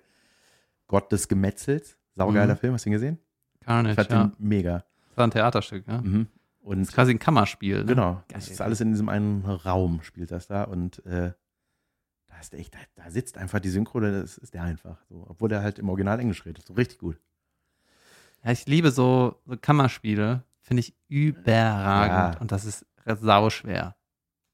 Gott 0.88 1.12
des 1.12 1.28
Gemetzels. 1.28 1.98
Saugeiler 2.16 2.54
Mhm. 2.54 2.58
Film, 2.58 2.74
hast 2.74 2.86
du 2.86 2.90
ihn 2.90 2.94
gesehen? 2.94 3.20
Ich 3.60 3.66
Carnage, 3.66 3.96
fand 3.96 4.12
ja. 4.12 4.24
den 4.26 4.36
mega. 4.38 4.84
Das 5.10 5.18
war 5.18 5.28
ein 5.28 5.32
Theaterstück, 5.32 5.88
ja. 5.88 6.02
Mhm. 6.02 6.28
Das 6.60 6.70
Und 6.70 6.82
ist 6.82 6.94
quasi 6.94 7.12
ein 7.12 7.20
Kammerspiel. 7.20 7.80
Ne? 7.80 7.86
Genau. 7.86 8.14
Geil. 8.14 8.24
Das 8.34 8.50
ist 8.50 8.62
alles 8.62 8.82
in 8.82 8.92
diesem 8.92 9.10
einen 9.10 9.44
Raum, 9.46 10.02
spielt 10.04 10.32
das 10.32 10.48
da. 10.48 10.64
Und 10.64 11.06
äh, 11.06 11.32
da 12.28 12.40
ist 12.40 12.54
der 12.54 12.60
echt, 12.60 12.76
da, 12.76 12.80
da 12.96 13.10
sitzt 13.10 13.38
einfach 13.38 13.60
die 13.60 13.70
Synchro, 13.70 14.00
das 14.00 14.38
ist 14.38 14.54
der 14.54 14.64
einfach. 14.64 14.98
So, 15.10 15.26
obwohl 15.28 15.50
der 15.50 15.62
halt 15.62 15.80
im 15.80 15.90
Original 15.90 16.20
Englisch 16.20 16.46
redet. 16.46 16.66
So 16.66 16.74
richtig 16.74 17.00
gut. 17.00 17.20
Ja, 18.44 18.52
ich 18.52 18.66
liebe 18.68 18.92
so, 18.92 19.42
so 19.46 19.58
Kammerspiele. 19.58 20.44
Finde 20.62 20.80
ich 20.82 20.96
überragend. 21.10 22.36
Ja. 22.36 22.42
Und 22.42 22.52
das 22.52 22.66
ist 22.66 22.86
sau 23.06 23.50
schwer. 23.50 23.96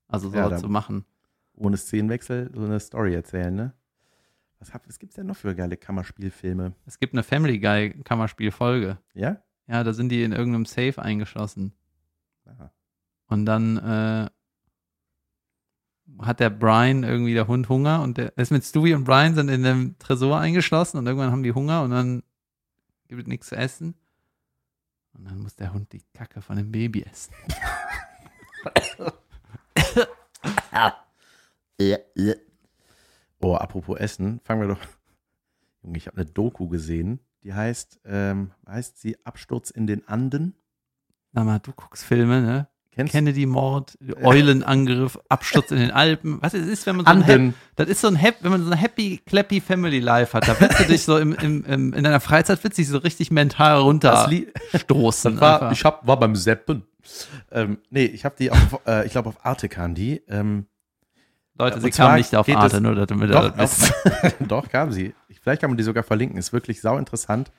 Also 0.10 0.30
so 0.30 0.36
Ja, 0.36 0.57
zu 0.57 0.68
machen. 0.68 1.05
Ohne 1.53 1.78
Szenenwechsel 1.78 2.51
so 2.53 2.66
eine 2.66 2.80
Story 2.80 3.14
erzählen, 3.14 3.55
ne? 3.55 3.74
Was, 4.60 4.74
hab, 4.74 4.86
was 4.88 4.99
gibt's 4.99 5.16
denn 5.16 5.28
noch 5.28 5.38
für 5.38 5.55
geile 5.55 5.78
Kammerspielfilme? 5.78 6.74
Es 6.86 6.99
gibt 6.99 7.14
eine 7.14 7.24
Family 7.24 7.60
Guy 7.60 7.91
Kammerspiel-Folge. 8.03 8.97
Ja? 9.14 9.41
Ja, 9.68 9.84
da 9.84 9.93
sind 9.93 10.10
die 10.10 10.24
in 10.24 10.34
irgendeinem 10.34 10.66
Safe 10.66 11.01
eingeschlossen. 11.01 11.74
Aha. 12.45 12.72
Und 13.28 13.45
dann 13.45 13.78
äh, 13.78 14.30
hat 16.26 16.39
der 16.39 16.49
Brian 16.49 17.03
irgendwie 17.03 17.36
der 17.36 17.47
Hund 17.47 17.70
Hunger 17.70 18.01
und 18.01 18.18
der 18.18 18.36
ist 18.38 18.51
mit 18.51 18.66
Stewie 18.66 18.95
und 18.95 19.05
Brian 19.05 19.36
sind 19.36 19.47
in 19.47 19.64
dem 19.64 19.97
Tresor 19.99 20.39
eingeschlossen 20.39 20.97
und 20.97 21.05
irgendwann 21.07 21.32
haben 21.32 21.43
die 21.43 21.53
Hunger 21.53 21.84
und 21.84 21.91
dann 21.91 22.24
gibt 23.07 23.22
es 23.22 23.28
nichts 23.28 23.47
zu 23.47 23.55
essen. 23.55 23.95
Und 25.14 25.26
dann 25.26 25.39
muss 25.39 25.55
der 25.55 25.72
Hund 25.74 25.93
die 25.93 26.01
Kacke 26.14 26.41
von 26.41 26.57
dem 26.57 26.72
Baby 26.72 27.03
essen. 27.03 27.34
Oh, 33.41 33.55
apropos 33.55 33.97
Essen, 33.99 34.39
fangen 34.43 34.61
wir 34.61 34.67
doch. 34.67 34.82
Junge, 35.84 35.97
ich 35.97 36.07
habe 36.07 36.17
eine 36.17 36.25
Doku 36.25 36.67
gesehen, 36.67 37.19
die 37.43 37.53
heißt, 37.53 38.01
ähm, 38.05 38.51
heißt 38.67 38.99
sie 38.99 39.17
Absturz 39.25 39.69
in 39.69 39.88
den 39.88 40.07
Anden? 40.07 40.55
Sag 41.34 41.45
mal, 41.45 41.59
du 41.59 41.71
guckst 41.73 42.03
Filme, 42.03 42.41
ne? 42.41 42.68
Kennedy-Mord, 42.95 43.97
Eulenangriff, 44.21 45.17
Absturz 45.29 45.71
in 45.71 45.77
den 45.77 45.91
Alpen. 45.91 46.39
Was 46.41 46.53
es 46.53 46.67
ist, 46.67 46.85
wenn 46.85 46.97
man 46.97 47.05
so 47.05 47.11
ein 47.11 47.23
Anden. 47.23 47.53
das 47.75 47.87
ist 47.87 48.01
so 48.01 48.07
ein 48.07 48.21
Hap 48.21 48.35
wenn 48.41 48.51
man 48.51 48.63
so 48.65 48.71
ein 48.71 48.77
happy, 48.77 49.21
clappy 49.25 49.61
Family 49.61 49.99
Life 49.99 50.33
hat. 50.33 50.47
Da 50.47 50.59
willst 50.59 50.79
du 50.79 50.83
dich 50.83 51.03
so 51.03 51.17
im, 51.17 51.33
im, 51.35 51.63
im, 51.65 51.93
in 51.93 52.03
deiner 52.03 52.19
Freizeit 52.19 52.63
willst 52.63 52.77
du 52.77 52.81
dich 52.81 52.89
so 52.89 52.97
richtig 52.97 53.31
mental 53.31 53.77
runterstoßen. 53.79 54.41
War, 55.39 55.71
ich 55.71 55.85
hab, 55.85 56.05
war 56.05 56.19
beim 56.19 56.35
Seppen. 56.35 56.83
Ähm, 57.51 57.79
nee, 57.89 58.05
ich 58.05 58.25
habe 58.25 58.35
die 58.37 58.51
auf, 58.51 58.79
äh, 58.85 59.05
ich 59.05 59.13
glaube 59.13 59.29
auf 59.29 59.45
Arte 59.45 59.69
kam 59.69 59.95
die. 59.95 60.21
Ähm, 60.27 60.65
Leute, 61.57 61.81
sie 61.81 61.89
kamen 61.91 62.15
nicht 62.17 62.35
auf 62.35 62.47
Arte, 62.49 62.77
es- 62.77 62.81
nur 62.81 62.95
damit 62.95 63.29
ihr 63.29 63.33
doch, 63.33 63.49
das 63.55 63.81
wisst. 63.81 64.35
doch, 64.47 64.69
kam 64.69 64.91
sie. 64.91 65.13
Ich, 65.27 65.39
vielleicht 65.39 65.61
kann 65.61 65.69
man 65.69 65.77
die 65.77 65.83
sogar 65.83 66.03
verlinken. 66.03 66.37
Ist 66.37 66.53
wirklich 66.53 66.81
sau 66.81 66.97
interessant. 66.97 67.51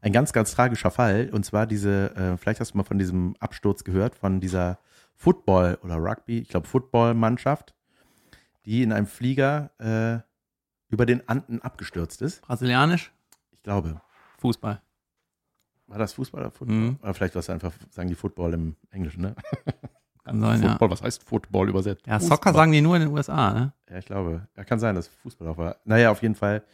Ein 0.00 0.12
ganz, 0.12 0.32
ganz 0.32 0.52
tragischer 0.52 0.90
Fall. 0.90 1.30
Und 1.32 1.44
zwar 1.44 1.66
diese, 1.66 2.14
äh, 2.16 2.36
vielleicht 2.36 2.60
hast 2.60 2.72
du 2.72 2.78
mal 2.78 2.84
von 2.84 2.98
diesem 2.98 3.34
Absturz 3.40 3.84
gehört, 3.84 4.14
von 4.14 4.40
dieser 4.40 4.78
Football- 5.14 5.78
oder 5.82 5.96
Rugby, 5.96 6.38
ich 6.38 6.48
glaube 6.48 6.66
Football-Mannschaft, 6.66 7.74
die 8.64 8.82
in 8.82 8.92
einem 8.92 9.06
Flieger 9.06 9.70
äh, 9.78 10.20
über 10.88 11.06
den 11.06 11.28
Anden 11.28 11.62
abgestürzt 11.62 12.22
ist. 12.22 12.42
Brasilianisch? 12.42 13.12
Ich 13.50 13.62
glaube. 13.62 14.00
Fußball. 14.38 14.80
War 15.88 15.98
das 15.98 16.14
Fußball 16.14 16.42
oder 16.42 16.50
Football? 16.50 16.76
Mhm. 16.76 16.98
Oder 17.02 17.14
vielleicht 17.14 17.34
war 17.34 17.40
es 17.40 17.50
einfach, 17.50 17.72
sagen 17.90 18.08
die 18.08 18.14
Football 18.14 18.54
im 18.54 18.76
Englischen, 18.90 19.22
ne? 19.22 19.34
Kann 20.24 20.40
sein, 20.40 20.60
ja. 20.60 20.70
Football, 20.70 20.90
was 20.90 21.02
heißt 21.02 21.22
Football 21.22 21.68
übersetzt? 21.68 22.04
Ja, 22.06 22.18
Fußball. 22.18 22.36
Soccer 22.36 22.52
sagen 22.52 22.72
die 22.72 22.80
nur 22.80 22.96
in 22.96 23.02
den 23.02 23.12
USA, 23.12 23.52
ne? 23.52 23.72
Ja, 23.88 23.98
ich 23.98 24.06
glaube. 24.06 24.48
Ja, 24.56 24.64
kann 24.64 24.80
sein, 24.80 24.96
dass 24.96 25.06
Fußball 25.06 25.46
auch 25.46 25.56
war. 25.56 25.76
Naja, 25.84 26.10
auf 26.10 26.20
jeden 26.20 26.34
Fall 26.34 26.64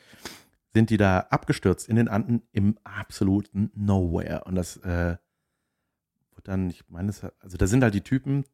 sind 0.74 0.90
die 0.90 0.96
da 0.96 1.26
abgestürzt 1.30 1.88
in 1.88 1.96
den 1.96 2.08
Anden 2.08 2.42
im 2.52 2.78
absoluten 2.84 3.70
Nowhere. 3.74 4.44
Und 4.44 4.54
das 4.54 4.78
äh, 4.78 5.16
wird 6.34 6.48
dann, 6.48 6.70
ich 6.70 6.84
meine, 6.88 7.12
also 7.40 7.56
da 7.56 7.66
sind 7.66 7.82
halt 7.82 7.94
die 7.94 8.00
Typen, 8.00 8.44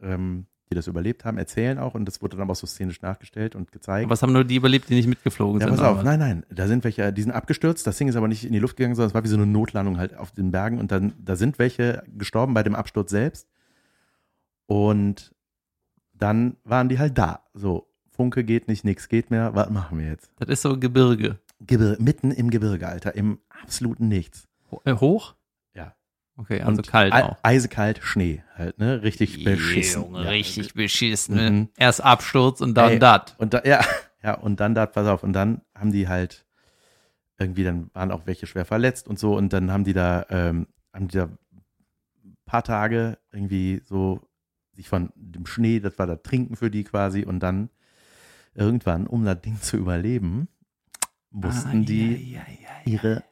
ähm, 0.00 0.46
die 0.70 0.74
das 0.74 0.86
überlebt 0.86 1.24
haben, 1.24 1.38
erzählen 1.38 1.78
auch 1.78 1.94
und 1.94 2.04
das 2.04 2.20
wurde 2.20 2.36
dann 2.36 2.42
aber 2.42 2.52
auch 2.52 2.56
so 2.56 2.66
szenisch 2.66 3.00
nachgestellt 3.00 3.54
und 3.54 3.72
gezeigt. 3.72 4.04
Aber 4.04 4.10
was 4.10 4.22
haben 4.22 4.32
nur 4.32 4.44
die 4.44 4.56
überlebt, 4.56 4.88
die 4.90 4.94
nicht 4.94 5.06
mitgeflogen 5.06 5.60
ja, 5.60 5.66
sind? 5.66 5.76
pass 5.76 5.84
auf, 5.84 6.02
nein, 6.02 6.18
nein, 6.18 6.44
da 6.50 6.66
sind 6.66 6.84
welche, 6.84 7.12
die 7.12 7.22
sind 7.22 7.32
abgestürzt, 7.32 7.86
das 7.86 7.96
Ding 7.96 8.08
ist 8.08 8.16
aber 8.16 8.28
nicht 8.28 8.44
in 8.44 8.52
die 8.52 8.58
Luft 8.58 8.76
gegangen, 8.76 8.94
sondern 8.94 9.08
es 9.08 9.14
war 9.14 9.24
wie 9.24 9.28
so 9.28 9.36
eine 9.36 9.46
Notlandung 9.46 9.98
halt 9.98 10.14
auf 10.14 10.32
den 10.32 10.50
Bergen 10.50 10.78
und 10.78 10.92
dann, 10.92 11.14
da 11.18 11.36
sind 11.36 11.58
welche 11.58 12.02
gestorben 12.16 12.52
bei 12.52 12.62
dem 12.62 12.74
Absturz 12.74 13.10
selbst 13.10 13.48
und 14.66 15.34
dann 16.12 16.56
waren 16.64 16.88
die 16.88 16.98
halt 16.98 17.16
da, 17.16 17.44
so, 17.54 17.88
Funke 18.10 18.44
geht 18.44 18.68
nicht, 18.68 18.84
nix 18.84 19.08
geht 19.08 19.30
mehr, 19.30 19.54
was 19.54 19.70
machen 19.70 19.98
wir 19.98 20.08
jetzt? 20.08 20.30
Das 20.36 20.48
ist 20.48 20.62
so 20.62 20.78
Gebirge. 20.78 21.38
Gebir 21.60 21.96
mitten 22.00 22.30
im 22.30 22.50
Gebirge, 22.50 22.86
Alter, 22.88 23.14
im 23.14 23.40
absoluten 23.48 24.08
Nichts. 24.08 24.46
Ho 24.70 24.80
äh, 24.84 24.94
hoch? 24.94 25.34
Ja. 25.74 25.94
Okay, 26.36 26.60
also 26.60 26.78
und 26.78 26.86
kalt 26.86 27.12
auch. 27.12 27.36
Eisekalt, 27.42 28.00
Schnee 28.02 28.42
halt, 28.54 28.78
ne, 28.78 29.02
richtig 29.02 29.42
beschissen. 29.44 30.02
Junge, 30.02 30.24
Ja. 30.24 30.30
richtig 30.30 30.74
beschissen. 30.74 31.34
Ne? 31.34 31.50
Mhm. 31.50 31.68
Erst 31.76 32.02
Absturz 32.02 32.60
und 32.60 32.74
dann 32.74 32.92
Ey, 32.92 32.98
dat. 32.98 33.34
Und 33.38 33.54
da, 33.54 33.62
ja, 33.64 33.80
ja, 34.22 34.34
und 34.34 34.60
dann 34.60 34.74
da, 34.74 34.86
pass 34.86 35.06
auf, 35.08 35.22
und 35.22 35.32
dann 35.32 35.62
haben 35.74 35.90
die 35.90 36.06
halt 36.06 36.46
irgendwie, 37.38 37.64
dann 37.64 37.90
waren 37.92 38.10
auch 38.12 38.22
welche 38.26 38.46
schwer 38.46 38.64
verletzt 38.64 39.08
und 39.08 39.18
so, 39.18 39.36
und 39.36 39.52
dann 39.52 39.70
haben 39.72 39.84
die 39.84 39.92
da, 39.94 40.26
ähm, 40.30 40.66
haben 40.92 41.08
die 41.08 41.18
da 41.18 41.24
ein 41.24 42.36
paar 42.44 42.62
Tage 42.62 43.18
irgendwie 43.32 43.82
so 43.84 44.20
sich 44.74 44.88
von 44.88 45.10
dem 45.16 45.44
Schnee, 45.46 45.80
das 45.80 45.98
war 45.98 46.06
da 46.06 46.16
Trinken 46.16 46.54
für 46.56 46.70
die 46.70 46.84
quasi, 46.84 47.24
und 47.24 47.40
dann 47.40 47.70
irgendwann, 48.54 49.06
um 49.08 49.24
das 49.24 49.40
Ding 49.40 49.60
zu 49.60 49.76
überleben, 49.76 50.48
mussten 51.30 51.82
Ah, 51.82 51.84
die 51.86 52.32
ja, 52.32 52.40
ja, 52.40 52.54
ja, 52.60 52.68
ja. 52.84 52.92
ihre 52.92 53.24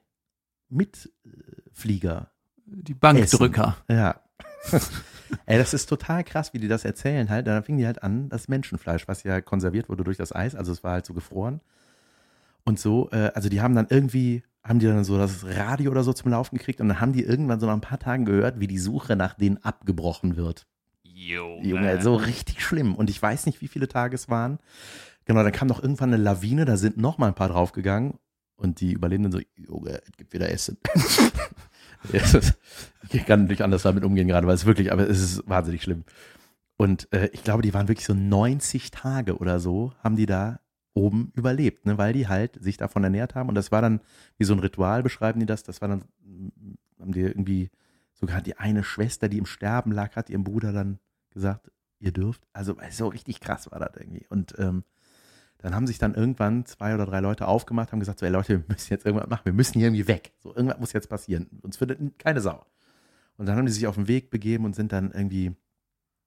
Mitflieger 0.69 2.31
Die 2.67 2.95
Bankdrücker. 2.95 3.77
ja. 3.89 4.21
Ey, 5.47 5.59
das 5.59 5.75
ist 5.75 5.87
total 5.87 6.23
krass, 6.23 6.55
wie 6.55 6.59
die 6.61 6.69
das 6.69 6.85
erzählen 6.85 7.29
halt. 7.31 7.47
Dann 7.49 7.63
fingen 7.65 7.79
die 7.79 7.87
halt 7.87 8.03
an, 8.05 8.29
das 8.29 8.47
Menschenfleisch, 8.47 9.09
was 9.09 9.25
ja 9.25 9.41
konserviert 9.41 9.89
wurde 9.89 10.05
durch 10.05 10.17
das 10.17 10.33
Eis, 10.35 10.55
also 10.55 10.71
es 10.71 10.85
war 10.85 10.93
halt 10.93 11.07
so 11.07 11.15
gefroren. 11.15 11.61
Und 12.65 12.79
so, 12.79 13.11
äh, 13.11 13.33
also 13.35 13.49
die 13.49 13.61
haben 13.61 13.75
dann 13.75 13.87
irgendwie, 13.91 14.43
haben 14.63 14.79
die 14.79 14.87
dann 14.87 15.03
so 15.05 15.19
das 15.19 15.45
Radio 15.45 15.91
oder 15.91 16.05
so 16.05 16.13
zum 16.13 16.31
Laufen 16.31 16.59
gekriegt 16.59 16.81
und 16.81 16.89
dann 16.89 17.01
haben 17.01 17.13
die 17.13 17.23
irgendwann 17.25 17.59
so 17.59 17.67
nach 17.67 17.75
ein 17.75 17.81
paar 17.81 17.99
Tagen 17.99 18.25
gehört, 18.25 18.61
wie 18.61 18.67
die 18.69 18.79
Suche 18.79 19.17
nach 19.17 19.35
denen 19.35 19.59
abgebrochen 19.65 20.37
wird. 20.37 20.67
Junge. 21.03 21.67
Junge, 21.67 22.03
so 22.03 22.15
richtig 22.15 22.63
schlimm. 22.65 22.95
Und 22.95 23.11
ich 23.11 23.21
weiß 23.21 23.47
nicht, 23.47 23.61
wie 23.61 23.69
viele 23.69 23.89
Tage 23.89 24.15
es 24.15 24.29
waren. 24.29 24.59
Genau, 25.27 25.43
dann 25.43 25.53
kam 25.53 25.69
noch 25.69 25.83
irgendwann 25.83 26.15
eine 26.15 26.23
Lawine, 26.23 26.65
da 26.65 26.77
sind 26.77 26.97
noch 26.97 27.19
mal 27.19 27.29
ein 27.29 27.35
paar 27.35 27.49
draufgegangen 27.49 28.15
und 28.57 28.81
die 28.81 28.93
Überlebenden 28.93 29.33
so, 29.33 29.41
Junge, 29.57 30.01
es 30.03 30.17
gibt 30.17 30.33
wieder 30.33 30.51
Essen. 30.51 30.79
Ich 33.11 33.27
kann 33.27 33.47
nicht 33.47 33.63
anders 33.63 33.83
damit 33.83 34.05
umgehen 34.05 34.29
gerade, 34.29 34.47
weil 34.47 34.55
es 34.55 34.67
wirklich, 34.67 34.93
aber 34.93 35.09
es 35.09 35.21
ist 35.21 35.49
wahnsinnig 35.49 35.83
schlimm. 35.83 36.05
Und 36.77 37.13
äh, 37.13 37.29
ich 37.33 37.43
glaube, 37.43 37.63
die 37.63 37.75
waren 37.75 37.89
wirklich 37.89 38.07
so 38.07 38.15
90 38.15 38.91
Tage 38.91 39.39
oder 39.39 39.59
so, 39.61 39.93
haben 40.03 40.17
die 40.17 40.27
da 40.27 40.61
oben 40.95 41.33
überlebt, 41.35 41.87
ne, 41.87 41.99
weil 41.99 42.13
die 42.13 42.29
halt 42.29 42.63
sich 42.63 42.77
davon 42.77 43.05
ernährt 43.05 43.35
haben. 43.35 43.49
Und 43.49 43.55
das 43.55 43.73
war 43.73 43.83
dann 43.83 44.01
wie 44.39 44.45
so 44.45 44.55
ein 44.55 44.61
Ritual, 44.61 45.03
beschreiben 45.03 45.41
die 45.41 45.47
das. 45.47 45.63
Das 45.63 45.81
war 45.81 45.89
dann, 45.89 46.05
mm, 46.23 46.75
haben 47.01 47.13
die 47.13 47.21
irgendwie 47.21 47.71
sogar 48.13 48.41
die 48.41 48.57
eine 48.57 48.83
Schwester, 48.83 49.29
die 49.29 49.39
im 49.39 49.47
Sterben 49.47 49.93
lag, 49.93 50.17
hat 50.17 50.31
ihrem 50.31 50.45
Bruder 50.45 50.73
dann 50.73 50.99
gesagt, 51.31 51.71
ihr 51.99 52.13
dürft. 52.13 52.47
Also 52.53 52.77
so 52.91 53.09
richtig 53.09 53.41
krass 53.41 53.71
war 53.71 53.79
das 53.79 53.97
irgendwie. 53.97 54.27
Und 54.29 54.55
ähm, 54.59 54.85
dann 55.59 55.75
haben 55.75 55.87
sich 55.87 55.99
dann 55.99 56.15
irgendwann 56.15 56.67
zwei 56.67 56.95
oder 56.95 57.07
drei 57.07 57.21
Leute 57.21 57.49
aufgemacht, 57.49 57.93
haben 57.93 58.01
gesagt, 58.01 58.19
so, 58.19 58.27
ey 58.27 58.33
Leute, 58.33 58.49
wir 58.51 58.65
müssen 58.69 58.93
jetzt 58.93 59.07
irgendwas 59.07 59.29
machen, 59.29 59.45
wir 59.45 59.53
müssen 59.53 59.79
hier 59.79 59.89
irgendwie 59.89 60.09
weg. 60.09 60.33
So, 60.43 60.55
irgendwas 60.55 60.79
muss 60.79 60.93
jetzt 60.93 61.09
passieren. 61.09 61.49
Uns 61.63 61.77
findet 61.77 62.19
keine 62.19 62.41
Sau. 62.41 62.65
Und 63.37 63.47
dann 63.47 63.57
haben 63.57 63.67
die 63.67 63.73
sich 63.73 63.87
auf 63.87 63.97
den 63.97 64.09
Weg 64.09 64.31
begeben 64.31 64.65
und 64.65 64.75
sind 64.75 64.93
dann 64.93 65.11
irgendwie 65.11 65.55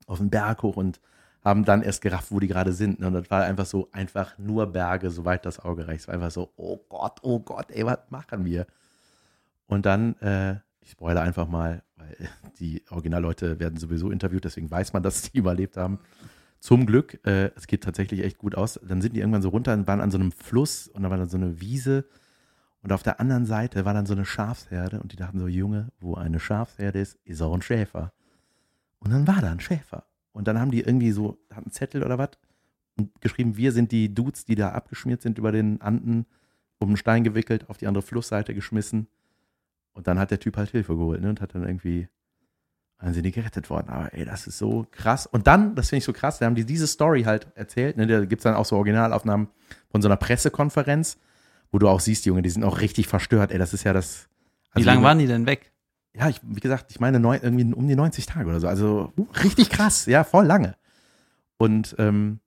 auf 0.07 0.17
den 0.17 0.29
Berg 0.29 0.63
hoch 0.63 0.75
und 0.75 0.99
haben 1.43 1.63
dann 1.63 1.81
erst 1.81 2.01
gerafft, 2.01 2.31
wo 2.31 2.39
die 2.39 2.47
gerade 2.47 2.73
sind. 2.73 2.99
Ne? 2.99 3.07
Und 3.07 3.13
das 3.13 3.29
war 3.29 3.43
einfach 3.43 3.65
so, 3.65 3.89
einfach 3.91 4.37
nur 4.37 4.67
Berge, 4.67 5.09
soweit 5.09 5.45
das 5.45 5.59
Auge 5.59 5.87
reicht. 5.87 6.01
Es 6.01 6.07
war 6.07 6.15
einfach 6.15 6.31
so, 6.31 6.51
oh 6.57 6.77
Gott, 6.89 7.19
oh 7.21 7.39
Gott, 7.39 7.71
ey, 7.71 7.85
was 7.85 7.99
machen 8.09 8.45
wir? 8.45 8.67
Und 9.67 9.85
dann, 9.85 10.15
äh, 10.17 10.55
ich 10.81 10.91
spoilere 10.91 11.23
einfach 11.23 11.47
mal, 11.47 11.83
weil 11.95 12.29
die 12.59 12.83
Originalleute 12.89 13.59
werden 13.59 13.77
sowieso 13.77 14.11
interviewt, 14.11 14.43
deswegen 14.43 14.69
weiß 14.69 14.93
man, 14.93 15.03
dass 15.03 15.21
die 15.21 15.37
überlebt 15.37 15.77
haben. 15.77 15.99
Zum 16.59 16.85
Glück, 16.85 17.19
äh, 17.25 17.51
es 17.55 17.67
geht 17.67 17.83
tatsächlich 17.83 18.23
echt 18.23 18.37
gut 18.37 18.55
aus. 18.55 18.79
Dann 18.83 19.01
sind 19.01 19.15
die 19.15 19.19
irgendwann 19.19 19.41
so 19.41 19.49
runter 19.49 19.73
und 19.73 19.87
waren 19.87 20.01
an 20.01 20.11
so 20.11 20.17
einem 20.17 20.31
Fluss 20.31 20.87
und 20.87 21.03
da 21.03 21.09
war 21.09 21.17
dann 21.17 21.29
so 21.29 21.37
eine 21.37 21.61
Wiese. 21.61 22.05
Und 22.81 22.91
auf 22.91 23.03
der 23.03 23.19
anderen 23.19 23.45
Seite 23.45 23.85
war 23.85 23.93
dann 23.93 24.05
so 24.05 24.13
eine 24.13 24.25
Schafsherde 24.25 24.99
und 24.99 25.11
die 25.11 25.17
dachten 25.17 25.39
so, 25.39 25.47
Junge, 25.47 25.91
wo 25.99 26.15
eine 26.15 26.39
Schafsherde 26.39 26.99
ist, 26.99 27.17
ist 27.25 27.41
auch 27.41 27.53
ein 27.53 27.61
Schäfer. 27.61 28.13
Und 28.99 29.11
dann 29.11 29.27
war 29.27 29.41
da 29.41 29.51
ein 29.51 29.59
Schäfer. 29.59 30.05
Und 30.31 30.47
dann 30.47 30.59
haben 30.59 30.71
die 30.71 30.81
irgendwie 30.81 31.11
so, 31.11 31.37
hatten 31.51 31.71
Zettel 31.71 32.03
oder 32.03 32.17
was 32.17 32.31
und 32.99 33.21
geschrieben, 33.21 33.57
wir 33.57 33.71
sind 33.71 33.91
die 33.91 34.13
Dudes, 34.13 34.45
die 34.45 34.55
da 34.55 34.71
abgeschmiert 34.71 35.21
sind 35.21 35.37
über 35.37 35.51
den 35.51 35.81
Anden, 35.81 36.25
um 36.79 36.89
einen 36.89 36.97
Stein 36.97 37.23
gewickelt, 37.23 37.69
auf 37.69 37.77
die 37.77 37.87
andere 37.87 38.01
Flussseite 38.01 38.53
geschmissen. 38.53 39.07
Und 39.93 40.07
dann 40.07 40.19
hat 40.19 40.31
der 40.31 40.39
Typ 40.39 40.57
halt 40.57 40.69
Hilfe 40.69 40.95
geholt 40.95 41.21
ne, 41.21 41.29
und 41.29 41.41
hat 41.41 41.55
dann 41.55 41.63
irgendwie, 41.63 42.09
dann 43.01 43.13
sind 43.13 43.23
die 43.23 43.31
gerettet 43.31 43.69
worden. 43.69 43.89
Aber 43.89 44.13
ey, 44.13 44.25
das 44.25 44.45
ist 44.47 44.57
so 44.57 44.85
krass. 44.91 45.25
Und 45.25 45.47
dann, 45.47 45.75
das 45.75 45.89
finde 45.89 45.99
ich 45.99 46.03
so 46.05 46.13
krass, 46.13 46.39
da 46.39 46.45
haben 46.45 46.55
die 46.55 46.65
diese 46.65 46.87
Story 46.87 47.23
halt 47.23 47.47
erzählt. 47.55 47.97
Ne, 47.97 48.05
da 48.07 48.25
gibt 48.25 48.41
es 48.41 48.43
dann 48.43 48.55
auch 48.55 48.65
so 48.65 48.75
Originalaufnahmen 48.75 49.47
von 49.91 50.01
so 50.01 50.07
einer 50.07 50.17
Pressekonferenz, 50.17 51.17
wo 51.71 51.79
du 51.79 51.87
auch 51.87 51.99
siehst, 52.01 52.25
Junge, 52.25 52.41
die 52.41 52.49
sind 52.49 52.63
auch 52.63 52.81
richtig 52.81 53.07
verstört. 53.07 53.51
Ey, 53.51 53.57
das 53.57 53.73
ist 53.73 53.83
ja 53.83 53.93
das. 53.93 54.27
Wie 54.73 54.79
also 54.79 54.85
lange 54.87 54.99
die- 54.99 55.05
waren 55.05 55.19
die 55.19 55.27
denn 55.27 55.45
weg? 55.45 55.71
ja, 56.13 56.27
ich, 56.27 56.41
wie 56.43 56.59
gesagt, 56.59 56.87
ich 56.89 56.99
meine 56.99 57.19
neun, 57.19 57.39
irgendwie 57.41 57.71
um 57.73 57.87
die 57.87 57.95
90 57.95 58.25
Tage 58.25 58.49
oder 58.49 58.59
so. 58.59 58.67
Also 58.67 59.13
richtig 59.43 59.69
krass, 59.69 60.05
ja, 60.07 60.23
voll 60.23 60.45
lange. 60.45 60.75
Und 61.57 61.95
ähm, 61.99 62.39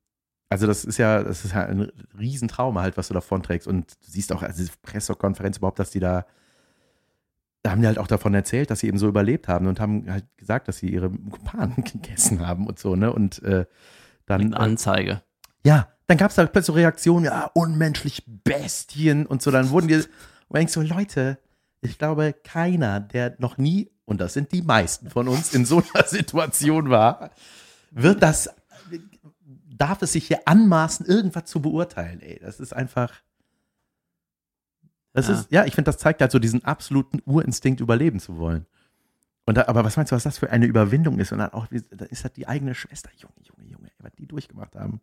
also 0.50 0.66
das 0.66 0.84
ist 0.84 0.98
ja, 0.98 1.22
das 1.22 1.44
ist 1.46 1.54
ja 1.54 1.64
ein 1.64 1.90
Riesentrauma 2.18 2.82
halt, 2.82 2.96
was 2.98 3.08
du 3.08 3.14
davon 3.14 3.42
trägst. 3.42 3.66
Und 3.66 3.92
du 4.04 4.10
siehst 4.10 4.32
auch, 4.32 4.42
also 4.42 4.58
diese 4.58 4.72
Pressekonferenz 4.82 5.56
überhaupt, 5.58 5.78
dass 5.78 5.90
die 5.90 6.00
da, 6.00 6.26
da 7.62 7.70
haben 7.70 7.80
die 7.80 7.86
halt 7.86 7.98
auch 7.98 8.08
davon 8.08 8.34
erzählt, 8.34 8.70
dass 8.70 8.80
sie 8.80 8.88
eben 8.88 8.98
so 8.98 9.08
überlebt 9.08 9.46
haben 9.48 9.66
und 9.66 9.78
haben 9.78 10.10
halt 10.10 10.26
gesagt, 10.36 10.68
dass 10.68 10.78
sie 10.78 10.88
ihre 10.88 11.10
Kumpanen 11.10 11.84
gegessen 11.84 12.46
haben 12.46 12.66
und 12.66 12.78
so, 12.78 12.96
ne? 12.96 13.12
Und 13.12 13.42
äh, 13.42 13.66
dann. 14.26 14.40
Eine 14.40 14.56
Anzeige. 14.56 15.22
Ja, 15.64 15.88
dann 16.08 16.18
gab 16.18 16.30
es 16.30 16.36
da 16.36 16.44
plötzlich 16.44 16.66
so 16.66 16.72
Reaktionen, 16.72 17.24
ja, 17.26 17.50
unmenschlich 17.54 18.24
Bestien 18.26 19.26
und 19.26 19.42
so. 19.42 19.50
Dann 19.50 19.70
wurden 19.70 19.88
die, 19.88 20.02
und 20.48 20.60
ich 20.60 20.72
so, 20.72 20.82
Leute, 20.82 21.38
ich 21.80 21.98
glaube, 21.98 22.34
keiner, 22.44 23.00
der 23.00 23.36
noch 23.38 23.58
nie, 23.58 23.90
und 24.04 24.20
das 24.20 24.34
sind 24.34 24.50
die 24.52 24.62
meisten 24.62 25.08
von 25.08 25.28
uns, 25.28 25.54
in 25.54 25.64
so 25.64 25.82
einer 25.94 26.04
Situation 26.06 26.90
war, 26.90 27.30
wird 27.92 28.22
das, 28.22 28.50
darf 29.76 30.02
es 30.02 30.12
sich 30.12 30.26
hier 30.26 30.40
anmaßen, 30.46 31.06
irgendwas 31.06 31.44
zu 31.44 31.62
beurteilen, 31.62 32.20
ey. 32.20 32.40
Das 32.42 32.58
ist 32.58 32.72
einfach. 32.72 33.12
Das 35.12 35.28
Ja. 35.28 35.34
ist, 35.34 35.50
ja, 35.52 35.64
ich 35.66 35.74
finde, 35.74 35.90
das 35.90 35.98
zeigt 35.98 36.20
halt 36.20 36.32
so 36.32 36.38
diesen 36.38 36.64
absoluten 36.64 37.20
Urinstinkt, 37.26 37.80
überleben 37.80 38.18
zu 38.20 38.38
wollen. 38.38 38.66
Und 39.44 39.56
da, 39.56 39.66
aber 39.66 39.84
was 39.84 39.96
meinst 39.96 40.12
du, 40.12 40.16
was 40.16 40.22
das 40.22 40.38
für 40.38 40.50
eine 40.50 40.66
Überwindung 40.66 41.18
ist? 41.18 41.32
Und 41.32 41.38
dann 41.38 41.50
auch, 41.52 41.66
da 41.90 42.04
ist 42.06 42.22
halt 42.24 42.36
die 42.36 42.46
eigene 42.46 42.74
Schwester, 42.74 43.10
Junge, 43.16 43.34
Junge, 43.42 43.68
Junge, 43.70 43.90
was 43.98 44.12
die 44.12 44.26
durchgemacht 44.26 44.76
haben. 44.76 45.00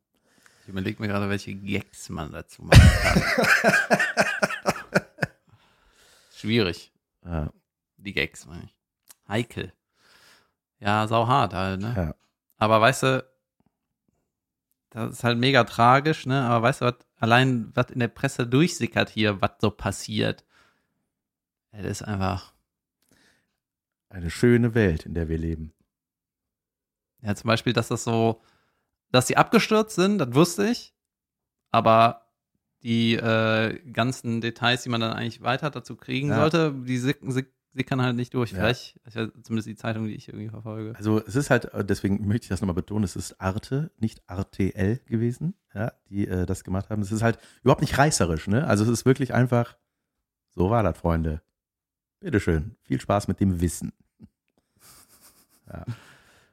Ich 0.63 0.69
überlege 0.69 1.01
mir 1.01 1.07
gerade, 1.09 1.29
welche 1.29 1.53
Gags 1.55 2.09
man 2.09 2.31
dazu 2.31 2.63
machen 2.63 2.79
kann. 3.01 3.21
Schwierig, 6.35 6.91
Ja. 7.25 7.51
die 7.97 8.13
Gags, 8.13 8.45
meine 8.45 8.63
ich. 8.63 8.75
Heikel. 9.27 9.73
Ja, 10.79 11.05
sau 11.07 11.27
hart 11.27 11.53
halt, 11.53 11.81
ne? 11.81 11.93
Ja. 11.95 12.15
Aber 12.57 12.79
weißt 12.81 13.03
du, 13.03 13.25
das 14.91 15.11
ist 15.13 15.23
halt 15.23 15.37
mega 15.37 15.63
tragisch, 15.65 16.25
ne? 16.25 16.41
Aber 16.43 16.63
weißt 16.63 16.81
du, 16.81 16.85
was 16.85 16.95
allein, 17.19 17.71
was 17.75 17.91
in 17.91 17.99
der 17.99 18.07
Presse 18.07 18.47
durchsickert 18.47 19.09
hier, 19.09 19.41
was 19.41 19.51
so 19.61 19.69
passiert, 19.71 20.43
das 21.71 21.85
ist 21.85 22.01
einfach, 22.01 22.53
Eine 24.09 24.31
schöne 24.31 24.73
Welt, 24.73 25.05
in 25.05 25.13
der 25.13 25.29
wir 25.29 25.37
leben. 25.37 25.73
ja, 27.21 27.35
zum 27.35 27.47
Beispiel, 27.47 27.73
dass 27.73 27.89
das 27.89 28.03
so, 28.03 28.41
dass 29.11 29.27
die 29.27 29.37
abgestürzt 29.37 29.95
sind, 29.95 30.17
das 30.17 30.33
wusste 30.33 30.67
ich, 30.67 30.95
aber 31.71 32.25
die 32.81 33.15
äh, 33.15 33.77
ganzen 33.91 34.39
Details, 34.41 34.83
die 34.83 34.89
man 34.89 35.01
dann 35.01 35.13
eigentlich 35.13 35.41
weiter 35.41 35.69
dazu 35.69 35.95
kriegen 35.97 36.29
Ja. 36.29 36.35
sollte, 36.35 36.73
die 36.73 36.97
sicken, 36.97 37.31
sick, 37.31 37.53
sickern 37.73 38.01
halt 38.01 38.15
nicht 38.15 38.33
durch. 38.33 38.51
Ja. 38.51 38.57
Vielleicht, 38.57 38.99
das 39.05 39.15
ist 39.15 39.21
ja 39.21 39.27
zumindest 39.43 39.67
die 39.67 39.75
Zeitung, 39.75 40.05
die 40.05 40.15
ich 40.15 40.27
irgendwie 40.27 40.49
verfolge. 40.49 40.93
Also 40.95 41.19
es 41.25 41.35
ist 41.35 41.49
halt, 41.49 41.65
äh, 41.73 41.85
deswegen 41.85 42.27
möchte 42.27 42.45
ich 42.45 42.49
das 42.49 42.61
nochmal 42.61 42.75
betonen, 42.75 43.03
es 43.03 43.15
ist 43.15 43.39
Arte, 43.39 43.91
nicht 43.97 44.21
RTL 44.27 44.99
gewesen, 45.05 45.53
ja, 45.73 45.91
die 46.09 46.27
äh, 46.27 46.45
das 46.45 46.63
gemacht 46.63 46.89
haben. 46.89 47.01
Es 47.01 47.11
ist 47.11 47.21
halt 47.21 47.37
überhaupt 47.61 47.81
nicht 47.81 47.97
reißerisch, 47.97 48.47
ne? 48.47 48.65
Also 48.67 48.83
es 48.83 48.89
ist 48.89 49.05
wirklich 49.05 49.33
einfach, 49.33 49.75
so 50.55 50.69
war 50.69 50.83
das, 50.83 50.97
Freunde. 50.97 51.41
Bitteschön. 52.19 52.75
Viel 52.83 52.99
Spaß 52.99 53.27
mit 53.27 53.39
dem 53.39 53.61
Wissen. 53.61 53.93
Ja. 55.71 55.85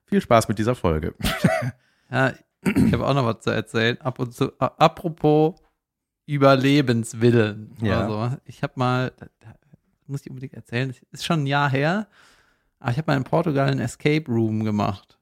Viel 0.04 0.20
Spaß 0.20 0.48
mit 0.48 0.58
dieser 0.58 0.74
Folge. 0.74 1.14
Ja, 2.08 2.32
ich 2.62 2.92
habe 2.92 3.04
auch 3.04 3.14
noch 3.14 3.24
was 3.26 3.40
zu 3.40 3.50
erzählen. 3.50 4.00
Ab 4.00 4.20
und 4.20 4.32
zu, 4.32 4.52
a- 4.60 4.66
apropos 4.78 5.56
Überlebenswillen 6.26 7.74
Ja. 7.82 8.06
oder 8.06 8.30
so. 8.30 8.36
Ich 8.44 8.62
habe 8.62 8.74
mal, 8.76 9.12
muss 10.09 10.22
ich 10.22 10.28
unbedingt 10.30 10.54
erzählen, 10.54 10.88
das 10.88 10.98
ist 11.12 11.24
schon 11.24 11.42
ein 11.44 11.46
Jahr 11.46 11.70
her, 11.70 12.07
aber 12.78 12.90
ich 12.92 12.98
habe 12.98 13.11
mal 13.11 13.16
in 13.16 13.24
Portugal 13.24 13.68
einen 13.70 13.80
Escape 13.80 14.24
Room 14.28 14.64
gemacht. 14.64 15.18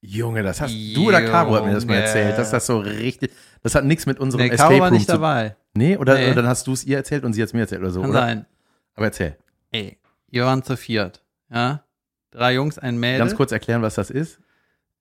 Junge, 0.00 0.42
das 0.42 0.60
hast 0.60 0.74
du 0.94 1.08
oder 1.08 1.22
Caro 1.22 1.54
hat 1.56 1.64
mir 1.64 1.72
das 1.72 1.86
mal 1.86 1.94
Junge. 1.94 2.04
erzählt. 2.06 2.36
Das 2.36 2.48
ist 2.48 2.52
das 2.52 2.66
so 2.66 2.78
richtig, 2.78 3.30
das 3.62 3.74
hat 3.74 3.84
nichts 3.86 4.04
mit 4.04 4.20
unserem 4.20 4.44
Nee, 4.44 4.50
Escape 4.52 4.68
Caro 4.70 4.80
war 4.80 4.88
Room 4.88 4.96
nicht 4.98 5.06
zu 5.06 5.12
dabei. 5.12 5.56
Nee, 5.72 5.96
oder, 5.96 6.16
Nee. 6.16 6.26
oder 6.26 6.34
dann 6.36 6.46
hast 6.46 6.66
du 6.66 6.72
es 6.72 6.84
ihr 6.84 6.98
erzählt 6.98 7.24
und 7.24 7.32
sie 7.32 7.40
hat 7.42 7.48
es 7.48 7.52
mir 7.54 7.60
erzählt 7.60 7.80
oder 7.80 7.90
so, 7.90 8.00
Kann 8.02 8.10
oder? 8.10 8.20
sein. 8.20 8.46
Aber 8.94 9.06
erzähl. 9.06 9.38
Ey, 9.72 9.98
wir 10.28 10.44
waren 10.44 10.62
zu 10.62 10.76
viert. 10.76 11.22
Ja. 11.50 11.84
Drei 12.30 12.54
Jungs, 12.54 12.78
ein 12.78 12.98
Mädel. 12.98 13.18
Ganz 13.18 13.34
kurz 13.34 13.50
erklären, 13.52 13.80
was 13.82 13.94
das 13.94 14.10
ist. 14.10 14.40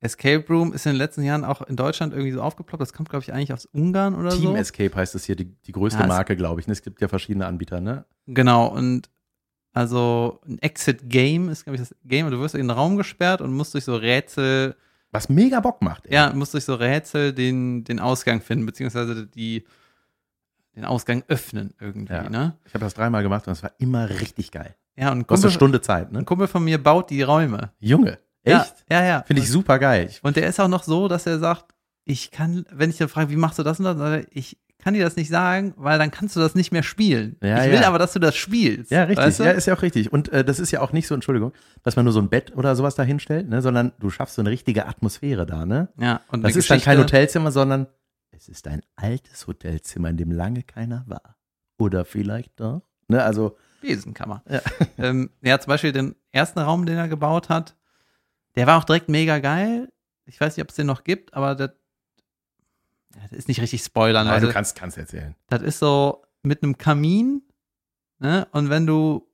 Escape 0.04 0.46
Room 0.50 0.74
ist 0.74 0.86
in 0.86 0.92
den 0.94 0.98
letzten 0.98 1.24
Jahren 1.24 1.44
auch 1.46 1.62
in 1.62 1.76
Deutschland 1.76 2.14
irgendwie 2.14 2.32
so 2.32 2.42
aufgeploppt. 2.42 2.82
Das 2.82 2.94
kommt, 2.94 3.10
glaube 3.10 3.24
ich, 3.24 3.34
eigentlich 3.34 3.54
aus 3.54 3.66
Ungarn 3.66 4.16
oder 4.16 4.30
Team 4.32 4.52
so. 4.52 4.56
Escape 4.56 4.96
heißt 4.96 5.16
es 5.16 5.24
hier, 5.26 5.36
die, 5.36 5.46
die 5.46 5.72
größte 5.72 6.02
Ja, 6.02 6.08
Marke, 6.08 6.36
glaube 6.36 6.62
ich. 6.62 6.68
Es 6.68 6.82
gibt 6.82 7.02
ja 7.02 7.08
verschiedene 7.08 7.46
Anbieter, 7.46 7.80
ne? 7.82 8.06
Genau, 8.28 8.68
und 8.68 9.10
also 9.74 10.40
ein 10.48 10.60
Exit-Game 10.60 11.50
ist, 11.50 11.64
glaube 11.64 11.76
ich, 11.76 11.82
das 11.82 11.96
Game. 12.06 12.30
Du 12.30 12.40
wirst 12.40 12.54
in 12.56 12.62
den 12.62 12.70
Raum 12.70 12.96
gesperrt 12.98 13.42
und 13.42 13.54
musst 13.54 13.74
durch 13.74 13.86
so 13.86 13.96
Rätsel, 13.96 14.76
Was 15.12 15.30
mega 15.30 15.60
Bock 15.62 15.82
macht. 15.82 16.06
ey. 16.06 16.14
ja, 16.14 16.32
musst 16.34 16.54
durch 16.54 16.66
so 16.66 16.76
Rätsel 16.76 17.34
den, 17.34 17.84
den 17.84 18.00
Ausgang 18.00 18.42
finden, 18.42 18.66
beziehungsweise 18.68 19.26
die, 19.26 19.64
den 20.76 20.86
Ausgang 20.86 21.24
öffnen 21.28 21.74
irgendwie, 21.80 22.14
Ja. 22.14 22.30
ne? 22.30 22.56
Ich 22.66 22.74
habe 22.76 22.84
das 22.84 22.94
dreimal 22.94 23.24
gemacht 23.24 23.48
und 23.48 23.54
es 23.54 23.64
war 23.64 23.72
immer 23.80 24.10
richtig 24.10 24.52
geil. 24.52 24.76
Ja, 24.96 25.12
und 25.12 25.20
ein 25.20 25.28
Kostet 25.28 25.46
eine 25.46 25.52
Kumpel, 25.52 25.52
Stunde 25.52 25.82
Zeit, 25.82 26.10
ein 26.12 26.14
ne? 26.18 26.24
Kumpel 26.24 26.48
von 26.48 26.64
mir 26.64 26.78
baut 26.82 27.10
die 27.10 27.24
Räume. 27.24 27.72
Junge, 27.80 28.20
echt? 28.44 28.86
Ja, 28.90 29.04
ja. 29.04 29.24
Finde 29.24 29.42
ich 29.42 29.50
super 29.50 29.80
geil. 29.80 30.10
Und 30.22 30.36
der 30.36 30.48
ist 30.48 30.60
auch 30.60 30.68
noch 30.68 30.84
so, 30.84 31.08
dass 31.08 31.26
er 31.26 31.40
sagt, 31.40 31.74
ich 32.06 32.32
kann, 32.32 32.66
wenn 32.72 32.90
ich 32.90 32.98
dann 32.98 33.10
frage, 33.10 33.30
wie 33.30 33.36
machst 33.38 33.60
du 33.60 33.64
das 33.64 33.80
und 33.80 33.86
das, 33.86 34.26
ich 34.32 34.58
kann 34.80 34.94
dir 34.94 35.04
das 35.06 35.16
nicht 35.16 35.30
sagen, 35.30 35.74
weil 35.78 35.98
dann 35.98 36.12
kannst 36.12 36.36
du 36.36 36.42
das 36.42 36.56
nicht 36.56 36.74
mehr 36.74 36.84
spielen. 36.84 37.38
Ja, 37.42 37.64
ich 37.64 37.72
will 37.72 37.80
ja. 37.80 37.88
aber, 37.88 38.00
dass 38.00 38.12
du 38.12 38.20
das 38.20 38.36
spielst. 38.36 38.92
ja, 38.92 39.04
richtig. 39.04 39.26
Weißt 39.26 39.40
du? 39.40 39.44
Ja, 39.46 39.52
ist 39.52 39.66
ja 39.66 39.76
auch 39.76 39.82
richtig. 39.82 40.12
Und 40.12 40.28
äh, 40.30 40.44
das 40.44 40.60
ist 40.60 40.72
ja 40.72 40.82
auch 40.82 40.92
nicht 40.92 41.08
so, 41.08 41.16
Entschuldigung, 41.16 41.54
dass 41.84 41.96
man 41.96 42.04
nur 42.04 42.12
so 42.14 42.20
ein 42.20 42.28
Bett 42.28 42.52
oder 42.58 42.76
sowas 42.76 42.96
da 42.96 43.04
hinstellt, 43.04 43.48
ne? 43.48 43.62
sondern 43.62 43.94
du 44.00 44.10
schaffst 44.10 44.36
so 44.36 44.42
eine 44.42 44.50
richtige 44.50 44.86
Atmosphäre 44.86 45.46
da, 45.46 45.66
ne? 45.66 45.88
ja 45.98 46.20
und 46.28 46.42
Das 46.44 46.58
ist 46.58 46.70
dann 46.70 46.82
kein 46.82 46.98
Geschichte- 46.98 47.16
Hotelzimmer, 47.18 47.52
sondern 47.54 47.88
es 48.32 48.50
ist 48.50 48.68
ein 48.68 48.82
altes 48.98 49.48
Hotelzimmer, 49.48 50.10
in 50.10 50.18
dem 50.18 50.32
lange 50.32 50.64
keiner 50.64 51.06
war. 51.08 51.38
Oder 51.78 52.04
vielleicht 52.04 52.60
doch. 52.60 52.82
Ne? 53.08 53.24
Also, 53.24 53.56
Besenkammer. 53.82 54.44
Ja. 54.50 54.62
ähm, 54.98 55.30
ja, 55.42 55.60
zum 55.60 55.70
Beispiel 55.70 55.94
den 55.94 56.16
ersten 56.34 56.60
Raum, 56.60 56.86
den 56.86 56.98
er 56.98 57.08
gebaut 57.08 57.48
hat, 57.48 57.76
der 58.56 58.68
war 58.68 58.78
auch 58.78 58.84
direkt 58.84 59.10
mega 59.10 59.40
geil. 59.40 59.92
Ich 60.26 60.40
weiß 60.40 60.56
nicht, 60.56 60.64
ob 60.64 60.70
es 60.70 60.76
den 60.76 60.88
noch 60.88 61.04
gibt, 61.04 61.34
aber 61.34 61.56
das, 61.56 61.72
das 63.22 63.32
ist 63.32 63.48
nicht 63.48 63.62
richtig 63.62 63.84
spoilern. 63.84 64.26
nein, 64.26 64.36
Leute. 64.36 64.48
du 64.48 64.54
kannst, 64.54 64.76
kannst 64.76 64.98
erzählen. 64.98 65.36
Das 65.50 65.62
ist 65.62 65.80
so 65.80 66.24
mit 66.44 66.64
einem 66.64 66.78
Kamin, 66.78 67.42
ne? 68.20 68.48
Und 68.52 68.70
wenn 68.70 68.86
du 68.86 69.28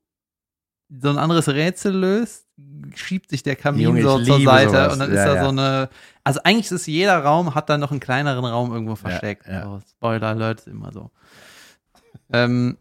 so 0.90 1.10
ein 1.10 1.18
anderes 1.20 1.48
Rätsel 1.48 1.94
löst, 1.96 2.48
schiebt 2.96 3.30
sich 3.30 3.44
der 3.44 3.56
Kamin 3.56 3.82
Junge, 3.82 4.02
so 4.02 4.18
zur 4.24 4.42
Seite 4.42 4.72
sowas. 4.72 4.94
und 4.94 5.00
dann 5.00 5.14
Ja, 5.14 5.22
ist 5.24 5.28
da 5.30 5.36
ja. 5.36 5.44
so 5.44 5.50
eine. 5.50 5.90
Also 6.24 6.40
eigentlich 6.44 6.72
ist 6.72 6.88
jeder 6.88 7.20
Raum 7.20 7.54
hat 7.56 7.70
dann 7.70 7.80
noch 7.80 7.92
einen 7.92 8.00
kleineren 8.00 8.44
Raum 8.46 8.72
irgendwo 8.74 8.96
versteckt. 8.96 9.48
ja. 9.48 9.64
So, 9.66 9.80
Spoiler 9.92 10.28
Alert 10.28 10.62
ist 10.62 10.68
immer 10.68 10.92
so. 10.92 11.12
ähm, 12.34 12.78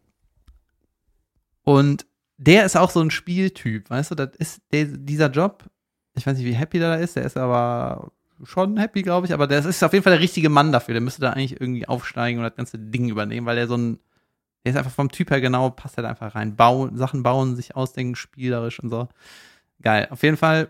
und 1.65 2.07
der 2.39 2.65
ist 2.65 2.77
auch 2.77 2.91
so 2.91 3.01
ein 3.01 3.11
Spieltyp, 3.11 3.91
weißt 3.91 4.13
du, 4.13 4.15
das 4.15 4.31
ist 4.39 4.63
der, 4.73 4.87
dieser 4.87 5.31
Job, 5.31 5.65
ich 6.19 6.27
weiß 6.27 6.37
nicht, 6.37 6.47
wie 6.47 6.55
happy 6.55 6.79
der 6.79 6.91
da 6.91 6.95
ist, 6.97 7.17
der 7.17 7.25
ist 7.25 7.37
aber 7.37 8.11
schon 8.45 8.77
happy, 8.77 9.03
glaube 9.03 9.27
ich, 9.27 9.33
aber 9.33 9.47
der 9.47 9.65
ist 9.65 9.83
auf 9.83 9.93
jeden 9.93 10.03
Fall 10.03 10.13
der 10.13 10.21
richtige 10.21 10.49
Mann 10.49 10.73
dafür. 10.73 10.95
Der 10.95 11.01
müsste 11.01 11.21
da 11.21 11.31
eigentlich 11.31 11.61
irgendwie 11.61 11.89
aufsteigen 11.89 12.39
und 12.39 12.45
das 12.45 12.57
ganze 12.57 12.79
Ding 12.79 13.09
übernehmen, 13.09 13.47
weil 13.47 13.57
der 13.57 13.67
so 13.67 13.77
ein, 13.77 13.99
der 14.65 14.73
ist 14.73 14.79
einfach 14.79 14.93
vom 14.93 15.11
Typ 15.11 15.31
her 15.31 15.41
genau, 15.41 15.71
passt 15.71 15.97
halt 15.97 16.07
einfach 16.07 16.35
rein. 16.35 16.57
Bauen, 16.57 16.97
Sachen 16.97 17.23
bauen, 17.23 17.57
sich 17.57 17.75
ausdenken, 17.75 18.15
spielerisch 18.15 18.81
und 18.81 18.91
so. 18.91 19.09
Geil. 19.83 20.09
Auf 20.11 20.23
jeden 20.23 20.37
Fall 20.37 20.69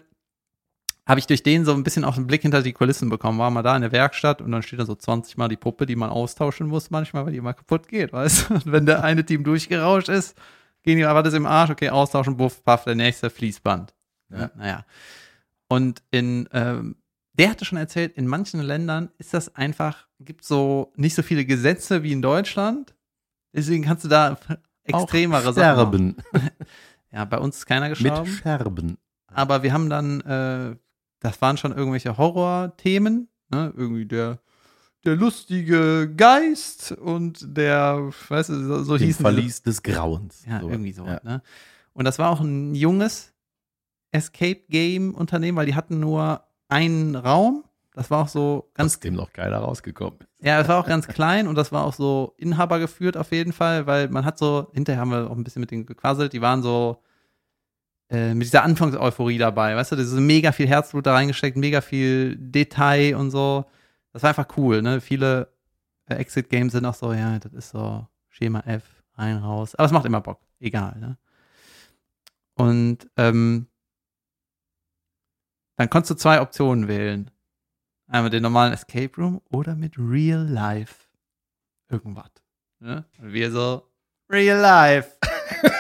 habe 1.06 1.20
ich 1.20 1.26
durch 1.26 1.42
den 1.42 1.64
so 1.64 1.72
ein 1.72 1.84
bisschen 1.84 2.04
auch 2.04 2.16
einen 2.16 2.26
Blick 2.26 2.42
hinter 2.42 2.62
die 2.62 2.74
Kulissen 2.74 3.08
bekommen. 3.08 3.38
War 3.38 3.50
mal 3.50 3.62
da 3.62 3.74
in 3.74 3.82
der 3.82 3.92
Werkstatt 3.92 4.42
und 4.42 4.52
dann 4.52 4.62
steht 4.62 4.78
da 4.78 4.84
so 4.84 4.94
20 4.94 5.38
Mal 5.38 5.48
die 5.48 5.56
Puppe, 5.56 5.86
die 5.86 5.96
man 5.96 6.10
austauschen 6.10 6.68
muss 6.68 6.90
manchmal, 6.90 7.24
weil 7.24 7.32
die 7.32 7.38
immer 7.38 7.54
kaputt 7.54 7.88
geht, 7.88 8.12
weißt 8.12 8.50
du? 8.50 8.54
Und 8.54 8.72
wenn 8.72 8.84
der 8.84 9.02
eine 9.02 9.24
Team 9.24 9.42
durchgerauscht 9.42 10.10
ist, 10.10 10.36
gehen 10.82 10.98
die, 10.98 11.04
war 11.04 11.22
das 11.22 11.32
im 11.32 11.46
Arsch, 11.46 11.70
okay, 11.70 11.88
austauschen, 11.88 12.36
buff, 12.36 12.62
paff, 12.62 12.84
der 12.84 12.94
nächste 12.94 13.30
Fließband. 13.30 13.94
Ja. 14.30 14.50
Naja. 14.54 14.84
Und 15.68 16.02
in, 16.10 16.48
ähm, 16.52 16.96
der 17.34 17.50
hatte 17.50 17.64
schon 17.64 17.78
erzählt, 17.78 18.16
in 18.16 18.26
manchen 18.26 18.60
Ländern 18.60 19.10
ist 19.18 19.34
das 19.34 19.54
einfach, 19.54 20.08
gibt 20.18 20.44
so 20.44 20.92
nicht 20.96 21.14
so 21.14 21.22
viele 21.22 21.44
Gesetze 21.44 22.02
wie 22.02 22.12
in 22.12 22.22
Deutschland. 22.22 22.94
Deswegen 23.52 23.84
kannst 23.84 24.04
du 24.04 24.08
da 24.08 24.38
extremere 24.84 25.52
Sachen. 25.52 26.16
machen. 26.16 26.16
Scherben. 26.32 26.50
Ja, 27.10 27.24
bei 27.24 27.38
uns 27.38 27.56
ist 27.56 27.64
keiner 27.66 27.88
Mit 27.88 27.98
gestorben. 27.98 28.26
Scherben. 28.30 28.98
Aber 29.28 29.62
wir 29.62 29.72
haben 29.72 29.88
dann, 29.88 30.20
äh, 30.20 30.76
das 31.20 31.40
waren 31.40 31.56
schon 31.56 31.72
irgendwelche 31.72 32.18
Horrorthemen, 32.18 33.28
ne? 33.50 33.72
Irgendwie 33.74 34.04
der, 34.04 34.40
der 35.06 35.16
lustige 35.16 36.12
Geist 36.14 36.92
und 36.92 37.56
der, 37.56 38.10
weißt 38.28 38.50
du, 38.50 38.62
so, 38.66 38.82
so 38.82 38.98
diese- 38.98 39.22
Verlies 39.22 39.62
des 39.62 39.82
Grauens. 39.82 40.44
Ja, 40.46 40.60
So. 40.60 40.68
irgendwie 40.68 40.92
so. 40.92 41.06
Ja. 41.06 41.18
Ne? 41.24 41.42
Und 41.94 42.04
das 42.04 42.18
war 42.18 42.28
auch 42.28 42.40
ein 42.40 42.74
junges 42.74 43.32
Escape 44.10 44.62
Game 44.68 45.14
Unternehmen, 45.14 45.56
weil 45.56 45.66
die 45.66 45.74
hatten 45.74 46.00
nur 46.00 46.42
einen 46.68 47.16
Raum. 47.16 47.64
Das 47.94 48.10
war 48.10 48.22
auch 48.22 48.28
so 48.28 48.70
ganz 48.74 48.94
Trotzdem 48.94 49.14
noch 49.14 49.32
keiner 49.32 49.58
rausgekommen. 49.58 50.20
ja, 50.40 50.60
es 50.60 50.68
war 50.68 50.78
auch 50.78 50.86
ganz 50.86 51.08
klein 51.08 51.48
und 51.48 51.56
das 51.56 51.72
war 51.72 51.84
auch 51.84 51.94
so 51.94 52.34
Inhaber 52.36 52.78
geführt 52.78 53.16
auf 53.16 53.32
jeden 53.32 53.52
Fall, 53.52 53.86
weil 53.86 54.08
man 54.08 54.24
hat 54.24 54.38
so, 54.38 54.68
hinterher 54.72 55.00
haben 55.00 55.10
wir 55.10 55.28
auch 55.28 55.36
ein 55.36 55.42
bisschen 55.42 55.60
mit 55.60 55.72
denen 55.72 55.84
gequasselt, 55.84 56.32
die 56.32 56.40
waren 56.40 56.62
so 56.62 57.02
äh, 58.10 58.34
mit 58.34 58.46
dieser 58.46 58.62
Anfangseuphorie 58.62 59.38
dabei, 59.38 59.74
weißt 59.74 59.92
du, 59.92 59.96
das 59.96 60.06
ist 60.06 60.20
mega 60.20 60.52
viel 60.52 60.68
Herzblut 60.68 61.06
da 61.06 61.14
reingesteckt, 61.14 61.56
mega 61.56 61.80
viel 61.80 62.36
Detail 62.36 63.16
und 63.16 63.30
so. 63.30 63.64
Das 64.12 64.22
war 64.22 64.30
einfach 64.30 64.56
cool, 64.56 64.80
ne? 64.80 65.00
Viele 65.00 65.52
äh, 66.06 66.14
Exit-Games 66.14 66.72
sind 66.72 66.86
auch 66.86 66.94
so, 66.94 67.12
ja, 67.12 67.38
das 67.38 67.52
ist 67.52 67.70
so 67.70 68.06
Schema 68.28 68.60
F, 68.60 68.84
rein, 69.14 69.38
raus. 69.38 69.74
Aber 69.74 69.86
es 69.86 69.92
macht 69.92 70.06
immer 70.06 70.20
Bock, 70.20 70.40
egal, 70.60 70.98
ne? 70.98 71.18
Und 72.54 73.10
ähm, 73.16 73.66
dann 75.78 75.88
konntest 75.88 76.10
du 76.10 76.14
zwei 76.16 76.40
Optionen 76.40 76.88
wählen. 76.88 77.30
Einmal 78.08 78.30
den 78.30 78.42
normalen 78.42 78.72
Escape 78.72 79.12
Room 79.16 79.40
oder 79.48 79.76
mit 79.76 79.96
Real 79.96 80.44
Life 80.44 81.06
irgendwas. 81.88 82.30
Ne? 82.80 83.04
Und 83.18 83.32
wir 83.32 83.52
so, 83.52 83.88
Real 84.28 84.60
Life. 84.60 85.16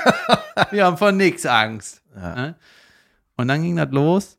wir 0.70 0.86
haben 0.86 0.96
vor 0.96 1.10
nix 1.10 1.44
Angst. 1.44 2.02
Ja. 2.14 2.34
Ne? 2.34 2.56
Und 3.36 3.48
dann 3.48 3.60
ging 3.62 3.74
das 3.76 3.90
los. 3.90 4.38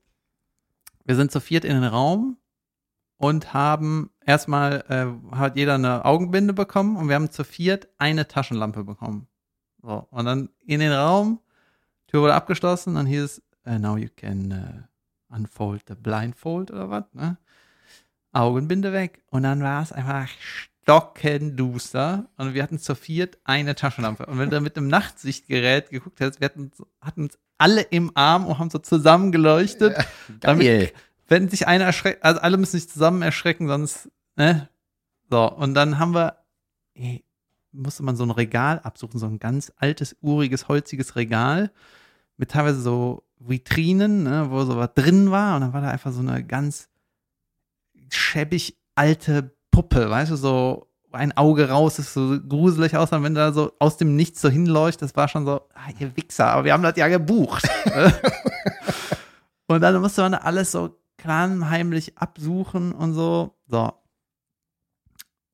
Wir 1.04 1.16
sind 1.16 1.32
zu 1.32 1.42
viert 1.42 1.66
in 1.66 1.74
den 1.74 1.84
Raum 1.84 2.38
und 3.18 3.54
haben 3.54 4.12
erstmal, 4.26 4.86
äh, 4.88 5.36
hat 5.36 5.58
jeder 5.58 5.76
eine 5.76 6.06
Augenbinde 6.06 6.54
bekommen 6.54 6.96
und 6.96 7.10
wir 7.10 7.16
haben 7.16 7.32
zu 7.32 7.44
viert 7.44 7.90
eine 7.98 8.30
Taschenlampe 8.30 8.86
bekommen. 8.86 9.28
So, 9.82 10.08
und 10.10 10.26
dann 10.26 10.50
in 10.66 10.80
den 10.80 10.94
Raum, 10.94 11.42
Tür 12.08 12.22
wurde 12.22 12.34
abgeschlossen, 12.34 12.96
dann 12.96 13.06
hieß 13.06 13.24
es, 13.24 13.42
äh, 13.66 13.78
now 13.78 13.98
you 13.98 14.08
can 14.16 14.52
äh, 14.52 14.90
unfold 15.30 15.84
the 15.88 15.96
blindfold 15.96 16.72
oder 16.72 16.90
was, 16.90 17.06
ne? 17.14 17.38
Augenbinde 18.32 18.94
weg. 18.94 19.24
Und 19.28 19.44
dann 19.44 19.64
war 19.64 19.82
es 19.82 19.92
einfach 19.92 20.28
stockenduster. 20.84 22.30
Und 22.38 22.54
wir 22.54 22.64
hatten 22.64 22.80
zu 22.80 22.96
viert 22.96 23.40
eine 23.44 23.76
Taschenlampe. 23.76 24.26
Und 24.26 24.40
wenn 24.40 24.50
du 24.50 24.62
mit 24.62 24.78
einem 24.78 24.88
Nachtsichtgerät 24.88 25.90
geguckt 25.90 26.22
hast, 26.22 26.40
wir 26.40 26.46
hatten, 26.46 26.72
uns 27.24 27.38
alle 27.58 27.82
im 27.82 28.12
Arm 28.16 28.46
und 28.46 28.60
haben 28.60 28.70
so 28.70 28.80
zusammen 28.80 29.32
geleuchtet. 29.32 29.96
damit, 30.40 30.94
wenn 31.28 31.50
sich 31.50 31.68
einer 31.68 31.86
erschreckt, 31.86 32.24
also 32.24 32.40
alle 32.40 32.58
müssen 32.58 32.80
sich 32.80 32.90
zusammen 32.90 33.22
erschrecken, 33.22 33.68
sonst, 33.68 34.10
ne? 34.36 34.70
So, 35.30 35.52
und 35.52 35.76
dann 35.76 36.00
haben 36.00 36.14
wir, 36.14 36.38
ey, 36.96 37.24
musste 37.72 38.02
man 38.04 38.16
so 38.16 38.24
ein 38.24 38.32
Regal 38.32 38.80
absuchen, 38.80 39.20
so 39.20 39.28
ein 39.28 39.38
ganz 39.38 39.72
altes, 39.76 40.16
uriges, 40.22 40.68
holziges 40.68 41.16
Regal 41.16 41.72
mit 42.38 42.52
teilweise 42.52 42.82
so 42.82 43.24
Vitrinen, 43.40 44.24
ne, 44.24 44.48
wo 44.50 44.64
so 44.64 44.78
was 44.78 44.94
drin 44.94 45.32
war. 45.32 45.56
Und 45.56 45.62
dann 45.62 45.74
war 45.74 45.82
da 45.82 45.90
einfach 45.90 46.12
so 46.12 46.20
eine 46.20 46.44
ganz 46.44 46.90
schäbig 48.10 48.78
alte 48.96 49.56
Puppe, 49.72 50.10
weißt 50.10 50.32
du, 50.32 50.36
so 50.36 50.90
ein 51.12 51.36
Auge 51.36 51.70
raus, 51.70 51.96
das 51.96 52.14
so 52.14 52.40
gruselig 52.40 52.96
aus, 52.96 53.12
wenn 53.12 53.34
da 53.34 53.52
so 53.52 53.72
aus 53.80 53.98
dem 53.98 54.16
Nichts 54.16 54.42
so 54.42 54.50
hinleuchtet, 54.50 55.02
das 55.02 55.16
war 55.16 55.28
schon 55.28 55.46
so, 55.46 55.62
ah, 55.74 55.90
ihr 55.98 56.16
Wichser, 56.16 56.48
aber 56.48 56.66
wir 56.66 56.74
haben 56.74 56.84
das 56.84 56.98
ja 56.98 57.08
gebucht. 57.08 57.68
und 59.68 59.82
dann 59.82 60.00
musste 60.02 60.22
man 60.22 60.34
da 60.34 60.40
alles 60.40 60.72
so 60.72 61.00
klammheimlich 61.18 62.18
absuchen 62.18 62.92
und 62.92 63.14
so. 63.14 63.56
So. 63.68 63.92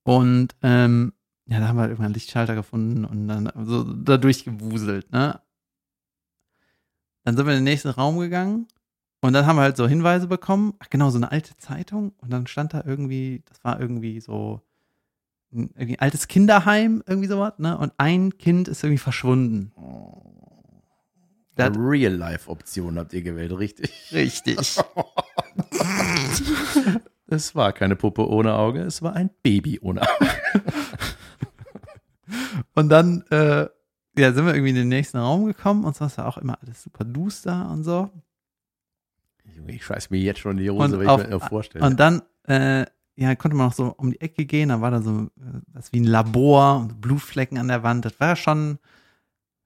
Und 0.03 0.49
ähm, 0.61 1.13
ja, 1.47 1.59
da 1.59 1.67
haben 1.67 1.77
wir 1.77 1.81
halt 1.81 1.91
irgendwann 1.91 2.07
einen 2.07 2.13
Lichtschalter 2.15 2.55
gefunden 2.55 3.05
und 3.05 3.27
dann 3.27 3.51
so 3.65 3.83
da 3.83 4.17
durchgewuselt, 4.17 5.11
ne? 5.11 5.39
Dann 7.25 7.35
sind 7.35 7.45
wir 7.45 7.53
in 7.53 7.59
den 7.59 7.65
nächsten 7.65 7.89
Raum 7.89 8.19
gegangen 8.19 8.67
und 9.21 9.33
dann 9.33 9.47
haben 9.47 9.55
wir 9.57 9.63
halt 9.63 9.75
so 9.75 9.87
Hinweise 9.87 10.27
bekommen. 10.27 10.75
Ach 10.79 10.89
genau, 10.89 11.09
so 11.09 11.17
eine 11.17 11.31
alte 11.31 11.57
Zeitung. 11.57 12.13
Und 12.21 12.31
dann 12.31 12.45
stand 12.47 12.73
da 12.73 12.83
irgendwie, 12.85 13.43
das 13.49 13.63
war 13.63 13.81
irgendwie 13.81 14.21
so 14.21 14.61
ein 15.51 15.71
irgendwie 15.75 15.99
altes 15.99 16.27
Kinderheim, 16.27 17.03
irgendwie 17.07 17.27
sowas, 17.27 17.53
ne? 17.57 17.77
Und 17.77 17.93
ein 17.97 18.37
Kind 18.37 18.67
ist 18.67 18.83
irgendwie 18.83 18.99
verschwunden. 18.99 19.71
Real-Life-Option 21.57 22.99
habt 22.99 23.13
ihr 23.13 23.23
gewählt, 23.23 23.57
richtig. 23.57 24.11
Richtig. 24.11 24.77
Es 27.27 27.55
war 27.55 27.73
keine 27.73 27.95
Puppe 27.95 28.29
ohne 28.29 28.53
Auge, 28.53 28.81
es 28.81 29.01
war 29.01 29.15
ein 29.15 29.31
Baby 29.41 29.79
ohne 29.81 30.03
Auge. 30.03 30.29
Und 32.75 32.89
dann, 32.89 33.23
äh, 33.31 33.67
ja, 34.17 34.33
sind 34.33 34.45
wir 34.45 34.53
irgendwie 34.53 34.69
in 34.71 34.75
den 34.75 34.89
nächsten 34.89 35.17
Raum 35.17 35.45
gekommen 35.45 35.83
und 35.85 35.95
sonst 35.95 36.17
war 36.17 36.27
auch 36.27 36.37
immer 36.37 36.57
alles 36.61 36.83
super 36.83 37.03
duster 37.03 37.69
und 37.71 37.83
so. 37.83 38.09
Junge, 39.55 39.73
Ich 39.73 39.85
scheiß 39.85 40.09
mir 40.09 40.19
jetzt 40.19 40.39
schon 40.39 40.57
die 40.57 40.69
Hose, 40.69 40.99
wenn 40.99 41.07
ich 41.07 41.17
mir 41.29 41.39
das 41.39 41.47
vorstelle. 41.49 41.85
Und 41.85 41.99
dann, 41.99 42.21
äh, 42.47 42.85
ja, 43.15 43.35
konnte 43.35 43.55
man 43.55 43.67
auch 43.67 43.73
so 43.73 43.93
um 43.97 44.11
die 44.11 44.19
Ecke 44.21 44.45
gehen, 44.45 44.69
da 44.69 44.81
war 44.81 44.91
da 44.91 45.01
so 45.01 45.21
äh, 45.23 45.27
was 45.67 45.93
wie 45.93 45.99
ein 46.01 46.05
Labor 46.05 46.79
und 46.79 46.99
Blutflecken 47.01 47.57
an 47.57 47.67
der 47.69 47.83
Wand. 47.83 48.03
Das 48.05 48.19
war 48.19 48.35
schon, 48.35 48.77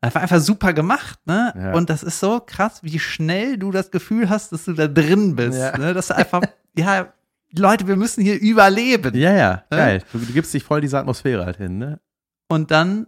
das 0.02 0.14
war 0.16 0.22
einfach 0.22 0.40
super 0.40 0.74
gemacht, 0.74 1.20
ne? 1.26 1.54
Ja. 1.56 1.74
Und 1.74 1.90
das 1.90 2.04
ist 2.04 2.20
so 2.20 2.40
krass, 2.40 2.84
wie 2.84 3.00
schnell 3.00 3.58
du 3.58 3.72
das 3.72 3.90
Gefühl 3.92 4.30
hast, 4.30 4.52
dass 4.52 4.66
du 4.66 4.74
da 4.74 4.88
drin 4.88 5.36
bist, 5.36 5.58
Ja. 5.58 5.78
ne? 5.78 5.94
Dass 5.94 6.08
du 6.08 6.16
einfach, 6.16 6.42
ja, 6.78 7.12
Leute, 7.58 7.88
wir 7.88 7.96
müssen 7.96 8.22
hier 8.24 8.40
überleben. 8.40 9.16
ja, 9.16 9.34
ja, 9.34 9.64
geil. 9.72 10.04
Du, 10.12 10.20
du 10.20 10.32
gibst 10.34 10.54
dich 10.54 10.64
voll 10.64 10.82
diese 10.82 11.00
Atmosphäre 11.00 11.46
halt 11.46 11.58
hin, 11.58 11.80
ne? 11.80 12.00
Und 12.48 12.70
dann 12.70 13.08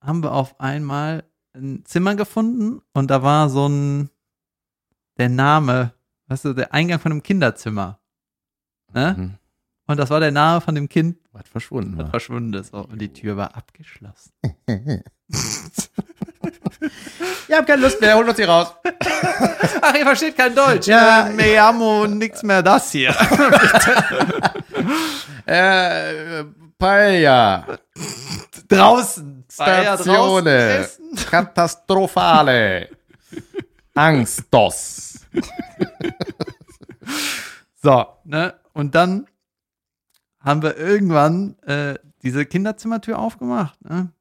haben 0.00 0.22
wir 0.22 0.32
auf 0.32 0.58
einmal 0.60 1.24
ein 1.54 1.84
Zimmer 1.84 2.14
gefunden 2.14 2.80
und 2.92 3.10
da 3.10 3.22
war 3.22 3.48
so 3.48 3.68
ein, 3.68 4.10
der 5.18 5.28
Name, 5.28 5.92
weißt 6.28 6.44
du, 6.46 6.52
der 6.54 6.72
Eingang 6.72 7.00
von 7.00 7.12
einem 7.12 7.22
Kinderzimmer. 7.22 7.98
Ne? 8.92 9.14
Mhm. 9.18 9.34
Und 9.86 9.96
das 9.96 10.10
war 10.10 10.20
der 10.20 10.30
Name 10.30 10.60
von 10.60 10.74
dem 10.76 10.88
Kind, 10.88 11.18
Was 11.32 11.48
verschwunden 11.48 11.98
war. 11.98 12.08
verschwunden 12.10 12.54
ist. 12.54 12.70
So, 12.70 12.78
und 12.78 13.00
die 13.00 13.12
Tür 13.12 13.36
war 13.36 13.56
abgeschlossen. 13.56 14.32
Wir 17.48 17.56
haben 17.56 17.66
keine 17.66 17.82
Lust 17.82 18.00
mehr, 18.00 18.16
holt 18.16 18.28
uns 18.28 18.36
hier 18.36 18.48
raus. 18.48 18.72
Ach, 19.82 19.94
ihr 19.94 20.04
versteht 20.04 20.36
kein 20.36 20.54
Deutsch. 20.54 20.86
Ja. 20.86 21.26
Äh, 21.28 21.32
me 21.34 21.60
amo 21.60 22.06
nix 22.06 22.42
mehr 22.42 22.62
das 22.62 22.92
hier. 22.92 23.14
Äh, 25.46 26.44
Paella, 26.78 27.66
draußen. 28.68 29.39
Essen? 29.66 31.16
Katastrophale, 31.30 32.88
Angstos. 33.94 35.26
So, 37.82 38.06
ne? 38.24 38.54
Und 38.72 38.94
dann 38.94 39.26
haben 40.40 40.62
wir 40.62 40.76
irgendwann 40.76 41.58
äh, 41.60 41.98
diese 42.22 42.44
Kinderzimmertür 42.44 43.18
aufgemacht, 43.18 43.82
ne? 43.84 44.12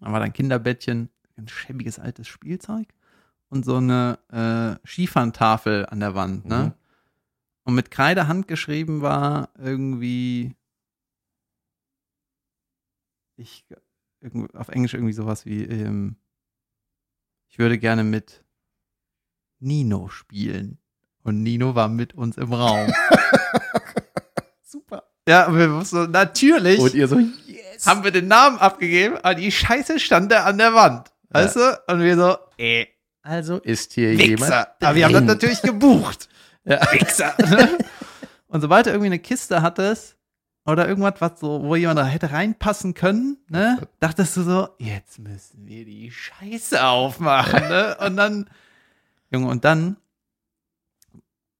Da 0.00 0.12
war 0.12 0.18
da 0.18 0.26
ein 0.26 0.32
Kinderbettchen, 0.32 1.08
ein 1.36 1.48
schäbiges 1.48 1.98
altes 1.98 2.28
Spielzeug 2.28 2.88
und 3.48 3.64
so 3.64 3.76
eine 3.76 4.18
äh, 4.30 4.86
Skifahrentafel 4.86 5.86
an 5.86 6.00
der 6.00 6.14
Wand, 6.14 6.46
ne? 6.46 6.56
Mhm. 6.56 6.72
Und 7.66 7.74
mit 7.74 7.90
Kreide 7.90 8.28
handgeschrieben 8.28 9.00
war 9.00 9.48
irgendwie 9.56 10.54
ich 13.36 13.64
irgend- 14.20 14.54
auf 14.54 14.68
Englisch 14.68 14.94
irgendwie 14.94 15.12
sowas 15.12 15.44
wie 15.46 15.64
ähm, 15.64 16.16
ich 17.48 17.58
würde 17.58 17.78
gerne 17.78 18.04
mit 18.04 18.44
Nino 19.60 20.08
spielen. 20.08 20.78
Und 21.22 21.42
Nino 21.42 21.74
war 21.74 21.88
mit 21.88 22.14
uns 22.14 22.36
im 22.36 22.52
Raum. 22.52 22.92
Super. 24.62 25.04
ja, 25.28 25.46
und 25.46 25.56
wir 25.58 25.72
wussten, 25.72 26.10
natürlich 26.10 26.78
Und 26.80 26.94
ihr 26.94 27.08
so, 27.08 27.18
yes. 27.46 27.86
haben 27.86 28.04
wir 28.04 28.10
den 28.10 28.28
Namen 28.28 28.58
abgegeben, 28.58 29.16
aber 29.18 29.34
die 29.34 29.50
Scheiße 29.52 29.98
stand 30.00 30.32
da 30.32 30.44
an 30.44 30.58
der 30.58 30.74
Wand. 30.74 31.12
Weißt 31.30 31.56
du? 31.56 31.80
Und 31.88 32.00
wir 32.00 32.16
so, 32.16 32.36
äh, 32.58 32.86
Also 33.22 33.58
ist 33.58 33.92
hier 33.94 34.14
jemand. 34.14 34.40
Wichser. 34.42 34.74
Aber 34.80 34.94
wir 34.94 35.04
haben 35.06 35.12
das 35.14 35.24
natürlich 35.24 35.62
gebucht. 35.62 36.28
Wichser. 36.64 37.34
ne? 37.38 37.78
Und 38.48 38.60
sobald 38.60 38.86
du 38.86 38.90
irgendwie 38.90 39.06
eine 39.06 39.18
Kiste 39.18 39.62
hattest 39.62 40.16
oder 40.66 40.88
irgendwas, 40.88 41.14
was 41.20 41.40
so, 41.40 41.62
wo 41.62 41.76
jemand 41.76 41.98
da 41.98 42.06
hätte 42.06 42.32
reinpassen 42.32 42.94
können, 42.94 43.38
ne, 43.48 43.86
dachtest 44.00 44.36
du 44.36 44.42
so, 44.42 44.68
jetzt 44.78 45.18
müssen 45.18 45.66
wir 45.66 45.84
die 45.84 46.10
Scheiße 46.10 46.82
aufmachen, 46.84 47.68
ne? 47.68 47.96
Und 48.00 48.16
dann, 48.16 48.50
Junge, 49.30 49.48
und 49.48 49.64
dann 49.64 49.96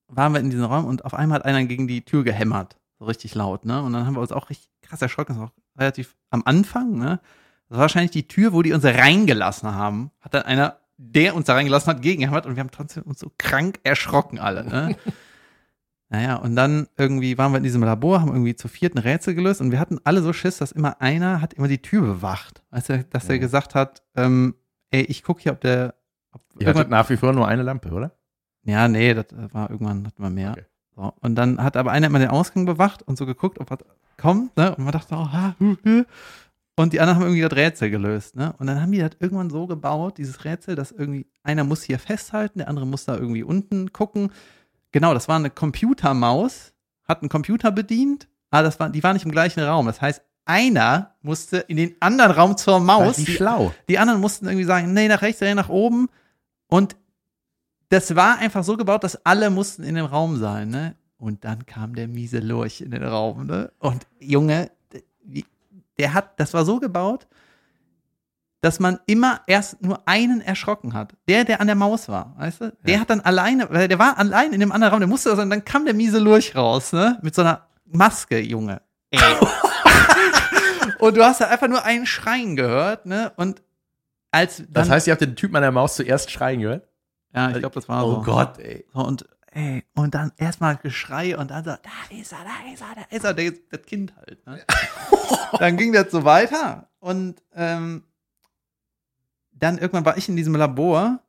waren 0.08 0.32
wir 0.32 0.40
in 0.40 0.50
diesem 0.50 0.64
Raum 0.64 0.86
und 0.86 1.04
auf 1.04 1.14
einmal 1.14 1.38
hat 1.38 1.44
einer 1.44 1.64
gegen 1.64 1.86
die 1.86 2.04
Tür 2.04 2.24
gehämmert. 2.24 2.76
So 2.98 3.04
richtig 3.06 3.34
laut, 3.34 3.64
ne? 3.64 3.82
Und 3.82 3.92
dann 3.92 4.06
haben 4.06 4.14
wir 4.14 4.20
uns 4.20 4.32
auch 4.32 4.48
richtig 4.48 4.70
krass 4.80 5.02
erschrocken. 5.02 5.34
Das 5.34 5.38
war 5.38 5.48
auch 5.48 5.78
relativ 5.78 6.16
am 6.30 6.42
Anfang, 6.44 6.98
ne? 6.98 7.20
Das 7.68 7.76
war 7.76 7.82
wahrscheinlich 7.82 8.12
die 8.12 8.28
Tür, 8.28 8.52
wo 8.52 8.62
die 8.62 8.72
uns 8.72 8.84
reingelassen 8.84 9.74
haben. 9.74 10.10
Hat 10.20 10.34
dann 10.34 10.42
einer, 10.42 10.78
der 10.96 11.34
uns 11.34 11.46
da 11.46 11.54
reingelassen 11.54 11.92
hat, 11.92 12.02
gegengehämmert 12.02 12.46
und 12.46 12.56
wir 12.56 12.60
haben 12.60 12.70
trotzdem 12.70 13.02
uns 13.02 13.18
so 13.18 13.32
krank 13.36 13.80
erschrocken 13.82 14.38
alle, 14.38 14.64
ne? 14.64 14.96
naja, 16.14 16.36
und 16.36 16.54
dann 16.54 16.86
irgendwie 16.96 17.36
waren 17.38 17.50
wir 17.52 17.56
in 17.58 17.64
diesem 17.64 17.82
Labor, 17.82 18.20
haben 18.20 18.28
irgendwie 18.30 18.54
zu 18.54 18.68
vierten 18.68 18.98
Rätsel 18.98 19.34
gelöst 19.34 19.60
und 19.60 19.72
wir 19.72 19.80
hatten 19.80 19.98
alle 20.04 20.22
so 20.22 20.32
Schiss, 20.32 20.58
dass 20.58 20.70
immer 20.70 21.00
einer 21.00 21.40
hat 21.40 21.54
immer 21.54 21.66
die 21.66 21.82
Tür 21.82 22.02
bewacht. 22.02 22.62
Du, 22.70 23.04
dass 23.10 23.28
er 23.28 23.34
Ja. 23.34 23.40
gesagt 23.40 23.74
hat, 23.74 24.02
ähm, 24.14 24.54
ey, 24.90 25.02
ich 25.02 25.24
gucke 25.24 25.42
hier, 25.42 25.52
ob 25.52 25.60
der, 25.60 25.94
ob 26.32 26.42
Ihr 26.60 26.68
hattet 26.68 26.88
nach 26.88 27.10
wie 27.10 27.16
vor 27.16 27.32
nur 27.32 27.48
eine 27.48 27.62
Lampe, 27.64 27.90
oder? 27.90 28.12
ja, 28.62 28.86
nee, 28.88 29.12
das 29.12 29.26
war 29.52 29.70
irgendwann 29.70 30.06
hatten 30.06 30.22
wir 30.22 30.30
mehr. 30.30 30.52
Okay. 30.52 30.64
So, 30.96 31.12
und 31.20 31.34
dann 31.34 31.62
hat 31.62 31.76
aber 31.76 31.90
einer 31.90 32.06
immer 32.06 32.20
den 32.20 32.28
Ausgang 32.30 32.64
bewacht 32.64 33.02
und 33.02 33.18
so 33.18 33.26
geguckt, 33.26 33.58
ob 33.58 33.70
was 33.70 33.80
kommt, 34.16 34.56
ne? 34.56 34.74
Und 34.76 34.84
man 34.84 34.92
dachte, 34.92 35.16
oh, 35.16 35.32
ha, 35.32 35.56
hu, 35.58 35.74
hu. 35.84 36.04
und 36.76 36.92
die 36.92 37.00
anderen 37.00 37.16
haben 37.18 37.24
irgendwie 37.26 37.42
das 37.42 37.56
Rätsel 37.56 37.90
gelöst, 37.90 38.36
ne? 38.36 38.54
Und 38.58 38.68
dann 38.68 38.80
haben 38.80 38.92
die 38.92 39.00
das 39.00 39.10
irgendwann 39.18 39.50
so 39.50 39.66
gebaut, 39.66 40.18
dieses 40.18 40.44
Rätsel, 40.44 40.76
dass 40.76 40.92
irgendwie 40.92 41.26
einer 41.42 41.64
muss 41.64 41.82
hier 41.82 41.98
festhalten, 41.98 42.60
der 42.60 42.68
andere 42.68 42.86
muss 42.86 43.04
da 43.04 43.16
irgendwie 43.16 43.42
unten 43.42 43.92
gucken. 43.92 44.30
Genau, 44.94 45.12
das 45.12 45.26
war 45.26 45.34
eine 45.34 45.50
Computermaus, 45.50 46.72
hat 47.08 47.20
einen 47.20 47.28
Computer 47.28 47.72
bedient, 47.72 48.28
aber 48.50 48.62
das 48.62 48.78
war, 48.78 48.90
die 48.90 49.02
war 49.02 49.12
nicht 49.12 49.24
im 49.24 49.32
gleichen 49.32 49.58
Raum. 49.58 49.86
Das 49.86 50.00
heißt, 50.00 50.22
einer 50.44 51.16
musste 51.20 51.56
in 51.56 51.78
den 51.78 51.96
anderen 51.98 52.30
Raum 52.30 52.56
zur 52.56 52.78
Maus. 52.78 53.16
Die, 53.16 53.26
schlau. 53.26 53.74
die 53.88 53.98
anderen 53.98 54.20
mussten 54.20 54.46
irgendwie 54.46 54.66
sagen, 54.66 54.92
nee, 54.92 55.08
nach 55.08 55.20
rechts, 55.22 55.40
nee, 55.40 55.52
nach 55.52 55.68
oben. 55.68 56.08
Und 56.68 56.94
das 57.88 58.14
war 58.14 58.38
einfach 58.38 58.62
so 58.62 58.76
gebaut, 58.76 59.02
dass 59.02 59.26
alle 59.26 59.50
mussten 59.50 59.82
in 59.82 59.96
dem 59.96 60.06
Raum 60.06 60.36
sein, 60.36 60.68
ne? 60.68 60.94
Und 61.18 61.42
dann 61.42 61.66
kam 61.66 61.96
der 61.96 62.06
miese 62.06 62.38
Lurch 62.38 62.80
in 62.80 62.92
den 62.92 63.02
Raum, 63.02 63.46
ne? 63.46 63.72
Und 63.80 64.06
Junge, 64.20 64.70
der 65.98 66.14
hat, 66.14 66.38
das 66.38 66.54
war 66.54 66.64
so 66.64 66.78
gebaut, 66.78 67.26
dass 68.64 68.80
man 68.80 68.98
immer 69.04 69.42
erst 69.46 69.82
nur 69.82 70.08
einen 70.08 70.40
erschrocken 70.40 70.94
hat. 70.94 71.14
Der, 71.28 71.44
der 71.44 71.60
an 71.60 71.66
der 71.66 71.76
Maus 71.76 72.08
war, 72.08 72.34
weißt 72.38 72.60
du? 72.62 72.72
Der 72.86 72.94
Ja. 72.94 73.00
hat 73.00 73.10
dann 73.10 73.20
alleine, 73.20 73.68
weil 73.70 73.88
der 73.88 73.98
war 73.98 74.16
allein 74.16 74.54
in 74.54 74.60
dem 74.60 74.72
anderen 74.72 74.92
Raum, 74.92 75.00
der 75.00 75.08
musste 75.08 75.28
das, 75.28 75.38
und 75.38 75.50
dann 75.50 75.66
kam 75.66 75.84
der 75.84 75.92
miese 75.92 76.18
Lurch 76.18 76.56
raus, 76.56 76.94
ne? 76.94 77.18
Mit 77.20 77.34
so 77.34 77.42
einer 77.42 77.66
Maske, 77.84 78.40
Junge. 78.40 78.80
Ey. 79.10 79.20
und 80.98 81.14
du 81.14 81.22
hast 81.22 81.42
da 81.42 81.48
einfach 81.48 81.68
nur 81.68 81.84
einen 81.84 82.06
Schreien 82.06 82.56
gehört, 82.56 83.04
ne? 83.04 83.32
Und 83.36 83.60
als 84.30 84.56
dann, 84.56 84.68
Das 84.72 84.88
heißt, 84.88 85.06
ihr 85.08 85.12
habt 85.12 85.20
den 85.20 85.36
Typen 85.36 85.56
an 85.56 85.62
der 85.62 85.70
Maus 85.72 85.96
zuerst 85.96 86.30
schreien 86.30 86.60
gehört? 86.60 86.88
ja, 87.34 87.50
ich 87.50 87.58
glaube, 87.58 87.74
das 87.74 87.86
war 87.86 88.00
so. 88.00 88.18
Oh 88.18 88.22
Gott, 88.22 88.58
ey. 88.60 88.86
Und, 88.94 89.26
ey, 89.52 89.84
und 89.94 90.14
dann 90.14 90.32
erstmal 90.38 90.76
Geschrei 90.76 91.36
und 91.36 91.50
dann 91.50 91.64
so, 91.64 91.70
da 91.70 92.16
ist 92.16 92.32
er, 92.32 92.38
da 92.38 92.72
ist 92.72 92.80
er, 92.80 92.94
da 92.94 93.02
ist 93.10 93.24
er, 93.24 93.78
das 93.78 93.86
Kind 93.86 94.14
halt. 94.16 94.46
Ne? 94.46 94.60
dann 95.58 95.76
ging 95.76 95.92
das 95.92 96.10
so 96.10 96.24
weiter 96.24 96.88
und 97.00 97.42
ähm, 97.54 98.04
dann 99.54 99.78
irgendwann 99.78 100.04
war 100.04 100.16
ich 100.16 100.28
in 100.28 100.36
diesem 100.36 100.54
Labor 100.54 101.20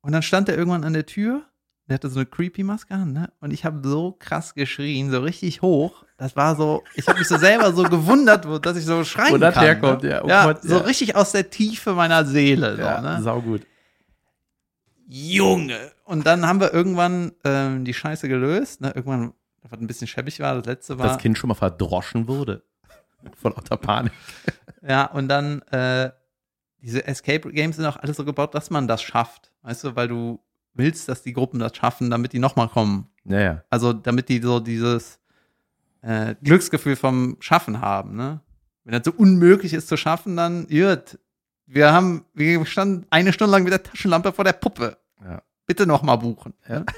und 0.00 0.12
dann 0.12 0.22
stand 0.22 0.48
er 0.48 0.56
irgendwann 0.56 0.84
an 0.84 0.92
der 0.94 1.06
Tür. 1.06 1.42
Der 1.86 1.94
hatte 1.96 2.08
so 2.08 2.18
eine 2.20 2.26
creepy 2.26 2.62
Maske 2.62 2.94
an, 2.94 3.12
ne? 3.12 3.30
Und 3.40 3.50
ich 3.52 3.66
habe 3.66 3.86
so 3.86 4.12
krass 4.18 4.54
geschrien, 4.54 5.10
so 5.10 5.20
richtig 5.20 5.60
hoch. 5.60 6.04
Das 6.16 6.34
war 6.34 6.56
so, 6.56 6.82
ich 6.94 7.06
habe 7.08 7.18
mich 7.18 7.28
so 7.28 7.36
selber 7.36 7.74
so 7.74 7.82
gewundert, 7.82 8.48
wo- 8.48 8.58
dass 8.58 8.78
ich 8.78 8.86
so 8.86 9.04
schreien 9.04 9.34
Wo 9.34 9.36
das 9.38 9.52
kann. 9.54 9.64
herkommt, 9.64 10.02
ne? 10.02 10.08
ja. 10.10 10.24
Oh 10.24 10.28
ja 10.28 10.44
Gott, 10.46 10.62
so 10.62 10.76
ja. 10.76 10.80
richtig 10.82 11.14
aus 11.14 11.32
der 11.32 11.50
Tiefe 11.50 11.92
meiner 11.92 12.24
Seele. 12.24 12.76
So, 12.76 12.82
Ja, 12.82 13.00
ne? 13.02 13.22
saugut. 13.22 13.66
Junge. 15.06 15.92
Und 16.04 16.26
dann 16.26 16.46
haben 16.46 16.60
wir 16.60 16.72
irgendwann 16.72 17.32
ähm, 17.44 17.84
die 17.84 17.94
Scheiße 17.94 18.28
gelöst. 18.28 18.80
Ne? 18.80 18.92
Irgendwann, 18.94 19.34
was 19.62 19.78
ein 19.78 19.86
bisschen 19.86 20.06
schäbig 20.06 20.40
war, 20.40 20.54
das 20.54 20.66
letzte 20.66 20.98
war. 20.98 21.06
Das 21.08 21.18
Kind 21.18 21.36
schon 21.36 21.48
mal 21.48 21.54
verdroschen 21.54 22.26
wurde. 22.28 22.62
Von 23.40 23.52
lauter 23.52 23.76
Panik. 23.76 24.12
Ja, 24.86 25.04
und 25.06 25.28
dann 25.28 25.60
äh, 25.70 26.10
diese 26.84 27.06
Escape 27.06 27.50
Games 27.52 27.76
sind 27.76 27.86
auch 27.86 27.96
alles 27.96 28.16
so 28.16 28.24
gebaut, 28.24 28.54
dass 28.54 28.70
man 28.70 28.86
das 28.86 29.02
schafft. 29.02 29.50
Weißt 29.62 29.84
du, 29.84 29.96
weil 29.96 30.08
du 30.08 30.40
willst, 30.74 31.08
dass 31.08 31.22
die 31.22 31.32
Gruppen 31.32 31.58
das 31.58 31.76
schaffen, 31.76 32.10
damit 32.10 32.32
die 32.32 32.38
nochmal 32.38 32.68
kommen. 32.68 33.08
Naja. 33.24 33.64
Also 33.70 33.92
damit 33.92 34.28
die 34.28 34.40
so 34.40 34.60
dieses 34.60 35.18
äh, 36.02 36.34
Glücksgefühl 36.42 36.96
vom 36.96 37.36
Schaffen 37.40 37.80
haben. 37.80 38.16
Ne? 38.16 38.40
Wenn 38.84 38.92
das 38.92 39.02
so 39.04 39.12
unmöglich 39.12 39.72
ist 39.72 39.88
zu 39.88 39.96
schaffen, 39.96 40.36
dann 40.36 40.66
irrt. 40.68 41.18
Wir 41.66 41.92
haben, 41.92 42.26
wir 42.34 42.64
standen 42.66 43.06
eine 43.10 43.32
Stunde 43.32 43.52
lang 43.52 43.62
mit 43.64 43.72
der 43.72 43.82
Taschenlampe 43.82 44.32
vor 44.32 44.44
der 44.44 44.52
Puppe. 44.52 44.98
Ja. 45.24 45.42
Bitte 45.66 45.86
nochmal 45.86 46.18
buchen. 46.18 46.54
Ja. 46.68 46.84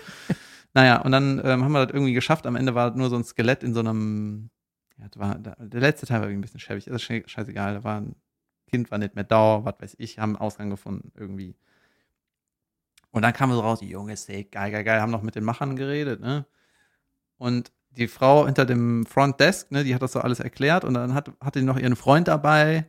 Naja, 0.74 1.00
und 1.00 1.10
dann 1.10 1.40
ähm, 1.42 1.64
haben 1.64 1.72
wir 1.72 1.86
das 1.86 1.94
irgendwie 1.94 2.12
geschafft. 2.12 2.44
Am 2.44 2.54
Ende 2.54 2.74
war 2.74 2.94
nur 2.94 3.08
so 3.08 3.16
ein 3.16 3.24
Skelett 3.24 3.62
in 3.62 3.72
so 3.72 3.80
einem. 3.80 4.50
Ja, 4.98 5.06
das 5.08 5.18
war, 5.18 5.34
der 5.38 5.80
letzte 5.80 6.04
Teil 6.04 6.20
war 6.20 6.26
irgendwie 6.28 6.40
ein 6.40 6.42
bisschen 6.42 6.60
schäbig. 6.60 6.84
Das 6.84 6.96
ist 6.96 7.08
sche- 7.08 7.26
scheißegal. 7.26 7.72
Da 7.76 7.82
war 7.84 8.02
ein 8.02 8.14
Kind, 8.66 8.90
war 8.90 8.98
nicht 8.98 9.14
mehr 9.14 9.24
da, 9.24 9.64
was 9.64 9.74
weiß 9.78 9.96
ich, 9.98 10.18
haben 10.18 10.36
einen 10.36 10.42
Ausgang 10.42 10.70
gefunden 10.70 11.12
irgendwie. 11.14 11.56
Und 13.10 13.22
dann 13.22 13.32
kam 13.32 13.50
so 13.52 13.60
raus, 13.60 13.78
Junge, 13.82 14.16
Steak, 14.16 14.52
geil, 14.52 14.70
geil, 14.70 14.84
geil, 14.84 15.00
haben 15.00 15.12
noch 15.12 15.22
mit 15.22 15.36
den 15.36 15.44
Machern 15.44 15.76
geredet, 15.76 16.20
ne? 16.20 16.44
Und 17.38 17.72
die 17.90 18.08
Frau 18.08 18.46
hinter 18.46 18.66
dem 18.66 19.06
Front 19.06 19.40
Desk, 19.40 19.70
ne, 19.70 19.84
die 19.84 19.94
hat 19.94 20.02
das 20.02 20.12
so 20.12 20.20
alles 20.20 20.40
erklärt 20.40 20.84
und 20.84 20.94
dann 20.94 21.14
hat, 21.14 21.30
hatte 21.40 21.62
noch 21.62 21.78
ihren 21.78 21.96
Freund 21.96 22.28
dabei, 22.28 22.86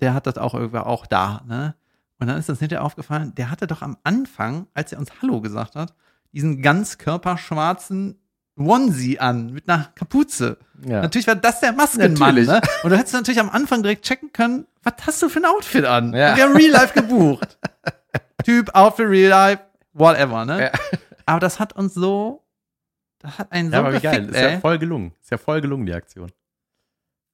der 0.00 0.12
hat 0.12 0.26
das 0.26 0.36
auch 0.36 0.54
irgendwie 0.54 0.78
auch 0.78 1.06
da, 1.06 1.42
ne? 1.46 1.74
Und 2.18 2.28
dann 2.28 2.38
ist 2.38 2.48
das 2.48 2.58
hinterher 2.58 2.84
aufgefallen, 2.84 3.34
der 3.34 3.50
hatte 3.50 3.66
doch 3.66 3.82
am 3.82 3.96
Anfang, 4.02 4.66
als 4.74 4.92
er 4.92 4.98
uns 4.98 5.22
Hallo 5.22 5.40
gesagt 5.40 5.76
hat, 5.76 5.94
diesen 6.32 6.62
ganz 6.62 6.98
körperschwarzen 6.98 8.18
Onesie 8.58 9.18
an, 9.18 9.52
mit 9.52 9.68
einer 9.68 9.90
Kapuze. 9.94 10.58
Ja. 10.86 11.02
Natürlich 11.02 11.26
war 11.26 11.36
das 11.36 11.60
der 11.60 11.72
Maskenmann, 11.72 12.34
ne? 12.34 12.60
Und 12.82 12.90
du 12.90 12.96
hättest 12.96 13.14
natürlich 13.14 13.40
am 13.40 13.50
Anfang 13.50 13.82
direkt 13.82 14.04
checken 14.04 14.32
können, 14.32 14.66
was 14.82 14.94
hast 15.06 15.22
du 15.22 15.28
für 15.28 15.40
ein 15.40 15.44
Outfit 15.44 15.84
an? 15.84 16.14
Ja. 16.14 16.30
Und 16.30 16.36
wir 16.36 16.44
haben 16.44 16.56
Real 16.56 16.70
Life 16.70 16.94
gebucht. 16.94 17.58
typ, 18.44 18.74
Outfit, 18.74 19.08
Real 19.08 19.30
Life, 19.30 19.62
whatever, 19.92 20.44
ne? 20.44 20.64
Ja. 20.64 20.98
Aber 21.26 21.40
das 21.40 21.58
hat 21.58 21.74
uns 21.74 21.94
so, 21.94 22.44
das 23.18 23.38
hat 23.38 23.52
einen 23.52 23.70
so 23.70 23.74
Ja, 23.74 23.80
aber 23.80 23.94
wie 23.94 24.00
geil. 24.00 24.28
Ist 24.28 24.40
ja 24.40 24.60
voll 24.60 24.78
gelungen. 24.78 25.12
Ist 25.20 25.30
ja 25.30 25.38
voll 25.38 25.60
gelungen, 25.60 25.86
die 25.86 25.92
Aktion. 25.92 26.30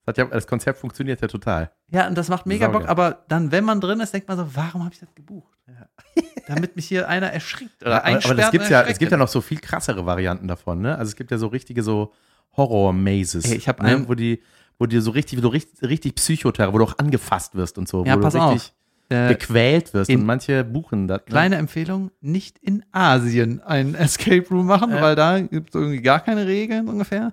Das, 0.05 0.16
ja, 0.16 0.24
das 0.24 0.47
Konzept 0.47 0.78
funktioniert 0.78 1.20
ja 1.20 1.28
total. 1.28 1.70
Ja, 1.89 2.09
und 2.09 2.16
das 2.16 2.28
macht 2.28 2.47
mega. 2.47 2.66
Bock, 2.69 2.89
aber 2.89 3.24
dann, 3.28 3.53
wenn 3.53 3.65
man 3.65 3.81
drin 3.81 4.01
ist, 4.01 4.12
denkt 4.12 4.27
man 4.27 4.36
so, 4.36 4.57
warum 4.57 4.85
habe 4.85 4.94
ich 4.94 5.01
das 5.01 5.15
gebucht? 5.15 5.51
Damit 6.48 6.76
mich 6.76 6.86
hier 6.86 7.09
einer 7.09 7.28
erschrickt 7.32 7.82
oder 7.82 8.05
aber, 8.05 8.24
aber 8.24 8.34
das 8.34 8.51
gibt's 8.51 8.68
ja, 8.68 8.82
es 8.82 8.98
gibt 8.98 9.12
ja 9.12 9.18
noch 9.18 9.28
so 9.28 9.40
viel 9.40 9.59
krassere 9.60 10.05
Varianten 10.06 10.48
davon, 10.48 10.80
ne? 10.80 10.97
Also 10.98 11.10
es 11.10 11.16
gibt 11.16 11.30
ja 11.30 11.39
so 11.39 11.47
richtige 11.47 11.82
so 11.82 12.12
Horror-Mazes. 12.56 13.44
Ey, 13.51 13.56
ich 13.56 13.68
hab 13.68 13.80
ne? 13.80 13.89
einen- 13.89 14.09
wo 14.09 14.14
die, 14.14 14.43
wo 14.78 14.86
die 14.86 15.01
so 15.01 15.10
richtig, 15.12 15.39
wo 15.39 15.43
du 15.43 15.48
richtig, 15.48 15.82
richtig 15.89 16.14
Psychoterror, 16.16 16.72
wo 16.74 16.78
du 16.78 16.84
auch 16.84 16.98
angefasst 16.98 17.55
wirst 17.55 17.78
und 17.78 17.89
so, 17.89 18.05
Ja, 18.05 18.16
wo 18.16 18.20
pass 18.20 18.34
du 18.34 18.40
auf. 18.40 18.55
richtig 18.55 18.72
Äh, 19.09 19.28
gequält 19.28 19.93
wirst 19.94 20.10
in- 20.10 20.20
und 20.20 20.26
manche 20.26 20.64
buchen 20.64 21.06
das. 21.06 21.20
Ne? 21.20 21.24
Kleine 21.26 21.56
Empfehlung, 21.56 22.10
nicht 22.20 22.59
in 22.59 22.84
Asien 22.93 23.60
einen 23.62 23.94
Escape 23.94 24.47
Room 24.51 24.66
machen, 24.66 24.90
Ja. 24.90 25.01
weil 25.02 25.14
da 25.16 25.39
gibt 25.40 25.70
es 25.70 25.74
irgendwie 25.80 26.01
gar 26.02 26.20
keine 26.20 26.47
Regeln 26.47 26.89
ungefähr. 26.89 27.32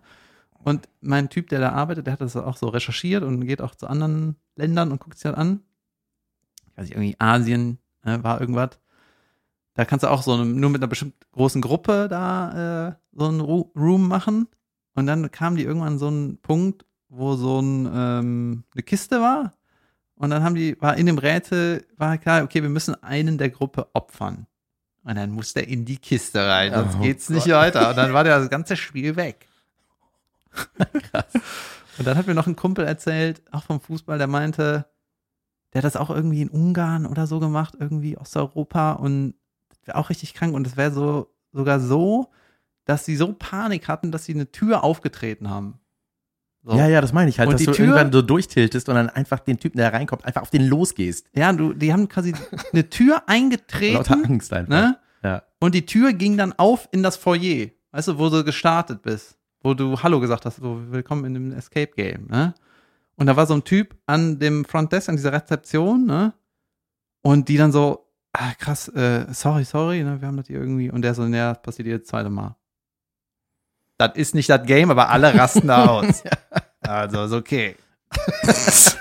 Und 0.61 0.89
mein 1.01 1.30
Typ, 1.30 1.47
der 1.49 1.60
da 1.61 1.72
arbeitet, 1.72 2.06
der 2.06 2.14
hat 2.14 2.22
das 2.22 2.35
auch 2.35 2.57
so 2.57 2.68
recherchiert 2.68 3.23
und 3.23 3.45
geht 3.47 3.61
auch 3.61 3.76
zu 3.76 3.88
anderen 3.88 4.35
Ländern 4.57 4.91
und 4.91 4.99
guckt 4.99 5.15
sich 5.18 5.23
das 5.23 5.35
an. 5.35 5.61
Ich 6.72 6.77
weiß 6.77 6.84
nicht, 6.85 6.95
irgendwie 6.95 7.15
Asien 7.19 7.77
äh, 8.03 8.21
war 8.21 8.41
irgendwas. 8.41 8.80
Da 9.73 9.85
kannst 9.85 10.03
du 10.03 10.09
auch 10.09 10.23
so 10.23 10.34
eine, 10.34 10.45
nur 10.45 10.69
mit 10.69 10.81
einer 10.81 10.89
bestimmt 10.89 11.15
großen 11.31 11.61
Gruppe 11.61 12.07
da 12.09 12.89
äh, 12.89 12.95
so 13.13 13.27
einen 13.27 13.39
Ru 13.39 13.71
Room 13.76 14.07
machen. 14.07 14.47
Und 14.95 15.07
dann 15.07 15.31
kam 15.31 15.55
die 15.55 15.63
irgendwann 15.63 15.93
an 15.93 15.99
so 15.99 16.07
einen 16.07 16.38
Punkt, 16.41 16.85
wo 17.07 17.35
so 17.35 17.61
ein, 17.61 17.89
ähm, 17.93 18.63
eine 18.73 18.84
Kiste 18.84 19.21
war. 19.21 19.53
Und 20.15 20.31
dann 20.31 20.43
haben 20.43 20.55
die, 20.55 20.80
war 20.81 20.97
in 20.97 21.05
dem 21.05 21.17
Rätsel, 21.17 21.85
war 21.95 22.17
klar, 22.17 22.43
okay, 22.43 22.61
wir 22.61 22.69
müssen 22.69 23.01
einen 23.03 23.38
der 23.38 23.49
Gruppe 23.49 23.88
opfern. 23.93 24.47
Und 25.03 25.15
dann 25.15 25.31
muss 25.31 25.53
der 25.53 25.67
in 25.67 25.85
die 25.85 25.97
Kiste 25.97 26.45
rein, 26.45 26.73
sonst 26.73 26.95
Oh 26.95 27.01
geht's 27.01 27.30
nicht 27.30 27.47
weiter. 27.47 27.89
Und 27.89 27.95
dann 27.95 28.13
war 28.13 28.26
der 28.26 28.38
das 28.39 28.49
ganze 28.49 28.76
Spiel 28.76 29.15
weg. 29.15 29.47
Und 31.97 32.07
dann 32.07 32.17
hat 32.17 32.27
mir 32.27 32.34
noch 32.34 32.47
ein 32.47 32.55
Kumpel 32.55 32.85
erzählt, 32.85 33.41
auch 33.51 33.63
vom 33.63 33.80
Fußball, 33.81 34.17
der 34.17 34.27
meinte, 34.27 34.85
der 35.73 35.79
hat 35.79 35.85
das 35.85 35.95
auch 35.95 36.09
irgendwie 36.09 36.41
in 36.41 36.49
Ungarn 36.49 37.05
oder 37.05 37.27
so 37.27 37.39
gemacht, 37.39 37.75
irgendwie 37.79 38.17
Osteuropa 38.17 38.93
und 38.93 39.33
das 39.69 39.87
wäre 39.87 39.97
auch 39.97 40.09
richtig 40.09 40.33
krank 40.33 40.53
und 40.55 40.65
es 40.67 40.77
wäre 40.77 40.91
so 40.91 41.27
sogar 41.51 41.79
so, 41.79 42.27
dass 42.85 43.05
sie 43.05 43.15
so 43.15 43.33
Panik 43.33 43.87
hatten, 43.87 44.11
dass 44.11 44.25
sie 44.25 44.33
eine 44.33 44.51
Tür 44.51 44.83
aufgetreten 44.83 45.49
haben. 45.49 45.79
So. 46.63 46.75
Ja, 46.75 46.87
ja, 46.87 46.99
das 47.01 47.13
meine 47.13 47.29
ich 47.29 47.39
halt, 47.39 47.47
Und 47.47 47.53
dass 47.53 47.59
die 47.61 47.65
du 47.67 47.71
Tür- 47.71 47.85
irgendwann 47.85 48.11
so 48.11 48.21
durchtiltest 48.21 48.89
und 48.89 48.95
dann 48.95 49.09
einfach 49.09 49.39
den 49.39 49.57
Typen, 49.59 49.77
der 49.77 49.93
reinkommt, 49.93 50.25
einfach 50.25 50.41
auf 50.41 50.49
den 50.49 50.67
losgehst. 50.67 51.27
Ja, 51.33 51.53
du, 51.53 51.73
die 51.73 51.93
haben 51.93 52.07
quasi 52.09 52.33
eine 52.73 52.89
Tür 52.89 53.13
Lauter 53.15 53.27
eingetreten, 53.27 54.13
Angst 54.25 54.51
einfach. 54.53 54.69
ne? 54.69 54.97
Ja. 55.23 55.43
Und 55.59 55.73
die 55.75 55.85
Tür 55.85 56.13
ging 56.13 56.37
dann 56.37 56.53
auf 56.53 56.89
in 56.91 57.01
das 57.01 57.15
Foyer. 57.15 57.67
Weißt 57.91 58.09
du, 58.09 58.19
wo 58.19 58.29
du 58.29 58.43
gestartet 58.43 59.01
bist. 59.01 59.37
Wo 59.61 59.73
du 59.73 60.01
Hallo 60.03 60.19
gesagt 60.19 60.45
hast, 60.45 60.57
so 60.57 60.79
willkommen 60.91 61.25
in 61.25 61.33
dem 61.33 61.51
Escape 61.53 61.91
Game, 61.95 62.27
ne? 62.27 62.53
Und 63.19 63.27
da 63.27 63.35
war 63.35 63.45
so 63.45 63.53
ein 63.53 63.65
Typ 63.65 63.97
an 64.05 64.39
dem 64.39 64.63
Front 64.63 64.93
Desk, 64.93 65.09
an 65.09 65.17
dieser 65.17 65.33
Rezeption, 65.33 66.05
ne? 66.05 66.33
Und 67.21 67.49
die 67.49 67.57
dann 67.57 67.73
so, 67.73 68.07
ah, 68.31 68.53
krass, 68.57 68.87
äh, 68.87 69.25
sorry, 69.33 69.65
sorry, 69.65 70.03
ne? 70.03 70.21
Wir 70.21 70.27
haben 70.29 70.37
das 70.37 70.47
hier 70.47 70.57
irgendwie. 70.57 70.89
Und 70.89 71.01
der 71.01 71.13
so, 71.13 71.25
ja, 71.25 71.53
das 71.53 71.61
passiert 71.61 71.89
jetzt 71.89 72.07
zweite 72.07 72.29
Mal. 72.29 72.55
Das 73.97 74.15
ist 74.15 74.35
nicht 74.35 74.49
das 74.49 74.65
Game, 74.65 74.89
aber 74.89 75.09
alle 75.09 75.35
rasten 75.37 75.67
da 75.67 75.85
aus. 75.89 76.23
Also, 76.79 77.25
ist 77.25 77.33
okay. 77.33 77.75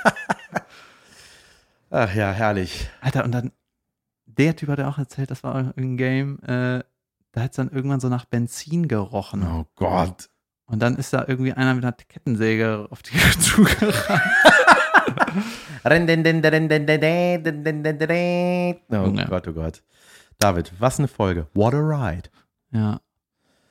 Ach 1.90 2.12
ja, 2.12 2.32
herrlich. 2.32 2.90
Alter, 3.00 3.24
und 3.24 3.30
dann, 3.30 3.52
der 4.26 4.56
Typ 4.56 4.68
hat 4.70 4.80
ja 4.80 4.88
auch 4.88 4.98
erzählt, 4.98 5.30
das 5.30 5.44
war 5.44 5.54
ein 5.76 5.96
Game, 5.96 6.40
äh, 6.42 6.82
da 7.30 7.40
hat 7.40 7.52
es 7.52 7.56
dann 7.56 7.70
irgendwann 7.70 8.00
so 8.00 8.08
nach 8.08 8.24
Benzin 8.24 8.88
gerochen. 8.88 9.46
Oh 9.46 9.64
Gott. 9.76 10.28
Und 10.68 10.80
dann 10.80 10.96
ist 10.96 11.12
da 11.12 11.24
irgendwie 11.26 11.52
einer 11.52 11.74
mit 11.74 11.82
einer 11.84 11.92
Kettensäge 11.92 12.86
auf 12.90 13.02
die 13.02 13.16
zugerannt. 13.40 13.94
Oh 18.90 18.94
Junge. 18.94 19.24
Gott, 19.26 19.48
oh 19.48 19.52
Gott. 19.52 19.82
David, 20.38 20.72
was 20.78 20.98
eine 20.98 21.08
Folge. 21.08 21.48
What 21.54 21.74
a 21.74 21.78
ride. 21.78 22.28
Ja. 22.70 23.00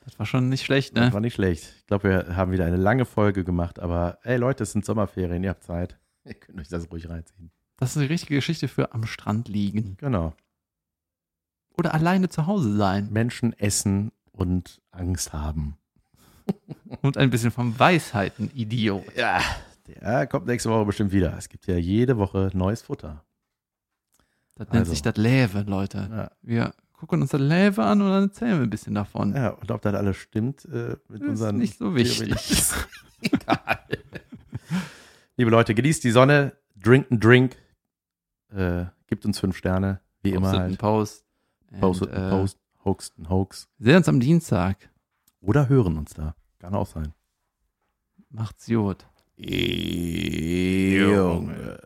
Das 0.04 0.18
war 0.18 0.26
schon 0.26 0.48
nicht 0.48 0.64
schlecht, 0.64 0.96
Das 0.96 1.06
ne? 1.08 1.12
war 1.12 1.20
nicht 1.20 1.34
schlecht. 1.34 1.72
Ich 1.78 1.86
glaube, 1.86 2.08
wir 2.08 2.36
haben 2.36 2.50
wieder 2.50 2.64
eine 2.64 2.76
lange 2.76 3.04
Folge 3.04 3.44
gemacht, 3.44 3.78
aber 3.78 4.18
ey 4.22 4.36
Leute, 4.36 4.64
es 4.64 4.72
sind 4.72 4.84
Sommerferien, 4.84 5.44
ihr 5.44 5.50
habt 5.50 5.64
Zeit. 5.64 5.98
Ihr 6.24 6.34
könnt 6.34 6.58
euch 6.60 6.68
das 6.68 6.90
ruhig 6.90 7.08
reinziehen. 7.08 7.50
Das 7.76 7.90
ist 7.90 7.98
eine 7.98 8.08
richtige 8.10 8.34
Geschichte 8.34 8.66
für 8.68 8.92
am 8.92 9.06
Strand 9.06 9.48
liegen. 9.48 9.96
Genau. 9.98 10.32
Oder 11.76 11.94
alleine 11.94 12.28
zu 12.28 12.46
Hause 12.46 12.76
sein. 12.76 13.08
Menschen 13.12 13.52
essen 13.52 14.10
und 14.32 14.80
Angst 14.90 15.32
haben. 15.32 15.76
Und 17.02 17.16
ein 17.16 17.30
bisschen 17.30 17.50
vom 17.50 17.78
Weisheiten, 17.78 18.50
Idiot. 18.54 19.04
Ja, 19.16 19.40
der 19.86 20.26
kommt 20.26 20.46
nächste 20.46 20.70
Woche 20.70 20.84
bestimmt 20.84 21.12
wieder. 21.12 21.36
Es 21.36 21.48
gibt 21.48 21.66
ja 21.66 21.76
jede 21.76 22.18
Woche 22.18 22.50
neues 22.54 22.82
Futter. 22.82 23.24
Das 24.56 24.68
nennt 24.68 24.80
Also. 24.80 24.90
sich 24.90 25.02
das 25.02 25.16
Läve, 25.16 25.60
Leute. 25.62 26.08
Ja. 26.10 26.30
Wir 26.42 26.74
gucken 26.92 27.22
uns 27.22 27.30
das 27.30 27.40
Läve 27.40 27.84
an 27.84 28.02
und 28.02 28.10
dann 28.10 28.24
erzählen 28.24 28.58
wir 28.58 28.62
ein 28.66 28.70
bisschen 28.70 28.94
davon. 28.94 29.34
Ja, 29.34 29.50
und 29.50 29.70
ob 29.70 29.80
das 29.82 29.94
alles 29.94 30.16
stimmt 30.16 30.64
äh, 30.64 30.96
mit 31.08 31.22
ist 31.22 31.28
unseren 31.28 31.56
nicht 31.58 31.78
so 31.78 31.94
wichtig. 31.94 32.34
Egal. 33.20 33.78
Liebe 35.36 35.50
Leute, 35.50 35.74
genießt 35.74 36.02
die 36.02 36.10
Sonne, 36.10 36.56
drink 36.74 37.10
einen 37.10 37.20
Drink, 37.20 37.56
äh, 38.50 38.86
gibt 39.06 39.24
uns 39.24 39.38
fünf 39.38 39.56
Sterne, 39.56 40.00
wie 40.22 40.30
immer 40.30 40.40
Postet 40.48 40.60
einen 40.60 40.70
halt. 40.70 40.78
Post. 40.80 41.24
And, 41.70 41.80
Postet 41.80 42.12
einen 42.12 42.26
äh, 42.26 42.30
Post, 42.82 43.12
einen 43.16 43.28
Hoax. 43.30 43.68
Wir 43.78 43.86
sehen 43.86 43.96
uns 43.98 44.08
am 44.08 44.20
Dienstag. 44.20 44.90
Oder 45.40 45.68
hören 45.68 45.98
uns 45.98 46.14
da. 46.14 46.34
Kann 46.58 46.74
auch 46.74 46.86
sein. 46.86 47.14
Macht's 48.30 48.66
gut. 48.66 49.06
Junge. 50.96 51.78